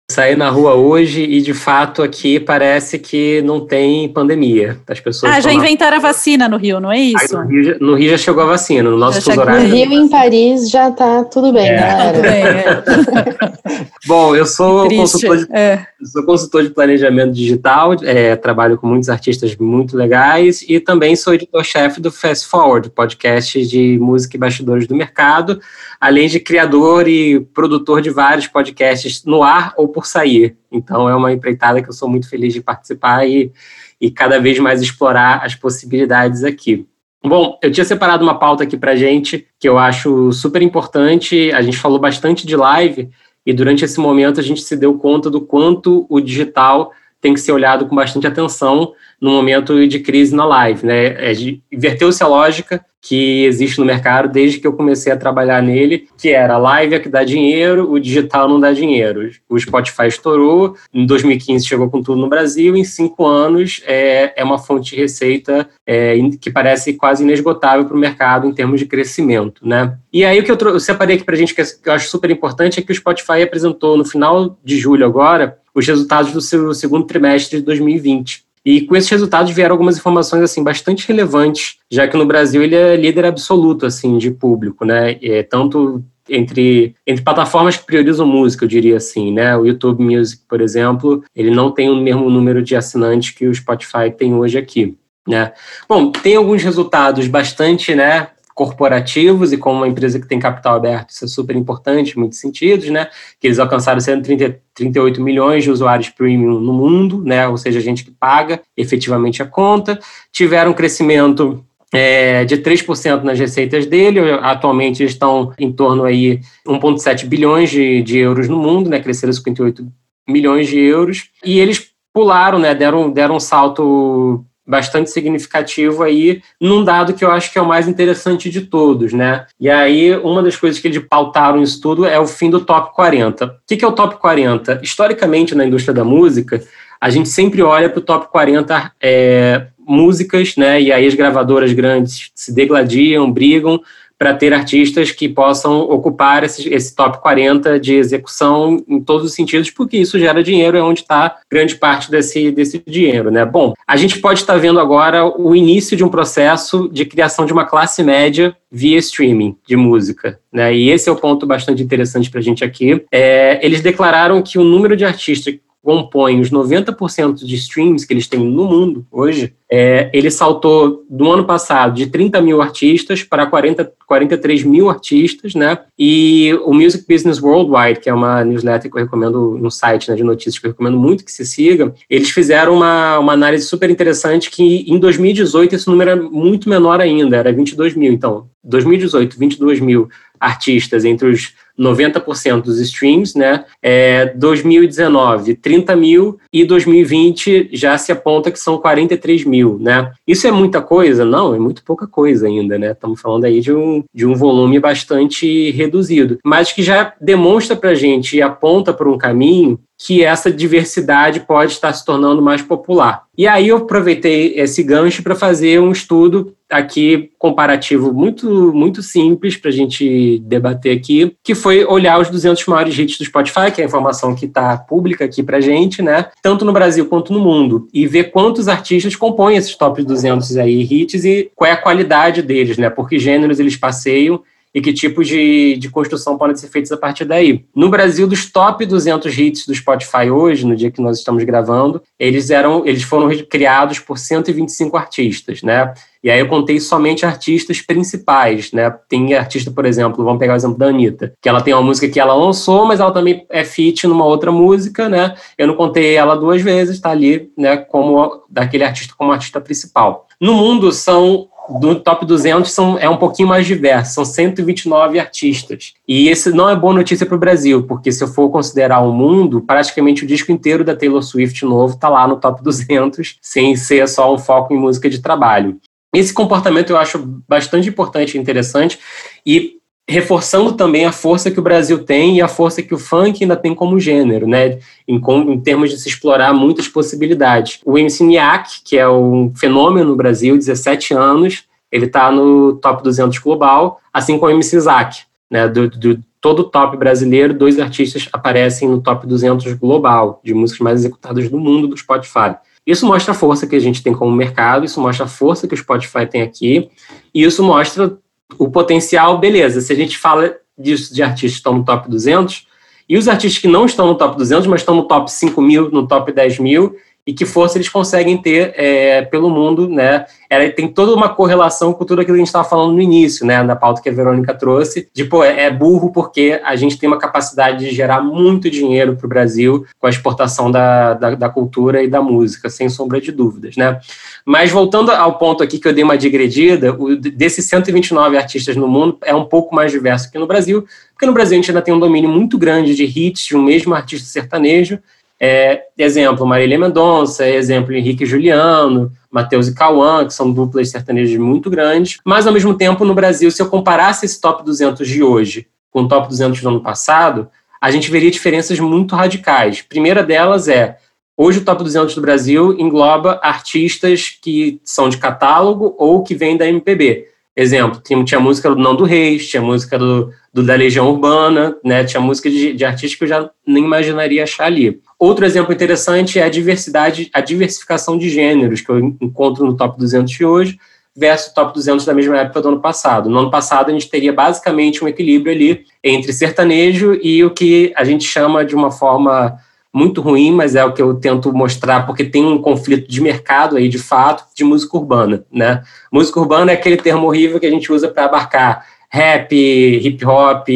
Saí 0.09 0.37
na 0.37 0.49
rua 0.49 0.73
hoje 0.73 1.21
e, 1.21 1.41
de 1.41 1.53
fato, 1.53 2.01
aqui 2.01 2.39
parece 2.39 2.97
que 2.97 3.41
não 3.41 3.59
tem 3.59 4.07
pandemia. 4.07 4.79
As 4.87 5.01
pessoas 5.01 5.33
ah, 5.33 5.41
já 5.41 5.51
inventaram 5.51 5.97
a 5.97 5.99
vacina 5.99 6.47
no 6.47 6.55
Rio, 6.55 6.79
não 6.79 6.89
é 6.89 6.97
isso? 6.97 7.37
no, 7.37 7.45
Rio, 7.45 7.77
no, 7.81 7.93
Rio, 7.93 8.11
já 8.11 8.17
chegou 8.17 8.41
a 8.41 8.45
vacina, 8.45 8.89
no 8.89 8.95
nosso 8.95 9.21
fuso 9.21 9.37
horário. 9.37 9.67
No 9.67 9.75
Rio 9.75 9.91
e 9.91 9.95
em 9.95 10.07
Paris 10.07 10.69
já 10.69 10.89
tá 10.91 11.25
tudo 11.25 11.51
bem, 11.51 11.67
é. 11.67 11.75
galera. 11.75 12.13
Tudo 12.13 12.21
bem, 12.21 12.41
é. 12.41 13.87
Bom, 14.07 14.33
eu 14.33 14.45
sou 14.45 14.87
consultor, 14.87 15.45
de, 15.45 15.47
é. 15.51 15.85
sou 16.05 16.23
consultor 16.23 16.63
de 16.63 16.69
planejamento 16.69 17.33
digital, 17.33 17.93
é, 18.01 18.37
trabalho 18.37 18.77
com 18.77 18.87
muitos 18.87 19.09
artistas 19.09 19.57
muito 19.57 19.97
legais 19.97 20.63
e 20.69 20.79
também 20.79 21.17
sou 21.17 21.33
editor-chefe 21.33 21.99
do 21.99 22.09
Fast 22.09 22.47
Forward, 22.47 22.89
podcast 22.91 23.67
de 23.67 23.99
música 23.99 24.37
e 24.37 24.39
bastidores 24.39 24.87
do 24.87 24.95
mercado, 24.95 25.59
além 25.99 26.29
de 26.29 26.39
criador 26.39 27.09
e 27.09 27.41
produtor 27.41 28.01
de 28.01 28.09
vários 28.09 28.47
podcasts 28.47 29.25
no 29.25 29.43
ar 29.43 29.73
ou 29.75 29.96
por 29.97 30.05
sair. 30.05 30.55
Então, 30.71 31.09
é 31.09 31.15
uma 31.15 31.33
empreitada 31.33 31.81
que 31.81 31.89
eu 31.89 31.93
sou 31.93 32.07
muito 32.07 32.29
feliz 32.29 32.53
de 32.53 32.61
participar 32.61 33.27
e, 33.27 33.51
e 33.99 34.11
cada 34.11 34.39
vez 34.39 34.59
mais 34.59 34.79
explorar 34.79 35.43
as 35.43 35.55
possibilidades 35.55 36.43
aqui. 36.43 36.85
Bom, 37.25 37.57
eu 37.63 37.71
tinha 37.71 37.83
separado 37.83 38.23
uma 38.23 38.37
pauta 38.37 38.63
aqui 38.63 38.77
para 38.77 38.95
gente 38.95 39.47
que 39.59 39.67
eu 39.67 39.79
acho 39.79 40.31
super 40.31 40.61
importante. 40.61 41.51
A 41.51 41.63
gente 41.63 41.79
falou 41.79 41.97
bastante 41.97 42.45
de 42.45 42.55
live 42.55 43.09
e 43.43 43.51
durante 43.51 43.83
esse 43.83 43.99
momento 43.99 44.39
a 44.39 44.43
gente 44.43 44.61
se 44.61 44.77
deu 44.77 44.93
conta 44.99 45.31
do 45.31 45.41
quanto 45.41 46.05
o 46.07 46.21
digital 46.21 46.91
tem 47.19 47.33
que 47.33 47.39
ser 47.39 47.51
olhado 47.51 47.87
com 47.87 47.95
bastante 47.95 48.27
atenção 48.27 48.93
no 49.19 49.31
momento 49.31 49.87
de 49.87 49.99
crise 49.99 50.35
na 50.35 50.45
live, 50.45 50.85
né? 50.85 51.31
É, 51.31 51.33
Inverteu-se 51.71 52.21
a 52.21 52.27
lógica 52.27 52.85
que 53.07 53.45
existe 53.45 53.79
no 53.79 53.85
mercado 53.85 54.27
desde 54.27 54.59
que 54.59 54.67
eu 54.67 54.73
comecei 54.73 55.13
a 55.13 55.17
trabalhar 55.17 55.63
nele, 55.63 56.09
que 56.17 56.29
era 56.29 56.55
a 56.55 56.57
live 56.57 56.95
é 56.95 56.99
que 56.99 57.07
dá 57.07 57.23
dinheiro, 57.23 57.89
o 57.89 57.99
digital 57.99 58.49
não 58.49 58.59
dá 58.59 58.73
dinheiro. 58.73 59.29
O 59.47 59.57
Spotify 59.57 60.07
estourou, 60.07 60.75
em 60.93 61.05
2015 61.05 61.65
chegou 61.65 61.89
com 61.89 62.03
tudo 62.03 62.19
no 62.19 62.27
Brasil, 62.27 62.75
em 62.75 62.83
cinco 62.83 63.25
anos 63.25 63.81
é, 63.85 64.33
é 64.35 64.43
uma 64.43 64.57
fonte 64.57 64.91
de 64.91 65.01
receita 65.01 65.69
é, 65.85 66.17
que 66.41 66.51
parece 66.51 66.93
quase 66.93 67.23
inesgotável 67.23 67.85
para 67.85 67.95
o 67.95 67.99
mercado 67.99 68.45
em 68.45 68.53
termos 68.53 68.79
de 68.79 68.85
crescimento, 68.85 69.65
né? 69.65 69.97
E 70.11 70.25
aí 70.25 70.39
o 70.39 70.43
que 70.43 70.51
eu, 70.51 70.57
eu 70.57 70.79
separei 70.79 71.15
aqui 71.15 71.23
para 71.23 71.35
a 71.35 71.37
gente, 71.37 71.55
que 71.55 71.61
eu 71.61 71.93
acho 71.93 72.09
super 72.09 72.29
importante, 72.29 72.79
é 72.79 72.83
que 72.83 72.91
o 72.91 72.95
Spotify 72.95 73.41
apresentou 73.41 73.95
no 73.97 74.03
final 74.03 74.57
de 74.63 74.77
julho 74.77 75.05
agora 75.05 75.57
os 75.73 75.87
resultados 75.87 76.33
do 76.33 76.41
seu 76.41 76.73
segundo 76.73 77.05
trimestre 77.05 77.59
de 77.59 77.63
2020. 77.63 78.46
E 78.68 78.82
com 78.82 78.97
esses 78.97 79.09
resultados 79.09 79.53
vieram 79.53 79.76
algumas 79.76 79.97
informações 79.97 80.43
assim 80.43 80.61
bastante 80.61 81.07
relevantes, 81.07 81.78
já 81.89 82.05
que 82.05 82.18
no 82.18 82.26
Brasil 82.26 82.61
ele 82.61 82.76
é 82.76 82.97
líder 82.97 83.24
absoluto 83.24 83.86
assim 83.86 84.18
de 84.18 84.30
público, 84.30 84.84
né? 84.84 85.18
É, 85.24 85.41
tanto 85.41 86.03
entre, 86.28 86.93
entre 87.07 87.24
plataformas 87.24 87.78
que 87.78 87.86
priorizam 87.86 88.28
música, 88.28 88.65
eu 88.65 88.68
diria 88.68 88.97
assim, 88.97 89.32
né? 89.32 89.55
O 89.55 89.65
YouTube 89.65 90.03
Music, 90.03 90.41
por 90.49 90.59
exemplo, 90.59 91.24
ele 91.34 91.49
não 91.49 91.72
tem 91.72 91.89
o 91.89 91.95
mesmo 91.95 92.30
número 92.30 92.61
de 92.61 92.76
assinantes 92.76 93.30
que 93.30 93.47
o 93.47 93.55
Spotify 93.55 94.11
tem 94.11 94.36
hoje 94.36 94.57
aqui. 94.57 94.97
Né? 95.26 95.53
Bom, 95.88 96.11
tem 96.11 96.36
alguns 96.36 96.61
resultados 96.61 97.26
bastante 97.28 97.95
né, 97.95 98.28
corporativos 98.57 99.53
e 99.53 99.57
como 99.57 99.77
uma 99.77 99.87
empresa 99.87 100.19
que 100.19 100.27
tem 100.27 100.39
capital 100.39 100.77
aberto, 100.77 101.11
isso 101.11 101.25
é 101.25 101.27
super 101.27 101.55
importante 101.55 102.15
em 102.15 102.19
muitos 102.19 102.39
sentidos, 102.39 102.89
né? 102.89 103.07
Que 103.39 103.45
eles 103.45 103.59
alcançaram 103.59 103.99
138 103.99 105.21
milhões 105.21 105.63
de 105.63 105.69
usuários 105.69 106.09
premium 106.09 106.59
no 106.59 106.73
mundo, 106.73 107.21
né? 107.23 107.47
Ou 107.47 107.55
seja, 107.55 107.79
gente 107.79 108.03
que 108.03 108.09
paga 108.09 108.59
efetivamente 108.75 109.43
a 109.43 109.45
conta. 109.45 109.99
Tiveram 110.31 110.71
um 110.71 110.73
crescimento 110.73 111.63
é, 111.93 112.45
de 112.45 112.57
3% 112.57 113.21
nas 113.21 113.37
receitas 113.37 113.85
dele. 113.85 114.21
Atualmente 114.41 115.03
estão 115.03 115.53
em 115.59 115.71
torno 115.71 116.03
aí 116.03 116.39
1,7 116.67 117.27
bilhões 117.27 117.69
de, 117.69 118.01
de 118.01 118.17
euros 118.17 118.47
no 118.47 118.57
mundo, 118.57 118.89
né? 118.89 118.99
Cresceram 118.99 119.33
58 119.33 119.87
milhões 120.27 120.67
de 120.67 120.79
euros. 120.79 121.29
E 121.45 121.59
eles 121.59 121.91
pularam, 122.11 122.57
né? 122.57 122.73
Deram, 122.73 123.11
deram 123.11 123.35
um 123.35 123.39
salto 123.39 124.43
bastante 124.68 125.09
significativo 125.09 126.03
aí 126.03 126.41
num 126.59 126.84
dado 126.84 127.13
que 127.13 127.24
eu 127.24 127.32
acho 127.32 127.51
que 127.51 127.57
é 127.57 127.61
o 127.61 127.68
mais 127.68 127.88
interessante 127.88 128.49
de 128.49 128.61
todos, 128.61 129.13
né? 129.13 129.45
E 129.59 129.70
aí, 129.70 130.15
uma 130.18 130.43
das 130.43 130.57
coisas 130.57 130.80
que 130.80 130.88
eles 130.88 131.01
pautaram 131.09 131.63
isso 131.63 131.80
tudo 131.82 132.05
é 132.05 132.20
o 132.20 132.28
fim 132.28 132.49
do 132.49 132.59
top 132.59 132.93
40. 132.93 133.45
O 133.45 133.51
que 133.65 133.84
é 133.84 133.88
o 133.88 133.93
top 133.93 134.18
40? 134.18 134.82
Historicamente, 134.84 135.55
na 135.55 135.65
indústria 135.65 135.93
da 135.93 136.03
música, 136.03 136.61
a 136.99 137.09
gente 137.09 137.30
sempre 137.30 137.61
olha 137.61 137.89
para 137.89 137.99
o 137.99 138.03
top 138.03 138.28
40 138.30 138.91
é, 139.01 139.68
músicas, 139.88 140.57
né? 140.57 140.82
E 140.82 140.91
aí 140.91 141.07
as 141.07 141.13
gravadoras 141.13 141.72
grandes 141.72 142.32
se 142.36 142.53
degladiam, 142.53 143.32
brigam 143.32 143.82
para 144.18 144.34
ter 144.34 144.53
artistas 144.53 145.11
que 145.11 145.30
possam 145.30 145.80
ocupar 145.82 146.43
esse, 146.43 146.74
esse, 146.74 146.95
top 146.95 147.22
40 147.22 147.80
de 147.80 147.95
execução 147.95 148.84
em 148.88 148.99
todos 148.99 149.26
os 149.26 149.34
sentidos, 149.34 149.70
porque 149.70 149.97
isso 149.97 150.18
gera 150.18 150.43
dinheiro, 150.43 150.78
é 150.78 150.82
onde 150.82 151.01
está 151.01 151.38
grande 151.49 151.76
parte 151.76 152.09
desse, 152.09 152.51
desse 152.51 152.82
dinheiro. 152.88 153.30
Né? 153.30 153.45
Bom, 153.45 153.74
a 153.88 153.95
gente 153.95 154.20
pode 154.20 154.39
estar 154.39 154.53
tá 154.53 154.59
vendo 154.59 154.80
agora 154.80 155.26
o 155.26 155.55
início 155.55 155.95
de 155.95 156.03
um 156.03 156.09
processo 156.09 156.89
de 156.91 157.05
criação 157.05 157.45
de 157.45 157.53
uma 157.53 157.65
classe 157.65 158.03
média 158.03 158.55
via 158.72 158.97
streaming 158.97 159.55
de 159.65 159.76
música. 159.76 160.39
Né? 160.51 160.76
E 160.76 160.89
esse 160.89 161.07
é 161.07 161.11
o 161.11 161.15
ponto 161.15 161.45
bastante 161.45 161.84
interessante 161.84 162.30
para 162.30 162.39
a 162.39 162.43
gente 162.43 162.63
aqui. 162.63 163.03
É, 163.11 163.59
eles 163.65 163.82
declararam 163.82 164.41
que 164.41 164.57
o 164.57 164.63
número 164.63 164.97
de 164.97 165.05
artistas 165.05 165.55
compõem 165.88 166.41
os 166.41 166.51
90% 166.51 167.45
de 167.45 167.55
streams 167.55 168.05
que 168.05 168.13
eles 168.13 168.27
têm 168.27 168.41
no 168.41 168.65
mundo 168.65 169.07
hoje, 169.09 169.53
é, 169.71 170.09
ele 170.11 170.29
saltou 170.29 171.05
do 171.09 171.31
ano 171.31 171.45
passado 171.45 171.95
de 171.95 172.07
30 172.07 172.41
mil 172.41 172.61
artistas 172.61 173.23
para 173.23 173.45
40, 173.45 173.93
43 174.05 174.63
mil 174.65 174.89
artistas, 174.89 175.55
né? 175.55 175.79
E 175.97 176.53
o 176.65 176.73
Music 176.73 177.05
Business 177.07 177.41
Worldwide, 177.41 178.01
que 178.01 178.09
é 178.09 178.13
uma 178.13 178.43
newsletter 178.43 178.91
que 178.91 178.97
eu 178.97 179.01
recomendo, 179.01 179.55
um 179.55 179.69
site 179.69 180.09
né, 180.09 180.15
de 180.17 180.25
notícias 180.25 180.59
que 180.59 180.67
eu 180.67 180.71
recomendo 180.71 180.97
muito 180.97 181.23
que 181.23 181.31
se 181.31 181.45
siga, 181.45 181.93
eles 182.09 182.31
fizeram 182.31 182.73
uma, 182.73 183.19
uma 183.19 183.31
análise 183.31 183.65
super 183.65 183.89
interessante 183.89 184.51
que 184.51 184.83
em 184.91 184.99
2018 184.99 185.73
esse 185.73 185.88
número 185.88 186.09
era 186.11 186.21
muito 186.21 186.67
menor 186.67 186.99
ainda, 186.99 187.38
era 187.38 187.53
22 187.53 187.95
mil. 187.95 188.11
Então, 188.11 188.49
2018, 188.61 189.39
22 189.39 189.79
mil 189.79 190.09
artistas 190.39 191.05
entre 191.05 191.27
os 191.27 191.53
90% 191.79 192.63
dos 192.63 192.79
streams, 192.79 193.38
né? 193.38 193.65
É, 193.81 194.25
2019, 194.35 195.55
30 195.55 195.95
mil 195.95 196.39
e 196.51 196.65
2020 196.65 197.69
já 197.71 197.97
se 197.97 198.11
aponta 198.11 198.51
que 198.51 198.59
são 198.59 198.77
43 198.77 199.45
mil, 199.45 199.77
né? 199.79 200.11
Isso 200.27 200.47
é 200.47 200.51
muita 200.51 200.81
coisa? 200.81 201.23
Não, 201.23 201.53
é 201.53 201.59
muito 201.59 201.83
pouca 201.83 202.07
coisa 202.07 202.47
ainda, 202.47 202.79
né? 202.79 202.91
Estamos 202.91 203.21
falando 203.21 203.45
aí 203.45 203.61
de 203.61 203.71
um, 203.71 204.03
de 204.13 204.25
um 204.25 204.33
volume 204.33 204.79
bastante 204.79 205.71
reduzido, 205.71 206.39
mas 206.43 206.71
que 206.71 206.81
já 206.81 207.13
demonstra 207.21 207.75
para 207.75 207.93
gente 207.93 208.35
e 208.35 208.41
aponta 208.41 208.91
para 208.93 209.09
um 209.09 209.17
caminho 209.17 209.79
que 209.97 210.23
essa 210.23 210.51
diversidade 210.51 211.39
pode 211.39 211.71
estar 211.71 211.91
se 211.91 212.05
tornando 212.05 212.41
mais 212.41 212.61
popular. 212.61 213.23
E 213.35 213.47
aí 213.47 213.69
eu 213.69 213.77
aproveitei 213.77 214.53
esse 214.55 214.83
gancho 214.83 215.23
para 215.23 215.35
fazer 215.35 215.79
um 215.79 215.91
estudo 215.91 216.53
aqui 216.69 217.31
comparativo 217.39 218.13
muito 218.13 218.73
muito 218.73 219.01
simples 219.01 219.55
para 219.55 219.69
a 219.69 219.73
gente 219.73 220.39
debater 220.39 220.95
aqui, 220.95 221.35
que 221.43 221.55
foi 221.55 221.85
olhar 221.85 222.19
os 222.19 222.29
200 222.29 222.65
maiores 222.65 222.97
hits 222.97 223.17
do 223.17 223.25
Spotify, 223.25 223.71
que 223.73 223.81
é 223.81 223.85
a 223.85 223.87
informação 223.87 224.35
que 224.35 224.45
está 224.45 224.77
pública 224.77 225.25
aqui 225.25 225.41
para 225.41 225.61
gente, 225.61 226.01
né? 226.01 226.27
Tanto 226.41 226.65
no 226.65 226.73
Brasil 226.73 227.07
quanto 227.07 227.31
no 227.31 227.39
mundo, 227.39 227.87
e 227.93 228.05
ver 228.05 228.25
quantos 228.25 228.67
artistas 228.67 229.15
compõem 229.15 229.55
esses 229.55 229.75
top 229.75 230.03
200 230.03 230.57
aí 230.57 230.81
hits 230.81 231.23
e 231.23 231.49
qual 231.55 231.69
é 231.69 231.73
a 231.73 231.81
qualidade 231.81 232.41
deles, 232.41 232.77
né? 232.77 232.89
Por 232.89 233.07
que 233.07 233.17
gêneros 233.17 233.59
eles 233.59 233.77
passeiam 233.77 234.41
e 234.78 234.82
que 234.82 234.93
tipos 234.93 235.28
de, 235.28 235.75
de 235.75 235.89
construção 235.89 236.38
podem 236.38 236.55
ser 236.55 236.67
feitos 236.67 236.91
a 236.91 236.97
partir 236.97 237.25
daí. 237.25 237.65
No 237.75 237.89
Brasil, 237.89 238.28
dos 238.28 238.45
top 238.45 238.86
200 238.86 239.36
hits 239.36 239.65
do 239.65 239.73
Spotify 239.73 240.30
hoje, 240.30 240.67
no 240.67 240.75
dia 240.75 240.91
que 240.91 241.01
nós 241.01 241.17
estamos 241.17 241.43
gravando, 241.43 241.99
eles 242.19 242.51
eram, 242.51 242.86
eles 242.86 243.01
foram 243.01 243.28
criados 243.49 243.97
por 243.97 244.19
125 244.19 244.95
artistas, 244.95 245.63
né? 245.63 245.91
E 246.23 246.30
aí 246.30 246.39
eu 246.39 246.47
contei 246.47 246.80
somente 246.80 247.25
artistas 247.25 247.82
principais, 247.82 248.71
né? 248.71 248.93
Tem 249.09 249.34
artista, 249.34 249.71
por 249.71 249.84
exemplo, 249.84 250.23
vamos 250.23 250.38
pegar 250.38 250.53
o 250.53 250.57
exemplo 250.57 250.78
da 250.78 250.89
Anitta, 250.89 251.34
que 251.41 251.49
ela 251.49 251.61
tem 251.61 251.73
uma 251.73 251.82
música 251.82 252.07
que 252.07 252.19
ela 252.19 252.36
lançou, 252.36 252.86
mas 252.86 252.99
ela 252.99 253.11
também 253.11 253.47
é 253.49 253.63
feat 253.63 254.05
numa 254.05 254.25
outra 254.25 254.51
música, 254.51 255.09
né? 255.09 255.34
Eu 255.57 255.65
não 255.65 255.75
contei 255.75 256.13
ela 256.13 256.36
duas 256.36 256.61
vezes, 256.61 256.99
tá 256.99 257.09
ali, 257.09 257.49
né, 257.57 257.78
como 257.78 258.43
daquele 258.47 258.84
artista 258.84 259.15
como 259.17 259.32
artista 259.32 259.59
principal. 259.59 260.28
No 260.39 260.53
mundo 260.53 260.91
são 260.91 261.47
do 261.70 261.95
top 261.95 262.26
200 262.26 262.72
são, 262.72 262.97
é 262.97 263.09
um 263.09 263.18
pouquinho 263.18 263.49
mais 263.49 263.65
diverso, 263.65 264.13
são 264.13 264.26
129 264.26 265.20
artistas. 265.20 265.93
E 266.07 266.30
esse 266.30 266.51
não 266.51 266.70
é 266.70 266.76
boa 266.76 266.93
notícia 266.93 267.26
para 267.26 267.36
o 267.36 267.39
Brasil, 267.39 267.84
porque 267.84 268.11
se 268.11 268.24
eu 268.24 268.28
for 268.28 268.49
considerar 268.49 268.99
o 268.99 269.11
mundo, 269.11 269.61
praticamente 269.61 270.24
o 270.24 270.28
disco 270.28 270.51
inteiro 270.51 270.84
da 270.84 270.95
Taylor 270.95 271.22
Swift 271.22 271.63
novo 271.65 271.95
está 271.95 272.09
lá 272.09 272.28
no 272.28 272.38
top 272.38 272.63
200, 272.63 273.38
sem 273.41 273.76
ser 273.76 274.07
só 274.07 274.34
um 274.34 274.38
foco 274.38 274.74
em 274.74 274.78
música 274.78 275.09
de 275.09 275.20
trabalho. 275.20 275.78
Esse 276.15 276.34
comportamento 276.34 276.89
eu 276.89 276.97
acho 276.97 277.20
bastante 277.47 277.89
importante 277.89 278.38
e 278.38 278.41
interessante, 278.41 278.97
e 279.45 279.76
reforçando 280.07 280.71
também 280.71 281.05
a 281.05 281.11
força 281.11 281.51
que 281.51 281.59
o 281.59 281.63
Brasil 281.63 282.03
tem 282.03 282.37
e 282.37 282.41
a 282.41 282.47
força 282.47 282.81
que 282.81 282.93
o 282.93 282.97
funk 282.97 283.43
ainda 283.43 283.57
tem 283.57 283.75
como 283.75 283.99
gênero, 283.99 284.47
né? 284.47 284.79
Em, 285.07 285.21
em 285.51 285.59
termos 285.59 285.89
de 285.89 285.99
se 285.99 286.07
explorar 286.07 286.53
muitas 286.53 286.87
possibilidades. 286.87 287.79
O 287.85 287.97
MC 287.97 288.23
Niak, 288.23 288.81
que 288.85 288.97
é 288.97 289.07
um 289.09 289.53
fenômeno 289.55 290.11
no 290.11 290.15
Brasil, 290.15 290.57
17 290.57 291.13
anos, 291.13 291.65
ele 291.91 292.05
está 292.05 292.31
no 292.31 292.75
top 292.75 293.03
200 293.03 293.37
global, 293.39 293.99
assim 294.13 294.39
como 294.39 294.51
o 294.51 294.55
MC 294.55 294.79
Zack, 294.79 295.23
né? 295.51 295.67
Do, 295.67 295.89
do 295.89 296.23
todo 296.39 296.59
o 296.59 296.63
top 296.63 296.95
brasileiro, 296.95 297.53
dois 297.53 297.77
artistas 297.79 298.29
aparecem 298.31 298.87
no 298.87 299.01
top 299.01 299.27
200 299.27 299.73
global 299.73 300.39
de 300.43 300.53
músicas 300.53 300.79
mais 300.79 300.99
executadas 300.99 301.49
do 301.49 301.59
mundo 301.59 301.87
do 301.87 301.97
Spotify. 301.97 302.55
Isso 302.85 303.05
mostra 303.05 303.33
a 303.33 303.35
força 303.35 303.67
que 303.67 303.75
a 303.75 303.79
gente 303.79 304.01
tem 304.01 304.13
como 304.13 304.31
mercado, 304.31 304.85
isso 304.85 305.01
mostra 305.01 305.25
a 305.25 305.27
força 305.27 305.67
que 305.67 305.73
o 305.73 305.77
Spotify 305.77 306.25
tem 306.25 306.41
aqui, 306.41 306.89
e 307.33 307.43
isso 307.43 307.61
mostra 307.61 308.17
o 308.57 308.69
potencial, 308.69 309.37
beleza, 309.37 309.81
se 309.81 309.91
a 309.91 309.95
gente 309.95 310.17
fala 310.17 310.55
disso 310.77 311.13
de 311.13 311.23
artistas 311.23 311.53
que 311.53 311.57
estão 311.57 311.73
no 311.73 311.83
top 311.83 312.09
200, 312.09 312.67
e 313.09 313.17
os 313.17 313.27
artistas 313.27 313.61
que 313.61 313.67
não 313.67 313.85
estão 313.85 314.07
no 314.07 314.15
top 314.15 314.37
200, 314.37 314.67
mas 314.67 314.81
estão 314.81 314.95
no 314.95 315.07
top 315.07 315.31
5 315.31 315.61
mil, 315.61 315.89
no 315.89 316.07
top 316.07 316.31
10 316.31 316.59
mil, 316.59 316.95
e 317.28 317.34
que 317.34 317.45
força 317.45 317.78
eles 317.78 317.89
conseguem 317.89 318.38
ter 318.38 318.73
é, 318.78 319.21
pelo 319.23 319.49
mundo, 319.49 319.89
né? 319.89 320.25
Ela 320.49 320.69
tem 320.69 320.88
toda 320.88 321.13
uma 321.13 321.28
correlação 321.28 321.91
com 321.91 322.05
tudo 322.05 322.21
aquilo 322.21 322.36
que 322.36 322.41
a 322.41 322.45
gente 322.45 322.47
estava 322.47 322.63
falando 322.63 322.93
no 322.93 323.01
início, 323.01 323.45
né? 323.45 323.61
Na 323.61 323.75
pauta 323.75 324.01
que 324.01 324.07
a 324.07 324.13
Verônica 324.13 324.53
trouxe, 324.53 325.09
de, 325.13 325.25
pô, 325.25 325.43
é 325.43 325.69
burro 325.69 326.09
porque 326.13 326.61
a 326.63 326.78
gente 326.78 326.97
tem 326.97 327.05
uma 327.05 327.19
capacidade 327.19 327.80
de 327.80 327.93
gerar 327.93 328.21
muito 328.21 328.69
dinheiro 328.69 329.17
para 329.17 329.25
o 329.25 329.30
Brasil 329.30 329.86
com 329.99 330.07
a 330.07 330.09
exportação 330.09 330.71
da, 330.71 331.15
da, 331.15 331.36
da, 331.36 331.49
cultura 331.49 332.01
e 332.01 332.07
da 332.07 332.21
música, 332.21 332.69
sem 332.69 332.88
sombra 332.88 333.19
de 333.19 333.34
dúvidas, 333.34 333.75
né? 333.75 333.99
Mas 334.45 334.71
voltando 334.71 335.11
ao 335.11 335.38
ponto 335.38 335.61
aqui 335.61 335.80
que 335.80 335.88
eu 335.89 335.93
dei 335.93 336.05
uma 336.05 336.17
digredida, 336.17 336.95
o, 336.97 337.13
desses 337.17 337.65
129 337.65 338.38
artistas 338.38 338.78
no 338.78 338.88
mundo 338.88 339.17
é 339.25 339.36
um 339.36 339.43
pouco 339.43 339.75
mais 339.75 339.91
diverso 339.91 340.32
que 340.32 340.39
no 340.39 340.47
Brasil, 340.47 340.86
porque 341.11 341.25
no 341.25 341.34
Brasil 341.34 341.57
a 341.57 341.61
gente 341.61 341.71
ainda 341.71 341.82
tem 341.82 341.93
um 341.93 341.99
domínio 341.99 342.30
muito 342.30 342.57
grande 342.57 342.95
de 342.95 343.03
hits 343.03 343.47
de 343.47 343.57
um 343.57 343.61
mesmo 343.61 343.93
artista 343.93 344.30
sertanejo, 344.30 344.99
é, 345.39 345.83
exemplo, 345.97 346.47
Marília 346.47 346.79
Mendonça, 346.79 347.47
exemplo, 347.47 347.93
Henrique 347.93 348.25
Juliano, 348.25 349.11
Matheus 349.29 349.67
e 349.67 349.73
Cauã, 349.73 350.25
que 350.25 350.33
são 350.33 350.51
duplas 350.51 350.89
sertanejas 350.89 351.38
muito 351.38 351.69
grandes, 351.69 352.19
mas 352.25 352.47
ao 352.47 352.53
mesmo 352.53 352.73
tempo 352.73 353.05
no 353.05 353.13
Brasil, 353.13 353.51
se 353.51 353.61
eu 353.61 353.69
comparasse 353.69 354.25
esse 354.25 354.41
top 354.41 354.63
200 354.63 355.07
de 355.07 355.21
hoje 355.21 355.67
com 355.91 356.01
o 356.01 356.07
top 356.07 356.27
200 356.27 356.61
do 356.61 356.69
ano 356.69 356.81
passado, 356.81 357.49
a 357.79 357.91
gente 357.91 358.09
veria 358.09 358.31
diferenças 358.31 358.79
muito 358.79 359.15
radicais. 359.15 359.81
Primeira 359.81 360.23
delas 360.23 360.67
é, 360.67 360.97
hoje 361.35 361.59
o 361.59 361.63
top 361.63 361.83
200 361.83 362.15
do 362.15 362.21
Brasil 362.21 362.75
engloba 362.79 363.39
artistas 363.43 364.29
que 364.41 364.81
são 364.83 365.07
de 365.07 365.17
catálogo 365.17 365.95
ou 365.97 366.23
que 366.23 366.33
vêm 366.33 366.57
da 366.57 366.67
MPB. 366.67 367.27
Exemplo, 367.59 367.99
tinha, 368.05 368.23
tinha 368.23 368.39
música 368.39 368.69
do 368.69 368.75
Nando 368.75 369.03
Reis, 369.03 369.47
tinha 369.49 369.63
música 369.63 369.97
do, 369.97 370.31
do 370.53 370.61
da 370.61 370.75
Legião 370.75 371.09
Urbana, 371.09 371.75
né? 371.83 372.03
tinha 372.03 372.21
música 372.21 372.51
de, 372.51 372.71
de 372.71 372.85
artistas 372.85 373.15
que 373.17 373.23
eu 373.23 373.27
já 373.27 373.49
nem 373.65 373.83
imaginaria 373.83 374.43
achar 374.43 374.65
ali. 374.65 375.01
Outro 375.17 375.43
exemplo 375.43 375.73
interessante 375.73 376.37
é 376.37 376.43
a 376.43 376.49
diversidade, 376.49 377.31
a 377.33 377.41
diversificação 377.41 378.15
de 378.15 378.29
gêneros 378.29 378.81
que 378.81 378.91
eu 378.91 378.99
encontro 378.99 379.65
no 379.65 379.75
top 379.75 379.97
200 379.97 380.31
de 380.31 380.45
hoje 380.45 380.77
versus 381.15 381.51
o 381.51 381.55
top 381.55 381.73
200 381.73 382.05
da 382.05 382.13
mesma 382.13 382.37
época 382.37 382.61
do 382.61 382.67
ano 382.67 382.79
passado. 382.79 383.27
No 383.27 383.39
ano 383.39 383.49
passado 383.49 383.89
a 383.89 383.91
gente 383.91 384.07
teria 384.07 384.31
basicamente 384.31 385.03
um 385.03 385.07
equilíbrio 385.07 385.51
ali 385.51 385.83
entre 386.03 386.31
sertanejo 386.31 387.17
e 387.23 387.43
o 387.43 387.49
que 387.49 387.91
a 387.95 388.03
gente 388.03 388.23
chama 388.23 388.63
de 388.63 388.75
uma 388.75 388.91
forma 388.91 389.57
muito 389.97 390.21
ruim, 390.21 390.51
mas 390.51 390.75
é 390.75 390.85
o 390.85 390.93
que 390.93 391.01
eu 391.01 391.15
tento 391.15 391.51
mostrar, 391.51 392.05
porque 392.05 392.23
tem 392.23 392.45
um 392.45 392.61
conflito 392.61 393.09
de 393.09 393.19
mercado 393.19 393.75
aí, 393.75 393.89
de 393.89 393.97
fato, 393.97 394.45
de 394.55 394.63
música 394.63 394.95
urbana, 394.95 395.43
né? 395.51 395.81
Música 396.11 396.39
urbana 396.39 396.71
é 396.71 396.75
aquele 396.75 396.97
termo 396.97 397.25
horrível 397.25 397.59
que 397.59 397.65
a 397.65 397.71
gente 397.71 397.91
usa 397.91 398.07
para 398.07 398.25
abarcar 398.25 398.85
rap, 399.09 399.53
hip 399.53 400.23
hop, 400.23 400.67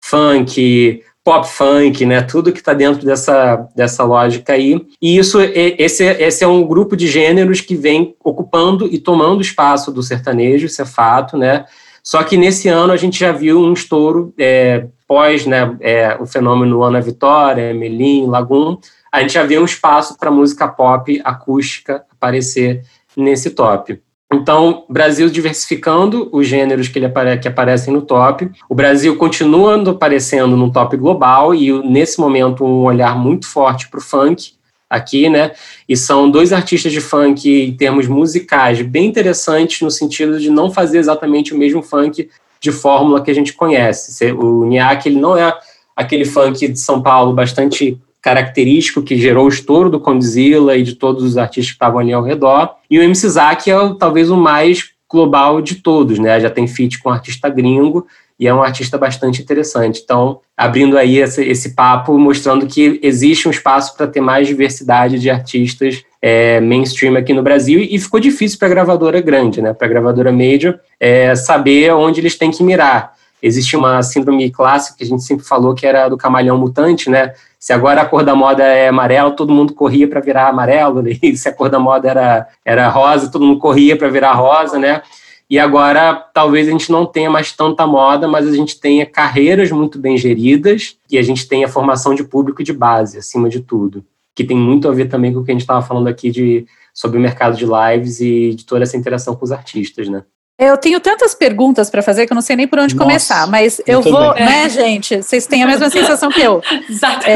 funk, 0.00 1.02
pop 1.24 1.48
funk, 1.48 2.04
né? 2.04 2.20
Tudo 2.20 2.52
que 2.52 2.58
está 2.58 2.74
dentro 2.74 3.06
dessa, 3.06 3.66
dessa 3.74 4.04
lógica 4.04 4.52
aí. 4.52 4.78
E 5.00 5.16
isso, 5.16 5.38
esse, 5.40 6.04
esse 6.04 6.44
é 6.44 6.46
um 6.46 6.62
grupo 6.66 6.96
de 6.96 7.06
gêneros 7.06 7.62
que 7.62 7.74
vem 7.74 8.14
ocupando 8.22 8.86
e 8.86 8.98
tomando 8.98 9.40
espaço 9.40 9.90
do 9.90 10.02
sertanejo, 10.02 10.66
isso 10.66 10.82
é 10.82 10.86
fato, 10.86 11.38
né? 11.38 11.64
Só 12.02 12.22
que 12.22 12.36
nesse 12.36 12.68
ano 12.68 12.92
a 12.92 12.96
gente 12.96 13.18
já 13.18 13.32
viu 13.32 13.58
um 13.60 13.72
estouro 13.72 14.34
é, 14.38 14.86
pós 15.10 15.44
né, 15.44 15.76
é, 15.80 16.16
o 16.20 16.24
fenômeno 16.24 16.84
Ana 16.84 17.00
Vitória, 17.00 17.74
Melim, 17.74 18.28
Lagum, 18.28 18.78
a 19.10 19.20
gente 19.20 19.32
já 19.32 19.42
viu 19.42 19.60
um 19.60 19.64
espaço 19.64 20.16
para 20.16 20.30
música 20.30 20.68
pop 20.68 21.20
acústica 21.24 22.04
aparecer 22.12 22.84
nesse 23.16 23.50
top. 23.50 24.00
Então, 24.32 24.84
Brasil 24.88 25.28
diversificando 25.28 26.28
os 26.30 26.46
gêneros 26.46 26.86
que, 26.86 26.96
ele 26.96 27.06
apare 27.06 27.36
que 27.40 27.48
aparecem 27.48 27.92
no 27.92 28.02
top. 28.02 28.48
O 28.68 28.74
Brasil 28.76 29.16
continuando 29.16 29.90
aparecendo 29.90 30.56
no 30.56 30.70
top 30.70 30.96
global 30.96 31.52
e, 31.52 31.72
nesse 31.82 32.20
momento, 32.20 32.64
um 32.64 32.84
olhar 32.84 33.18
muito 33.18 33.48
forte 33.48 33.88
para 33.88 33.98
o 33.98 34.00
funk 34.00 34.52
aqui, 34.88 35.28
né? 35.28 35.50
E 35.88 35.96
são 35.96 36.30
dois 36.30 36.52
artistas 36.52 36.92
de 36.92 37.00
funk 37.00 37.50
em 37.50 37.76
termos 37.76 38.06
musicais 38.06 38.80
bem 38.80 39.06
interessantes 39.06 39.80
no 39.80 39.90
sentido 39.90 40.38
de 40.38 40.50
não 40.50 40.70
fazer 40.70 40.98
exatamente 40.98 41.52
o 41.52 41.58
mesmo 41.58 41.82
funk 41.82 42.28
de 42.60 42.70
fórmula 42.70 43.22
que 43.22 43.30
a 43.30 43.34
gente 43.34 43.52
conhece. 43.52 44.32
O 44.32 44.64
Niak, 44.66 45.08
ele 45.08 45.18
não 45.18 45.36
é 45.36 45.56
aquele 45.96 46.24
funk 46.24 46.68
de 46.68 46.78
São 46.78 47.02
Paulo 47.02 47.32
bastante 47.32 47.98
característico 48.22 49.02
que 49.02 49.16
gerou 49.16 49.46
o 49.46 49.48
estouro 49.48 49.88
do 49.88 49.98
Condzilla 49.98 50.76
e 50.76 50.82
de 50.82 50.94
todos 50.94 51.24
os 51.24 51.38
artistas 51.38 51.68
que 51.68 51.72
estavam 51.72 51.98
ali 51.98 52.12
ao 52.12 52.22
redor. 52.22 52.74
E 52.90 52.98
o 52.98 53.02
MC 53.02 53.28
Zack 53.28 53.70
é 53.70 53.94
talvez 53.98 54.30
o 54.30 54.36
mais 54.36 54.90
global 55.10 55.60
de 55.60 55.76
todos, 55.76 56.18
né? 56.18 56.38
Já 56.38 56.50
tem 56.50 56.68
feat 56.68 56.98
com 57.00 57.08
um 57.08 57.12
artista 57.12 57.48
gringo 57.48 58.06
e 58.38 58.46
é 58.46 58.54
um 58.54 58.62
artista 58.62 58.96
bastante 58.96 59.42
interessante. 59.42 60.00
Então, 60.04 60.40
abrindo 60.56 60.96
aí 60.96 61.18
esse, 61.18 61.42
esse 61.42 61.74
papo, 61.74 62.16
mostrando 62.18 62.66
que 62.66 63.00
existe 63.02 63.48
um 63.48 63.50
espaço 63.50 63.96
para 63.96 64.06
ter 64.06 64.20
mais 64.20 64.46
diversidade 64.46 65.18
de 65.18 65.28
artistas 65.28 66.04
é, 66.22 66.60
mainstream 66.60 67.16
aqui 67.16 67.32
no 67.32 67.42
Brasil 67.42 67.80
e 67.80 67.98
ficou 67.98 68.20
difícil 68.20 68.58
para 68.58 68.68
a 68.68 68.70
gravadora 68.70 69.20
grande, 69.20 69.62
né? 69.62 69.72
Para 69.72 69.86
a 69.86 69.90
gravadora 69.90 70.32
major, 70.32 70.78
é, 70.98 71.34
saber 71.34 71.92
onde 71.92 72.20
eles 72.20 72.36
têm 72.36 72.50
que 72.50 72.62
mirar. 72.62 73.14
Existe 73.42 73.74
uma 73.74 74.02
síndrome 74.02 74.50
clássica 74.50 74.98
que 74.98 75.04
a 75.04 75.06
gente 75.06 75.22
sempre 75.22 75.46
falou 75.46 75.74
que 75.74 75.86
era 75.86 76.08
do 76.08 76.16
camaleão 76.16 76.58
mutante, 76.58 77.08
né? 77.08 77.32
Se 77.58 77.72
agora 77.72 78.02
a 78.02 78.04
cor 78.04 78.22
da 78.22 78.34
moda 78.34 78.62
é 78.62 78.88
amarelo, 78.88 79.32
todo 79.32 79.52
mundo 79.52 79.72
corria 79.72 80.06
para 80.06 80.20
virar 80.20 80.48
amarelo, 80.48 81.02
né? 81.02 81.12
e 81.22 81.36
se 81.36 81.48
a 81.48 81.52
cor 81.52 81.70
da 81.70 81.78
moda 81.78 82.08
era, 82.10 82.48
era 82.64 82.88
rosa, 82.88 83.30
todo 83.30 83.44
mundo 83.44 83.58
corria 83.58 83.96
para 83.96 84.08
virar 84.08 84.32
rosa, 84.34 84.78
né? 84.78 85.02
E 85.48 85.58
agora, 85.58 86.14
talvez 86.32 86.68
a 86.68 86.70
gente 86.70 86.92
não 86.92 87.04
tenha 87.04 87.28
mais 87.28 87.50
tanta 87.50 87.84
moda, 87.84 88.28
mas 88.28 88.46
a 88.46 88.52
gente 88.52 88.78
tenha 88.78 89.04
carreiras 89.04 89.72
muito 89.72 89.98
bem 89.98 90.16
geridas 90.16 90.96
e 91.10 91.18
a 91.18 91.22
gente 91.22 91.48
tenha 91.48 91.66
formação 91.66 92.14
de 92.14 92.22
público 92.22 92.62
de 92.62 92.72
base, 92.72 93.18
acima 93.18 93.48
de 93.48 93.60
tudo. 93.60 94.04
Que 94.34 94.44
tem 94.44 94.56
muito 94.56 94.88
a 94.88 94.92
ver 94.92 95.06
também 95.06 95.32
com 95.32 95.40
o 95.40 95.44
que 95.44 95.50
a 95.50 95.54
gente 95.54 95.62
estava 95.62 95.82
falando 95.82 96.08
aqui 96.08 96.30
de, 96.30 96.66
sobre 96.94 97.18
o 97.18 97.20
mercado 97.20 97.56
de 97.56 97.66
lives 97.66 98.20
e 98.20 98.54
de 98.54 98.64
toda 98.64 98.82
essa 98.82 98.96
interação 98.96 99.34
com 99.34 99.44
os 99.44 99.52
artistas, 99.52 100.08
né? 100.08 100.22
Eu 100.58 100.76
tenho 100.76 101.00
tantas 101.00 101.34
perguntas 101.34 101.88
para 101.88 102.02
fazer 102.02 102.26
que 102.26 102.32
eu 102.32 102.34
não 102.34 102.42
sei 102.42 102.54
nem 102.54 102.68
por 102.68 102.78
onde 102.78 102.94
Nossa, 102.94 103.06
começar, 103.06 103.46
mas 103.46 103.80
eu, 103.86 104.02
vou, 104.02 104.34
né, 104.34 104.68
gente? 104.68 105.22
Vocês 105.22 105.46
têm 105.46 105.62
a 105.62 105.66
mesma 105.66 105.88
sensação 105.90 106.30
que 106.30 106.40
eu. 106.40 106.60
Exatamente. 106.88 107.28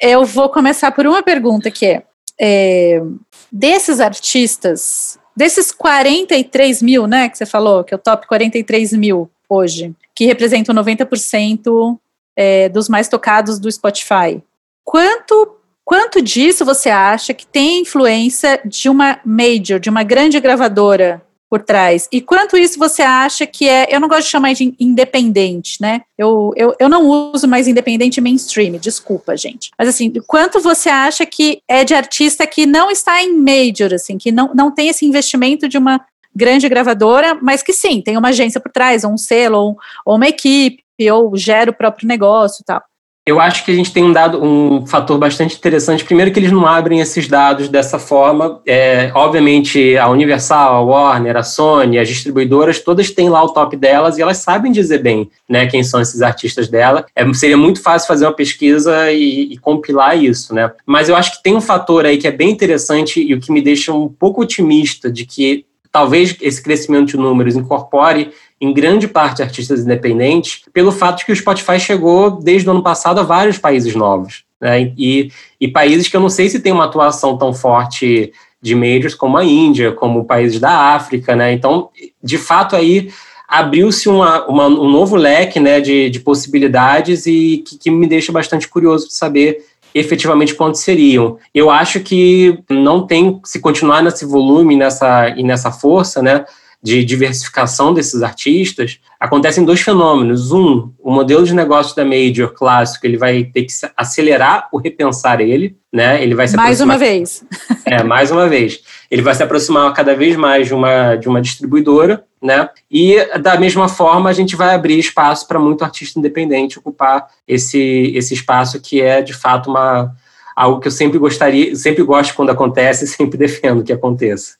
É, 0.00 0.12
eu 0.12 0.24
vou 0.24 0.48
começar 0.48 0.92
por 0.92 1.04
uma 1.06 1.22
pergunta 1.22 1.68
que 1.70 1.84
é, 1.84 2.02
é 2.40 3.02
desses 3.50 3.98
artistas 3.98 5.18
Desses 5.38 5.70
43 5.70 6.82
mil, 6.82 7.06
né, 7.06 7.28
que 7.28 7.38
você 7.38 7.46
falou, 7.46 7.84
que 7.84 7.94
é 7.94 7.96
o 7.96 8.00
top 8.00 8.26
43 8.26 8.92
mil 8.94 9.30
hoje, 9.48 9.94
que 10.12 10.26
representam 10.26 10.74
90% 10.74 11.96
é, 12.36 12.68
dos 12.68 12.88
mais 12.88 13.06
tocados 13.08 13.60
do 13.60 13.70
Spotify, 13.70 14.42
quanto, 14.82 15.57
quanto 15.88 16.20
disso 16.20 16.66
você 16.66 16.90
acha 16.90 17.32
que 17.32 17.46
tem 17.46 17.80
influência 17.80 18.60
de 18.62 18.90
uma 18.90 19.18
major, 19.24 19.80
de 19.80 19.88
uma 19.88 20.02
grande 20.02 20.38
gravadora 20.38 21.22
por 21.48 21.62
trás. 21.62 22.06
E 22.12 22.20
quanto 22.20 22.58
isso 22.58 22.78
você 22.78 23.00
acha 23.00 23.46
que 23.46 23.66
é. 23.66 23.86
Eu 23.88 23.98
não 23.98 24.06
gosto 24.06 24.24
de 24.24 24.30
chamar 24.30 24.52
de 24.52 24.74
independente, 24.78 25.80
né? 25.80 26.02
Eu, 26.18 26.52
eu, 26.56 26.74
eu 26.78 26.90
não 26.90 27.32
uso 27.32 27.48
mais 27.48 27.66
independente 27.66 28.20
mainstream, 28.20 28.72
desculpa, 28.72 29.34
gente. 29.34 29.70
Mas 29.78 29.88
assim, 29.88 30.12
quanto 30.26 30.60
você 30.60 30.90
acha 30.90 31.24
que 31.24 31.62
é 31.66 31.82
de 31.84 31.94
artista 31.94 32.46
que 32.46 32.66
não 32.66 32.90
está 32.90 33.22
em 33.22 33.38
major, 33.38 33.94
assim, 33.94 34.18
que 34.18 34.30
não, 34.30 34.52
não 34.54 34.70
tem 34.70 34.88
esse 34.88 35.06
investimento 35.06 35.66
de 35.66 35.78
uma 35.78 36.04
grande 36.36 36.68
gravadora, 36.68 37.34
mas 37.40 37.62
que 37.62 37.72
sim, 37.72 38.02
tem 38.02 38.18
uma 38.18 38.28
agência 38.28 38.60
por 38.60 38.70
trás, 38.70 39.04
ou 39.04 39.12
um 39.14 39.16
selo, 39.16 39.56
ou, 39.56 39.76
ou 40.04 40.16
uma 40.16 40.28
equipe, 40.28 40.84
ou 41.10 41.34
gera 41.34 41.70
o 41.70 41.74
próprio 41.74 42.06
negócio 42.06 42.60
e 42.60 42.64
tal. 42.66 42.82
Eu 43.28 43.38
acho 43.38 43.62
que 43.62 43.70
a 43.70 43.74
gente 43.74 43.92
tem 43.92 44.02
um 44.02 44.10
dado, 44.10 44.42
um 44.42 44.86
fator 44.86 45.18
bastante 45.18 45.54
interessante. 45.54 46.02
Primeiro 46.02 46.32
que 46.32 46.40
eles 46.40 46.50
não 46.50 46.66
abrem 46.66 47.00
esses 47.00 47.28
dados 47.28 47.68
dessa 47.68 47.98
forma. 47.98 48.62
É, 48.66 49.12
obviamente, 49.14 49.98
a 49.98 50.08
Universal, 50.08 50.76
a 50.76 50.80
Warner, 50.80 51.36
a 51.36 51.42
Sony, 51.42 51.98
as 51.98 52.08
distribuidoras, 52.08 52.80
todas 52.80 53.10
têm 53.10 53.28
lá 53.28 53.44
o 53.44 53.50
top 53.50 53.76
delas 53.76 54.16
e 54.16 54.22
elas 54.22 54.38
sabem 54.38 54.72
dizer 54.72 55.02
bem 55.02 55.30
né, 55.46 55.66
quem 55.66 55.84
são 55.84 56.00
esses 56.00 56.22
artistas 56.22 56.68
dela. 56.68 57.04
É, 57.14 57.30
seria 57.34 57.58
muito 57.58 57.82
fácil 57.82 58.08
fazer 58.08 58.24
uma 58.24 58.32
pesquisa 58.32 59.12
e, 59.12 59.52
e, 59.52 59.58
compilar 59.58 60.16
isso, 60.16 60.54
né? 60.54 60.72
Mas 60.86 61.10
eu 61.10 61.14
acho 61.14 61.36
que 61.36 61.42
tem 61.42 61.54
um 61.54 61.60
fator 61.60 62.06
aí 62.06 62.16
que 62.16 62.26
é 62.26 62.32
bem 62.32 62.48
interessante 62.48 63.20
e 63.20 63.34
o 63.34 63.40
que 63.40 63.52
me 63.52 63.60
deixa 63.60 63.92
um 63.92 64.08
pouco 64.08 64.40
otimista 64.40 65.12
de 65.12 65.26
que 65.26 65.66
talvez 65.92 66.34
esse 66.40 66.62
crescimento 66.62 67.08
de 67.08 67.16
números 67.18 67.56
incorpore 67.56 68.30
em 68.60 68.72
grande 68.72 69.06
parte 69.06 69.42
artistas 69.42 69.80
independentes, 69.80 70.62
pelo 70.72 70.90
fato 70.90 71.18
de 71.18 71.26
que 71.26 71.32
o 71.32 71.36
Spotify 71.36 71.78
chegou 71.78 72.30
desde 72.30 72.68
o 72.68 72.72
ano 72.72 72.82
passado 72.82 73.20
a 73.20 73.22
vários 73.22 73.58
países 73.58 73.94
novos. 73.94 74.44
Né? 74.60 74.92
E, 74.96 75.30
e 75.60 75.68
países 75.68 76.08
que 76.08 76.16
eu 76.16 76.20
não 76.20 76.28
sei 76.28 76.48
se 76.48 76.60
tem 76.60 76.72
uma 76.72 76.84
atuação 76.84 77.38
tão 77.38 77.52
forte 77.52 78.32
de 78.60 78.74
majors 78.74 79.14
como 79.14 79.36
a 79.36 79.44
Índia, 79.44 79.92
como 79.92 80.24
países 80.24 80.58
da 80.58 80.94
África, 80.94 81.36
né? 81.36 81.52
Então, 81.52 81.90
de 82.20 82.36
fato, 82.36 82.74
aí 82.74 83.08
abriu-se 83.46 84.08
uma, 84.08 84.46
uma, 84.46 84.66
um 84.66 84.90
novo 84.90 85.16
leque 85.16 85.58
né, 85.58 85.80
de, 85.80 86.10
de 86.10 86.20
possibilidades 86.20 87.24
e 87.24 87.64
que, 87.66 87.78
que, 87.78 87.90
me 87.90 88.06
deixa 88.06 88.30
bastante 88.30 88.68
curioso 88.68 89.08
de 89.08 89.14
saber 89.14 89.64
efetivamente 89.94 90.54
quantos 90.54 90.82
seriam. 90.82 91.38
Eu 91.54 91.70
acho 91.70 92.00
que 92.00 92.58
não 92.68 93.06
tem, 93.06 93.40
se 93.44 93.58
continuar 93.58 94.02
nesse 94.02 94.26
volume 94.26 94.76
nessa, 94.76 95.30
e 95.30 95.42
nessa 95.42 95.72
força, 95.72 96.20
né, 96.20 96.44
de 96.82 97.04
diversificação 97.04 97.92
desses 97.92 98.22
artistas, 98.22 99.00
acontecem 99.18 99.64
dois 99.64 99.80
fenômenos. 99.80 100.52
Um, 100.52 100.92
o 100.98 101.10
modelo 101.10 101.44
de 101.44 101.54
negócio 101.54 101.94
da 101.96 102.04
Major 102.04 102.52
clássico, 102.54 103.04
ele 103.04 103.16
vai 103.16 103.44
ter 103.44 103.64
que 103.64 103.72
acelerar 103.96 104.68
o 104.72 104.78
repensar 104.78 105.40
ele, 105.40 105.76
né? 105.92 106.22
Ele 106.22 106.34
vai 106.34 106.46
se 106.46 106.56
mais 106.56 106.80
uma 106.80 106.96
vez. 106.96 107.44
É, 107.84 108.02
mais 108.04 108.30
uma 108.30 108.48
vez. 108.48 108.80
Ele 109.10 109.22
vai 109.22 109.34
se 109.34 109.42
aproximar 109.42 109.92
cada 109.92 110.14
vez 110.14 110.36
mais 110.36 110.68
de 110.68 110.74
uma, 110.74 111.16
de 111.16 111.28
uma 111.28 111.40
distribuidora, 111.40 112.24
né? 112.40 112.68
E 112.90 113.16
da 113.38 113.58
mesma 113.58 113.88
forma, 113.88 114.30
a 114.30 114.32
gente 114.32 114.54
vai 114.54 114.74
abrir 114.74 114.98
espaço 114.98 115.48
para 115.48 115.58
muito 115.58 115.82
artista 115.82 116.18
independente 116.18 116.78
ocupar 116.78 117.26
esse, 117.46 118.12
esse 118.14 118.34
espaço 118.34 118.80
que 118.80 119.00
é 119.00 119.20
de 119.20 119.32
fato 119.32 119.68
uma 119.70 120.14
algo 120.54 120.80
que 120.80 120.88
eu 120.88 120.92
sempre 120.92 121.18
gostaria, 121.18 121.74
sempre 121.76 122.02
gosto 122.02 122.34
quando 122.34 122.50
acontece, 122.50 123.06
sempre 123.08 123.38
defendo 123.38 123.84
que 123.84 123.92
aconteça. 123.92 124.56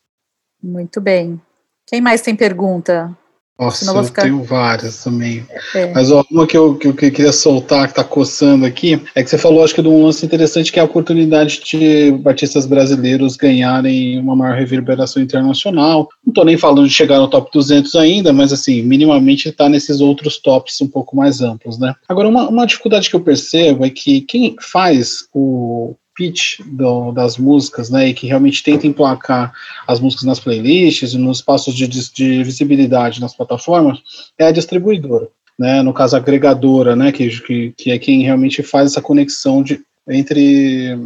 Muito 0.63 1.01
bem. 1.01 1.41
Quem 1.89 2.01
mais 2.01 2.21
tem 2.21 2.37
pergunta? 2.37 3.17
Nossa, 3.59 3.91
eu 3.91 4.05
ficar... 4.05 4.23
tenho 4.23 4.41
várias 4.45 5.03
também. 5.03 5.45
É. 5.75 5.93
Mas 5.93 6.13
ó, 6.13 6.25
uma 6.31 6.47
que 6.47 6.57
eu, 6.57 6.77
que 6.77 6.87
eu 6.87 6.95
queria 6.95 7.33
soltar, 7.33 7.87
que 7.87 7.93
está 7.93 8.05
coçando 8.05 8.65
aqui, 8.65 9.03
é 9.17 9.23
que 9.25 9.29
você 9.29 9.37
falou, 9.37 9.65
acho 9.65 9.75
que 9.75 9.83
de 9.83 9.89
um 9.89 10.05
lance 10.05 10.25
interessante, 10.25 10.71
que 10.71 10.79
é 10.79 10.83
a 10.83 10.85
oportunidade 10.85 11.61
de 11.65 12.21
artistas 12.25 12.67
brasileiros 12.67 13.37
ganharem 13.37 14.17
uma 14.21 14.37
maior 14.37 14.57
reverberação 14.57 15.21
internacional. 15.21 16.09
Não 16.25 16.31
estou 16.31 16.45
nem 16.45 16.57
falando 16.57 16.87
de 16.87 16.95
chegar 16.95 17.19
no 17.19 17.27
top 17.27 17.51
200 17.53 17.97
ainda, 17.97 18.33
mas 18.33 18.53
assim, 18.53 18.81
minimamente 18.83 19.49
está 19.49 19.69
nesses 19.69 20.01
outros 20.01 20.39
tops 20.39 20.81
um 20.81 20.87
pouco 20.87 21.17
mais 21.17 21.41
amplos, 21.41 21.81
né? 21.81 21.95
Agora, 22.09 22.29
uma, 22.29 22.49
uma 22.49 22.67
dificuldade 22.67 23.11
que 23.11 23.17
eu 23.17 23.21
percebo 23.21 23.85
é 23.85 23.91
que 23.91 24.21
quem 24.21 24.55
faz 24.61 25.27
o 25.35 25.97
pitch 26.19 26.61
do, 26.67 27.13
das 27.13 27.39
músicas, 27.39 27.89
né, 27.89 28.09
e 28.09 28.15
que 28.15 28.27
realmente 28.27 28.65
tenta 28.65 28.89
emplacar 28.89 29.53
as 29.87 30.01
músicas 30.01 30.25
nas 30.25 30.41
playlists 30.41 31.15
e 31.15 31.19
nos 31.19 31.41
passos 31.41 31.73
de, 31.73 31.87
de 31.87 32.43
visibilidade 32.43 33.21
nas 33.21 33.37
plataformas, 33.37 34.01
é 34.37 34.47
a 34.47 34.51
distribuidora, 34.51 35.29
né, 35.57 35.81
no 35.81 35.95
caso 35.95 36.17
a 36.17 36.19
agregadora, 36.19 36.97
né, 36.97 37.13
que, 37.13 37.29
que, 37.41 37.73
que 37.77 37.91
é 37.93 37.99
quem 37.99 38.25
realmente 38.25 38.65
faz 38.65 38.91
essa 38.91 39.01
conexão 39.01 39.63
de, 39.63 39.81
entre 40.09 40.99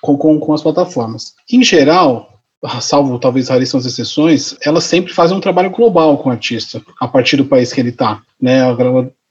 com, 0.00 0.16
com, 0.16 0.40
com 0.40 0.54
as 0.54 0.62
plataformas. 0.62 1.34
Em 1.52 1.62
geral, 1.62 2.40
salvo 2.80 3.18
talvez 3.18 3.50
raríssimas 3.50 3.84
exceções, 3.84 4.56
elas 4.64 4.84
sempre 4.84 5.12
fazem 5.12 5.36
um 5.36 5.40
trabalho 5.40 5.70
global 5.70 6.16
com 6.16 6.30
o 6.30 6.32
artista, 6.32 6.82
a 6.98 7.06
partir 7.06 7.36
do 7.36 7.44
país 7.44 7.70
que 7.70 7.80
ele 7.80 7.90
está. 7.90 8.22
Né? 8.40 8.60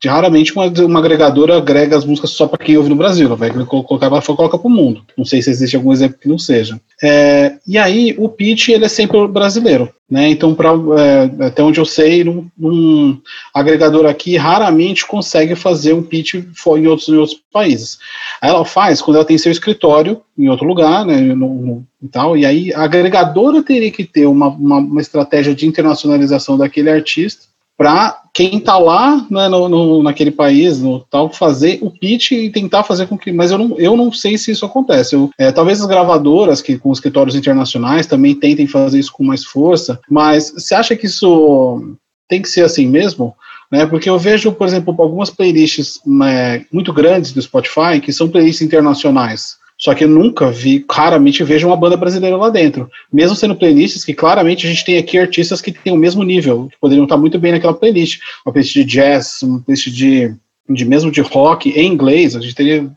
Raramente 0.10 0.54
uma, 0.54 0.66
uma 0.66 1.00
agregadora 1.00 1.58
agrega 1.58 1.98
as 1.98 2.06
músicas 2.06 2.32
só 2.32 2.48
para 2.48 2.64
quem 2.64 2.78
ouve 2.78 2.90
no 2.90 2.96
Brasil, 2.96 3.28
ela 3.28 3.36
vai 3.36 3.50
colocar 3.66 4.10
para 4.10 4.22
coloca 4.22 4.58
para 4.58 4.68
o 4.68 4.72
mundo. 4.72 5.04
Não 5.18 5.26
sei 5.26 5.42
se 5.42 5.50
existe 5.50 5.76
algum 5.76 5.92
exemplo 5.92 6.18
que 6.20 6.28
não 6.28 6.38
seja. 6.38 6.80
É, 7.02 7.58
e 7.68 7.78
aí 7.78 8.16
o 8.18 8.28
pitch 8.28 8.70
ele 8.70 8.86
é 8.86 8.90
sempre 8.90 9.28
brasileiro, 9.28 9.90
né? 10.10 10.30
Então 10.30 10.54
pra, 10.54 10.72
é, 11.00 11.46
até 11.46 11.64
onde 11.64 11.80
eu 11.80 11.86
sei, 11.86 12.28
um, 12.28 12.48
um, 12.60 13.18
agregador 13.54 14.06
aqui 14.06 14.36
raramente 14.36 15.06
consegue 15.06 15.56
fazer 15.56 15.94
um 15.94 16.04
pitch 16.04 16.36
em 16.36 16.88
outros, 16.88 17.08
em 17.08 17.16
outros 17.16 17.40
países. 17.52 18.00
Aí 18.42 18.50
ela 18.50 18.66
faz 18.66 19.02
quando 19.02 19.18
ela 19.18 19.26
tem 19.26 19.38
seu 19.38 19.52
escritório 19.52 20.22
em 20.38 20.50
outro 20.50 20.68
lugar, 20.68 21.06
né? 21.06 21.22
No, 21.22 21.54
no, 21.54 21.86
e 22.02 22.08
tal. 22.08 22.36
E 22.38 22.46
aí 22.46 22.74
a 22.74 22.84
agregadora 22.84 23.64
teria 23.64 23.92
que 23.92 24.04
ter 24.04 24.26
uma, 24.26 24.48
uma, 24.48 24.78
uma 24.78 25.02
estratégia 25.02 25.56
de 25.56 25.66
internacionalização 25.66 26.58
daquele 26.58 26.90
artista 26.90 27.53
para 27.78 28.22
quem 28.34 28.58
está 28.58 28.78
lá 28.78 29.26
né, 29.30 29.48
no, 29.48 29.70
no, 29.70 30.04
naquele 30.04 30.32
país, 30.32 30.80
no 30.80 31.00
tal, 31.02 31.32
fazer 31.32 31.80
o 31.82 31.92
pitch 31.92 32.32
e 32.32 32.50
tentar 32.50 32.84
fazer 32.84 33.08
com 33.08 33.18
que. 33.18 33.32
Mas 33.32 33.52
eu 33.52 33.58
não, 33.58 33.80
eu 33.80 33.96
não 33.96 34.12
sei 34.12 34.38
se 34.38 34.52
isso 34.52 34.66
acontece. 34.66 35.16
Eu, 35.16 35.30
é, 35.38 35.52
talvez 35.52 35.82
as 35.82 35.88
gravadoras 35.88 36.62
que 36.62 36.78
com 36.78 36.92
escritórios 36.92 37.36
internacionais 37.36 38.08
também 38.08 38.36
tentem 38.36 38.68
fazer 38.68 39.00
isso 39.00 39.12
com 39.12 39.24
mais 39.24 39.44
força, 39.44 40.00
mas 40.10 40.52
você 40.52 40.76
acha 40.76 40.96
que 40.96 41.06
isso 41.06 41.96
tem 42.28 42.42
que 42.42 42.50
ser 42.50 42.64
assim 42.64 42.88
mesmo? 42.88 43.36
Né, 43.72 43.88
porque 43.88 44.10
eu 44.10 44.20
vejo, 44.20 44.52
por 44.52 44.68
exemplo, 44.68 44.96
algumas 45.00 45.32
playlists 45.32 46.00
né, 46.06 46.64
muito 46.72 46.94
grandes 46.94 47.32
do 47.32 47.42
Spotify 47.42 48.00
que 48.00 48.14
são 48.14 48.30
playlists 48.30 48.62
internacionais. 48.62 49.58
Só 49.84 49.94
que 49.94 50.06
eu 50.06 50.08
nunca 50.08 50.50
vi, 50.50 50.86
raramente 50.90 51.44
vejo 51.44 51.68
uma 51.68 51.76
banda 51.76 51.98
brasileira 51.98 52.38
lá 52.38 52.50
dentro. 52.50 52.90
Mesmo 53.12 53.36
sendo 53.36 53.54
playlists 53.54 54.06
que 54.06 54.14
claramente 54.14 54.66
a 54.66 54.70
gente 54.70 54.86
tem 54.86 54.98
aqui 54.98 55.18
artistas 55.18 55.60
que 55.60 55.74
têm 55.74 55.92
o 55.92 55.98
mesmo 55.98 56.24
nível, 56.24 56.70
que 56.72 56.78
poderiam 56.80 57.04
estar 57.04 57.18
muito 57.18 57.38
bem 57.38 57.52
naquela 57.52 57.74
playlist. 57.74 58.22
Uma 58.46 58.54
playlist 58.54 58.74
de 58.74 58.86
jazz, 58.86 59.42
uma 59.42 59.60
playlist 59.60 59.90
de, 59.90 60.34
de 60.70 60.86
mesmo 60.86 61.12
de 61.12 61.20
rock 61.20 61.70
em 61.72 61.86
inglês, 61.86 62.34
a 62.34 62.40
gente 62.40 62.56
teria 62.56 62.90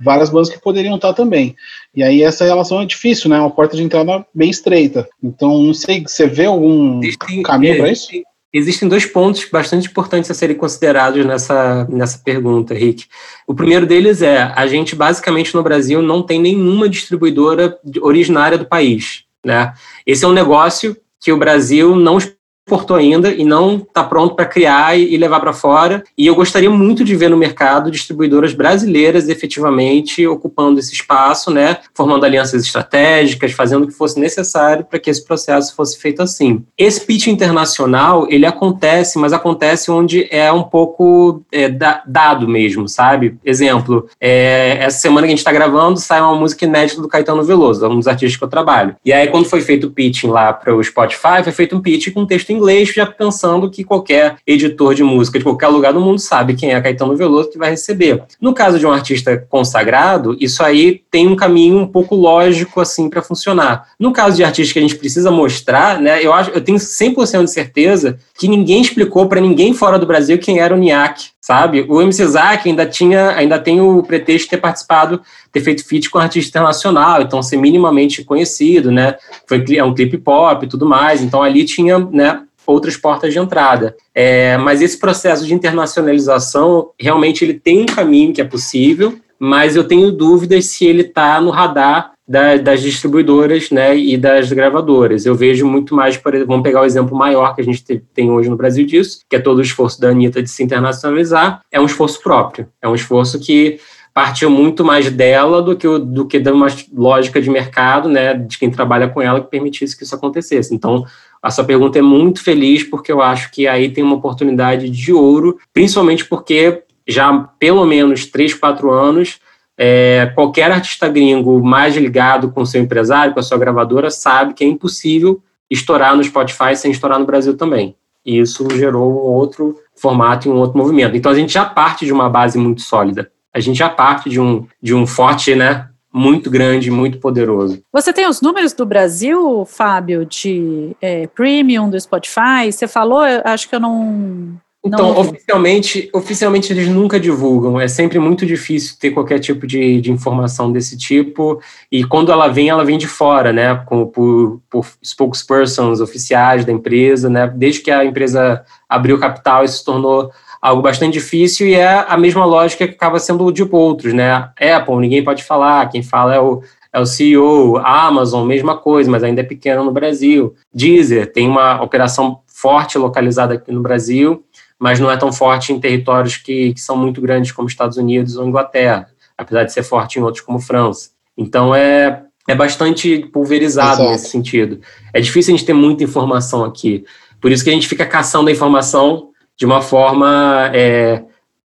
várias 0.00 0.30
bandas 0.30 0.50
que 0.50 0.60
poderiam 0.60 0.96
estar 0.96 1.12
também. 1.12 1.54
E 1.94 2.02
aí 2.02 2.24
essa 2.24 2.44
relação 2.44 2.80
é 2.80 2.86
difícil, 2.86 3.30
né? 3.30 3.38
Uma 3.38 3.48
porta 3.48 3.76
de 3.76 3.84
entrada 3.84 4.26
bem 4.34 4.50
estreita. 4.50 5.08
Então, 5.22 5.62
não 5.62 5.72
sei, 5.72 6.00
você 6.00 6.26
vê 6.26 6.46
algum 6.46 7.00
caminho 7.44 7.76
para 7.76 7.92
isso? 7.92 8.08
Existem 8.52 8.86
dois 8.86 9.06
pontos 9.06 9.46
bastante 9.50 9.88
importantes 9.88 10.30
a 10.30 10.34
serem 10.34 10.56
considerados 10.56 11.24
nessa, 11.24 11.86
nessa 11.88 12.18
pergunta, 12.18 12.74
Rick. 12.74 13.06
O 13.46 13.54
primeiro 13.54 13.86
deles 13.86 14.20
é: 14.20 14.52
a 14.54 14.66
gente 14.66 14.94
basicamente 14.94 15.54
no 15.54 15.62
Brasil 15.62 16.02
não 16.02 16.22
tem 16.22 16.40
nenhuma 16.40 16.88
distribuidora 16.88 17.78
originária 18.02 18.58
do 18.58 18.66
país. 18.66 19.24
Né? 19.44 19.72
Esse 20.06 20.24
é 20.24 20.28
um 20.28 20.32
negócio 20.32 20.96
que 21.18 21.32
o 21.32 21.38
Brasil 21.38 21.96
não 21.96 22.18
portou 22.64 22.96
ainda 22.96 23.30
e 23.30 23.44
não 23.44 23.76
está 23.76 24.04
pronto 24.04 24.34
para 24.34 24.46
criar 24.46 24.98
e, 24.98 25.16
levar 25.16 25.40
para 25.40 25.52
fora. 25.52 26.02
E 26.16 26.26
eu 26.26 26.34
gostaria 26.34 26.70
muito 26.70 27.04
de 27.04 27.14
ver 27.16 27.28
no 27.28 27.36
mercado 27.36 27.90
distribuidoras 27.90 28.54
brasileiras 28.54 29.28
efetivamente 29.28 30.26
ocupando 30.26 30.78
esse 30.78 30.92
espaço, 30.92 31.50
né, 31.50 31.78
formando 31.94 32.24
alianças 32.24 32.64
estratégicas, 32.64 33.52
fazendo 33.52 33.84
o 33.84 33.86
que 33.86 33.92
fosse 33.92 34.18
necessário 34.18 34.84
para 34.84 34.98
que 34.98 35.10
esse 35.10 35.24
processo 35.24 35.74
fosse 35.74 35.98
feito 35.98 36.22
assim. 36.22 36.64
Esse 36.78 37.04
pitch 37.04 37.26
internacional 37.26 38.26
ele 38.30 38.46
acontece, 38.46 39.18
mas 39.18 39.32
acontece 39.32 39.90
onde 39.90 40.26
é 40.30 40.50
um 40.52 40.62
pouco 40.62 41.42
é, 41.50 41.68
dado 42.06 42.48
mesmo, 42.48 42.88
sabe? 42.88 43.36
Exemplo, 43.44 44.08
é, 44.20 44.78
essa 44.80 45.00
semana 45.00 45.26
que 45.26 45.32
a 45.32 45.36
gente 45.36 45.38
está 45.38 45.52
gravando 45.52 45.98
sai 45.98 46.20
uma 46.20 46.36
música 46.36 46.64
inédita 46.64 47.02
do 47.02 47.08
Caetano 47.08 47.42
Veloso, 47.42 47.86
um 47.88 47.98
dos 47.98 48.08
artistas 48.08 48.36
que 48.38 48.44
eu 48.44 48.48
trabalho. 48.48 48.96
E 49.04 49.12
aí 49.12 49.26
quando 49.28 49.46
foi 49.46 49.60
feito 49.60 49.88
o 49.88 49.90
pitching 49.90 50.28
lá 50.28 50.52
para 50.52 50.74
o 50.74 50.82
Spotify, 50.82 51.42
foi 51.42 51.52
feito 51.52 51.76
um 51.76 51.80
pitch 51.80 52.12
com 52.12 52.24
texto 52.24 52.51
inglês, 52.52 52.92
já 52.94 53.06
pensando 53.06 53.70
que 53.70 53.84
qualquer 53.84 54.36
editor 54.46 54.94
de 54.94 55.02
música 55.02 55.38
de 55.38 55.44
qualquer 55.44 55.68
lugar 55.68 55.92
do 55.92 56.00
mundo 56.00 56.18
sabe 56.18 56.54
quem 56.54 56.72
é 56.72 56.80
Caetano 56.80 57.16
Veloso 57.16 57.50
que 57.50 57.58
vai 57.58 57.70
receber. 57.70 58.22
No 58.40 58.54
caso 58.54 58.78
de 58.78 58.86
um 58.86 58.92
artista 58.92 59.36
consagrado, 59.48 60.36
isso 60.40 60.62
aí 60.62 61.02
tem 61.10 61.28
um 61.28 61.36
caminho 61.36 61.78
um 61.78 61.86
pouco 61.86 62.14
lógico 62.14 62.80
assim 62.80 63.08
para 63.08 63.22
funcionar. 63.22 63.88
No 63.98 64.12
caso 64.12 64.36
de 64.36 64.44
artistas 64.44 64.72
que 64.72 64.78
a 64.78 64.82
gente 64.82 64.96
precisa 64.96 65.30
mostrar, 65.30 66.00
né, 66.00 66.24
eu 66.24 66.32
acho, 66.32 66.50
eu 66.50 66.60
tenho 66.60 66.78
100% 66.78 67.44
de 67.44 67.50
certeza 67.50 68.18
que 68.38 68.48
ninguém 68.48 68.80
explicou 68.80 69.26
para 69.28 69.40
ninguém 69.40 69.74
fora 69.74 69.98
do 69.98 70.06
Brasil 70.06 70.38
quem 70.38 70.58
era 70.58 70.74
o 70.74 70.78
Niak, 70.78 71.31
sabe? 71.42 71.84
O 71.88 72.00
MC 72.00 72.24
Zack 72.24 72.68
ainda 72.68 72.86
tinha, 72.86 73.30
ainda 73.32 73.58
tem 73.58 73.80
o 73.80 74.00
pretexto 74.04 74.44
de 74.44 74.50
ter 74.50 74.58
participado, 74.58 75.20
ter 75.50 75.60
feito 75.60 75.84
feat 75.84 76.08
com 76.08 76.18
um 76.18 76.22
artista 76.22 76.48
internacional, 76.50 77.20
então 77.20 77.42
ser 77.42 77.56
minimamente 77.56 78.24
conhecido, 78.24 78.92
né? 78.92 79.16
Foi 79.48 79.62
é 79.76 79.82
um 79.82 79.92
clipe 79.92 80.16
pop 80.16 80.64
e 80.64 80.68
tudo 80.68 80.86
mais, 80.86 81.20
então 81.20 81.42
ali 81.42 81.64
tinha, 81.64 81.98
né, 81.98 82.42
outras 82.64 82.96
portas 82.96 83.32
de 83.32 83.40
entrada. 83.40 83.96
É, 84.14 84.56
mas 84.56 84.80
esse 84.80 84.96
processo 84.96 85.44
de 85.44 85.52
internacionalização 85.52 86.90
realmente 86.98 87.44
ele 87.44 87.54
tem 87.54 87.82
um 87.82 87.86
caminho 87.86 88.32
que 88.32 88.40
é 88.40 88.44
possível, 88.44 89.18
mas 89.36 89.74
eu 89.74 89.82
tenho 89.82 90.12
dúvidas 90.12 90.66
se 90.66 90.86
ele 90.86 91.02
está 91.02 91.40
no 91.40 91.50
radar 91.50 92.11
da, 92.26 92.56
das 92.56 92.80
distribuidoras 92.80 93.70
né, 93.70 93.96
e 93.96 94.16
das 94.16 94.52
gravadoras. 94.52 95.26
Eu 95.26 95.34
vejo 95.34 95.66
muito 95.66 95.94
mais, 95.94 96.16
por 96.16 96.32
vamos 96.46 96.62
pegar 96.62 96.82
o 96.82 96.84
exemplo 96.84 97.16
maior 97.16 97.54
que 97.54 97.60
a 97.60 97.64
gente 97.64 97.82
tem 98.14 98.30
hoje 98.30 98.48
no 98.48 98.56
Brasil 98.56 98.86
disso, 98.86 99.20
que 99.28 99.36
é 99.36 99.40
todo 99.40 99.58
o 99.58 99.62
esforço 99.62 100.00
da 100.00 100.08
Anitta 100.08 100.42
de 100.42 100.50
se 100.50 100.62
internacionalizar, 100.62 101.62
é 101.70 101.80
um 101.80 101.86
esforço 101.86 102.22
próprio, 102.22 102.68
é 102.80 102.88
um 102.88 102.94
esforço 102.94 103.40
que 103.40 103.78
partiu 104.14 104.50
muito 104.50 104.84
mais 104.84 105.10
dela 105.10 105.62
do 105.62 105.74
que, 105.74 105.86
do 105.98 106.26
que 106.26 106.38
de 106.38 106.50
uma 106.50 106.66
lógica 106.92 107.40
de 107.40 107.48
mercado, 107.48 108.08
né, 108.08 108.34
de 108.34 108.58
quem 108.58 108.70
trabalha 108.70 109.08
com 109.08 109.22
ela 109.22 109.40
que 109.40 109.50
permitisse 109.50 109.96
que 109.96 110.04
isso 110.04 110.14
acontecesse. 110.14 110.74
Então, 110.74 111.04
a 111.42 111.50
sua 111.50 111.64
pergunta 111.64 111.98
é 111.98 112.02
muito 112.02 112.42
feliz, 112.42 112.84
porque 112.84 113.10
eu 113.10 113.22
acho 113.22 113.50
que 113.50 113.66
aí 113.66 113.90
tem 113.90 114.04
uma 114.04 114.16
oportunidade 114.16 114.88
de 114.88 115.12
ouro, 115.12 115.58
principalmente 115.72 116.26
porque 116.26 116.82
já 117.08 117.30
há 117.30 117.38
pelo 117.58 117.84
menos 117.84 118.26
3, 118.26 118.54
4 118.54 118.90
anos, 118.90 119.40
é, 119.82 120.26
qualquer 120.34 120.70
artista 120.70 121.08
gringo 121.08 121.62
mais 121.62 121.96
ligado 121.96 122.50
com 122.52 122.64
seu 122.64 122.80
empresário, 122.80 123.32
com 123.34 123.40
a 123.40 123.42
sua 123.42 123.58
gravadora, 123.58 124.10
sabe 124.10 124.54
que 124.54 124.62
é 124.62 124.66
impossível 124.66 125.42
estourar 125.70 126.14
no 126.14 126.22
Spotify 126.22 126.76
sem 126.76 126.90
estourar 126.90 127.18
no 127.18 127.26
Brasil 127.26 127.56
também. 127.56 127.96
E 128.24 128.38
isso 128.38 128.68
gerou 128.76 129.10
um 129.10 129.32
outro 129.32 129.76
formato 129.96 130.46
e 130.46 130.50
um 130.50 130.56
outro 130.56 130.78
movimento. 130.78 131.16
Então 131.16 131.32
a 131.32 131.34
gente 131.34 131.52
já 131.52 131.64
parte 131.64 132.04
de 132.04 132.12
uma 132.12 132.28
base 132.28 132.56
muito 132.58 132.82
sólida 132.82 133.30
a 133.52 133.60
gente 133.60 133.78
já 133.78 133.88
parte 133.88 134.30
de 134.30 134.40
um, 134.40 134.66
de 134.80 134.94
um 134.94 135.06
forte, 135.06 135.54
né? 135.54 135.88
Muito 136.12 136.50
grande, 136.50 136.90
muito 136.90 137.18
poderoso. 137.18 137.82
Você 137.92 138.12
tem 138.12 138.28
os 138.28 138.40
números 138.40 138.72
do 138.72 138.84
Brasil, 138.84 139.64
Fábio, 139.64 140.26
de 140.26 140.94
é, 141.00 141.26
premium 141.26 141.88
do 141.88 141.98
Spotify? 141.98 142.70
Você 142.70 142.86
falou, 142.86 143.22
acho 143.44 143.68
que 143.68 143.74
eu 143.74 143.80
não. 143.80 144.54
Então, 144.84 145.16
oficialmente, 145.16 146.10
oficialmente 146.12 146.72
eles 146.72 146.88
nunca 146.88 147.20
divulgam. 147.20 147.80
É 147.80 147.86
sempre 147.86 148.18
muito 148.18 148.44
difícil 148.44 148.96
ter 148.98 149.12
qualquer 149.12 149.38
tipo 149.38 149.64
de, 149.64 150.00
de 150.00 150.10
informação 150.10 150.72
desse 150.72 150.98
tipo. 150.98 151.60
E 151.90 152.02
quando 152.02 152.32
ela 152.32 152.48
vem, 152.48 152.68
ela 152.68 152.84
vem 152.84 152.98
de 152.98 153.06
fora, 153.06 153.52
né? 153.52 153.76
Com, 153.86 154.06
por, 154.06 154.60
por 154.68 154.84
spokespersons 155.04 156.00
oficiais 156.00 156.64
da 156.64 156.72
empresa, 156.72 157.30
né? 157.30 157.46
Desde 157.46 157.80
que 157.80 157.92
a 157.92 158.04
empresa 158.04 158.64
abriu 158.88 159.20
capital, 159.20 159.64
isso 159.64 159.78
se 159.78 159.84
tornou 159.84 160.32
algo 160.60 160.82
bastante 160.82 161.14
difícil 161.14 161.66
e 161.66 161.74
é 161.74 162.04
a 162.08 162.16
mesma 162.16 162.44
lógica 162.44 162.86
que 162.86 162.94
acaba 162.94 163.18
sendo 163.20 163.52
de 163.52 163.62
outros, 163.64 164.12
né? 164.12 164.50
Apple, 164.60 164.96
ninguém 164.96 165.22
pode 165.22 165.44
falar, 165.44 165.88
quem 165.90 166.02
fala 166.02 166.34
é 166.34 166.40
o, 166.40 166.62
é 166.92 167.00
o 167.00 167.06
CEO, 167.06 167.78
Amazon, 167.78 168.46
mesma 168.46 168.76
coisa, 168.76 169.10
mas 169.10 169.24
ainda 169.24 169.40
é 169.40 169.44
pequena 169.44 169.82
no 169.82 169.90
Brasil. 169.90 170.54
Deezer 170.72 171.32
tem 171.32 171.48
uma 171.48 171.82
operação 171.82 172.40
forte 172.46 172.96
localizada 172.96 173.54
aqui 173.54 173.72
no 173.72 173.80
Brasil, 173.80 174.44
mas 174.82 174.98
não 174.98 175.08
é 175.08 175.16
tão 175.16 175.32
forte 175.32 175.72
em 175.72 175.78
territórios 175.78 176.36
que, 176.36 176.74
que 176.74 176.80
são 176.80 176.96
muito 176.96 177.20
grandes 177.20 177.52
como 177.52 177.68
Estados 177.68 177.96
Unidos 177.96 178.36
ou 178.36 178.48
Inglaterra, 178.48 179.06
apesar 179.38 179.62
de 179.62 179.72
ser 179.72 179.84
forte 179.84 180.18
em 180.18 180.22
outros 180.22 180.42
como 180.42 180.58
França. 180.58 181.10
Então 181.38 181.72
é, 181.72 182.24
é 182.48 182.54
bastante 182.56 183.20
pulverizado 183.32 184.00
Exato. 184.00 184.10
nesse 184.10 184.28
sentido. 184.28 184.80
É 185.14 185.20
difícil 185.20 185.54
a 185.54 185.56
gente 185.56 185.64
ter 185.64 185.72
muita 185.72 186.02
informação 186.02 186.64
aqui. 186.64 187.04
Por 187.40 187.52
isso 187.52 187.62
que 187.62 187.70
a 187.70 187.72
gente 187.72 187.86
fica 187.86 188.04
caçando 188.04 188.48
a 188.48 188.52
informação 188.52 189.28
de 189.56 189.64
uma 189.64 189.80
forma 189.80 190.68
é, 190.74 191.22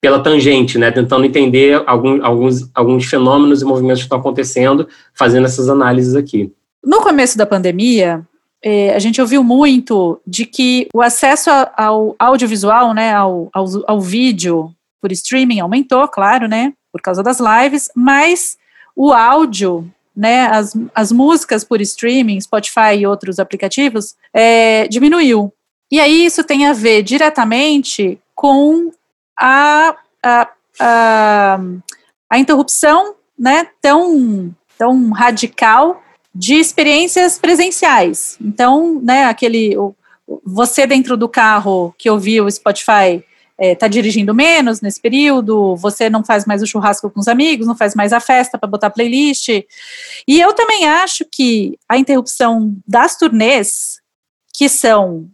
pela 0.01 0.21
tangente, 0.21 0.79
né? 0.79 0.91
Tentando 0.91 1.27
entender 1.27 1.83
algum, 1.85 2.25
alguns, 2.25 2.71
alguns 2.75 3.05
fenômenos 3.05 3.61
e 3.61 3.67
movimentos 3.67 4.01
que 4.01 4.07
estão 4.07 4.19
acontecendo, 4.19 4.89
fazendo 5.13 5.45
essas 5.45 5.69
análises 5.69 6.15
aqui. 6.15 6.51
No 6.83 7.03
começo 7.03 7.37
da 7.37 7.45
pandemia, 7.45 8.27
é, 8.65 8.95
a 8.95 8.99
gente 8.99 9.21
ouviu 9.21 9.45
muito 9.45 10.19
de 10.27 10.47
que 10.47 10.89
o 10.95 11.03
acesso 11.03 11.51
ao 11.77 12.17
audiovisual, 12.19 12.95
né, 12.95 13.13
ao, 13.13 13.51
ao, 13.53 13.67
ao 13.87 14.01
vídeo 14.01 14.75
por 15.03 15.13
streaming 15.13 15.61
aumentou, 15.61 16.09
claro, 16.09 16.49
né, 16.49 16.73
por 16.91 17.03
causa 17.03 17.23
das 17.23 17.39
lives, 17.41 17.91
mas 17.95 18.57
o 18.97 19.13
áudio 19.13 19.87
né, 20.17 20.47
as, 20.47 20.73
as 20.95 21.13
músicas 21.13 21.65
por 21.65 21.81
streaming, 21.81 22.41
Spotify 22.41 22.97
e 22.99 23.07
outros 23.07 23.39
aplicativos, 23.39 24.15
é, 24.33 24.87
diminuiu. 24.89 25.53
E 25.91 26.01
aí 26.01 26.25
isso 26.25 26.43
tem 26.45 26.67
a 26.67 26.73
ver 26.73 27.03
diretamente 27.03 28.19
com 28.35 28.93
a, 29.39 29.95
a, 30.23 30.49
a, 30.81 31.61
a 32.31 32.39
interrupção 32.39 33.15
né, 33.39 33.69
tão, 33.83 34.55
tão 34.79 35.11
radical 35.11 36.01
de 36.35 36.55
experiências 36.55 37.39
presenciais. 37.39 38.37
Então, 38.41 39.01
né, 39.03 39.25
aquele 39.25 39.77
o, 39.77 39.95
você 40.45 40.87
dentro 40.87 41.17
do 41.17 41.29
carro 41.29 41.95
que 41.99 42.11
ouviu 42.11 42.47
o 42.47 42.51
Spotify 42.51 43.17
está 43.17 43.25
é, 43.59 43.75
tá 43.75 43.89
dirigindo 43.89 44.35
menos 44.35 44.81
nesse 44.81 45.01
período, 45.01 45.77
você 45.77 46.11
não 46.11 46.25
faz 46.25 46.45
mais 46.45 46.63
o 46.63 46.67
churrasco 46.67 47.09
com 47.09 47.21
os 47.21 47.29
amigos, 47.29 47.67
não 47.67 47.77
faz 47.77 47.95
mais 47.95 48.13
a 48.13 48.19
festa 48.19 48.59
para 48.59 48.69
botar 48.69 48.91
playlist. 48.91 49.49
E 49.49 50.41
eu 50.41 50.53
também 50.53 50.89
acho 50.89 51.25
que 51.31 51.79
a 51.89 51.97
interrupção 51.97 52.75
das 52.87 53.17
turnês, 53.17 54.01
que 54.53 54.69
são 54.69 55.29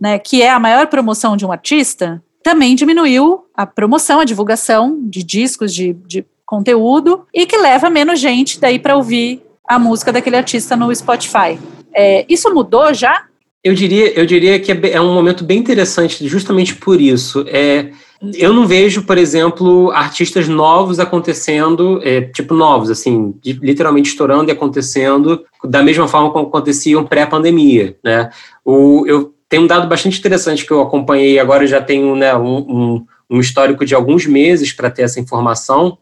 né, 0.00 0.18
que 0.18 0.42
é 0.42 0.50
a 0.50 0.60
maior 0.60 0.86
promoção 0.86 1.36
de 1.36 1.44
um 1.44 1.52
artista, 1.52 2.22
também 2.42 2.74
diminuiu 2.74 3.44
a 3.54 3.66
promoção, 3.66 4.20
a 4.20 4.24
divulgação 4.24 5.00
de 5.02 5.22
discos, 5.22 5.74
de, 5.74 5.94
de 6.06 6.24
conteúdo, 6.44 7.26
e 7.34 7.44
que 7.46 7.56
leva 7.56 7.90
menos 7.90 8.20
gente 8.20 8.60
daí 8.60 8.78
para 8.78 8.96
ouvir 8.96 9.42
a 9.66 9.78
música 9.78 10.12
daquele 10.12 10.36
artista 10.36 10.76
no 10.76 10.94
Spotify. 10.94 11.58
É, 11.94 12.24
isso 12.28 12.52
mudou 12.52 12.92
já? 12.92 13.24
Eu 13.64 13.74
diria, 13.74 14.12
eu 14.18 14.24
diria 14.26 14.60
que 14.60 14.70
é, 14.70 14.92
é 14.92 15.00
um 15.00 15.12
momento 15.12 15.42
bem 15.42 15.58
interessante, 15.58 16.26
justamente 16.28 16.76
por 16.76 17.00
isso. 17.00 17.44
É, 17.48 17.90
eu 18.34 18.52
não 18.52 18.66
vejo, 18.66 19.02
por 19.02 19.18
exemplo, 19.18 19.90
artistas 19.90 20.46
novos 20.46 21.00
acontecendo, 21.00 22.00
é, 22.04 22.20
tipo 22.20 22.54
novos, 22.54 22.90
assim, 22.90 23.34
literalmente 23.44 24.10
estourando 24.10 24.50
e 24.50 24.52
acontecendo 24.52 25.44
da 25.64 25.82
mesma 25.82 26.06
forma 26.06 26.30
como 26.30 26.46
aconteciam 26.46 27.04
pré-pandemia, 27.04 27.96
né? 28.04 28.30
O, 28.64 29.04
eu 29.06 29.34
tem 29.48 29.60
um 29.60 29.66
dado 29.66 29.88
bastante 29.88 30.18
interessante 30.18 30.66
que 30.66 30.72
eu 30.72 30.80
acompanhei 30.80 31.38
agora, 31.38 31.66
já 31.66 31.80
tenho 31.80 32.16
né, 32.16 32.34
um, 32.34 32.56
um, 32.58 33.06
um 33.30 33.40
histórico 33.40 33.84
de 33.84 33.94
alguns 33.94 34.26
meses 34.26 34.72
para 34.72 34.90
ter 34.90 35.02
essa 35.02 35.20
informação, 35.20 35.98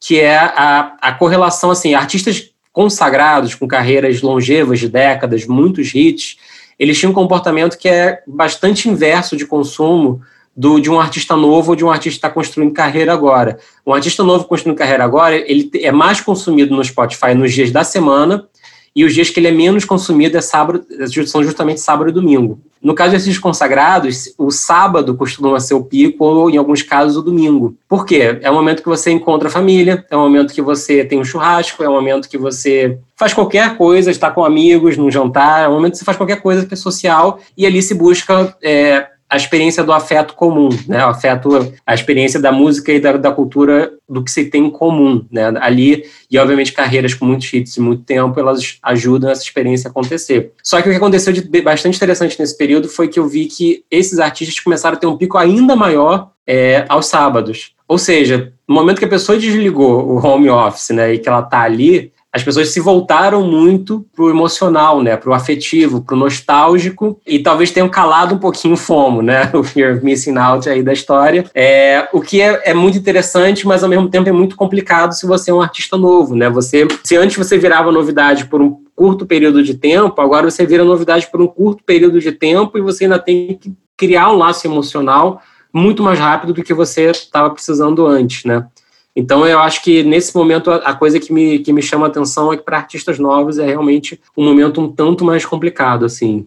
que 0.00 0.18
é 0.18 0.36
a, 0.36 0.96
a 1.00 1.12
correlação, 1.12 1.70
assim, 1.70 1.94
artistas 1.94 2.50
consagrados, 2.76 3.54
com 3.54 3.66
carreiras 3.66 4.20
longevas 4.20 4.78
de 4.78 4.86
décadas, 4.86 5.46
muitos 5.46 5.94
hits, 5.94 6.36
eles 6.78 6.98
tinham 6.98 7.10
um 7.10 7.14
comportamento 7.14 7.78
que 7.78 7.88
é 7.88 8.22
bastante 8.26 8.86
inverso 8.86 9.34
de 9.34 9.46
consumo 9.46 10.20
do, 10.54 10.78
de 10.78 10.90
um 10.90 11.00
artista 11.00 11.34
novo 11.34 11.70
ou 11.70 11.76
de 11.76 11.82
um 11.82 11.88
artista 11.90 12.10
que 12.10 12.26
está 12.26 12.28
construindo 12.28 12.74
carreira 12.74 13.14
agora. 13.14 13.58
Um 13.86 13.94
artista 13.94 14.22
novo 14.22 14.44
construindo 14.44 14.76
carreira 14.76 15.02
agora, 15.04 15.34
ele 15.34 15.70
é 15.76 15.90
mais 15.90 16.20
consumido 16.20 16.76
no 16.76 16.84
Spotify 16.84 17.32
nos 17.34 17.54
dias 17.54 17.70
da 17.70 17.82
semana 17.82 18.46
e 18.96 19.04
os 19.04 19.12
dias 19.12 19.28
que 19.28 19.38
ele 19.38 19.48
é 19.48 19.52
menos 19.52 19.84
consumido 19.84 20.38
é 20.38 20.40
sábado, 20.40 20.82
são 21.26 21.44
justamente 21.44 21.82
sábado 21.82 22.08
e 22.08 22.12
domingo. 22.12 22.58
No 22.82 22.94
caso 22.94 23.10
de 23.10 23.16
artistas 23.16 23.38
consagrados, 23.38 24.32
o 24.38 24.50
sábado 24.50 25.14
costuma 25.14 25.60
ser 25.60 25.74
o 25.74 25.84
pico, 25.84 26.24
ou 26.24 26.48
em 26.48 26.56
alguns 26.56 26.80
casos 26.80 27.18
o 27.18 27.22
domingo. 27.22 27.76
Por 27.86 28.06
quê? 28.06 28.38
É 28.40 28.50
o 28.50 28.54
momento 28.54 28.82
que 28.82 28.88
você 28.88 29.10
encontra 29.10 29.48
a 29.48 29.50
família, 29.50 30.02
é 30.10 30.16
o 30.16 30.20
momento 30.20 30.54
que 30.54 30.62
você 30.62 31.04
tem 31.04 31.18
um 31.18 31.24
churrasco, 31.24 31.82
é 31.82 31.88
o 31.88 31.92
momento 31.92 32.26
que 32.26 32.38
você 32.38 32.98
faz 33.14 33.34
qualquer 33.34 33.76
coisa, 33.76 34.10
está 34.10 34.30
com 34.30 34.42
amigos, 34.42 34.96
num 34.96 35.10
jantar, 35.10 35.64
é 35.64 35.68
o 35.68 35.72
momento 35.72 35.92
que 35.92 35.98
você 35.98 36.04
faz 36.04 36.16
qualquer 36.16 36.40
coisa 36.40 36.64
que 36.64 36.72
é 36.72 36.76
social, 36.76 37.38
e 37.54 37.66
ali 37.66 37.82
se 37.82 37.92
busca 37.92 38.56
é, 38.62 39.08
a 39.28 39.36
experiência 39.36 39.82
do 39.82 39.92
afeto 39.92 40.34
comum, 40.34 40.68
né? 40.86 41.04
O 41.04 41.08
afeto, 41.08 41.72
a 41.84 41.94
experiência 41.94 42.40
da 42.40 42.52
música 42.52 42.92
e 42.92 43.00
da, 43.00 43.16
da, 43.16 43.32
cultura 43.32 43.92
do 44.08 44.22
que 44.22 44.30
se 44.30 44.44
tem 44.44 44.66
em 44.66 44.70
comum, 44.70 45.24
né? 45.30 45.52
Ali, 45.60 46.04
e 46.30 46.38
obviamente 46.38 46.72
carreiras 46.72 47.12
com 47.12 47.24
muitos 47.24 47.52
hits 47.52 47.76
e 47.76 47.80
muito 47.80 48.04
tempo, 48.04 48.38
elas 48.38 48.78
ajudam 48.82 49.30
essa 49.30 49.42
experiência 49.42 49.88
a 49.88 49.90
acontecer. 49.90 50.52
Só 50.62 50.80
que 50.80 50.88
o 50.88 50.92
que 50.92 50.96
aconteceu 50.96 51.32
de 51.32 51.42
bastante 51.60 51.96
interessante 51.96 52.38
nesse 52.38 52.56
período 52.56 52.88
foi 52.88 53.08
que 53.08 53.18
eu 53.18 53.26
vi 53.26 53.46
que 53.46 53.84
esses 53.90 54.18
artistas 54.18 54.60
começaram 54.60 54.96
a 54.96 55.00
ter 55.00 55.06
um 55.06 55.16
pico 55.16 55.36
ainda 55.36 55.74
maior 55.74 56.30
é, 56.46 56.84
aos 56.88 57.06
sábados. 57.06 57.74
Ou 57.88 57.98
seja, 57.98 58.52
no 58.66 58.74
momento 58.74 58.98
que 58.98 59.04
a 59.04 59.08
pessoa 59.08 59.38
desligou 59.38 60.06
o 60.08 60.24
home 60.24 60.50
office, 60.50 60.90
né, 60.90 61.14
e 61.14 61.18
que 61.18 61.28
ela 61.28 61.40
está 61.40 61.62
ali, 61.62 62.12
as 62.32 62.42
pessoas 62.42 62.68
se 62.68 62.80
voltaram 62.80 63.42
muito 63.42 64.04
pro 64.14 64.28
emocional, 64.28 65.02
né, 65.02 65.16
pro 65.16 65.32
afetivo, 65.32 66.02
pro 66.02 66.16
nostálgico 66.16 67.18
e 67.26 67.38
talvez 67.38 67.70
tenham 67.70 67.88
calado 67.88 68.34
um 68.34 68.38
pouquinho 68.38 68.74
o 68.74 68.76
FOMO, 68.76 69.22
né, 69.22 69.50
o 69.54 69.62
Fear 69.62 69.96
of 69.96 70.04
Missing 70.04 70.36
Out 70.36 70.68
aí 70.68 70.82
da 70.82 70.92
história. 70.92 71.44
É, 71.54 72.08
o 72.12 72.20
que 72.20 72.42
é, 72.42 72.70
é 72.70 72.74
muito 72.74 72.98
interessante, 72.98 73.66
mas 73.66 73.82
ao 73.82 73.88
mesmo 73.88 74.10
tempo 74.10 74.28
é 74.28 74.32
muito 74.32 74.54
complicado 74.54 75.12
se 75.12 75.26
você 75.26 75.50
é 75.50 75.54
um 75.54 75.62
artista 75.62 75.96
novo, 75.96 76.34
né? 76.34 76.50
Você, 76.50 76.86
se 77.02 77.16
antes 77.16 77.36
você 77.36 77.56
virava 77.56 77.90
novidade 77.90 78.46
por 78.46 78.60
um 78.60 78.84
curto 78.94 79.24
período 79.24 79.62
de 79.62 79.74
tempo, 79.74 80.20
agora 80.20 80.50
você 80.50 80.66
vira 80.66 80.84
novidade 80.84 81.28
por 81.30 81.40
um 81.40 81.46
curto 81.46 81.82
período 81.84 82.20
de 82.20 82.32
tempo 82.32 82.76
e 82.76 82.82
você 82.82 83.04
ainda 83.04 83.18
tem 83.18 83.54
que 83.54 83.72
criar 83.96 84.30
um 84.30 84.36
laço 84.36 84.66
emocional 84.66 85.40
muito 85.72 86.02
mais 86.02 86.18
rápido 86.18 86.52
do 86.52 86.62
que 86.62 86.74
você 86.74 87.10
estava 87.10 87.50
precisando 87.50 88.06
antes, 88.06 88.44
né? 88.44 88.66
Então, 89.16 89.46
eu 89.46 89.58
acho 89.58 89.82
que 89.82 90.02
nesse 90.02 90.36
momento 90.36 90.70
a 90.70 90.94
coisa 90.94 91.18
que 91.18 91.32
me, 91.32 91.58
que 91.60 91.72
me 91.72 91.80
chama 91.80 92.04
a 92.04 92.08
atenção 92.10 92.52
é 92.52 92.56
que 92.58 92.62
para 92.62 92.76
artistas 92.76 93.18
novos 93.18 93.58
é 93.58 93.64
realmente 93.64 94.20
um 94.36 94.44
momento 94.44 94.78
um 94.78 94.92
tanto 94.92 95.24
mais 95.24 95.46
complicado, 95.46 96.04
assim. 96.04 96.46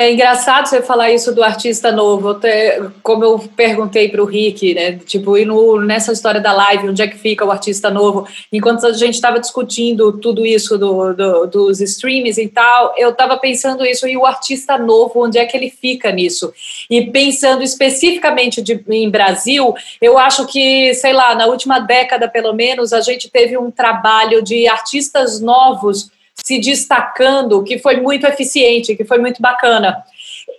É 0.00 0.12
engraçado 0.12 0.68
você 0.68 0.80
falar 0.80 1.10
isso 1.10 1.34
do 1.34 1.42
artista 1.42 1.90
novo, 1.90 2.28
até, 2.28 2.80
como 3.02 3.24
eu 3.24 3.36
perguntei 3.56 4.08
para 4.08 4.22
o 4.22 4.26
Rick, 4.26 4.72
né? 4.72 4.92
Tipo, 4.92 5.36
e 5.36 5.44
no, 5.44 5.80
nessa 5.80 6.12
história 6.12 6.40
da 6.40 6.52
live, 6.52 6.90
onde 6.90 7.02
é 7.02 7.08
que 7.08 7.18
fica 7.18 7.44
o 7.44 7.50
artista 7.50 7.90
novo? 7.90 8.24
Enquanto 8.52 8.86
a 8.86 8.92
gente 8.92 9.14
estava 9.14 9.40
discutindo 9.40 10.12
tudo 10.12 10.46
isso 10.46 10.78
do, 10.78 11.12
do, 11.14 11.46
dos 11.48 11.80
streams 11.80 12.40
e 12.40 12.46
tal, 12.46 12.94
eu 12.96 13.10
estava 13.10 13.36
pensando 13.38 13.84
isso, 13.84 14.06
e 14.06 14.16
o 14.16 14.24
artista 14.24 14.78
novo, 14.78 15.24
onde 15.24 15.36
é 15.36 15.44
que 15.44 15.56
ele 15.56 15.68
fica 15.68 16.12
nisso? 16.12 16.52
E 16.88 17.10
pensando 17.10 17.64
especificamente 17.64 18.62
de, 18.62 18.80
em 18.88 19.10
Brasil, 19.10 19.74
eu 20.00 20.16
acho 20.16 20.46
que, 20.46 20.94
sei 20.94 21.12
lá, 21.12 21.34
na 21.34 21.46
última 21.46 21.80
década, 21.80 22.28
pelo 22.28 22.52
menos, 22.52 22.92
a 22.92 23.00
gente 23.00 23.28
teve 23.28 23.58
um 23.58 23.68
trabalho 23.68 24.44
de 24.44 24.68
artistas 24.68 25.40
novos 25.40 26.16
se 26.44 26.60
destacando, 26.60 27.62
que 27.62 27.78
foi 27.78 28.00
muito 28.00 28.26
eficiente, 28.26 28.96
que 28.96 29.04
foi 29.04 29.18
muito 29.18 29.40
bacana. 29.40 30.04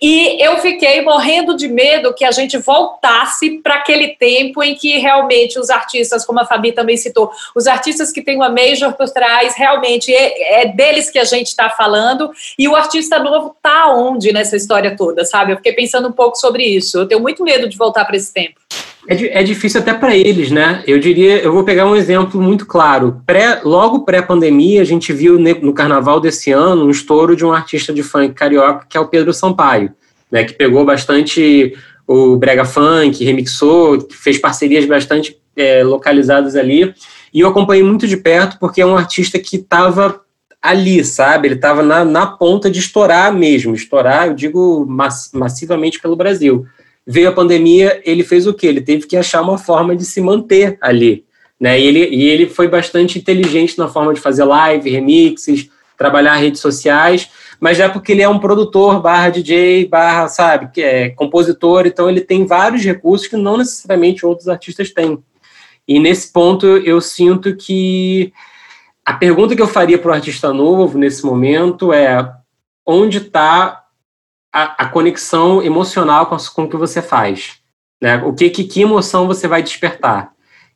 E 0.02 0.42
eu 0.42 0.58
fiquei 0.60 1.02
morrendo 1.02 1.58
de 1.58 1.68
medo 1.68 2.14
que 2.14 2.24
a 2.24 2.32
gente 2.32 2.58
voltasse 2.58 3.60
para 3.62 3.76
aquele 3.76 4.10
tempo 4.10 4.64
em 4.64 4.76
que 4.76 4.98
realmente 4.98 5.60
os 5.60 5.70
artistas, 5.70 6.26
como 6.26 6.40
a 6.40 6.46
Fabi 6.46 6.72
também 6.72 6.96
citou, 6.96 7.32
os 7.56 7.68
artistas 7.68 8.12
que 8.12 8.22
têm 8.22 8.36
uma 8.36 8.50
major 8.50 8.94
por 8.94 9.10
trás, 9.10 9.56
realmente 9.58 10.14
é, 10.14 10.62
é 10.62 10.66
deles 10.68 11.10
que 11.10 11.20
a 11.20 11.26
gente 11.26 11.48
está 11.48 11.70
falando, 11.70 12.32
e 12.58 12.68
o 12.68 12.76
artista 12.76 13.20
novo 13.20 13.54
está 13.58 13.92
onde 13.94 14.32
nessa 14.32 14.56
história 14.56 14.96
toda, 14.96 15.26
sabe? 15.26 15.52
Eu 15.52 15.58
fiquei 15.58 15.74
pensando 15.74 16.08
um 16.08 16.14
pouco 16.14 16.38
sobre 16.38 16.64
isso. 16.64 17.00
Eu 17.00 17.08
tenho 17.08 17.22
muito 17.22 17.44
medo 17.44 17.68
de 17.68 17.78
voltar 17.78 18.06
para 18.06 18.16
esse 18.16 18.32
tempo. 18.32 18.60
É, 19.10 19.40
é 19.40 19.44
difícil 19.44 19.82
até 19.82 19.92
para 19.92 20.16
eles, 20.16 20.52
né? 20.52 20.84
Eu 20.86 21.00
diria, 21.00 21.40
eu 21.42 21.52
vou 21.52 21.64
pegar 21.64 21.88
um 21.88 21.96
exemplo 21.96 22.40
muito 22.40 22.64
claro. 22.68 23.24
Pré, 23.26 23.60
logo 23.64 24.02
pré-pandemia, 24.02 24.84
a 24.84 24.86
gente 24.86 25.12
viu 25.12 25.40
no 25.40 25.74
carnaval 25.74 26.20
desse 26.20 26.52
ano 26.52 26.86
um 26.86 26.92
estouro 26.92 27.36
de 27.36 27.44
um 27.44 27.52
artista 27.52 27.92
de 27.92 28.04
funk 28.04 28.36
carioca, 28.36 28.86
que 28.88 28.96
é 28.96 29.00
o 29.00 29.08
Pedro 29.08 29.34
Sampaio, 29.34 29.92
né? 30.32 30.44
Que 30.44 30.54
pegou 30.54 30.86
bastante 30.86 31.76
o 32.06 32.36
brega 32.36 32.64
funk, 32.64 33.26
remixou, 33.26 34.08
fez 34.12 34.38
parcerias 34.38 34.86
bastante 34.86 35.36
é, 35.58 35.84
localizadas 35.84 36.56
ali. 36.56 36.94
E 37.34 37.40
eu 37.40 37.48
acompanhei 37.50 37.84
muito 37.84 38.08
de 38.08 38.16
perto 38.16 38.60
porque 38.60 38.80
é 38.80 38.86
um 38.86 38.96
artista 38.96 39.40
que 39.40 39.56
estava 39.56 40.22
ali, 40.62 41.04
sabe? 41.04 41.48
Ele 41.48 41.56
estava 41.56 41.82
na, 41.82 42.06
na 42.06 42.28
ponta 42.28 42.70
de 42.70 42.78
estourar 42.78 43.34
mesmo, 43.34 43.74
estourar, 43.74 44.28
eu 44.28 44.36
digo 44.36 44.86
mass, 44.88 45.32
massivamente 45.34 46.00
pelo 46.00 46.16
Brasil 46.16 46.68
veio 47.12 47.30
a 47.30 47.32
pandemia, 47.32 48.00
ele 48.06 48.24
fez 48.24 48.46
o 48.46 48.54
quê? 48.54 48.68
Ele 48.68 48.82
teve 48.82 49.08
que 49.08 49.18
achar 49.18 49.42
uma 49.42 49.58
forma 49.58 49.96
de 49.96 50.06
se 50.06 50.22
manter 50.22 50.78
ali. 50.80 51.26
Né? 51.60 51.80
E, 51.80 51.88
ele, 51.88 52.06
e 52.06 52.30
ele 52.30 52.48
foi 52.48 52.68
bastante 52.68 53.18
inteligente 53.18 53.80
na 53.80 53.88
forma 53.88 54.14
de 54.14 54.20
fazer 54.20 54.44
live, 54.44 54.92
remixes, 54.92 55.72
trabalhar 55.98 56.36
redes 56.36 56.62
sociais, 56.62 57.28
mas 57.60 57.80
já 57.80 57.90
porque 57.90 58.12
ele 58.12 58.22
é 58.22 58.30
um 58.30 58.38
produtor, 58.38 59.02
barra 59.02 59.30
DJ, 59.30 59.88
barra, 59.88 60.28
sabe, 60.28 60.70
que 60.72 60.84
é 60.84 61.10
compositor, 61.10 61.88
então 61.88 62.08
ele 62.08 62.22
tem 62.22 62.46
vários 62.46 62.84
recursos 62.84 63.26
que 63.26 63.36
não 63.36 63.58
necessariamente 63.58 64.24
outros 64.24 64.48
artistas 64.48 64.92
têm. 64.92 65.18
E 65.88 66.00
nesse 66.00 66.32
ponto 66.32 66.68
eu 66.68 67.02
sinto 67.02 67.56
que 67.56 68.32
a 69.04 69.14
pergunta 69.14 69.56
que 69.56 69.62
eu 69.64 69.68
faria 69.68 69.98
para 69.98 70.12
o 70.12 70.14
artista 70.14 70.54
novo 70.54 70.96
nesse 70.96 71.26
momento 71.26 71.92
é 71.92 72.32
onde 72.86 73.18
está 73.18 73.84
a, 74.52 74.84
a 74.84 74.88
conexão 74.88 75.62
emocional 75.62 76.26
com, 76.26 76.38
com 76.38 76.64
o 76.64 76.70
que 76.70 76.78
você 76.78 77.02
faz. 77.02 77.60
Né? 78.02 78.18
O 78.24 78.34
que, 78.34 78.50
que, 78.50 78.64
que 78.64 78.82
emoção 78.82 79.28
você 79.28 79.48
vai 79.48 79.62
despertar? 79.62 80.32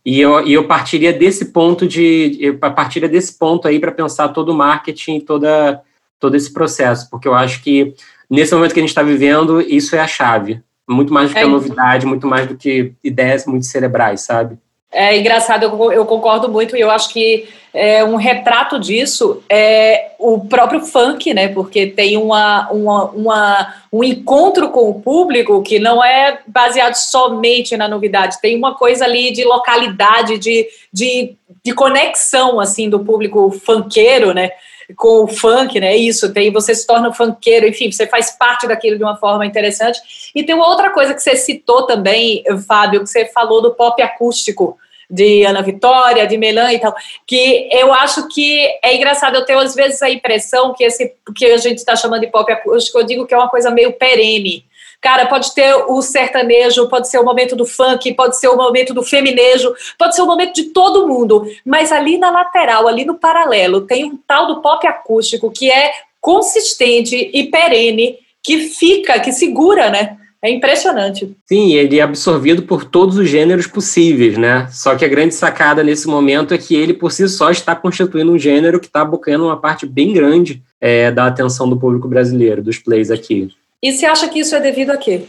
E 0.05 0.19
eu, 0.19 0.45
e 0.45 0.53
eu 0.53 0.67
partiria 0.67 1.13
desse 1.13 1.45
ponto 1.45 1.87
de 1.87 2.37
eu 2.39 2.57
partiria 2.57 3.07
desse 3.07 3.37
ponto 3.37 3.67
aí 3.67 3.79
para 3.79 3.91
pensar 3.91 4.29
todo 4.29 4.49
o 4.49 4.55
marketing, 4.55 5.21
toda 5.21 5.81
todo 6.19 6.35
esse 6.35 6.53
processo, 6.53 7.09
porque 7.09 7.27
eu 7.27 7.33
acho 7.33 7.61
que 7.61 7.93
nesse 8.29 8.53
momento 8.53 8.73
que 8.73 8.79
a 8.79 8.83
gente 8.83 8.89
está 8.89 9.03
vivendo 9.03 9.59
isso 9.59 9.93
é 9.93 9.99
a 9.99 10.07
chave, 10.07 10.61
muito 10.89 11.13
mais 11.13 11.29
do 11.29 11.33
que 11.33 11.39
é. 11.39 11.43
a 11.43 11.47
novidade, 11.47 12.05
muito 12.05 12.27
mais 12.27 12.47
do 12.47 12.55
que 12.55 12.93
ideias 13.03 13.45
muito 13.45 13.65
cerebrais, 13.65 14.21
sabe? 14.21 14.57
É 14.93 15.17
engraçado, 15.17 15.63
eu, 15.63 15.91
eu 15.91 16.05
concordo 16.05 16.47
muito, 16.47 16.77
e 16.77 16.81
eu 16.81 16.91
acho 16.91 17.09
que 17.09 17.49
é, 17.73 18.03
um 18.03 18.15
retrato 18.15 18.79
disso 18.79 19.43
é 19.49 20.11
o 20.19 20.41
próprio 20.41 20.81
funk, 20.81 21.33
né? 21.33 21.47
Porque 21.47 21.87
tem 21.87 22.15
uma, 22.15 22.69
uma, 22.69 23.05
uma, 23.05 23.73
um 23.91 24.03
encontro 24.03 24.69
com 24.69 24.89
o 24.89 25.01
público 25.01 25.63
que 25.63 25.79
não 25.79 26.03
é 26.03 26.39
baseado 26.45 26.93
somente 26.93 27.75
na 27.75 27.87
novidade, 27.87 28.39
tem 28.39 28.55
uma 28.55 28.75
coisa 28.75 29.05
ali 29.05 29.31
de 29.31 29.43
localidade, 29.43 30.37
de, 30.37 30.67
de, 30.93 31.35
de 31.63 31.73
conexão 31.73 32.59
assim 32.59 32.87
do 32.87 32.99
público 32.99 33.49
funkeiro, 33.49 34.33
né? 34.33 34.51
Com 34.95 35.23
o 35.23 35.27
funk, 35.27 35.79
né? 35.79 35.95
Isso, 35.95 36.33
tem 36.33 36.51
você 36.51 36.75
se 36.75 36.85
torna 36.85 37.09
um 37.09 37.13
funkeiro, 37.13 37.67
enfim, 37.67 37.91
você 37.91 38.07
faz 38.07 38.31
parte 38.31 38.67
daquilo 38.67 38.97
de 38.97 39.03
uma 39.03 39.17
forma 39.17 39.45
interessante. 39.45 39.99
E 40.33 40.43
tem 40.43 40.55
uma 40.55 40.67
outra 40.67 40.89
coisa 40.89 41.13
que 41.13 41.21
você 41.21 41.35
citou 41.35 41.85
também, 41.85 42.43
Fábio, 42.67 43.01
que 43.01 43.09
você 43.09 43.25
falou 43.25 43.61
do 43.61 43.73
pop 43.73 44.01
acústico 44.01 44.77
de 45.09 45.43
Ana 45.43 45.61
Vitória, 45.61 46.25
de 46.25 46.37
Melan 46.37 46.73
e 46.73 46.79
tal, 46.79 46.95
que 47.27 47.69
eu 47.71 47.93
acho 47.93 48.27
que 48.29 48.67
é 48.83 48.95
engraçado, 48.95 49.35
eu 49.35 49.45
tenho 49.45 49.59
às 49.59 49.75
vezes 49.75 50.01
a 50.01 50.09
impressão 50.09 50.73
que 50.73 50.83
esse 50.83 51.13
que 51.35 51.45
a 51.45 51.57
gente 51.57 51.77
está 51.77 51.95
chamando 51.95 52.21
de 52.21 52.27
pop 52.27 52.51
acústico, 52.51 52.97
eu 52.97 53.03
digo 53.03 53.27
que 53.27 53.33
é 53.33 53.37
uma 53.37 53.49
coisa 53.49 53.69
meio 53.69 53.93
perene. 53.93 54.65
Cara, 55.03 55.25
pode 55.25 55.53
ter 55.53 55.75
o 55.89 56.01
sertanejo, 56.01 56.87
pode 56.87 57.09
ser 57.09 57.19
o 57.19 57.25
momento 57.25 57.57
do 57.57 57.65
funk, 57.65 58.13
pode 58.13 58.39
ser 58.39 58.47
o 58.47 58.55
momento 58.55 58.93
do 58.93 59.03
feminejo, 59.03 59.73
pode 59.99 60.15
ser 60.15 60.21
o 60.21 60.25
momento 60.25 60.55
de 60.55 60.63
todo 60.69 61.09
mundo, 61.09 61.45
mas 61.65 61.91
ali 61.91 62.17
na 62.17 62.31
lateral, 62.31 62.87
ali 62.87 63.03
no 63.03 63.15
paralelo, 63.15 63.81
tem 63.81 64.05
um 64.05 64.17
tal 64.25 64.47
do 64.47 64.61
pop 64.61 64.87
acústico 64.87 65.51
que 65.51 65.69
é 65.69 65.91
consistente 66.21 67.29
e 67.33 67.43
perene, 67.51 68.17
que 68.41 68.59
fica, 68.59 69.19
que 69.19 69.33
segura, 69.33 69.89
né? 69.89 70.15
É 70.41 70.49
impressionante. 70.49 71.35
Sim, 71.45 71.73
ele 71.73 71.99
é 71.99 72.01
absorvido 72.01 72.63
por 72.63 72.85
todos 72.85 73.17
os 73.17 73.27
gêneros 73.27 73.67
possíveis, 73.67 74.37
né? 74.37 74.69
Só 74.71 74.95
que 74.95 75.03
a 75.03 75.09
grande 75.09 75.35
sacada 75.35 75.83
nesse 75.83 76.07
momento 76.07 76.53
é 76.53 76.57
que 76.57 76.75
ele, 76.75 76.93
por 76.93 77.11
si 77.11 77.27
só, 77.27 77.51
está 77.51 77.75
constituindo 77.75 78.31
um 78.31 78.39
gênero 78.39 78.79
que 78.79 78.87
está 78.87 79.01
abocanhando 79.01 79.45
uma 79.45 79.59
parte 79.59 79.85
bem 79.85 80.13
grande 80.13 80.63
é, 80.79 81.11
da 81.11 81.27
atenção 81.27 81.69
do 81.69 81.77
público 81.77 82.07
brasileiro, 82.07 82.63
dos 82.63 82.77
plays 82.77 83.11
aqui. 83.11 83.49
E 83.83 83.91
você 83.91 84.05
acha 84.05 84.29
que 84.29 84.39
isso 84.39 84.55
é 84.55 84.61
devido 84.61 84.91
a 84.91 84.97
quê? 84.97 85.23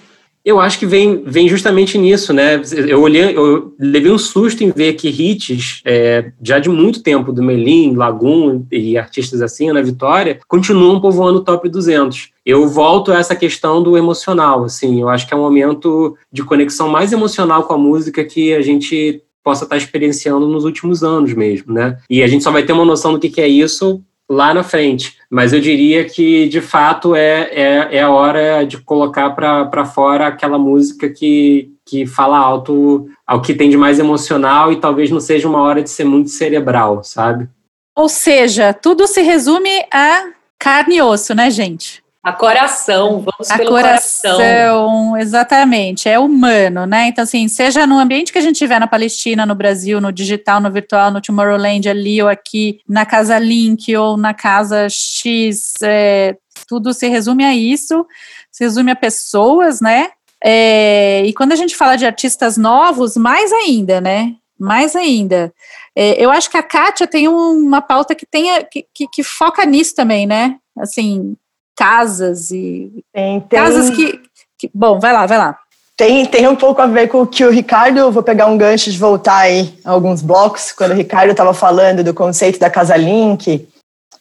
Eu 0.44 0.60
acho 0.60 0.78
que 0.78 0.86
vem, 0.86 1.24
vem 1.24 1.48
justamente 1.48 1.96
nisso, 1.96 2.32
né? 2.32 2.60
Eu 2.86 3.00
olhei, 3.00 3.34
eu 3.34 3.74
levei 3.80 4.12
um 4.12 4.18
susto 4.18 4.62
em 4.62 4.70
ver 4.70 4.92
que 4.92 5.08
hits 5.08 5.80
é, 5.86 6.32
já 6.40 6.58
de 6.58 6.68
muito 6.68 7.02
tempo 7.02 7.32
do 7.32 7.42
Melim, 7.42 7.94
Lagoon 7.94 8.64
e 8.70 8.96
artistas 8.98 9.40
assim, 9.40 9.72
na 9.72 9.80
Vitória, 9.80 10.38
continuam 10.46 11.00
povoando 11.00 11.38
o 11.38 11.42
top 11.42 11.66
200. 11.68 12.30
Eu 12.44 12.68
volto 12.68 13.10
a 13.10 13.18
essa 13.18 13.34
questão 13.34 13.82
do 13.82 13.96
emocional, 13.96 14.64
assim, 14.64 15.00
eu 15.00 15.08
acho 15.08 15.26
que 15.26 15.32
é 15.32 15.36
um 15.36 15.40
momento 15.40 16.14
de 16.30 16.44
conexão 16.44 16.88
mais 16.90 17.10
emocional 17.10 17.62
com 17.62 17.72
a 17.72 17.78
música 17.78 18.22
que 18.22 18.54
a 18.54 18.60
gente 18.60 19.22
possa 19.42 19.64
estar 19.64 19.78
experienciando 19.78 20.46
nos 20.46 20.64
últimos 20.64 21.02
anos 21.02 21.32
mesmo, 21.32 21.72
né? 21.72 21.98
E 22.08 22.22
a 22.22 22.26
gente 22.26 22.44
só 22.44 22.50
vai 22.50 22.62
ter 22.62 22.74
uma 22.74 22.84
noção 22.84 23.14
do 23.14 23.18
que, 23.18 23.30
que 23.30 23.40
é 23.40 23.48
isso 23.48 24.02
lá 24.30 24.54
na 24.54 24.62
frente. 24.62 25.16
Mas 25.30 25.52
eu 25.52 25.60
diria 25.60 26.04
que, 26.04 26.48
de 26.48 26.60
fato, 26.60 27.14
é, 27.14 27.48
é, 27.50 27.96
é 27.96 28.02
a 28.02 28.10
hora 28.10 28.64
de 28.64 28.78
colocar 28.78 29.30
para 29.30 29.84
fora 29.84 30.26
aquela 30.26 30.58
música 30.58 31.08
que, 31.08 31.72
que 31.84 32.06
fala 32.06 32.38
alto 32.38 33.08
ao 33.26 33.42
que 33.42 33.54
tem 33.54 33.70
de 33.70 33.76
mais 33.76 33.98
emocional 33.98 34.70
e 34.72 34.76
talvez 34.76 35.10
não 35.10 35.20
seja 35.20 35.48
uma 35.48 35.62
hora 35.62 35.82
de 35.82 35.90
ser 35.90 36.04
muito 36.04 36.30
cerebral, 36.30 37.02
sabe? 37.02 37.48
Ou 37.96 38.08
seja, 38.08 38.72
tudo 38.72 39.06
se 39.06 39.22
resume 39.22 39.70
a 39.92 40.30
carne 40.58 40.96
e 40.96 41.02
osso, 41.02 41.34
né, 41.34 41.50
gente? 41.50 42.03
A 42.24 42.32
coração, 42.32 43.20
vamos 43.20 43.50
a 43.50 43.58
pelo 43.58 43.68
coração, 43.68 44.36
coração. 44.38 45.16
Exatamente, 45.18 46.08
é 46.08 46.18
humano, 46.18 46.86
né? 46.86 47.08
Então, 47.08 47.22
assim, 47.22 47.46
seja 47.48 47.86
no 47.86 47.98
ambiente 47.98 48.32
que 48.32 48.38
a 48.38 48.40
gente 48.40 48.56
tiver 48.56 48.80
na 48.80 48.86
Palestina, 48.86 49.44
no 49.44 49.54
Brasil, 49.54 50.00
no 50.00 50.10
digital, 50.10 50.58
no 50.58 50.72
virtual, 50.72 51.10
no 51.10 51.20
Tomorrowland, 51.20 51.86
ali 51.86 52.22
ou 52.22 52.28
aqui, 52.30 52.80
na 52.88 53.04
Casa 53.04 53.38
Link 53.38 53.94
ou 53.94 54.16
na 54.16 54.32
Casa 54.32 54.88
X, 54.88 55.74
é, 55.82 56.34
tudo 56.66 56.94
se 56.94 57.08
resume 57.08 57.44
a 57.44 57.54
isso, 57.54 58.06
se 58.50 58.64
resume 58.64 58.92
a 58.92 58.96
pessoas, 58.96 59.82
né? 59.82 60.08
É, 60.42 61.22
e 61.26 61.34
quando 61.34 61.52
a 61.52 61.56
gente 61.56 61.76
fala 61.76 61.94
de 61.94 62.06
artistas 62.06 62.56
novos, 62.56 63.18
mais 63.18 63.52
ainda, 63.52 64.00
né? 64.00 64.34
Mais 64.58 64.96
ainda. 64.96 65.52
É, 65.94 66.24
eu 66.24 66.30
acho 66.30 66.50
que 66.50 66.56
a 66.56 66.62
Kátia 66.62 67.06
tem 67.06 67.28
uma 67.28 67.82
pauta 67.82 68.14
que, 68.14 68.24
tenha, 68.24 68.64
que, 68.64 68.86
que, 68.94 69.06
que 69.08 69.22
foca 69.22 69.66
nisso 69.66 69.94
também, 69.94 70.26
né? 70.26 70.56
Assim, 70.78 71.36
casas 71.76 72.50
e 72.50 73.04
Tem, 73.12 73.40
tem, 73.40 73.58
casas 73.58 73.90
que, 73.90 74.20
que- 74.58 74.70
bom, 74.74 74.98
vai 74.98 75.12
lá, 75.12 75.26
vai 75.26 75.38
lá. 75.38 75.58
tem, 75.96 76.24
tem 76.26 76.46
um 76.48 76.56
pouco 76.56 76.80
a 76.82 76.86
ver 76.86 77.08
com 77.08 77.22
o 77.22 77.26
que 77.26 77.44
o 77.44 77.50
Ricardo, 77.50 78.10
vou 78.10 78.22
pegar 78.22 78.46
um 78.46 78.56
gancho 78.58 78.90
de 78.90 78.98
voltar 78.98 79.38
aí 79.38 79.74
alguns 79.84 80.22
blocos, 80.22 80.72
quando 80.72 80.92
o 80.92 80.96
Ricardo 80.96 81.30
estava 81.30 81.52
falando 81.54 82.02
do 82.04 82.14
conceito 82.14 82.58
da 82.58 82.70
Casa 82.70 82.96
Link, 82.96 83.68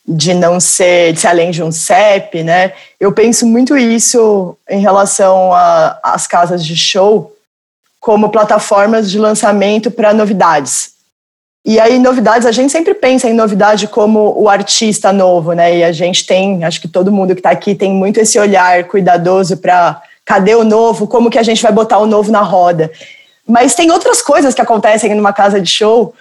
de 0.06 0.34
não 0.34 0.60
ser, 0.60 1.14
de 1.14 1.20
ser 1.22 1.28
além 1.28 1.50
de 1.52 1.64
um 1.64 1.72
CEP, 1.72 2.44
né? 2.44 2.74
Eu 3.00 3.12
penso 3.14 3.46
muito 3.46 3.78
isso 3.78 4.58
em 4.70 4.80
relação 4.82 5.54
a- 5.54 5.98
às 6.04 6.28
casas 6.28 6.66
de 6.66 6.76
show 6.76 7.34
como 8.02 8.30
plataformas 8.30 9.10
de 9.10 9.18
lançamento 9.18 9.90
para 9.90 10.14
novidades. 10.14 10.93
E 11.66 11.80
aí, 11.80 11.98
novidades, 11.98 12.46
a 12.46 12.52
gente 12.52 12.72
sempre 12.72 12.94
pensa 12.94 13.30
em 13.30 13.34
novidade 13.34 13.88
como 13.88 14.34
o 14.38 14.50
artista 14.50 15.14
novo, 15.14 15.54
né? 15.54 15.78
E 15.78 15.84
a 15.84 15.94
gente 15.94 16.26
tem, 16.26 16.64
acho 16.66 16.82
que 16.82 16.90
todo 16.90 17.12
mundo 17.12 17.34
que 17.34 17.40
está 17.40 17.52
aqui 17.52 17.74
tem 17.74 17.94
muito 17.94 18.20
esse 18.20 18.38
olhar 18.38 18.84
cuidadoso 18.84 19.56
para 19.56 20.02
cadê 20.26 20.56
o 20.56 20.64
novo, 20.64 21.08
como 21.08 21.30
que 21.30 21.40
a 21.40 21.44
gente 21.44 21.62
vai 21.62 21.72
botar 21.72 22.00
o 22.00 22.06
novo 22.06 22.32
na 22.32 22.42
roda. 22.42 22.92
Mas 23.48 23.76
tem 23.76 23.92
outras 23.92 24.22
coisas 24.22 24.54
que 24.54 24.62
acontecem 24.62 25.14
numa 25.16 25.32
casa 25.32 25.62
de 25.62 25.70
show 25.70 26.14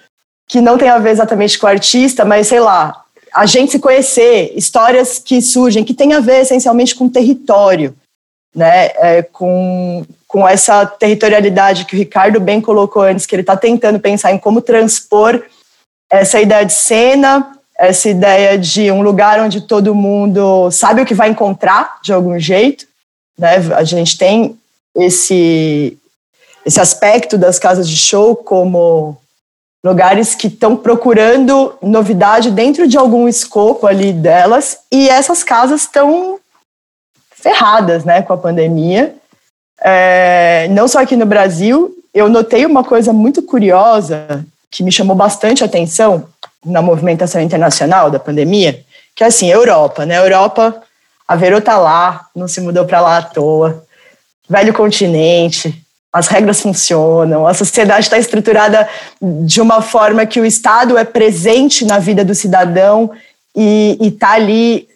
que 0.47 0.60
não 0.60 0.78
tem 0.78 0.89
a 0.89 0.98
ver 0.98 1.10
exatamente 1.10 1.59
com 1.59 1.66
o 1.66 1.70
artista, 1.70 2.24
mas 2.24 2.47
sei 2.47 2.60
lá, 2.60 3.02
a 3.35 3.47
gente 3.47 3.73
se 3.73 3.78
conhecer, 3.78 4.52
histórias 4.55 5.19
que 5.19 5.40
surgem, 5.40 5.85
que 5.85 5.94
tem 5.94 6.12
a 6.12 6.20
ver 6.20 6.43
essencialmente 6.43 6.94
com 6.94 7.09
território, 7.09 7.94
né? 8.54 8.86
É, 8.96 9.22
com, 9.22 10.04
com 10.28 10.46
essa 10.46 10.84
territorialidade 10.86 11.84
que 11.84 11.94
o 11.94 11.98
Ricardo 11.98 12.40
bem 12.40 12.60
colocou 12.60 13.02
antes, 13.02 13.26
que 13.26 13.34
ele 13.34 13.42
está 13.42 13.56
tentando 13.56 13.98
pensar 13.98 14.32
em 14.32 14.38
como 14.38 14.60
transpor 14.60 15.42
essa 16.10 16.40
ideia 16.40 16.64
de 16.64 16.72
cena, 16.74 17.56
essa 17.78 18.08
ideia 18.08 18.58
de 18.58 18.90
um 18.90 19.02
lugar 19.02 19.40
onde 19.40 19.62
todo 19.62 19.94
mundo 19.94 20.70
sabe 20.70 21.00
o 21.00 21.06
que 21.06 21.14
vai 21.14 21.30
encontrar 21.30 21.98
de 22.02 22.12
algum 22.12 22.38
jeito, 22.38 22.86
né? 23.38 23.56
A 23.74 23.82
gente 23.82 24.18
tem 24.18 24.58
esse 24.94 25.98
esse 26.64 26.80
aspecto 26.80 27.36
das 27.36 27.58
casas 27.58 27.88
de 27.88 27.96
show 27.96 28.36
como 28.36 29.18
lugares 29.84 30.34
que 30.34 30.46
estão 30.46 30.76
procurando 30.76 31.74
novidade 31.82 32.52
dentro 32.52 32.86
de 32.86 32.96
algum 32.96 33.26
escopo 33.26 33.86
ali 33.86 34.12
delas 34.12 34.78
e 34.92 35.08
essas 35.08 35.42
casas 35.42 35.80
estão 35.80 36.38
ferradas, 37.43 38.05
né, 38.05 38.23
com 38.23 38.32
a 38.32 38.39
pandemia. 38.39 39.14
É, 39.82 40.69
não 40.70 40.86
só 40.86 41.01
aqui 41.01 41.16
no 41.16 41.27
Brasil, 41.27 41.93
eu 42.14 42.28
notei 42.28 42.64
uma 42.64 42.85
coisa 42.85 43.12
muito 43.12 43.43
curiosa 43.43 44.44
que 44.70 44.82
me 44.82 44.93
chamou 44.93 45.16
bastante 45.16 45.64
atenção 45.64 46.24
na 46.64 46.81
movimentação 46.81 47.40
internacional 47.40 48.10
da 48.10 48.20
pandemia, 48.20 48.81
que 49.14 49.24
é 49.24 49.27
assim, 49.27 49.51
Europa, 49.51 50.06
né? 50.06 50.16
Europa, 50.16 50.81
a 51.27 51.36
Verô 51.36 51.60
tá 51.60 51.77
lá, 51.77 52.27
não 52.35 52.47
se 52.47 52.60
mudou 52.60 52.85
para 52.85 53.01
lá 53.01 53.19
à 53.19 53.23
toa, 53.23 53.85
velho 54.48 54.73
continente, 54.73 55.82
as 56.12 56.28
regras 56.28 56.60
funcionam, 56.60 57.47
a 57.47 57.55
sociedade 57.55 58.05
está 58.05 58.19
estruturada 58.19 58.89
de 59.20 59.60
uma 59.60 59.81
forma 59.81 60.27
que 60.27 60.40
o 60.40 60.44
Estado 60.44 60.97
é 60.97 61.05
presente 61.05 61.85
na 61.85 61.98
vida 61.98 62.24
do 62.24 62.35
cidadão 62.35 63.10
e 63.56 63.98
está 64.01 64.32
ali. 64.32 64.89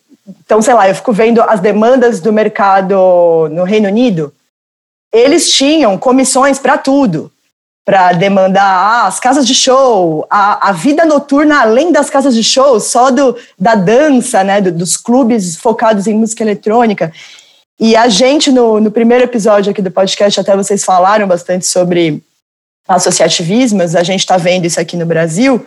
Então, 0.45 0.61
sei 0.61 0.75
lá, 0.75 0.89
eu 0.89 0.95
fico 0.95 1.13
vendo 1.13 1.41
as 1.43 1.61
demandas 1.61 2.21
do 2.21 2.33
mercado 2.33 3.49
no 3.51 3.65
Reino 3.65 3.89
Unido. 3.89 4.33
Eles 5.13 5.53
tinham 5.53 5.97
comissões 5.97 6.59
para 6.59 6.77
tudo, 6.77 7.31
para 7.85 8.13
demandar 8.13 8.65
ah, 8.65 9.07
as 9.07 9.21
casas 9.21 9.47
de 9.47 9.55
show, 9.55 10.27
a, 10.29 10.71
a 10.71 10.73
vida 10.73 11.05
noturna 11.05 11.61
além 11.61 11.93
das 11.93 12.11
casas 12.11 12.35
de 12.35 12.43
show, 12.43 12.81
só 12.81 13.11
do, 13.11 13.37
da 13.57 13.77
dança, 13.77 14.43
né, 14.43 14.61
do- 14.61 14.73
dos 14.73 14.97
clubes 14.97 15.57
focados 15.57 16.09
em 16.09 16.15
música 16.15 16.43
eletrônica. 16.43 17.13
E 17.79 17.95
a 17.95 18.09
gente, 18.09 18.51
no, 18.51 18.81
no 18.81 18.91
primeiro 18.91 19.23
episódio 19.23 19.71
aqui 19.71 19.81
do 19.81 19.91
podcast, 19.91 20.41
até 20.41 20.57
vocês 20.57 20.85
falaram 20.85 21.29
bastante 21.29 21.67
sobre 21.67 22.21
associativismos, 22.89 23.95
a 23.95 24.03
gente 24.03 24.21
está 24.21 24.37
vendo 24.37 24.65
isso 24.65 24.81
aqui 24.81 24.97
no 24.97 25.07
Brasil 25.07 25.65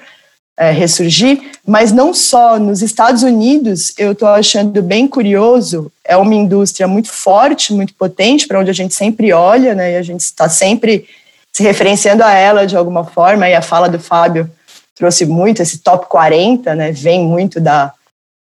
é, 0.59 0.71
ressurgir, 0.71 1.51
mas 1.65 1.93
não 1.93 2.13
só. 2.13 2.59
Nos 2.59 2.81
Estados 2.81 3.23
Unidos, 3.23 3.93
eu 3.97 4.11
estou 4.11 4.27
achando 4.27 4.83
bem 4.83 5.07
curioso, 5.07 5.89
é 6.03 6.17
uma 6.17 6.35
indústria 6.35 6.85
muito 6.85 7.09
forte, 7.09 7.73
muito 7.73 7.93
potente, 7.93 8.45
para 8.45 8.59
onde 8.59 8.69
a 8.69 8.73
gente 8.73 8.93
sempre 8.93 9.31
olha, 9.31 9.73
né, 9.73 9.93
e 9.93 9.95
a 9.95 10.01
gente 10.01 10.19
está 10.19 10.49
sempre 10.49 11.07
se 11.53 11.63
referenciando 11.63 12.23
a 12.25 12.33
ela 12.33 12.67
de 12.67 12.75
alguma 12.75 13.05
forma, 13.05 13.47
e 13.47 13.55
a 13.55 13.61
fala 13.61 13.87
do 13.87 13.99
Fábio 13.99 14.51
trouxe 14.93 15.25
muito, 15.25 15.61
esse 15.61 15.77
top 15.77 16.07
40, 16.09 16.75
né, 16.75 16.91
vem 16.91 17.23
muito 17.23 17.61
da, 17.61 17.93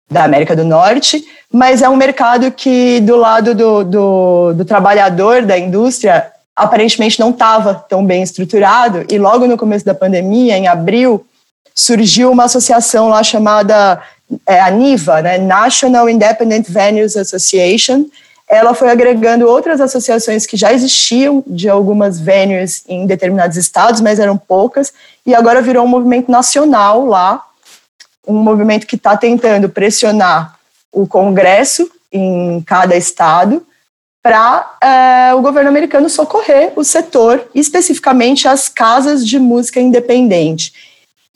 da 0.10 0.24
América 0.24 0.56
do 0.56 0.66
Norte, 0.66 1.24
mas 1.54 1.84
é 1.84 1.90
um 1.90 1.96
mercado 1.96 2.52
que, 2.52 3.00
do 3.02 3.18
lado 3.18 3.54
do, 3.54 3.84
do, 3.84 4.54
do 4.56 4.66
trabalhador, 4.66 5.44
da 5.44 5.60
indústria, 5.60 6.26
aparentemente 6.56 7.20
não 7.20 7.30
estava 7.30 7.76
tão 7.76 8.04
bem 8.04 8.24
estruturado, 8.24 9.06
e 9.08 9.20
logo 9.20 9.46
no 9.46 9.58
começo 9.58 9.86
da 9.86 9.94
pandemia, 9.94 10.58
em 10.58 10.68
abril, 10.68 11.24
surgiu 11.74 12.32
uma 12.32 12.46
associação 12.46 13.10
lá 13.10 13.24
chamada 13.24 14.02
é, 14.46 14.60
a 14.60 14.70
NIVA, 14.70 15.22
né, 15.22 15.38
National 15.38 16.10
Independent 16.10 16.68
Venues 16.68 17.16
Association. 17.16 18.06
Ela 18.48 18.74
foi 18.74 18.90
agregando 18.90 19.48
outras 19.48 19.80
associações 19.80 20.46
que 20.46 20.58
já 20.58 20.74
existiam 20.74 21.44
de 21.46 21.70
algumas 21.70 22.20
venues 22.20 22.84
em 22.88 23.06
determinados 23.06 23.58
estados, 23.58 24.02
mas 24.02 24.20
eram 24.20 24.38
poucas, 24.38 24.92
e 25.26 25.36
agora 25.36 25.62
virou 25.62 25.86
um 25.86 25.88
movimento 25.88 26.32
nacional 26.32 27.06
lá, 27.06 27.44
um 28.28 28.34
movimento 28.34 28.88
que 28.88 28.96
está 28.96 29.16
tentando 29.16 29.70
pressionar 29.70 30.58
o 30.92 31.08
Congresso 31.08 31.90
em 32.12 32.62
cada 32.66 32.96
estado 32.96 33.66
para 34.22 34.78
é, 34.82 35.34
o 35.34 35.42
governo 35.42 35.70
americano 35.70 36.10
socorrer 36.10 36.74
o 36.76 36.84
setor, 36.84 37.48
especificamente 37.56 38.48
as 38.48 38.68
casas 38.68 39.26
de 39.26 39.40
música 39.40 39.80
independente. 39.80 40.74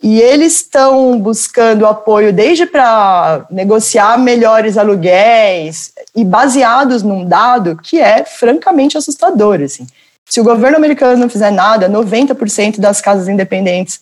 E 0.04 0.20
eles 0.20 0.56
estão 0.56 1.18
buscando 1.18 1.86
apoio 1.86 2.30
desde 2.30 2.66
para 2.66 3.46
negociar 3.50 4.18
melhores 4.18 4.76
aluguéis 4.76 5.94
e 6.14 6.22
baseados 6.22 7.02
num 7.02 7.24
dado 7.24 7.74
que 7.82 7.98
é 7.98 8.22
francamente 8.22 8.98
assustador. 8.98 9.62
Assim. 9.62 9.86
Se 10.26 10.42
o 10.42 10.44
governo 10.44 10.76
americano 10.76 11.16
não 11.16 11.30
fizer 11.30 11.50
nada, 11.50 11.88
90% 11.88 12.80
das 12.80 13.00
casas 13.00 13.28
independentes 13.28 13.98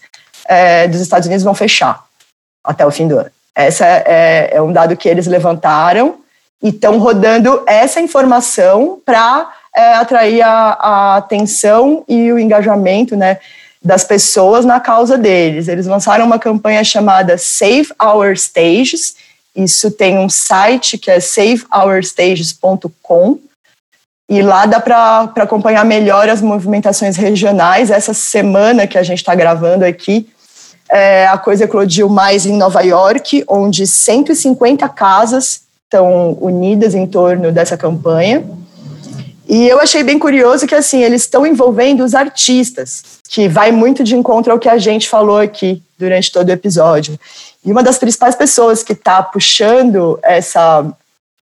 é, 0.49 0.89
dos 0.89 1.01
Estados 1.01 1.29
Unidos 1.29 1.45
vão 1.45 1.55
fechar 1.55 2.05
até 2.65 2.85
o 2.85 2.91
fim 2.91 3.07
do 3.07 3.21
ano. 3.21 3.31
Esse 3.57 3.85
é, 3.85 4.51
é, 4.55 4.61
um 4.61 4.73
dado 4.73 4.97
que 4.97 5.09
eles 5.09 5.29
levantaram 5.29 6.17
e 6.61 6.71
estão 6.71 6.99
rodando 6.99 7.63
essa 7.65 8.01
informação 8.01 9.01
para 9.07 9.53
é, 9.73 9.95
atrair 9.95 10.43
a, 10.43 10.73
a 10.73 11.17
atenção 11.19 12.03
e 12.09 12.33
o 12.33 12.41
engajamento 12.41 13.15
né, 13.15 13.39
das 13.85 14.05
pessoas 14.05 14.65
na 14.65 14.79
causa 14.79 15.19
deles. 15.19 15.67
Eles 15.69 15.87
lançaram 15.87 16.25
uma 16.25 16.39
campanha 16.39 16.85
chamada 16.85 17.37
Save 17.37 17.89
Our 18.01 18.37
Stages. 18.37 19.17
Isso 19.55 19.91
tem 19.91 20.19
um 20.19 20.29
site 20.29 20.97
que 20.97 21.11
é 21.11 21.19
saveourstages.com 21.21 23.39
e 24.29 24.41
lá 24.41 24.65
dá 24.65 24.79
para 24.81 25.31
acompanhar 25.37 25.85
melhor 25.85 26.29
as 26.29 26.41
movimentações 26.41 27.17
regionais. 27.17 27.91
Essa 27.91 28.15
semana 28.15 28.87
que 28.87 28.97
a 28.97 29.03
gente 29.03 29.19
está 29.19 29.35
gravando 29.35 29.85
aqui, 29.85 30.29
é, 30.89 31.27
a 31.27 31.37
coisa 31.37 31.65
eclodiu 31.65 32.09
mais 32.09 32.47
em 32.47 32.57
Nova 32.57 32.83
York, 32.83 33.45
onde 33.49 33.85
150 33.87 34.89
casas 34.89 35.63
estão 35.85 36.39
unidas 36.41 36.95
em 36.95 37.07
torno 37.07 37.53
dessa 37.53 37.77
campanha. 37.77 38.43
E 39.49 39.69
eu 39.69 39.81
achei 39.81 40.03
bem 40.03 40.19
curioso 40.19 40.67
que 40.67 40.75
assim 40.75 41.03
eles 41.03 41.23
estão 41.23 41.47
envolvendo 41.47 42.05
os 42.05 42.15
artistas, 42.15 43.03
que 43.29 43.49
vai 43.49 43.73
muito 43.73 44.05
de 44.05 44.15
encontro 44.15 44.53
ao 44.53 44.59
que 44.59 44.69
a 44.69 44.79
gente 44.79 45.09
falou 45.09 45.39
aqui 45.39 45.83
durante 45.99 46.31
todo 46.31 46.49
o 46.49 46.53
episódio. 46.53 47.19
E 47.65 47.71
uma 47.71 47.83
das 47.83 47.99
principais 47.99 48.35
pessoas 48.35 48.83
que 48.83 48.93
está 48.93 49.23
puxando 49.23 50.19
essa 50.23 50.85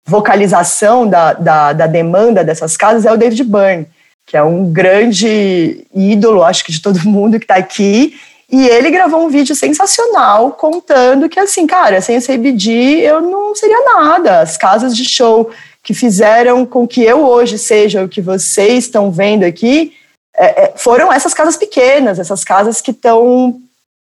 vocalização 0.05 1.07
da, 1.07 1.33
da, 1.33 1.73
da, 1.73 1.87
demanda 1.87 2.43
dessas 2.43 2.77
casas 2.77 3.05
é 3.05 3.11
o 3.11 3.17
David 3.17 3.43
Byrne, 3.43 3.87
que 4.25 4.37
é 4.37 4.43
um 4.43 4.71
grande 4.71 5.85
ídolo, 5.93 6.43
acho 6.43 6.63
que 6.63 6.71
de 6.71 6.81
todo 6.81 6.99
mundo 7.09 7.39
que 7.39 7.45
está 7.45 7.55
aqui. 7.55 8.15
E 8.51 8.67
ele 8.67 8.91
gravou 8.91 9.25
um 9.25 9.29
vídeo 9.29 9.55
sensacional 9.55 10.51
contando 10.51 11.27
que, 11.27 11.39
assim, 11.39 11.65
cara, 11.65 11.99
sem 11.99 12.15
esse 12.15 12.31
CBD 12.31 13.01
eu 13.01 13.19
não 13.19 13.55
seria 13.55 13.81
nada. 13.95 14.41
As 14.41 14.55
casas 14.55 14.95
de 14.95 15.03
show 15.03 15.49
que 15.85 15.93
fizeram 15.93 16.65
com 16.65 16.87
que 16.87 17.03
eu 17.03 17.23
hoje 17.23 17.59
seja 17.59 18.03
o 18.03 18.09
que 18.09 18.19
vocês 18.19 18.85
estão 18.85 19.11
vendo 19.11 19.43
aqui 19.43 19.93
é, 20.35 20.63
é 20.63 20.73
foram 20.75 21.13
essas 21.13 21.31
casas 21.31 21.55
pequenas, 21.55 22.17
essas 22.17 22.43
casas 22.43 22.81
que 22.81 22.89
estão 22.89 23.61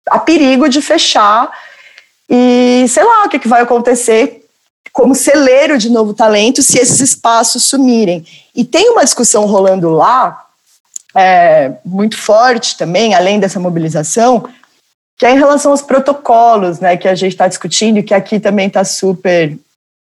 a 0.07 0.17
perigo 0.17 0.69
de 0.69 0.81
fechar. 0.81 1.51
E 2.29 2.85
sei 2.87 3.03
lá 3.03 3.25
o 3.25 3.29
que, 3.29 3.39
que 3.39 3.49
vai 3.49 3.61
acontecer 3.61 4.45
como 4.93 5.13
celeiro 5.13 5.77
de 5.77 5.89
novo 5.89 6.13
talento 6.13 6.61
se 6.61 6.79
esses 6.79 7.01
espaços 7.01 7.65
sumirem. 7.65 8.25
E 8.55 8.63
tem 8.63 8.89
uma 8.91 9.03
discussão 9.03 9.45
rolando 9.45 9.89
lá, 9.89 10.45
é, 11.13 11.73
muito 11.83 12.17
forte 12.17 12.77
também, 12.77 13.13
além 13.13 13.37
dessa 13.37 13.59
mobilização, 13.59 14.47
que 15.17 15.25
é 15.25 15.31
em 15.31 15.37
relação 15.37 15.71
aos 15.71 15.81
protocolos 15.81 16.79
né, 16.79 16.95
que 16.95 17.07
a 17.09 17.15
gente 17.15 17.33
está 17.33 17.49
discutindo, 17.49 18.01
que 18.01 18.13
aqui 18.13 18.39
também 18.39 18.67
está 18.67 18.85
super 18.85 19.57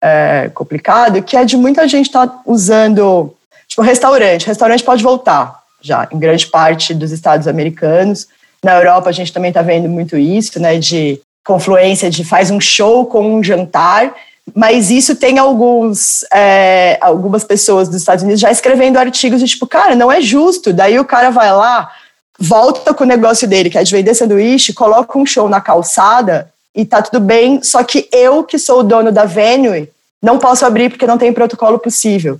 é, 0.02 0.50
complicado, 0.54 1.22
que 1.22 1.36
é 1.36 1.44
de 1.44 1.56
muita 1.56 1.86
gente 1.86 2.06
estar 2.06 2.26
tá 2.26 2.40
usando, 2.46 3.34
tipo, 3.68 3.82
restaurante. 3.82 4.46
Restaurante 4.46 4.82
pode 4.82 5.02
voltar 5.02 5.60
já, 5.80 6.08
em 6.10 6.18
grande 6.18 6.46
parte 6.46 6.94
dos 6.94 7.10
estados 7.10 7.46
americanos. 7.46 8.26
Na 8.62 8.76
Europa 8.76 9.08
a 9.08 9.12
gente 9.12 9.32
também 9.32 9.50
está 9.50 9.62
vendo 9.62 9.88
muito 9.88 10.16
isso, 10.16 10.60
né, 10.60 10.78
de 10.78 11.20
confluência 11.44 12.10
de 12.10 12.22
faz 12.22 12.50
um 12.50 12.60
show 12.60 13.06
com 13.06 13.34
um 13.34 13.42
jantar, 13.42 14.14
mas 14.54 14.90
isso 14.90 15.16
tem 15.16 15.38
alguns, 15.38 16.24
é, 16.32 16.98
algumas 17.00 17.44
pessoas 17.44 17.88
dos 17.88 17.98
Estados 17.98 18.22
Unidos 18.22 18.40
já 18.40 18.50
escrevendo 18.50 18.98
artigos 18.98 19.40
de 19.40 19.46
tipo, 19.46 19.66
cara, 19.66 19.94
não 19.94 20.10
é 20.10 20.20
justo. 20.20 20.72
Daí 20.72 20.98
o 20.98 21.04
cara 21.04 21.30
vai 21.30 21.52
lá, 21.52 21.90
volta 22.38 22.92
com 22.92 23.04
o 23.04 23.06
negócio 23.06 23.46
dele, 23.46 23.70
que 23.70 23.78
é 23.78 23.82
de 23.82 23.92
vender 23.92 24.14
sanduíche, 24.14 24.72
coloca 24.72 25.18
um 25.18 25.24
show 25.24 25.48
na 25.48 25.60
calçada 25.60 26.52
e 26.74 26.84
tá 26.84 27.02
tudo 27.02 27.20
bem, 27.20 27.62
só 27.62 27.82
que 27.82 28.08
eu, 28.12 28.44
que 28.44 28.58
sou 28.58 28.80
o 28.80 28.82
dono 28.82 29.10
da 29.10 29.24
venue, 29.24 29.88
não 30.22 30.38
posso 30.38 30.64
abrir 30.64 30.90
porque 30.90 31.06
não 31.06 31.18
tem 31.18 31.32
protocolo 31.32 31.78
possível. 31.78 32.38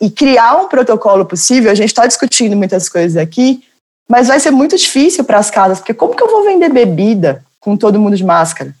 E 0.00 0.10
criar 0.10 0.56
um 0.56 0.68
protocolo 0.68 1.24
possível, 1.24 1.70
a 1.70 1.74
gente 1.74 1.88
está 1.88 2.06
discutindo 2.06 2.54
muitas 2.54 2.88
coisas 2.88 3.16
aqui, 3.16 3.62
mas 4.08 4.28
vai 4.28 4.38
ser 4.38 4.50
muito 4.50 4.76
difícil 4.76 5.24
para 5.24 5.38
as 5.38 5.50
casas, 5.50 5.78
porque 5.78 5.94
como 5.94 6.14
que 6.14 6.22
eu 6.22 6.30
vou 6.30 6.44
vender 6.44 6.68
bebida 6.68 7.42
com 7.58 7.76
todo 7.76 7.98
mundo 7.98 8.16
de 8.16 8.24
máscara? 8.24 8.74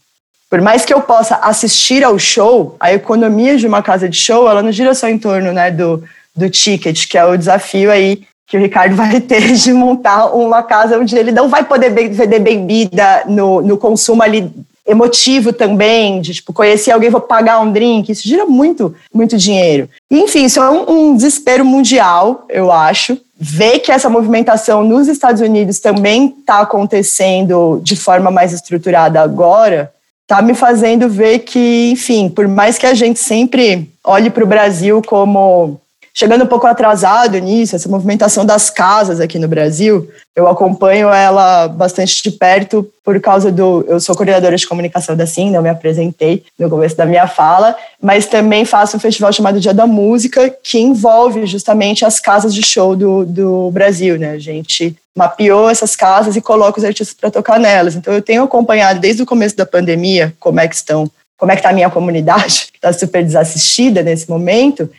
Por 0.48 0.60
mais 0.60 0.84
que 0.84 0.94
eu 0.94 1.00
possa 1.00 1.36
assistir 1.36 2.04
ao 2.04 2.18
show, 2.18 2.76
a 2.78 2.92
economia 2.92 3.56
de 3.56 3.66
uma 3.66 3.82
casa 3.82 4.08
de 4.08 4.16
show, 4.16 4.48
ela 4.48 4.62
não 4.62 4.70
gira 4.70 4.94
só 4.94 5.08
em 5.08 5.18
torno 5.18 5.52
né, 5.52 5.70
do, 5.70 6.04
do 6.36 6.48
ticket, 6.48 7.08
que 7.08 7.18
é 7.18 7.24
o 7.24 7.36
desafio 7.36 7.90
aí 7.90 8.22
que 8.46 8.56
o 8.56 8.60
Ricardo 8.60 8.94
vai 8.96 9.20
ter 9.20 9.52
de 9.52 9.72
montar 9.72 10.26
uma 10.26 10.62
casa 10.62 10.98
onde 10.98 11.16
ele 11.16 11.32
não 11.32 11.48
vai 11.48 11.64
poder 11.64 11.90
vender 11.90 12.38
bebida 12.38 13.24
no, 13.26 13.60
no 13.60 13.76
consumo 13.76 14.22
ali 14.22 14.52
emotivo 14.86 15.52
também, 15.52 16.20
de 16.20 16.34
tipo, 16.34 16.52
conhecer 16.52 16.92
alguém, 16.92 17.10
vou 17.10 17.20
pagar 17.20 17.60
um 17.60 17.72
drink, 17.72 18.10
isso 18.10 18.26
gira 18.26 18.46
muito, 18.46 18.94
muito 19.12 19.36
dinheiro. 19.36 19.88
E, 20.10 20.20
enfim, 20.20 20.44
isso 20.44 20.60
é 20.60 20.70
um, 20.70 20.90
um 20.90 21.16
desespero 21.16 21.64
mundial, 21.64 22.46
eu 22.48 22.70
acho. 22.70 23.18
Ver 23.38 23.80
que 23.80 23.92
essa 23.92 24.08
movimentação 24.08 24.82
nos 24.82 25.08
Estados 25.08 25.42
Unidos 25.42 25.78
também 25.78 26.34
está 26.38 26.60
acontecendo 26.60 27.80
de 27.82 27.94
forma 27.96 28.30
mais 28.30 28.52
estruturada 28.52 29.20
agora, 29.20 29.92
está 30.22 30.40
me 30.40 30.54
fazendo 30.54 31.08
ver 31.08 31.40
que, 31.40 31.90
enfim, 31.92 32.28
por 32.28 32.48
mais 32.48 32.78
que 32.78 32.86
a 32.86 32.94
gente 32.94 33.18
sempre 33.18 33.90
olhe 34.02 34.30
para 34.30 34.42
o 34.42 34.46
Brasil 34.46 35.02
como 35.06 35.80
chegando 36.16 36.44
um 36.44 36.46
pouco 36.46 36.66
atrasado 36.66 37.38
nisso, 37.38 37.76
essa 37.76 37.90
movimentação 37.90 38.46
das 38.46 38.70
casas 38.70 39.20
aqui 39.20 39.38
no 39.38 39.46
Brasil, 39.46 40.10
eu 40.34 40.48
acompanho 40.48 41.10
ela 41.10 41.68
bastante 41.68 42.22
de 42.22 42.30
perto 42.30 42.90
por 43.04 43.20
causa 43.20 43.52
do. 43.52 43.84
Eu 43.86 44.00
sou 44.00 44.16
coordenadora 44.16 44.56
de 44.56 44.66
comunicação 44.66 45.14
da 45.14 45.26
SIM, 45.26 45.50
não 45.50 45.60
me 45.60 45.68
apresentei 45.68 46.42
no 46.58 46.70
começo 46.70 46.96
da 46.96 47.04
minha 47.04 47.28
fala, 47.28 47.76
mas 48.00 48.24
também 48.24 48.64
faço 48.64 48.96
um 48.96 49.00
festival 49.00 49.30
chamado 49.30 49.60
Dia 49.60 49.74
da 49.74 49.86
Música, 49.86 50.48
que 50.62 50.78
envolve 50.78 51.44
justamente 51.44 52.02
as 52.02 52.18
casas 52.18 52.54
de 52.54 52.62
show 52.62 52.96
do, 52.96 53.26
do 53.26 53.70
Brasil, 53.70 54.18
né? 54.18 54.30
A 54.30 54.38
gente 54.38 54.96
mapeou 55.14 55.68
essas 55.68 55.94
casas 55.94 56.34
e 56.34 56.40
coloca 56.40 56.78
os 56.78 56.84
artistas 56.84 57.14
para 57.14 57.30
tocar 57.30 57.60
nelas. 57.60 57.94
Então 57.94 58.14
eu 58.14 58.22
tenho 58.22 58.42
acompanhado 58.42 59.00
desde 59.00 59.22
o 59.22 59.26
começo 59.26 59.54
da 59.54 59.66
pandemia 59.66 60.34
como 60.40 60.60
é 60.60 60.66
que 60.66 60.74
estão, 60.74 61.10
como 61.36 61.52
é 61.52 61.56
que 61.56 61.60
está 61.60 61.70
a 61.70 61.74
minha 61.74 61.90
comunidade, 61.90 62.68
que 62.72 62.78
está 62.78 62.90
super 62.90 63.22
desassistida 63.22 64.02
nesse 64.02 64.30
momento, 64.30 64.90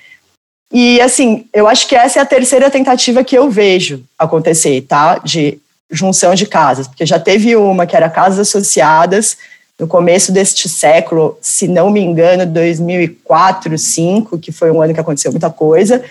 e 0.71 0.99
assim, 0.99 1.45
eu 1.53 1.67
acho 1.67 1.87
que 1.87 1.95
essa 1.95 2.19
é 2.19 2.21
a 2.21 2.25
terceira 2.25 2.69
tentativa 2.69 3.23
que 3.23 3.37
eu 3.37 3.49
vejo 3.49 4.03
acontecer, 4.17 4.81
tá? 4.81 5.17
De 5.17 5.59
junção 5.89 6.35
de 6.35 6.45
casas, 6.45 6.87
porque 6.87 7.05
já 7.05 7.19
teve 7.19 7.55
uma 7.55 7.85
que 7.85 7.95
era 7.95 8.09
casas 8.09 8.47
associadas 8.47 9.37
no 9.79 9.87
começo 9.87 10.31
deste 10.31 10.67
século, 10.67 11.37
se 11.39 11.67
não 11.67 11.89
me 11.89 12.01
engano, 12.01 12.45
2004, 12.45 13.69
2005, 13.69 14.39
que 14.39 14.51
foi 14.51 14.71
um 14.71 14.81
ano 14.81 14.93
que 14.93 14.99
aconteceu 14.99 15.31
muita 15.31 15.49
coisa. 15.49 16.03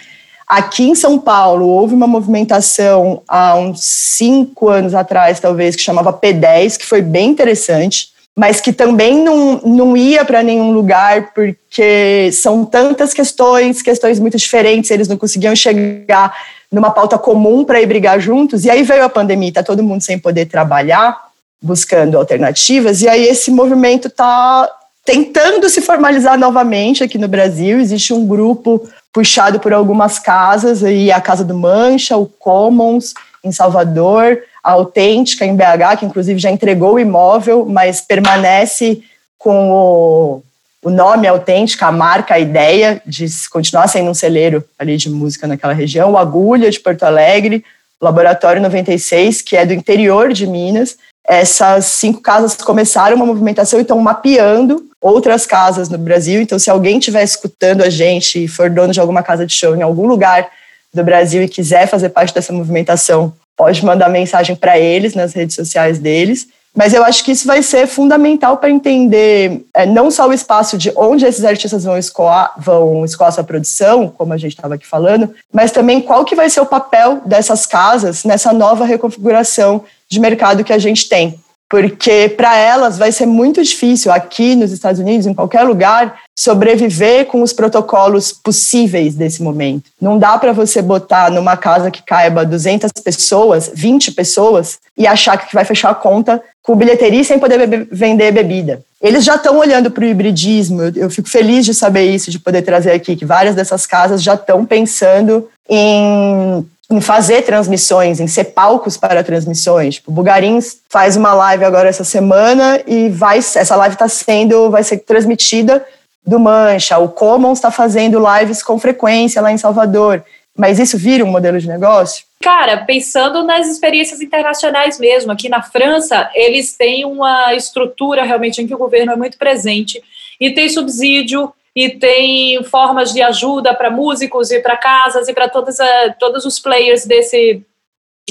Aqui 0.47 0.85
em 0.85 0.95
São 0.95 1.19
Paulo 1.19 1.67
houve 1.67 1.93
uma 1.93 2.07
movimentação 2.07 3.23
há 3.27 3.57
uns 3.57 3.81
cinco 3.85 4.69
anos 4.69 4.95
atrás, 4.95 5.41
talvez, 5.41 5.75
que 5.75 5.83
chamava 5.83 6.13
P10, 6.13 6.79
que 6.79 6.87
foi 6.87 7.03
bem 7.03 7.31
interessante 7.31 8.11
mas 8.39 8.61
que 8.61 8.71
também 8.71 9.25
não, 9.25 9.63
não 9.65 9.97
ia 9.97 10.23
para 10.23 10.43
nenhum 10.43 10.71
lugar 10.71 11.33
porque 11.33 12.31
são 12.33 12.67
tantas 12.67 13.15
questões, 13.15 13.81
questões 13.81 14.21
muito 14.21 14.37
diferentes, 14.37 14.91
eles 14.91 15.09
não 15.09 15.17
conseguiam 15.17 15.57
chegar 15.57 16.37
numa 16.71 16.91
pauta 16.91 17.17
comum 17.17 17.65
para 17.65 17.81
ir 17.81 17.87
brigar 17.87 18.21
juntos. 18.21 18.67
E 18.67 18.71
aí 18.71 18.83
veio 18.83 19.05
a 19.05 19.09
pandemia, 19.09 19.55
tá 19.55 19.63
todo 19.63 19.83
mundo 19.83 20.03
sem 20.03 20.19
poder 20.19 20.45
trabalhar, 20.47 21.19
buscando 21.63 22.19
alternativas, 22.19 23.01
e 23.01 23.09
aí 23.09 23.27
esse 23.27 23.51
movimento 23.51 24.09
está 24.09 24.71
tentando 25.03 25.71
se 25.71 25.81
formalizar 25.81 26.39
novamente 26.39 27.03
aqui 27.03 27.17
no 27.17 27.29
Brasil. 27.29 27.81
Existe 27.81 28.13
um 28.13 28.27
grupo 28.27 28.87
puxado 29.13 29.59
por 29.59 29.73
algumas 29.73 30.19
casas, 30.19 30.85
aí 30.85 31.11
a 31.11 31.23
Casa 31.23 31.43
do 31.43 31.55
Mancha, 31.55 32.19
o 32.19 32.27
Commons 32.27 33.15
em 33.43 33.51
Salvador, 33.51 34.43
Autêntica 34.73 35.45
em 35.45 35.55
BH, 35.55 35.99
que 36.01 36.07
inclusive 36.07 36.41
já 36.41 36.51
entregou 36.51 36.95
o 36.95 36.99
imóvel, 36.99 37.65
mas 37.65 38.01
permanece 38.01 39.01
com 39.39 39.71
o, 39.71 40.43
o 40.83 40.91
nome 40.91 41.29
Autêntica, 41.29 41.87
a 41.87 41.93
marca, 41.93 42.35
a 42.35 42.41
ideia 42.41 43.01
de 43.07 43.27
continuar 43.49 43.87
sendo 43.87 44.11
um 44.11 44.15
celeiro 44.15 44.65
ali 44.77 44.97
de 44.97 45.09
música 45.09 45.47
naquela 45.47 45.73
região, 45.73 46.13
o 46.13 46.19
Agulha 46.19 46.69
de 46.69 46.81
Porto 46.81 47.05
Alegre, 47.05 47.65
o 48.01 48.05
Laboratório 48.05 48.61
96, 48.61 49.41
que 49.41 49.57
é 49.57 49.65
do 49.65 49.73
interior 49.73 50.33
de 50.33 50.49
Minas. 50.49 50.97
Essas 51.25 51.85
cinco 51.87 52.21
casas 52.21 52.57
começaram 52.57 53.17
uma 53.17 53.27
movimentação 53.27 53.79
e 53.79 53.83
estão 53.83 54.01
mapeando 54.01 54.85
outras 55.01 55.47
casas 55.47 55.89
no 55.89 55.97
Brasil. 55.97 56.41
Então, 56.41 56.59
se 56.59 56.71
alguém 56.71 56.99
estiver 56.99 57.23
escutando 57.23 57.83
a 57.83 57.91
gente 57.91 58.43
e 58.45 58.49
for 58.49 58.69
dono 58.69 58.93
de 58.93 59.01
alguma 59.01 59.23
casa 59.23 59.47
de 59.47 59.53
show 59.53 59.77
em 59.77 59.83
algum 59.83 60.07
lugar 60.07 60.49
do 60.93 61.05
Brasil 61.05 61.43
e 61.43 61.49
quiser 61.49 61.87
fazer 61.87 62.09
parte 62.09 62.35
dessa 62.35 62.53
movimentação, 62.53 63.33
pode 63.57 63.85
mandar 63.85 64.09
mensagem 64.09 64.55
para 64.55 64.79
eles 64.79 65.15
nas 65.15 65.33
redes 65.33 65.57
sociais 65.57 65.99
deles. 65.99 66.49
Mas 66.75 66.93
eu 66.93 67.03
acho 67.03 67.25
que 67.25 67.33
isso 67.33 67.47
vai 67.47 67.63
ser 67.63 67.87
fundamental 67.87 68.59
para 68.59 68.69
entender 68.69 69.65
é, 69.73 69.87
não 69.87 70.11
só 70.11 70.29
o 70.29 70.33
espaço 70.33 70.77
de 70.77 70.93
onde 70.95 71.25
esses 71.25 71.43
artistas 71.43 71.85
vão 71.85 71.97
escoar, 71.97 72.53
vão 72.59 73.03
escoar 73.03 73.33
sua 73.33 73.43
produção, 73.43 74.09
como 74.09 74.35
a 74.35 74.37
gente 74.37 74.53
estava 74.53 74.75
aqui 74.75 74.87
falando, 74.87 75.35
mas 75.51 75.71
também 75.71 76.03
qual 76.03 76.23
que 76.23 76.35
vai 76.35 76.51
ser 76.51 76.61
o 76.61 76.67
papel 76.67 77.23
dessas 77.25 77.65
casas 77.65 78.25
nessa 78.25 78.53
nova 78.53 78.85
reconfiguração 78.85 79.85
de 80.07 80.21
mercado 80.21 80.63
que 80.63 80.73
a 80.73 80.79
gente 80.79 81.09
tem 81.09 81.41
porque 81.69 82.29
para 82.29 82.57
elas 82.57 82.97
vai 82.97 83.11
ser 83.11 83.27
muito 83.27 83.63
difícil 83.63 84.13
aqui 84.13 84.55
nos 84.55 84.71
Estados 84.71 85.01
Unidos, 85.01 85.27
em 85.27 85.35
qualquer 85.35 85.63
lugar, 85.63 86.17
sobreviver 86.39 87.27
com 87.27 87.43
os 87.43 87.53
protocolos 87.53 88.33
possíveis 88.33 89.15
desse 89.15 89.43
momento. 89.43 89.91
Não 90.01 90.19
dá 90.19 90.39
para 90.39 90.53
você 90.53 90.81
botar 90.81 91.31
numa 91.31 91.57
casa 91.57 91.91
que 91.91 92.03
caiba 92.03 92.45
200 92.45 92.91
pessoas, 93.03 93.71
20 93.75 94.13
pessoas 94.13 94.79
e 94.97 95.07
achar 95.07 95.37
que 95.37 95.55
vai 95.55 95.65
fechar 95.65 95.91
a 95.91 95.95
conta 95.95 96.43
com 96.67 96.75
bilheteria 96.75 97.23
sem 97.23 97.39
poder 97.39 97.87
vender 97.93 98.33
bebida. 98.33 98.83
Eles 99.01 99.25
já 99.25 99.37
estão 99.37 99.57
olhando 99.57 99.89
para 99.89 100.05
o 100.05 100.09
hibridismo. 100.09 100.83
Eu, 100.83 100.93
eu 100.97 101.11
fico 101.11 101.29
feliz 101.29 101.65
de 101.65 101.73
saber 101.73 102.03
isso, 102.11 102.29
de 102.29 102.41
poder 102.41 102.63
trazer 102.63 102.91
aqui 102.91 103.15
que 103.15 103.25
várias 103.25 103.55
dessas 103.55 103.87
casas 103.87 104.21
já 104.21 104.35
estão 104.35 104.67
pensando 104.67 105.49
em 105.69 106.67
em 106.89 107.01
fazer 107.01 107.43
transmissões, 107.43 108.21
em 108.21 108.29
ser 108.29 108.45
palcos 108.45 108.97
para 108.97 109.25
transmissões. 109.25 109.97
Tipo, 109.97 110.13
o 110.13 110.15
Bugarins 110.15 110.77
faz 110.89 111.17
uma 111.17 111.35
live 111.35 111.65
agora 111.65 111.89
essa 111.89 112.05
semana 112.05 112.81
e 112.87 113.09
vai, 113.09 113.39
essa 113.39 113.75
live 113.75 113.95
está 113.95 114.09
sendo, 114.09 114.71
vai 114.71 114.85
ser 114.85 114.99
transmitida 114.99 115.85
do 116.25 116.39
Mancha. 116.39 116.97
O 116.99 117.09
Commons 117.09 117.59
está 117.59 117.73
fazendo 117.73 118.23
lives 118.25 118.63
com 118.63 118.79
frequência 118.79 119.43
lá 119.43 119.51
em 119.51 119.59
Salvador. 119.59 120.23
mas 120.57 120.79
isso 120.79 120.97
vira 120.97 121.25
um 121.25 121.29
modelo 121.29 121.59
de 121.59 121.67
negócio? 121.67 122.25
Cara, 122.41 122.85
pensando 122.85 123.43
nas 123.43 123.67
experiências 123.67 124.21
internacionais 124.21 125.01
mesmo, 125.01 125.33
aqui 125.33 125.49
na 125.49 125.63
França, 125.63 126.31
eles 126.35 126.77
têm 126.77 127.05
uma 127.05 127.55
estrutura 127.55 128.23
realmente 128.23 128.63
em 128.63 128.67
que 128.67 128.75
o 128.75 128.79
governo 128.79 129.13
é 129.13 129.17
muito 129.17 129.39
presente 129.39 130.03
e 130.41 130.51
tem 130.53 130.69
subsídio 130.69 131.53
e 131.75 131.91
tem 131.91 132.63
formas 132.65 133.13
de 133.13 133.21
ajuda 133.21 133.75
para 133.75 133.91
músicos 133.91 134.51
e 134.51 134.61
para 134.61 134.77
casas 134.77 135.29
e 135.29 135.35
para 135.35 135.49
todos, 135.49 135.77
todos 136.19 136.45
os 136.45 136.59
players 136.59 137.05
desse, 137.05 137.63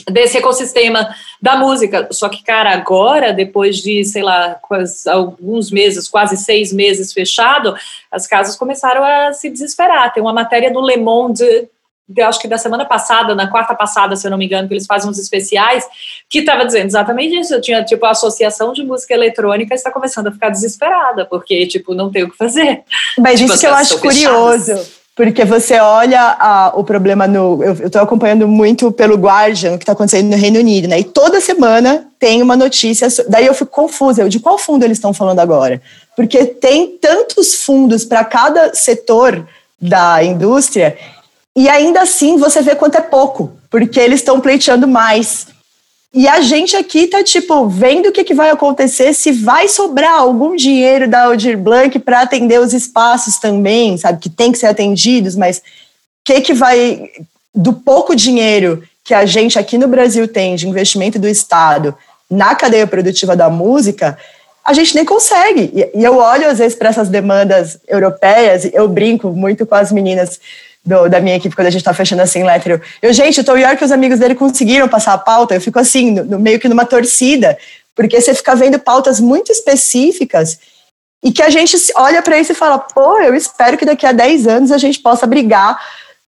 desse 0.10 0.38
ecossistema 0.38 1.14
da 1.42 1.56
música. 1.56 2.08
Só 2.12 2.30
que, 2.30 2.44
cara, 2.44 2.72
agora, 2.72 3.34
depois 3.34 3.78
de, 3.78 4.04
sei 4.06 4.24
lá, 4.24 4.56
quase, 4.62 5.08
alguns 5.10 5.70
meses, 5.72 6.08
quase 6.08 6.38
seis 6.38 6.72
meses 6.72 7.12
fechado, 7.12 7.76
as 8.12 8.26
casas 8.26 8.56
começaram 8.56 9.04
a 9.04 9.34
se 9.34 9.50
desesperar. 9.50 10.14
Tem 10.14 10.24
uma 10.24 10.34
matéria 10.34 10.72
no 10.72 10.86
Le 10.86 10.98
Monde 10.98 11.70
acho 12.24 12.40
que 12.40 12.48
da 12.48 12.58
semana 12.58 12.86
passada, 12.86 13.34
na 13.34 13.50
quarta 13.50 13.74
passada, 13.74 14.16
se 14.16 14.28
eu 14.28 14.32
não 14.32 14.38
me 14.38 14.46
engano, 14.46 14.68
que 14.68 14.74
eles 14.74 14.86
fazem 14.86 15.10
uns 15.10 15.18
especiais, 15.18 15.86
que 16.30 16.40
estava 16.40 16.66
dizendo 16.66 16.86
exatamente 16.86 17.40
isso. 17.40 17.54
Eu 17.54 17.62
tinha, 17.62 17.84
tipo, 17.84 18.06
a 18.06 18.12
Associação 18.12 18.74
de 18.74 18.84
Música 18.84 19.14
Eletrônica 19.14 19.74
está 19.74 19.92
começando 19.92 20.28
a 20.28 20.32
ficar 20.32 20.50
desesperada, 20.50 21.26
porque, 21.26 21.66
tipo, 21.68 21.94
não 21.94 22.12
tem 22.12 22.24
o 22.24 22.30
que 22.30 22.38
fazer. 22.38 22.84
Mas 23.18 23.40
tipo, 23.40 23.52
isso 23.52 23.60
que 23.60 23.68
eu 23.68 23.74
acho 23.74 24.00
curioso. 24.00 24.66
Fechadas. 24.66 25.06
Porque 25.16 25.46
você 25.46 25.80
olha 25.80 26.36
a, 26.38 26.74
o 26.76 26.84
problema 26.84 27.26
no. 27.26 27.64
Eu 27.64 27.88
estou 27.88 28.02
acompanhando 28.02 28.50
muito 28.50 28.92
pelo 28.92 29.16
Guardian, 29.16 29.74
o 29.74 29.78
que 29.78 29.84
está 29.84 29.94
acontecendo 29.94 30.30
no 30.30 30.36
Reino 30.36 30.60
Unido, 30.60 30.90
né? 30.90 31.00
E 31.00 31.06
toda 31.06 31.40
semana 31.40 32.06
tem 32.20 32.42
uma 32.42 32.58
notícia. 32.58 33.08
Daí 33.30 33.46
eu 33.46 33.54
fico 33.54 33.72
confusa. 33.72 34.24
Eu, 34.24 34.28
de 34.28 34.42
qual 34.42 34.58
fundo 34.58 34.84
eles 34.84 34.98
estão 34.98 35.14
falando 35.14 35.40
agora? 35.40 35.82
Porque 36.18 36.44
tem 36.44 36.98
tantos 36.98 37.56
fundos 37.64 38.04
para 38.04 38.26
cada 38.26 38.76
setor 38.76 39.48
da 39.82 40.22
indústria 40.22 40.98
e 41.56 41.70
ainda 41.70 42.02
assim 42.02 42.38
você 42.38 42.62
vê 42.62 42.76
quanto 42.76 42.98
é 42.98 43.02
pouco, 43.02 43.54
porque 43.70 44.00
eles 44.00 44.20
estão 44.20 44.42
pleiteando 44.42 44.88
mais. 44.88 45.48
E 46.14 46.28
a 46.28 46.40
gente 46.42 46.76
aqui 46.76 47.08
tá, 47.08 47.24
tipo, 47.24 47.68
vendo 47.68 48.08
o 48.08 48.12
que, 48.12 48.24
que 48.24 48.34
vai 48.34 48.50
acontecer, 48.50 49.14
se 49.14 49.32
vai 49.32 49.68
sobrar 49.68 50.20
algum 50.20 50.56
dinheiro 50.56 51.10
da 51.10 51.26
Aldir 51.26 51.58
Blanc 51.58 52.00
para 52.00 52.22
atender 52.22 52.60
os 52.60 52.74
espaços 52.74 53.38
também, 53.38 53.98
sabe, 53.98 54.20
que 54.20 54.30
tem 54.30 54.52
que 54.52 54.58
ser 54.58 54.68
atendidos, 54.68 55.36
mas 55.36 55.58
o 55.58 55.62
que, 56.24 56.42
que 56.42 56.54
vai. 56.54 57.10
Do 57.54 57.72
pouco 57.72 58.16
dinheiro 58.16 58.84
que 59.02 59.14
a 59.14 59.26
gente 59.26 59.58
aqui 59.58 59.78
no 59.78 59.88
Brasil 59.88 60.28
tem 60.28 60.56
de 60.56 60.68
investimento 60.68 61.18
do 61.18 61.28
Estado 61.28 61.96
na 62.30 62.56
cadeia 62.56 62.88
produtiva 62.88 63.36
da 63.36 63.50
música, 63.50 64.18
a 64.64 64.74
gente 64.74 64.96
nem 64.96 65.06
consegue. 65.06 65.72
E 65.94 66.04
eu 66.04 66.18
olho, 66.18 66.50
às 66.50 66.58
vezes, 66.58 66.76
para 66.76 66.90
essas 66.90 67.08
demandas 67.08 67.78
europeias, 67.88 68.70
eu 68.74 68.88
brinco 68.90 69.30
muito 69.30 69.66
com 69.66 69.76
as 69.76 69.92
meninas 69.92 70.40
do, 70.86 71.10
da 71.10 71.20
minha 71.20 71.36
equipe 71.36 71.56
quando 71.56 71.68
a 71.68 71.72
gente 71.72 71.84
tá 71.84 71.94
fechando 71.94 72.22
assim, 72.22 72.44
Létero. 72.44 72.80
Eu, 73.02 73.12
gente, 73.12 73.40
o 73.40 73.44
Tom 73.44 73.58
York 73.58 73.82
e 73.82 73.86
os 73.86 73.92
amigos 73.92 74.20
dele 74.20 74.36
conseguiram 74.36 74.88
passar 74.88 75.14
a 75.14 75.18
pauta, 75.18 75.56
eu 75.56 75.62
fico 75.62 75.80
assim, 75.80 76.12
no, 76.12 76.24
no, 76.24 76.40
meio 76.40 76.60
que 76.60 76.70
numa 76.70 76.86
torcida, 76.86 77.58
porque 77.96 78.22
você 78.22 78.34
fica 78.34 78.56
vendo 78.56 78.78
pautas 78.78 79.20
muito 79.20 79.52
específicas 79.52 80.60
e 81.24 81.32
que 81.32 81.42
a 81.42 81.50
gente 81.50 81.76
olha 81.96 82.22
para 82.22 82.40
isso 82.40 82.52
e 82.52 82.56
fala, 82.56 82.78
pô, 82.78 83.20
eu 83.20 83.34
espero 83.34 83.78
que 83.78 83.86
daqui 83.86 84.06
a 84.06 84.12
10 84.12 84.48
anos 84.48 84.72
a 84.72 84.78
gente 84.78 85.00
possa 85.00 85.26
brigar 85.26 85.80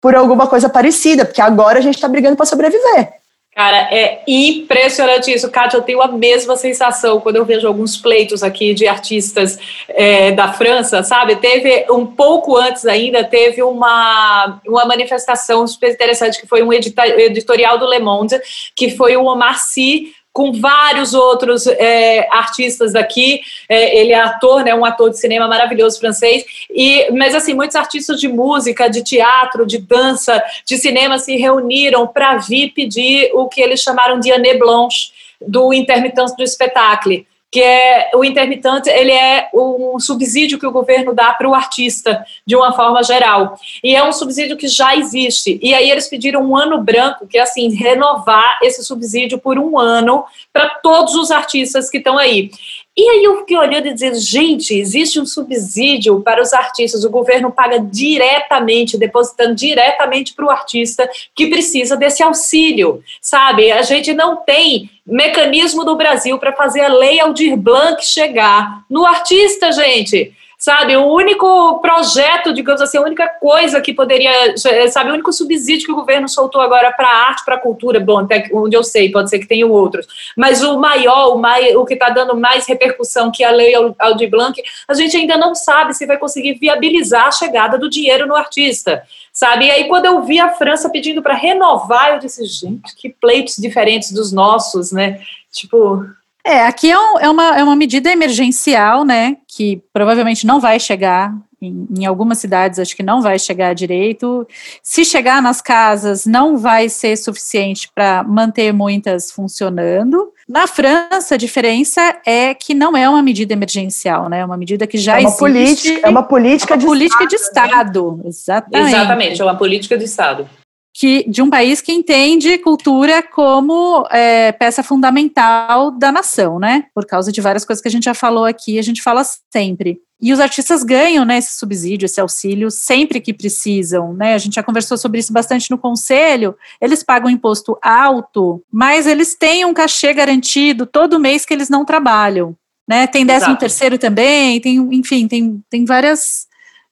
por 0.00 0.14
alguma 0.14 0.46
coisa 0.46 0.68
parecida, 0.68 1.24
porque 1.24 1.40
agora 1.40 1.78
a 1.78 1.82
gente 1.82 1.94
está 1.94 2.08
brigando 2.08 2.36
para 2.36 2.44
sobreviver. 2.44 3.21
Cara, 3.54 3.94
é 3.94 4.22
impressionante 4.26 5.30
isso. 5.30 5.50
Kátia, 5.50 5.76
eu 5.76 5.82
tenho 5.82 6.00
a 6.00 6.08
mesma 6.08 6.56
sensação 6.56 7.20
quando 7.20 7.36
eu 7.36 7.44
vejo 7.44 7.68
alguns 7.68 7.98
pleitos 7.98 8.42
aqui 8.42 8.72
de 8.72 8.86
artistas 8.88 9.58
é, 9.88 10.32
da 10.32 10.54
França, 10.54 11.02
sabe? 11.02 11.36
Teve, 11.36 11.84
um 11.90 12.06
pouco 12.06 12.56
antes 12.56 12.86
ainda, 12.86 13.22
teve 13.22 13.62
uma, 13.62 14.58
uma 14.66 14.86
manifestação 14.86 15.66
super 15.66 15.92
interessante, 15.92 16.40
que 16.40 16.46
foi 16.46 16.62
um 16.62 16.72
editorial 16.72 17.76
do 17.78 17.86
Le 17.86 17.98
Monde, 17.98 18.40
que 18.74 18.90
foi 18.90 19.18
o 19.18 19.26
Omar 19.26 19.58
Sy 19.58 20.14
com 20.32 20.52
vários 20.52 21.12
outros 21.12 21.66
é, 21.66 22.26
artistas 22.32 22.92
daqui. 22.92 23.40
É, 23.68 23.98
ele 23.98 24.12
é 24.12 24.20
ator, 24.20 24.64
né, 24.64 24.74
um 24.74 24.84
ator 24.84 25.10
de 25.10 25.18
cinema 25.18 25.46
maravilhoso 25.46 26.00
francês. 26.00 26.44
E, 26.70 27.10
mas 27.12 27.34
assim, 27.34 27.54
muitos 27.54 27.76
artistas 27.76 28.18
de 28.18 28.28
música, 28.28 28.88
de 28.88 29.02
teatro, 29.02 29.66
de 29.66 29.78
dança, 29.78 30.42
de 30.64 30.78
cinema 30.78 31.18
se 31.18 31.36
reuniram 31.36 32.06
para 32.06 32.38
vir 32.38 32.70
pedir 32.70 33.30
o 33.34 33.48
que 33.48 33.60
eles 33.60 33.80
chamaram 33.80 34.18
de 34.18 34.32
année 34.32 34.58
blanche 34.58 35.12
do 35.40 35.72
intermitente 35.72 36.36
do 36.36 36.42
espetáculo 36.42 37.24
que 37.52 37.60
é 37.60 38.10
o 38.14 38.24
intermitente, 38.24 38.88
ele 38.88 39.12
é 39.12 39.50
um 39.52 40.00
subsídio 40.00 40.58
que 40.58 40.66
o 40.66 40.72
governo 40.72 41.14
dá 41.14 41.34
para 41.34 41.46
o 41.46 41.54
artista, 41.54 42.24
de 42.46 42.56
uma 42.56 42.72
forma 42.72 43.02
geral. 43.02 43.58
E 43.84 43.94
é 43.94 44.02
um 44.02 44.10
subsídio 44.10 44.56
que 44.56 44.66
já 44.66 44.96
existe. 44.96 45.60
E 45.62 45.74
aí 45.74 45.90
eles 45.90 46.08
pediram 46.08 46.42
um 46.42 46.56
ano 46.56 46.82
branco, 46.82 47.26
que 47.26 47.36
é 47.36 47.42
assim, 47.42 47.68
renovar 47.68 48.58
esse 48.62 48.82
subsídio 48.82 49.38
por 49.38 49.58
um 49.58 49.78
ano 49.78 50.24
para 50.50 50.70
todos 50.82 51.14
os 51.14 51.30
artistas 51.30 51.90
que 51.90 51.98
estão 51.98 52.16
aí. 52.16 52.50
E 52.94 53.08
aí 53.08 53.24
eu 53.24 53.38
fiquei 53.38 53.56
olhando 53.56 53.86
e 53.86 53.94
dizendo, 53.94 54.18
gente, 54.18 54.74
existe 54.74 55.18
um 55.18 55.24
subsídio 55.24 56.20
para 56.20 56.42
os 56.42 56.52
artistas, 56.52 57.04
o 57.04 57.10
governo 57.10 57.50
paga 57.50 57.78
diretamente, 57.78 58.98
depositando 58.98 59.54
diretamente 59.54 60.34
para 60.34 60.44
o 60.44 60.50
artista 60.50 61.08
que 61.34 61.46
precisa 61.46 61.96
desse 61.96 62.22
auxílio, 62.22 63.02
sabe? 63.20 63.72
A 63.72 63.80
gente 63.80 64.12
não 64.12 64.36
tem 64.36 64.90
mecanismo 65.06 65.84
no 65.84 65.96
Brasil 65.96 66.38
para 66.38 66.52
fazer 66.52 66.80
a 66.80 66.92
lei 66.92 67.18
Aldir 67.18 67.56
Blanc 67.56 68.04
chegar 68.04 68.84
no 68.90 69.06
artista, 69.06 69.72
gente 69.72 70.34
sabe? 70.62 70.96
O 70.96 71.12
único 71.12 71.80
projeto, 71.80 72.54
digamos 72.54 72.80
assim, 72.80 72.96
a 72.96 73.02
única 73.02 73.26
coisa 73.26 73.80
que 73.80 73.92
poderia, 73.92 74.56
sabe, 74.92 75.10
o 75.10 75.14
único 75.14 75.32
subsídio 75.32 75.86
que 75.86 75.92
o 75.92 75.96
governo 75.96 76.28
soltou 76.28 76.60
agora 76.60 76.92
para 76.92 77.08
arte, 77.08 77.44
para 77.44 77.58
cultura, 77.58 77.98
bom, 77.98 78.20
até 78.20 78.48
onde 78.54 78.76
eu 78.76 78.84
sei, 78.84 79.10
pode 79.10 79.28
ser 79.28 79.40
que 79.40 79.48
tenham 79.48 79.72
outros, 79.72 80.06
mas 80.36 80.62
o 80.62 80.78
maior, 80.78 81.34
o, 81.34 81.38
mai, 81.38 81.74
o 81.74 81.84
que 81.84 81.94
está 81.94 82.10
dando 82.10 82.36
mais 82.36 82.64
repercussão 82.64 83.32
que 83.32 83.42
a 83.42 83.50
lei 83.50 83.74
Aldir 83.98 84.30
Blanc, 84.30 84.62
a 84.86 84.94
gente 84.94 85.16
ainda 85.16 85.36
não 85.36 85.52
sabe 85.52 85.94
se 85.94 86.06
vai 86.06 86.16
conseguir 86.16 86.54
viabilizar 86.54 87.26
a 87.26 87.32
chegada 87.32 87.76
do 87.76 87.90
dinheiro 87.90 88.24
no 88.28 88.36
artista, 88.36 89.02
sabe? 89.32 89.66
E 89.66 89.70
aí, 89.72 89.88
quando 89.88 90.06
eu 90.06 90.22
vi 90.22 90.38
a 90.38 90.50
França 90.50 90.88
pedindo 90.88 91.20
para 91.22 91.34
renovar, 91.34 92.12
eu 92.12 92.18
disse, 92.20 92.44
gente, 92.44 92.94
que 92.94 93.08
pleitos 93.08 93.56
diferentes 93.56 94.12
dos 94.12 94.30
nossos, 94.30 94.92
né? 94.92 95.20
Tipo, 95.50 96.06
é, 96.44 96.66
aqui 96.66 96.90
é, 96.90 96.98
um, 96.98 97.18
é, 97.18 97.30
uma, 97.30 97.58
é 97.58 97.62
uma 97.62 97.76
medida 97.76 98.10
emergencial, 98.10 99.04
né, 99.04 99.36
que 99.46 99.80
provavelmente 99.92 100.46
não 100.46 100.58
vai 100.60 100.80
chegar 100.80 101.32
em, 101.60 101.86
em, 101.96 102.04
algumas 102.04 102.38
cidades, 102.38 102.80
acho 102.80 102.96
que 102.96 103.04
não 103.04 103.22
vai 103.22 103.38
chegar 103.38 103.72
direito. 103.72 104.46
Se 104.82 105.04
chegar 105.04 105.40
nas 105.40 105.62
casas, 105.62 106.26
não 106.26 106.56
vai 106.56 106.88
ser 106.88 107.16
suficiente 107.16 107.88
para 107.94 108.24
manter 108.24 108.72
muitas 108.72 109.30
funcionando. 109.30 110.32
Na 110.48 110.66
França, 110.66 111.36
a 111.36 111.38
diferença 111.38 112.16
é 112.26 112.52
que 112.52 112.74
não 112.74 112.96
é 112.96 113.08
uma 113.08 113.22
medida 113.22 113.52
emergencial, 113.52 114.28
né? 114.28 114.40
É 114.40 114.44
uma 114.44 114.56
medida 114.56 114.88
que 114.88 114.98
já 114.98 115.18
é 115.18 115.20
uma 115.20 115.28
existe. 115.28 115.38
Política, 115.38 116.06
é 116.06 116.10
uma 116.10 116.22
política, 116.24 116.72
é 116.72 116.74
uma 116.74 116.80
de, 116.80 116.86
política 116.86 117.24
Estado, 117.24 117.28
de 117.28 117.36
Estado. 117.36 118.16
Né? 118.16 118.22
Exatamente. 118.26 118.94
Exatamente, 118.94 119.40
é 119.40 119.44
uma 119.44 119.56
política 119.56 119.96
de 119.96 120.04
Estado 120.04 120.48
que, 120.92 121.24
de 121.28 121.40
um 121.40 121.48
país 121.48 121.80
que 121.80 121.92
entende 121.92 122.58
cultura 122.58 123.22
como 123.22 124.06
é, 124.10 124.52
peça 124.52 124.82
fundamental 124.82 125.90
da 125.90 126.12
nação, 126.12 126.58
né? 126.58 126.84
Por 126.94 127.06
causa 127.06 127.32
de 127.32 127.40
várias 127.40 127.64
coisas 127.64 127.80
que 127.80 127.88
a 127.88 127.90
gente 127.90 128.04
já 128.04 128.14
falou 128.14 128.44
aqui, 128.44 128.78
a 128.78 128.82
gente 128.82 129.00
fala 129.00 129.22
sempre. 129.50 130.00
E 130.20 130.32
os 130.32 130.38
artistas 130.38 130.84
ganham 130.84 131.24
né, 131.24 131.38
esse 131.38 131.58
subsídio, 131.58 132.06
esse 132.06 132.20
auxílio, 132.20 132.70
sempre 132.70 133.20
que 133.20 133.32
precisam. 133.32 134.12
Né? 134.12 134.34
A 134.34 134.38
gente 134.38 134.54
já 134.54 134.62
conversou 134.62 134.96
sobre 134.96 135.18
isso 135.18 135.32
bastante 135.32 135.68
no 135.68 135.76
conselho. 135.76 136.54
Eles 136.80 137.02
pagam 137.02 137.28
imposto 137.28 137.76
alto, 137.82 138.62
mas 138.70 139.08
eles 139.08 139.34
têm 139.34 139.64
um 139.64 139.74
cachê 139.74 140.12
garantido 140.12 140.86
todo 140.86 141.18
mês 141.18 141.44
que 141.44 141.52
eles 141.52 141.68
não 141.68 141.84
trabalham. 141.84 142.54
Né? 142.86 143.08
Tem 143.08 143.26
décimo 143.26 143.52
Exato. 143.52 143.60
terceiro 143.60 143.98
também, 143.98 144.60
tem, 144.60 144.76
enfim, 144.92 145.26
tem, 145.26 145.60
tem 145.68 145.84
várias 145.84 146.46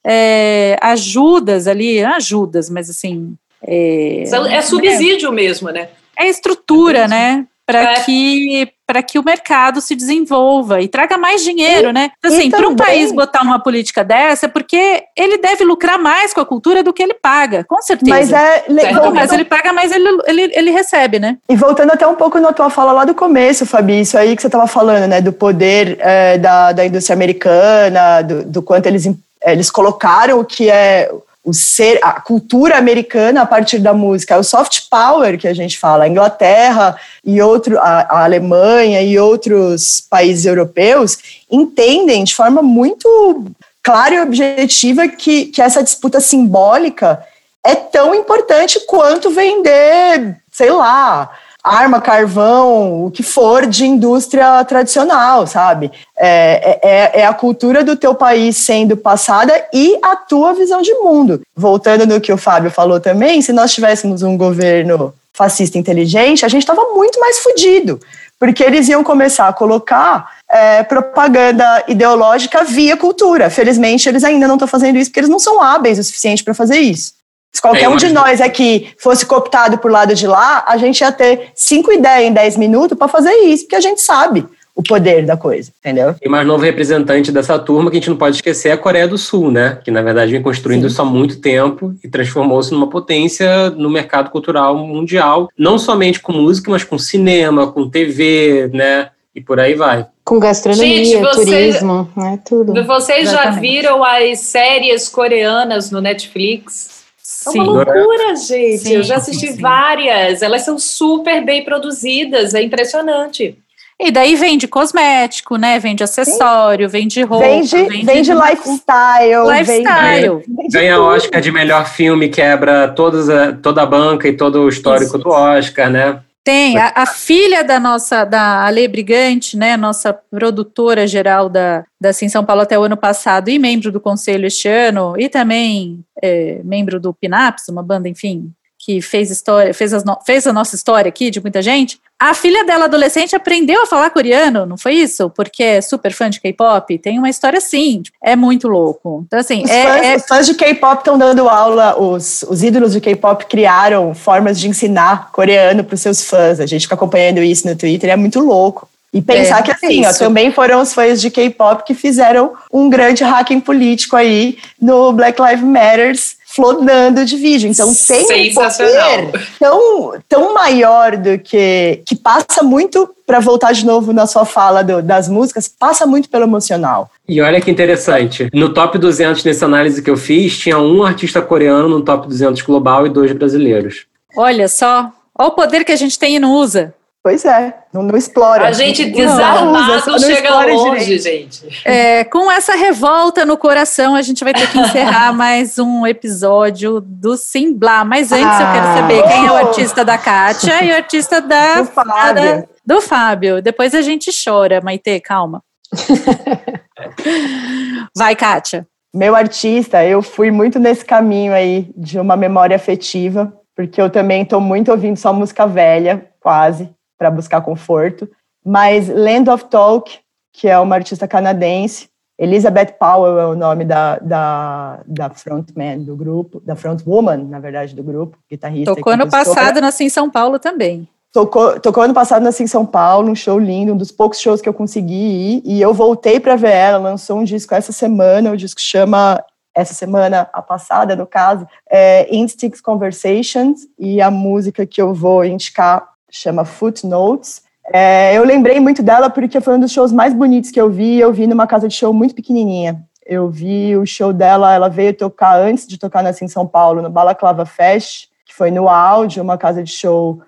é, 0.04 0.76
ajudas 0.82 1.68
ali, 1.68 2.02
ajudas, 2.02 2.68
mas 2.68 2.90
assim, 2.90 3.36
é, 3.66 4.22
é 4.22 4.62
subsídio 4.62 5.28
é, 5.28 5.32
mesmo, 5.32 5.70
né? 5.70 5.88
É 6.18 6.28
estrutura, 6.28 7.06
né? 7.06 7.46
Para 7.66 7.92
é. 7.92 8.00
que 8.00 8.68
para 8.90 9.04
que 9.04 9.20
o 9.20 9.24
mercado 9.24 9.80
se 9.80 9.94
desenvolva 9.94 10.80
e 10.80 10.88
traga 10.88 11.16
mais 11.16 11.44
dinheiro, 11.44 11.90
e, 11.90 11.92
né? 11.92 12.10
Assim, 12.24 12.50
para 12.50 12.68
um 12.68 12.74
país 12.74 13.12
botar 13.12 13.42
uma 13.42 13.60
política 13.60 14.02
dessa, 14.02 14.46
é 14.46 14.48
porque 14.48 15.04
ele 15.16 15.38
deve 15.38 15.62
lucrar 15.62 15.96
mais 15.96 16.34
com 16.34 16.40
a 16.40 16.44
cultura 16.44 16.82
do 16.82 16.92
que 16.92 17.00
ele 17.00 17.14
paga, 17.14 17.64
com 17.68 17.80
certeza. 17.80 18.10
Mas 18.10 18.32
é, 18.32 18.64
Certo, 18.68 19.14
mas 19.14 19.32
ele 19.32 19.44
paga 19.44 19.72
mais, 19.72 19.92
ele, 19.92 20.08
ele, 20.26 20.52
ele 20.56 20.70
recebe, 20.72 21.20
né? 21.20 21.38
E 21.48 21.54
voltando 21.54 21.92
até 21.92 22.04
um 22.04 22.16
pouco 22.16 22.40
na 22.40 22.52
tua 22.52 22.68
fala 22.68 22.90
lá 22.90 23.04
do 23.04 23.14
começo, 23.14 23.64
Fabi, 23.64 24.00
isso 24.00 24.18
aí 24.18 24.34
que 24.34 24.42
você 24.42 24.48
estava 24.48 24.66
falando, 24.66 25.06
né? 25.06 25.20
Do 25.20 25.32
poder 25.32 25.96
é, 26.00 26.36
da, 26.36 26.72
da 26.72 26.84
indústria 26.84 27.14
americana, 27.14 28.22
do, 28.22 28.42
do 28.42 28.60
quanto 28.60 28.86
eles, 28.86 29.08
eles 29.46 29.70
colocaram 29.70 30.40
o 30.40 30.44
que 30.44 30.68
é 30.68 31.08
o 31.50 31.54
ser, 31.54 31.98
a 32.02 32.20
cultura 32.20 32.78
americana 32.78 33.42
a 33.42 33.46
partir 33.46 33.80
da 33.80 33.92
música, 33.92 34.34
é 34.34 34.38
o 34.38 34.44
soft 34.44 34.88
power 34.88 35.36
que 35.38 35.48
a 35.48 35.52
gente 35.52 35.78
fala, 35.78 36.04
a 36.04 36.08
Inglaterra 36.08 36.96
e 37.24 37.42
outro, 37.42 37.78
a, 37.78 38.00
a, 38.08 38.24
Alemanha 38.24 39.02
e 39.02 39.18
outros 39.18 40.00
países 40.08 40.46
europeus 40.46 41.18
entendem 41.50 42.24
de 42.24 42.34
forma 42.34 42.62
muito 42.62 43.44
clara 43.82 44.14
e 44.14 44.20
objetiva 44.20 45.08
que, 45.08 45.46
que 45.46 45.60
essa 45.60 45.82
disputa 45.82 46.20
simbólica 46.20 47.22
é 47.64 47.74
tão 47.74 48.14
importante 48.14 48.80
quanto 48.86 49.30
vender, 49.30 50.36
sei 50.50 50.70
lá, 50.70 51.30
arma, 51.62 52.00
carvão, 52.00 53.04
o 53.04 53.10
que 53.10 53.22
for 53.22 53.66
de 53.66 53.86
indústria 53.86 54.64
tradicional, 54.64 55.46
sabe? 55.46 55.90
É, 56.18 56.78
é, 56.82 57.20
é, 57.20 57.26
a 57.26 57.34
cultura 57.34 57.84
do 57.84 57.96
teu 57.96 58.14
país 58.14 58.56
sendo 58.56 58.96
passada 58.96 59.52
e 59.72 59.98
a 60.02 60.16
tua 60.16 60.54
visão 60.54 60.80
de 60.82 60.92
mundo. 60.94 61.40
Voltando 61.54 62.06
no 62.06 62.20
que 62.20 62.32
o 62.32 62.38
Fábio 62.38 62.70
falou 62.70 63.00
também, 63.00 63.42
se 63.42 63.52
nós 63.52 63.72
tivéssemos 63.72 64.22
um 64.22 64.36
governo 64.36 65.14
fascista 65.32 65.78
inteligente, 65.78 66.44
a 66.44 66.48
gente 66.48 66.62
estava 66.62 66.94
muito 66.94 67.18
mais 67.20 67.38
fodido, 67.38 68.00
porque 68.38 68.62
eles 68.62 68.88
iam 68.88 69.04
começar 69.04 69.48
a 69.48 69.52
colocar 69.52 70.30
é, 70.48 70.82
propaganda 70.82 71.84
ideológica 71.88 72.64
via 72.64 72.96
cultura. 72.96 73.48
Felizmente, 73.48 74.08
eles 74.08 74.24
ainda 74.24 74.48
não 74.48 74.56
estão 74.56 74.68
fazendo 74.68 74.98
isso, 74.98 75.10
porque 75.10 75.20
eles 75.20 75.30
não 75.30 75.38
são 75.38 75.62
hábeis 75.62 75.98
o 75.98 76.04
suficiente 76.04 76.42
para 76.42 76.54
fazer 76.54 76.78
isso. 76.78 77.19
Se 77.52 77.60
qualquer 77.60 77.84
é, 77.84 77.88
um 77.88 77.96
de 77.96 78.12
nós 78.12 78.40
aqui 78.40 78.88
fosse 78.98 79.26
cooptado 79.26 79.78
por 79.78 79.90
lado 79.90 80.14
de 80.14 80.26
lá, 80.26 80.64
a 80.66 80.76
gente 80.76 81.00
ia 81.00 81.10
ter 81.10 81.50
cinco 81.54 81.92
ideias 81.92 82.28
em 82.28 82.32
dez 82.32 82.56
minutos 82.56 82.96
para 82.96 83.08
fazer 83.08 83.32
isso, 83.44 83.64
porque 83.64 83.76
a 83.76 83.80
gente 83.80 84.00
sabe 84.00 84.46
o 84.74 84.82
poder 84.82 85.26
da 85.26 85.36
coisa, 85.36 85.70
entendeu? 85.80 86.14
E 86.22 86.28
mais 86.28 86.46
novo 86.46 86.64
representante 86.64 87.30
dessa 87.30 87.58
turma 87.58 87.90
que 87.90 87.96
a 87.96 88.00
gente 88.00 88.08
não 88.08 88.16
pode 88.16 88.36
esquecer 88.36 88.70
é 88.70 88.72
a 88.72 88.78
Coreia 88.78 89.06
do 89.06 89.18
Sul, 89.18 89.50
né? 89.50 89.78
Que 89.84 89.90
na 89.90 90.00
verdade 90.00 90.32
vem 90.32 90.42
construindo 90.42 90.82
Sim. 90.82 90.86
isso 90.86 91.02
há 91.02 91.04
muito 91.04 91.40
tempo 91.40 91.94
e 92.02 92.08
transformou-se 92.08 92.72
numa 92.72 92.88
potência 92.88 93.68
no 93.70 93.90
mercado 93.90 94.30
cultural 94.30 94.76
mundial, 94.78 95.50
não 95.58 95.78
somente 95.78 96.20
com 96.20 96.32
música, 96.32 96.70
mas 96.70 96.84
com 96.84 96.98
cinema, 96.98 97.70
com 97.70 97.90
TV, 97.90 98.70
né? 98.72 99.10
E 99.34 99.40
por 99.40 99.60
aí 99.60 99.74
vai. 99.74 100.06
Com 100.24 100.40
gastronomia, 100.40 101.04
Gente, 101.04 101.16
vocês, 101.18 101.46
turismo, 101.46 102.10
né? 102.16 102.38
Tudo. 102.48 102.72
Vocês 102.84 103.28
Exatamente. 103.28 103.54
já 103.54 103.60
viram 103.60 104.04
as 104.04 104.38
séries 104.40 105.08
coreanas 105.08 105.90
no 105.90 106.00
Netflix? 106.00 106.99
É 107.46 107.50
uma 107.50 107.64
loucura, 107.64 108.36
gente. 108.36 108.78
Sim, 108.78 108.94
eu 108.94 109.02
já 109.02 109.16
assisti 109.16 109.52
sim. 109.52 109.60
várias. 109.60 110.42
Elas 110.42 110.62
são 110.62 110.78
super 110.78 111.44
bem 111.44 111.64
produzidas, 111.64 112.54
é 112.54 112.62
impressionante. 112.62 113.56
E 114.02 114.10
daí 114.10 114.34
vende 114.34 114.66
cosmético, 114.66 115.56
né? 115.56 115.78
Vende 115.78 116.02
acessório, 116.02 116.88
Sim. 116.88 116.98
vende 116.98 117.22
roupa. 117.22 117.44
Vende, 117.44 117.76
vende, 117.76 118.06
vende 118.06 118.32
lifestyle. 118.32 119.46
Lifestyle. 119.46 120.42
Vende, 120.48 120.72
Ganha 120.72 120.98
Oscar 120.98 121.38
de 121.40 121.52
melhor 121.52 121.86
filme, 121.86 122.30
quebra 122.30 122.88
todas 122.88 123.28
a, 123.28 123.52
toda 123.52 123.82
a 123.82 123.86
banca 123.86 124.26
e 124.26 124.32
todo 124.32 124.62
o 124.62 124.68
histórico 124.70 125.16
Isso. 125.16 125.18
do 125.18 125.28
Oscar, 125.28 125.90
né? 125.90 126.18
Tem, 126.42 126.78
a, 126.78 126.92
a, 126.96 127.06
filha 127.06 127.62
da 127.62 127.78
nossa, 127.78 128.24
da 128.24 128.64
Ale 128.64 128.88
Brigante, 128.88 129.58
né, 129.58 129.76
nossa 129.76 130.12
produtora 130.12 131.06
geral 131.06 131.50
da, 131.50 131.84
da 132.00 132.08
Assim 132.08 132.30
São 132.30 132.44
Paulo 132.44 132.62
até 132.62 132.78
o 132.78 132.82
ano 132.82 132.96
passado 132.96 133.50
e 133.50 133.58
membro 133.58 133.92
do 133.92 134.00
conselho 134.00 134.46
este 134.46 134.66
ano, 134.66 135.14
e 135.18 135.28
também 135.28 136.02
é, 136.22 136.62
membro 136.64 136.98
do 136.98 137.12
Pinaps, 137.12 137.68
uma 137.68 137.82
banda, 137.82 138.08
enfim, 138.08 138.50
que 138.82 139.02
fez 139.02 139.30
história, 139.30 139.74
fez, 139.74 139.92
as 139.92 140.02
no, 140.04 140.18
fez 140.24 140.46
a 140.46 140.52
nossa 140.54 140.74
história 140.74 141.10
aqui 141.10 141.30
de 141.30 141.38
muita 141.38 141.60
gente, 141.60 142.00
a 142.18 142.32
filha 142.32 142.64
dela 142.64 142.86
adolescente 142.86 143.36
aprendeu 143.36 143.82
a 143.82 143.86
falar 143.86 144.08
coreano, 144.08 144.64
não 144.64 144.78
foi 144.78 144.94
isso? 144.94 145.28
Porque 145.28 145.62
é 145.62 145.80
super 145.82 146.12
fã 146.12 146.30
de 146.30 146.40
K-pop. 146.40 146.98
Tem 146.98 147.18
uma 147.18 147.28
história 147.28 147.58
assim, 147.58 148.02
é 148.22 148.34
muito 148.34 148.68
louco. 148.68 149.22
Então, 149.26 149.38
assim, 149.38 149.62
os, 149.64 149.70
é, 149.70 149.82
fãs, 149.82 150.06
é... 150.06 150.16
os 150.16 150.26
fãs 150.26 150.46
de 150.46 150.54
K-pop 150.54 150.98
estão 150.98 151.18
dando 151.18 151.46
aula, 151.48 151.98
os, 152.00 152.42
os 152.48 152.62
ídolos 152.62 152.92
de 152.92 153.00
K-pop 153.00 153.44
criaram 153.44 154.14
formas 154.14 154.58
de 154.58 154.68
ensinar 154.68 155.30
coreano 155.30 155.84
para 155.84 155.94
os 155.94 156.00
seus 156.00 156.24
fãs. 156.24 156.58
A 156.58 156.66
gente 156.66 156.82
fica 156.82 156.94
acompanhando 156.94 157.42
isso 157.42 157.68
no 157.68 157.76
Twitter, 157.76 158.10
é 158.10 158.16
muito 158.16 158.40
louco. 158.40 158.88
E 159.12 159.20
pensar 159.20 159.58
é, 159.58 159.62
que 159.62 159.72
assim, 159.72 160.06
ó, 160.06 160.12
também 160.12 160.52
foram 160.52 160.80
os 160.80 160.94
fãs 160.94 161.20
de 161.20 161.30
K-pop 161.30 161.84
que 161.84 161.94
fizeram 161.94 162.52
um 162.72 162.88
grande 162.88 163.24
hacking 163.24 163.60
político 163.60 164.16
aí 164.16 164.56
no 164.80 165.12
Black 165.12 165.40
Lives 165.40 165.64
Matters 165.64 166.39
flodando 166.52 167.24
de 167.24 167.36
vídeo. 167.36 167.70
Então 167.70 167.92
tem 167.94 168.50
um 168.50 168.54
poder 168.54 169.30
tão, 169.58 170.12
tão 170.28 170.54
maior 170.54 171.16
do 171.16 171.38
que 171.38 172.02
que 172.04 172.16
passa 172.16 172.62
muito 172.62 173.08
para 173.26 173.38
voltar 173.38 173.72
de 173.72 173.86
novo 173.86 174.12
na 174.12 174.26
sua 174.26 174.44
fala 174.44 174.82
do, 174.82 175.00
das 175.00 175.28
músicas, 175.28 175.68
passa 175.68 176.04
muito 176.04 176.28
pelo 176.28 176.44
emocional. 176.44 177.08
E 177.28 177.40
olha 177.40 177.60
que 177.60 177.70
interessante, 177.70 178.50
no 178.52 178.74
top 178.74 178.98
200 178.98 179.44
nessa 179.44 179.66
análise 179.66 180.02
que 180.02 180.10
eu 180.10 180.16
fiz, 180.16 180.58
tinha 180.58 180.78
um 180.78 181.04
artista 181.04 181.40
coreano 181.40 181.88
no 181.88 182.00
top 182.02 182.26
200 182.26 182.60
global 182.62 183.06
e 183.06 183.10
dois 183.10 183.30
brasileiros. 183.32 184.06
Olha 184.36 184.66
só, 184.66 185.12
olha 185.38 185.48
o 185.48 185.52
poder 185.52 185.84
que 185.84 185.92
a 185.92 185.96
gente 185.96 186.18
tem 186.18 186.36
e 186.36 186.40
não 186.40 186.54
usa. 186.54 186.92
Pois 187.22 187.44
é, 187.44 187.74
não, 187.92 188.02
não 188.02 188.16
explora. 188.16 188.66
A 188.66 188.72
gente 188.72 189.04
desarmado 189.04 190.18
chega 190.20 190.64
longe, 190.64 191.18
direito. 191.18 191.54
gente. 191.54 191.86
É, 191.86 192.24
com 192.24 192.50
essa 192.50 192.74
revolta 192.74 193.44
no 193.44 193.58
coração, 193.58 194.14
a 194.14 194.22
gente 194.22 194.42
vai 194.42 194.54
ter 194.54 194.66
que 194.70 194.76
encerrar 194.80 195.30
mais 195.30 195.78
um 195.78 196.06
episódio 196.06 196.98
do 196.98 197.36
Simblá. 197.36 198.06
Mas 198.06 198.32
antes 198.32 198.46
ah, 198.46 198.62
eu 198.62 198.72
quero 198.72 198.86
saber 198.96 199.22
quem 199.28 199.46
é 199.46 199.52
o 199.52 199.56
artista 199.56 200.02
da 200.02 200.16
Kátia 200.16 200.82
e 200.82 200.92
o 200.92 200.96
artista 200.96 201.42
da, 201.42 201.82
do 201.84 201.88
Fábio. 201.88 202.34
Da, 202.34 202.64
do 202.86 203.02
Fábio. 203.02 203.62
Depois 203.62 203.94
a 203.94 204.00
gente 204.00 204.30
chora, 204.42 204.80
Maite, 204.80 205.20
calma. 205.20 205.62
vai, 208.16 208.34
Kátia. 208.34 208.86
Meu 209.14 209.36
artista, 209.36 210.02
eu 210.02 210.22
fui 210.22 210.50
muito 210.50 210.78
nesse 210.78 211.04
caminho 211.04 211.52
aí 211.52 211.90
de 211.94 212.18
uma 212.18 212.34
memória 212.34 212.76
afetiva, 212.76 213.52
porque 213.76 214.00
eu 214.00 214.08
também 214.08 214.40
estou 214.40 214.60
muito 214.60 214.90
ouvindo 214.90 215.18
só 215.18 215.34
música 215.34 215.66
velha, 215.66 216.26
quase 216.40 216.88
para 217.20 217.30
buscar 217.30 217.60
conforto. 217.60 218.26
Mas 218.64 219.08
Land 219.08 219.50
of 219.50 219.66
Talk, 219.66 220.18
que 220.54 220.66
é 220.66 220.78
uma 220.78 220.94
artista 220.94 221.28
canadense, 221.28 222.08
Elizabeth 222.38 222.94
Powell 222.98 223.38
é 223.38 223.46
o 223.46 223.54
nome 223.54 223.84
da, 223.84 224.18
da, 224.18 225.00
da 225.06 225.28
frontman 225.28 225.98
do 225.98 226.16
grupo, 226.16 226.62
da 226.64 226.74
frontwoman, 226.74 227.44
na 227.44 227.60
verdade, 227.60 227.94
do 227.94 228.02
grupo, 228.02 228.38
guitarrista. 228.50 228.94
Tocou 228.94 229.12
ano 229.12 229.28
passado 229.28 229.82
na 229.82 229.90
Sim 229.90 230.08
São 230.08 230.30
Paulo 230.30 230.58
também. 230.58 231.06
Tocou, 231.30 231.78
tocou 231.78 232.02
ano 232.02 232.14
passado 232.14 232.42
na 232.42 232.50
Sim 232.50 232.66
São 232.66 232.86
Paulo, 232.86 233.30
um 233.30 233.34
show 233.34 233.58
lindo, 233.58 233.92
um 233.92 233.96
dos 233.96 234.10
poucos 234.10 234.40
shows 234.40 234.62
que 234.62 234.68
eu 234.68 234.72
consegui 234.72 235.12
ir, 235.14 235.62
e 235.66 235.82
eu 235.82 235.92
voltei 235.92 236.40
para 236.40 236.56
ver 236.56 236.72
ela, 236.72 236.96
lançou 236.96 237.38
um 237.38 237.44
disco 237.44 237.74
essa 237.74 237.92
semana, 237.92 238.50
o 238.50 238.56
disco 238.56 238.80
chama, 238.80 239.44
essa 239.74 239.92
semana, 239.92 240.48
a 240.50 240.62
passada, 240.62 241.14
no 241.14 241.26
caso, 241.26 241.68
é 241.90 242.34
Instincts 242.34 242.80
Conversations, 242.80 243.80
e 243.98 244.22
a 244.22 244.30
música 244.30 244.86
que 244.86 245.00
eu 245.00 245.12
vou 245.12 245.44
indicar 245.44 246.09
chama 246.30 246.64
Footnotes. 246.64 247.62
É, 247.92 248.36
eu 248.36 248.44
lembrei 248.44 248.78
muito 248.78 249.02
dela 249.02 249.28
porque 249.28 249.60
foi 249.60 249.76
um 249.76 249.80
dos 249.80 249.92
shows 249.92 250.12
mais 250.12 250.32
bonitos 250.32 250.70
que 250.70 250.80
eu 250.80 250.90
vi. 250.90 251.18
Eu 251.18 251.32
vi 251.32 251.46
numa 251.46 251.66
casa 251.66 251.88
de 251.88 251.94
show 251.94 252.12
muito 252.12 252.34
pequenininha. 252.34 253.02
Eu 253.26 253.48
vi 253.48 253.96
o 253.96 254.06
show 254.06 254.32
dela, 254.32 254.74
ela 254.74 254.88
veio 254.88 255.14
tocar 255.14 255.56
antes 255.60 255.86
de 255.86 255.98
tocar 255.98 256.22
nasci 256.22 256.44
em 256.44 256.48
São 256.48 256.66
Paulo, 256.66 257.02
no 257.02 257.10
Balaclava 257.10 257.64
Fest, 257.64 258.28
que 258.44 258.54
foi 258.54 258.70
no 258.70 258.88
áudio, 258.88 259.42
uma 259.42 259.56
casa 259.56 259.82
de 259.82 259.90
show 259.92 260.40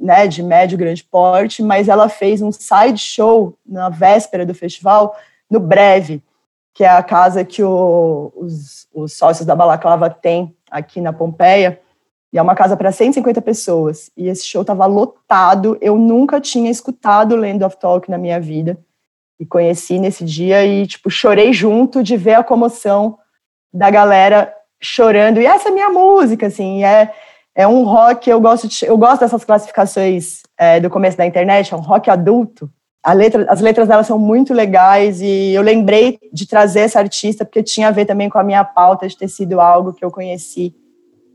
né, 0.00 0.26
de 0.26 0.42
médio 0.42 0.76
grande 0.76 1.02
porte, 1.02 1.62
mas 1.62 1.88
ela 1.88 2.08
fez 2.08 2.42
um 2.42 2.52
side 2.52 2.98
show 2.98 3.56
na 3.66 3.88
véspera 3.88 4.44
do 4.44 4.54
festival 4.54 5.16
no 5.50 5.58
Breve, 5.58 6.22
que 6.74 6.84
é 6.84 6.88
a 6.88 7.02
casa 7.02 7.44
que 7.44 7.62
o, 7.62 8.32
os, 8.36 8.86
os 8.94 9.14
sócios 9.14 9.46
da 9.46 9.56
Balaclava 9.56 10.10
têm 10.10 10.54
aqui 10.70 11.00
na 11.00 11.12
Pompeia. 11.12 11.80
E 12.32 12.38
é 12.38 12.42
uma 12.42 12.54
casa 12.54 12.76
para 12.76 12.92
150 12.92 13.40
pessoas. 13.40 14.10
E 14.16 14.28
esse 14.28 14.46
show 14.46 14.60
estava 14.60 14.86
lotado. 14.86 15.78
Eu 15.80 15.96
nunca 15.96 16.40
tinha 16.40 16.70
escutado 16.70 17.36
Land 17.36 17.64
of 17.64 17.78
Talk 17.78 18.10
na 18.10 18.18
minha 18.18 18.40
vida. 18.40 18.78
E 19.40 19.46
conheci 19.46 19.98
nesse 19.98 20.24
dia 20.24 20.64
e, 20.66 20.86
tipo, 20.86 21.10
chorei 21.10 21.52
junto 21.52 22.02
de 22.02 22.16
ver 22.16 22.34
a 22.34 22.44
comoção 22.44 23.18
da 23.72 23.90
galera 23.90 24.52
chorando. 24.80 25.40
E 25.40 25.46
essa 25.46 25.68
é 25.68 25.70
a 25.70 25.74
minha 25.74 25.88
música, 25.88 26.48
assim. 26.48 26.84
É, 26.84 27.12
é 27.54 27.66
um 27.66 27.84
rock, 27.84 28.28
eu 28.28 28.40
gosto, 28.40 28.68
de, 28.68 28.84
eu 28.84 28.98
gosto 28.98 29.20
dessas 29.20 29.44
classificações 29.44 30.42
é, 30.56 30.80
do 30.80 30.90
começo 30.90 31.16
da 31.16 31.26
internet, 31.26 31.72
é 31.72 31.76
um 31.76 31.80
rock 31.80 32.10
adulto. 32.10 32.70
Letra, 33.14 33.46
as 33.48 33.60
letras 33.60 33.88
dela 33.88 34.04
são 34.04 34.18
muito 34.18 34.52
legais 34.52 35.22
e 35.22 35.54
eu 35.54 35.62
lembrei 35.62 36.18
de 36.30 36.46
trazer 36.46 36.80
essa 36.80 36.98
artista 36.98 37.44
porque 37.44 37.62
tinha 37.62 37.88
a 37.88 37.90
ver 37.90 38.04
também 38.04 38.28
com 38.28 38.38
a 38.38 38.44
minha 38.44 38.62
pauta 38.62 39.08
de 39.08 39.16
ter 39.16 39.28
sido 39.28 39.60
algo 39.60 39.94
que 39.94 40.04
eu 40.04 40.10
conheci 40.10 40.74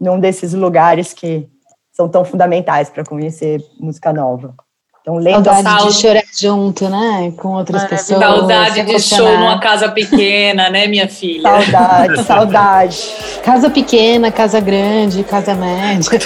num 0.03 0.19
desses 0.19 0.53
lugares 0.53 1.13
que 1.13 1.47
são 1.93 2.09
tão 2.09 2.25
fundamentais 2.25 2.89
para 2.89 3.05
conhecer 3.05 3.63
música 3.79 4.11
nova. 4.11 4.53
Então, 5.01 5.15
lendo 5.15 5.43
Saudade 5.43 5.87
de 5.87 5.93
chorar 5.93 6.23
junto, 6.39 6.89
né? 6.89 7.33
Com 7.37 7.49
outras 7.49 7.83
pessoas. 7.85 8.19
Saudade 8.19 8.83
de 8.83 8.99
show 8.99 9.37
numa 9.37 9.59
casa 9.59 9.89
pequena, 9.89 10.69
né, 10.69 10.87
minha 10.87 11.09
filha? 11.09 11.41
Saudade, 11.41 12.23
saudade. 12.23 13.13
Casa 13.43 13.69
pequena, 13.69 14.31
casa 14.31 14.59
grande, 14.59 15.23
casa 15.23 15.55
média. 15.55 16.19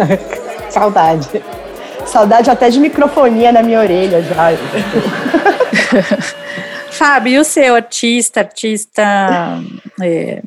saudade. 0.68 1.28
Saudade 2.06 2.50
até 2.50 2.68
de 2.68 2.78
microfonia 2.78 3.52
na 3.52 3.62
minha 3.62 3.80
orelha 3.80 4.22
já. 4.22 4.50
Fábio, 6.90 7.32
e 7.32 7.38
o 7.38 7.44
seu 7.44 7.74
artista, 7.74 8.40
artista. 8.40 9.02
É, 10.02 10.42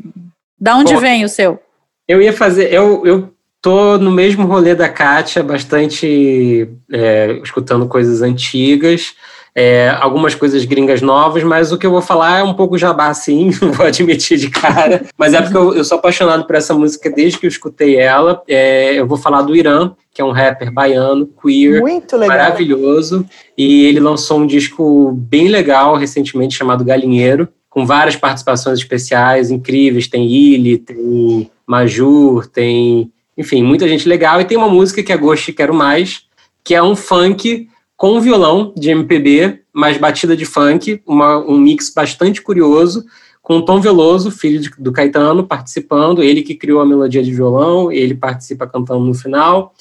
da 0.60 0.76
onde 0.76 0.94
Bom, 0.94 1.00
vem 1.00 1.26
o 1.26 1.30
seu? 1.30 1.60
Eu 2.08 2.22
ia 2.22 2.34
fazer. 2.34 2.74
Eu, 2.74 3.06
eu 3.06 3.34
tô 3.62 3.98
no 3.98 4.12
mesmo 4.12 4.46
rolê 4.46 4.76
da 4.76 4.90
Kátia, 4.90 5.42
bastante 5.42 6.68
é, 6.92 7.40
escutando 7.44 7.88
coisas 7.88 8.22
antigas. 8.22 9.16
é, 9.56 9.96
algumas 10.00 10.34
coisas 10.34 10.66
gringas 10.66 11.02
novas, 11.02 11.44
mas 11.44 11.72
o 11.72 11.78
que 11.78 11.86
eu 11.86 11.92
vou 11.92 12.02
falar 12.02 12.40
é 12.40 12.44
um 12.44 12.56
pouco 12.56 12.78
jabá, 12.78 13.14
sim, 13.14 13.52
vou 13.74 13.86
admitir 13.86 14.38
de 14.38 14.50
cara. 14.50 15.06
Mas 15.18 15.34
é 15.34 15.42
porque 15.42 15.56
eu, 15.56 15.76
eu, 15.76 15.84
sou 15.84 15.98
apaixonado 15.98 16.46
por 16.46 16.56
essa 16.56 16.74
música 16.74 17.10
desde 17.10 17.38
que 17.38 17.46
eu 17.46 17.50
escutei 17.50 17.98
ela. 17.98 18.42
É, 18.48 18.96
eu 18.96 19.06
vou 19.06 19.18
falar 19.18 19.44
do 19.44 19.56
Irã, 19.56 19.92
que 20.12 20.22
é 20.22 20.26
um 20.26 20.32
rapper 20.32 20.72
baiano, 20.72 21.30
queer, 21.42 21.82
maravilhoso. 22.28 23.26
E 23.58 23.86
ele 23.86 24.00
lançou 24.00 24.40
um 24.40 24.48
disco 24.48 25.12
bem 25.12 25.48
legal 25.48 25.96
recentemente 25.96 26.56
chamado 26.56 26.84
Galinheiro, 26.84 27.48
com 27.70 27.86
várias 27.86 28.16
participações 28.16 28.80
especiais 28.80 29.52
incríveis. 29.52 30.08
Tem 30.08 30.26
Illy, 30.26 30.80
tem 30.80 31.52
Majur, 31.68 32.48
tem, 32.48 33.12
enfim, 33.38 33.64
muita 33.64 33.88
gente 33.88 34.08
legal. 34.08 34.40
E 34.42 34.46
tem 34.46 34.58
uma 34.58 34.70
música 34.70 35.04
que 35.04 35.12
é 35.12 35.18
Gosto 35.18 35.50
e 35.50 35.54
Quero 35.54 35.74
Mais, 35.74 36.24
que 36.64 36.76
é 36.76 36.82
um 36.82 36.96
funk 36.96 37.68
com 37.96 38.20
violão 38.20 38.74
de 38.76 38.90
MPB, 38.90 39.62
mais 39.72 39.98
batida 39.98 40.36
de 40.36 40.46
funk, 40.46 41.02
uma, 41.06 41.38
um 41.38 41.58
mix 41.58 41.92
bastante 41.94 42.42
curioso, 42.42 43.06
com 43.42 43.62
Tom 43.62 43.82
Veloso, 43.82 44.32
filho 44.32 44.60
de, 44.60 44.70
do 44.78 44.92
Caetano, 44.92 45.46
participando, 45.46 46.24
ele 46.24 46.42
que 46.42 46.56
criou 46.56 46.80
a 46.80 46.86
melodia 46.86 47.22
de 47.22 47.34
violão, 47.34 47.92
ele 47.92 48.16
participa 48.16 48.66
cantando 48.66 49.04
no 49.04 49.14
final, 49.14 49.74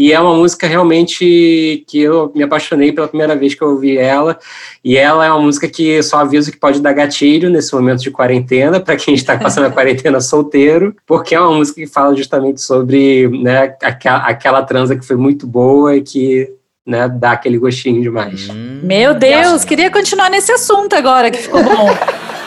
e 0.00 0.14
é 0.14 0.18
uma 0.18 0.34
música 0.34 0.66
realmente 0.66 1.84
que 1.86 2.00
eu 2.00 2.32
me 2.34 2.42
apaixonei 2.42 2.90
pela 2.90 3.06
primeira 3.06 3.36
vez 3.36 3.54
que 3.54 3.60
eu 3.60 3.68
ouvi 3.68 3.98
ela, 3.98 4.38
e 4.82 4.96
ela 4.96 5.26
é 5.26 5.30
uma 5.30 5.42
música 5.42 5.68
que 5.68 6.02
só 6.02 6.20
aviso 6.20 6.50
que 6.50 6.56
pode 6.56 6.80
dar 6.80 6.94
gatilho 6.94 7.50
nesse 7.50 7.74
momento 7.74 8.00
de 8.00 8.10
quarentena, 8.10 8.80
para 8.80 8.96
quem 8.96 9.12
está 9.12 9.36
passando 9.36 9.66
a 9.66 9.70
quarentena 9.70 10.18
solteiro, 10.22 10.96
porque 11.06 11.34
é 11.34 11.40
uma 11.40 11.52
música 11.52 11.82
que 11.82 11.86
fala 11.86 12.16
justamente 12.16 12.62
sobre 12.62 13.28
né, 13.28 13.74
aquela, 13.82 14.20
aquela 14.20 14.62
transa 14.62 14.96
que 14.96 15.04
foi 15.04 15.16
muito 15.16 15.46
boa 15.46 15.94
e 15.94 16.00
que 16.00 16.50
né, 16.86 17.06
dá 17.06 17.32
aquele 17.32 17.58
gostinho 17.58 18.00
demais. 18.00 18.48
Hum. 18.48 18.80
Meu 18.82 19.12
Deus, 19.12 19.66
queria 19.66 19.90
continuar 19.90 20.30
nesse 20.30 20.50
assunto 20.50 20.94
agora, 20.94 21.30
que 21.30 21.42
ficou 21.42 21.62
bom. 21.62 21.90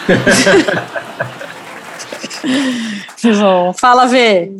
bom. 3.39 3.73
Fala, 3.73 4.07
Vê. 4.07 4.51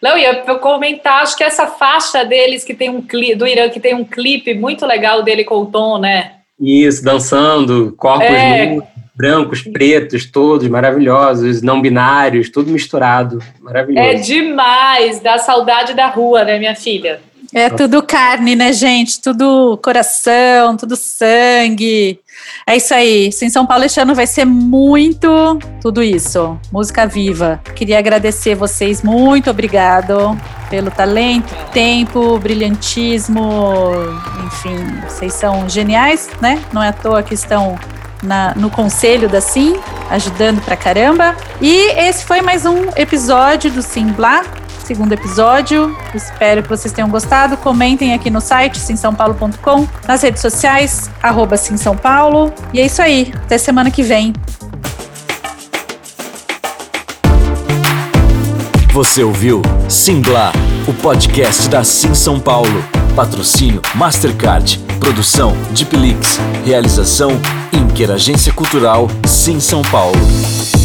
Não, 0.00 0.16
ia 0.16 0.34
comentar, 0.56 1.22
acho 1.22 1.36
que 1.36 1.44
essa 1.44 1.66
faixa 1.66 2.24
deles 2.24 2.64
que 2.64 2.74
tem 2.74 2.90
um 2.90 3.02
clipe, 3.02 3.34
do 3.34 3.46
Irã, 3.46 3.68
que 3.68 3.80
tem 3.80 3.94
um 3.94 4.04
clipe 4.04 4.54
muito 4.54 4.86
legal 4.86 5.22
dele 5.22 5.44
com 5.44 5.56
o 5.56 5.66
Tom, 5.66 5.98
né? 5.98 6.32
Isso, 6.60 7.04
dançando, 7.04 7.94
corpos 7.96 8.26
é. 8.26 8.78
brancos, 9.14 9.62
pretos, 9.62 10.30
todos 10.30 10.68
maravilhosos, 10.68 11.62
não 11.62 11.80
binários, 11.80 12.50
tudo 12.50 12.70
misturado, 12.70 13.40
maravilhoso. 13.60 14.08
É 14.08 14.14
demais, 14.14 15.20
dá 15.20 15.38
saudade 15.38 15.94
da 15.94 16.06
rua, 16.06 16.44
né, 16.44 16.58
minha 16.58 16.74
filha? 16.74 17.20
É 17.54 17.68
tudo 17.68 18.02
carne, 18.02 18.56
né, 18.56 18.72
gente? 18.72 19.20
Tudo 19.20 19.78
coração, 19.82 20.74
tudo 20.74 20.96
sangue. 20.96 22.18
É 22.66 22.76
isso 22.76 22.94
aí. 22.94 23.30
Sim, 23.30 23.50
São 23.50 23.66
Paulo 23.66 23.84
este 23.84 24.00
ano 24.00 24.14
vai 24.14 24.26
ser 24.26 24.46
muito 24.46 25.58
tudo 25.80 26.02
isso. 26.02 26.58
Música 26.72 27.06
viva. 27.06 27.60
Queria 27.74 27.98
agradecer 27.98 28.54
vocês. 28.54 29.02
Muito 29.02 29.50
obrigado 29.50 30.34
pelo 30.70 30.90
talento, 30.90 31.54
tempo, 31.72 32.38
brilhantismo. 32.38 33.92
Enfim, 34.46 34.78
vocês 35.06 35.34
são 35.34 35.68
geniais, 35.68 36.30
né? 36.40 36.62
Não 36.72 36.82
é 36.82 36.88
à 36.88 36.92
toa 36.92 37.22
que 37.22 37.34
estão 37.34 37.78
na, 38.22 38.54
no 38.54 38.70
conselho 38.70 39.28
da 39.28 39.42
Sim, 39.42 39.78
ajudando 40.08 40.62
pra 40.62 40.74
caramba. 40.74 41.36
E 41.60 41.90
esse 41.98 42.24
foi 42.24 42.40
mais 42.40 42.64
um 42.64 42.88
episódio 42.96 43.70
do 43.70 43.82
Sim 43.82 44.06
Blá 44.06 44.42
segundo 44.92 45.12
episódio. 45.12 45.96
Espero 46.14 46.62
que 46.62 46.68
vocês 46.68 46.92
tenham 46.92 47.08
gostado. 47.08 47.56
Comentem 47.56 48.12
aqui 48.12 48.28
no 48.28 48.42
site 48.42 48.78
simsaopaulo.com, 48.78 49.88
nas 50.06 50.20
redes 50.20 50.42
sociais, 50.42 51.10
arroba 51.22 51.56
Sim 51.56 51.78
São 51.78 51.96
Paulo. 51.96 52.52
E 52.74 52.80
é 52.80 52.84
isso 52.84 53.00
aí. 53.00 53.32
Até 53.34 53.56
semana 53.56 53.90
que 53.90 54.02
vem. 54.02 54.34
Você 58.92 59.24
ouviu 59.24 59.62
Simbla, 59.88 60.52
o 60.86 60.92
podcast 60.92 61.70
da 61.70 61.82
Sim 61.82 62.14
São 62.14 62.38
Paulo. 62.38 62.84
Patrocínio 63.16 63.80
Mastercard. 63.94 64.78
Produção 65.00 65.56
Deep 65.70 65.96
Realização 66.66 67.30
Inquer 67.72 68.10
Agência 68.10 68.52
Cultural 68.52 69.08
Sim 69.26 69.58
São 69.58 69.80
Paulo. 69.82 70.81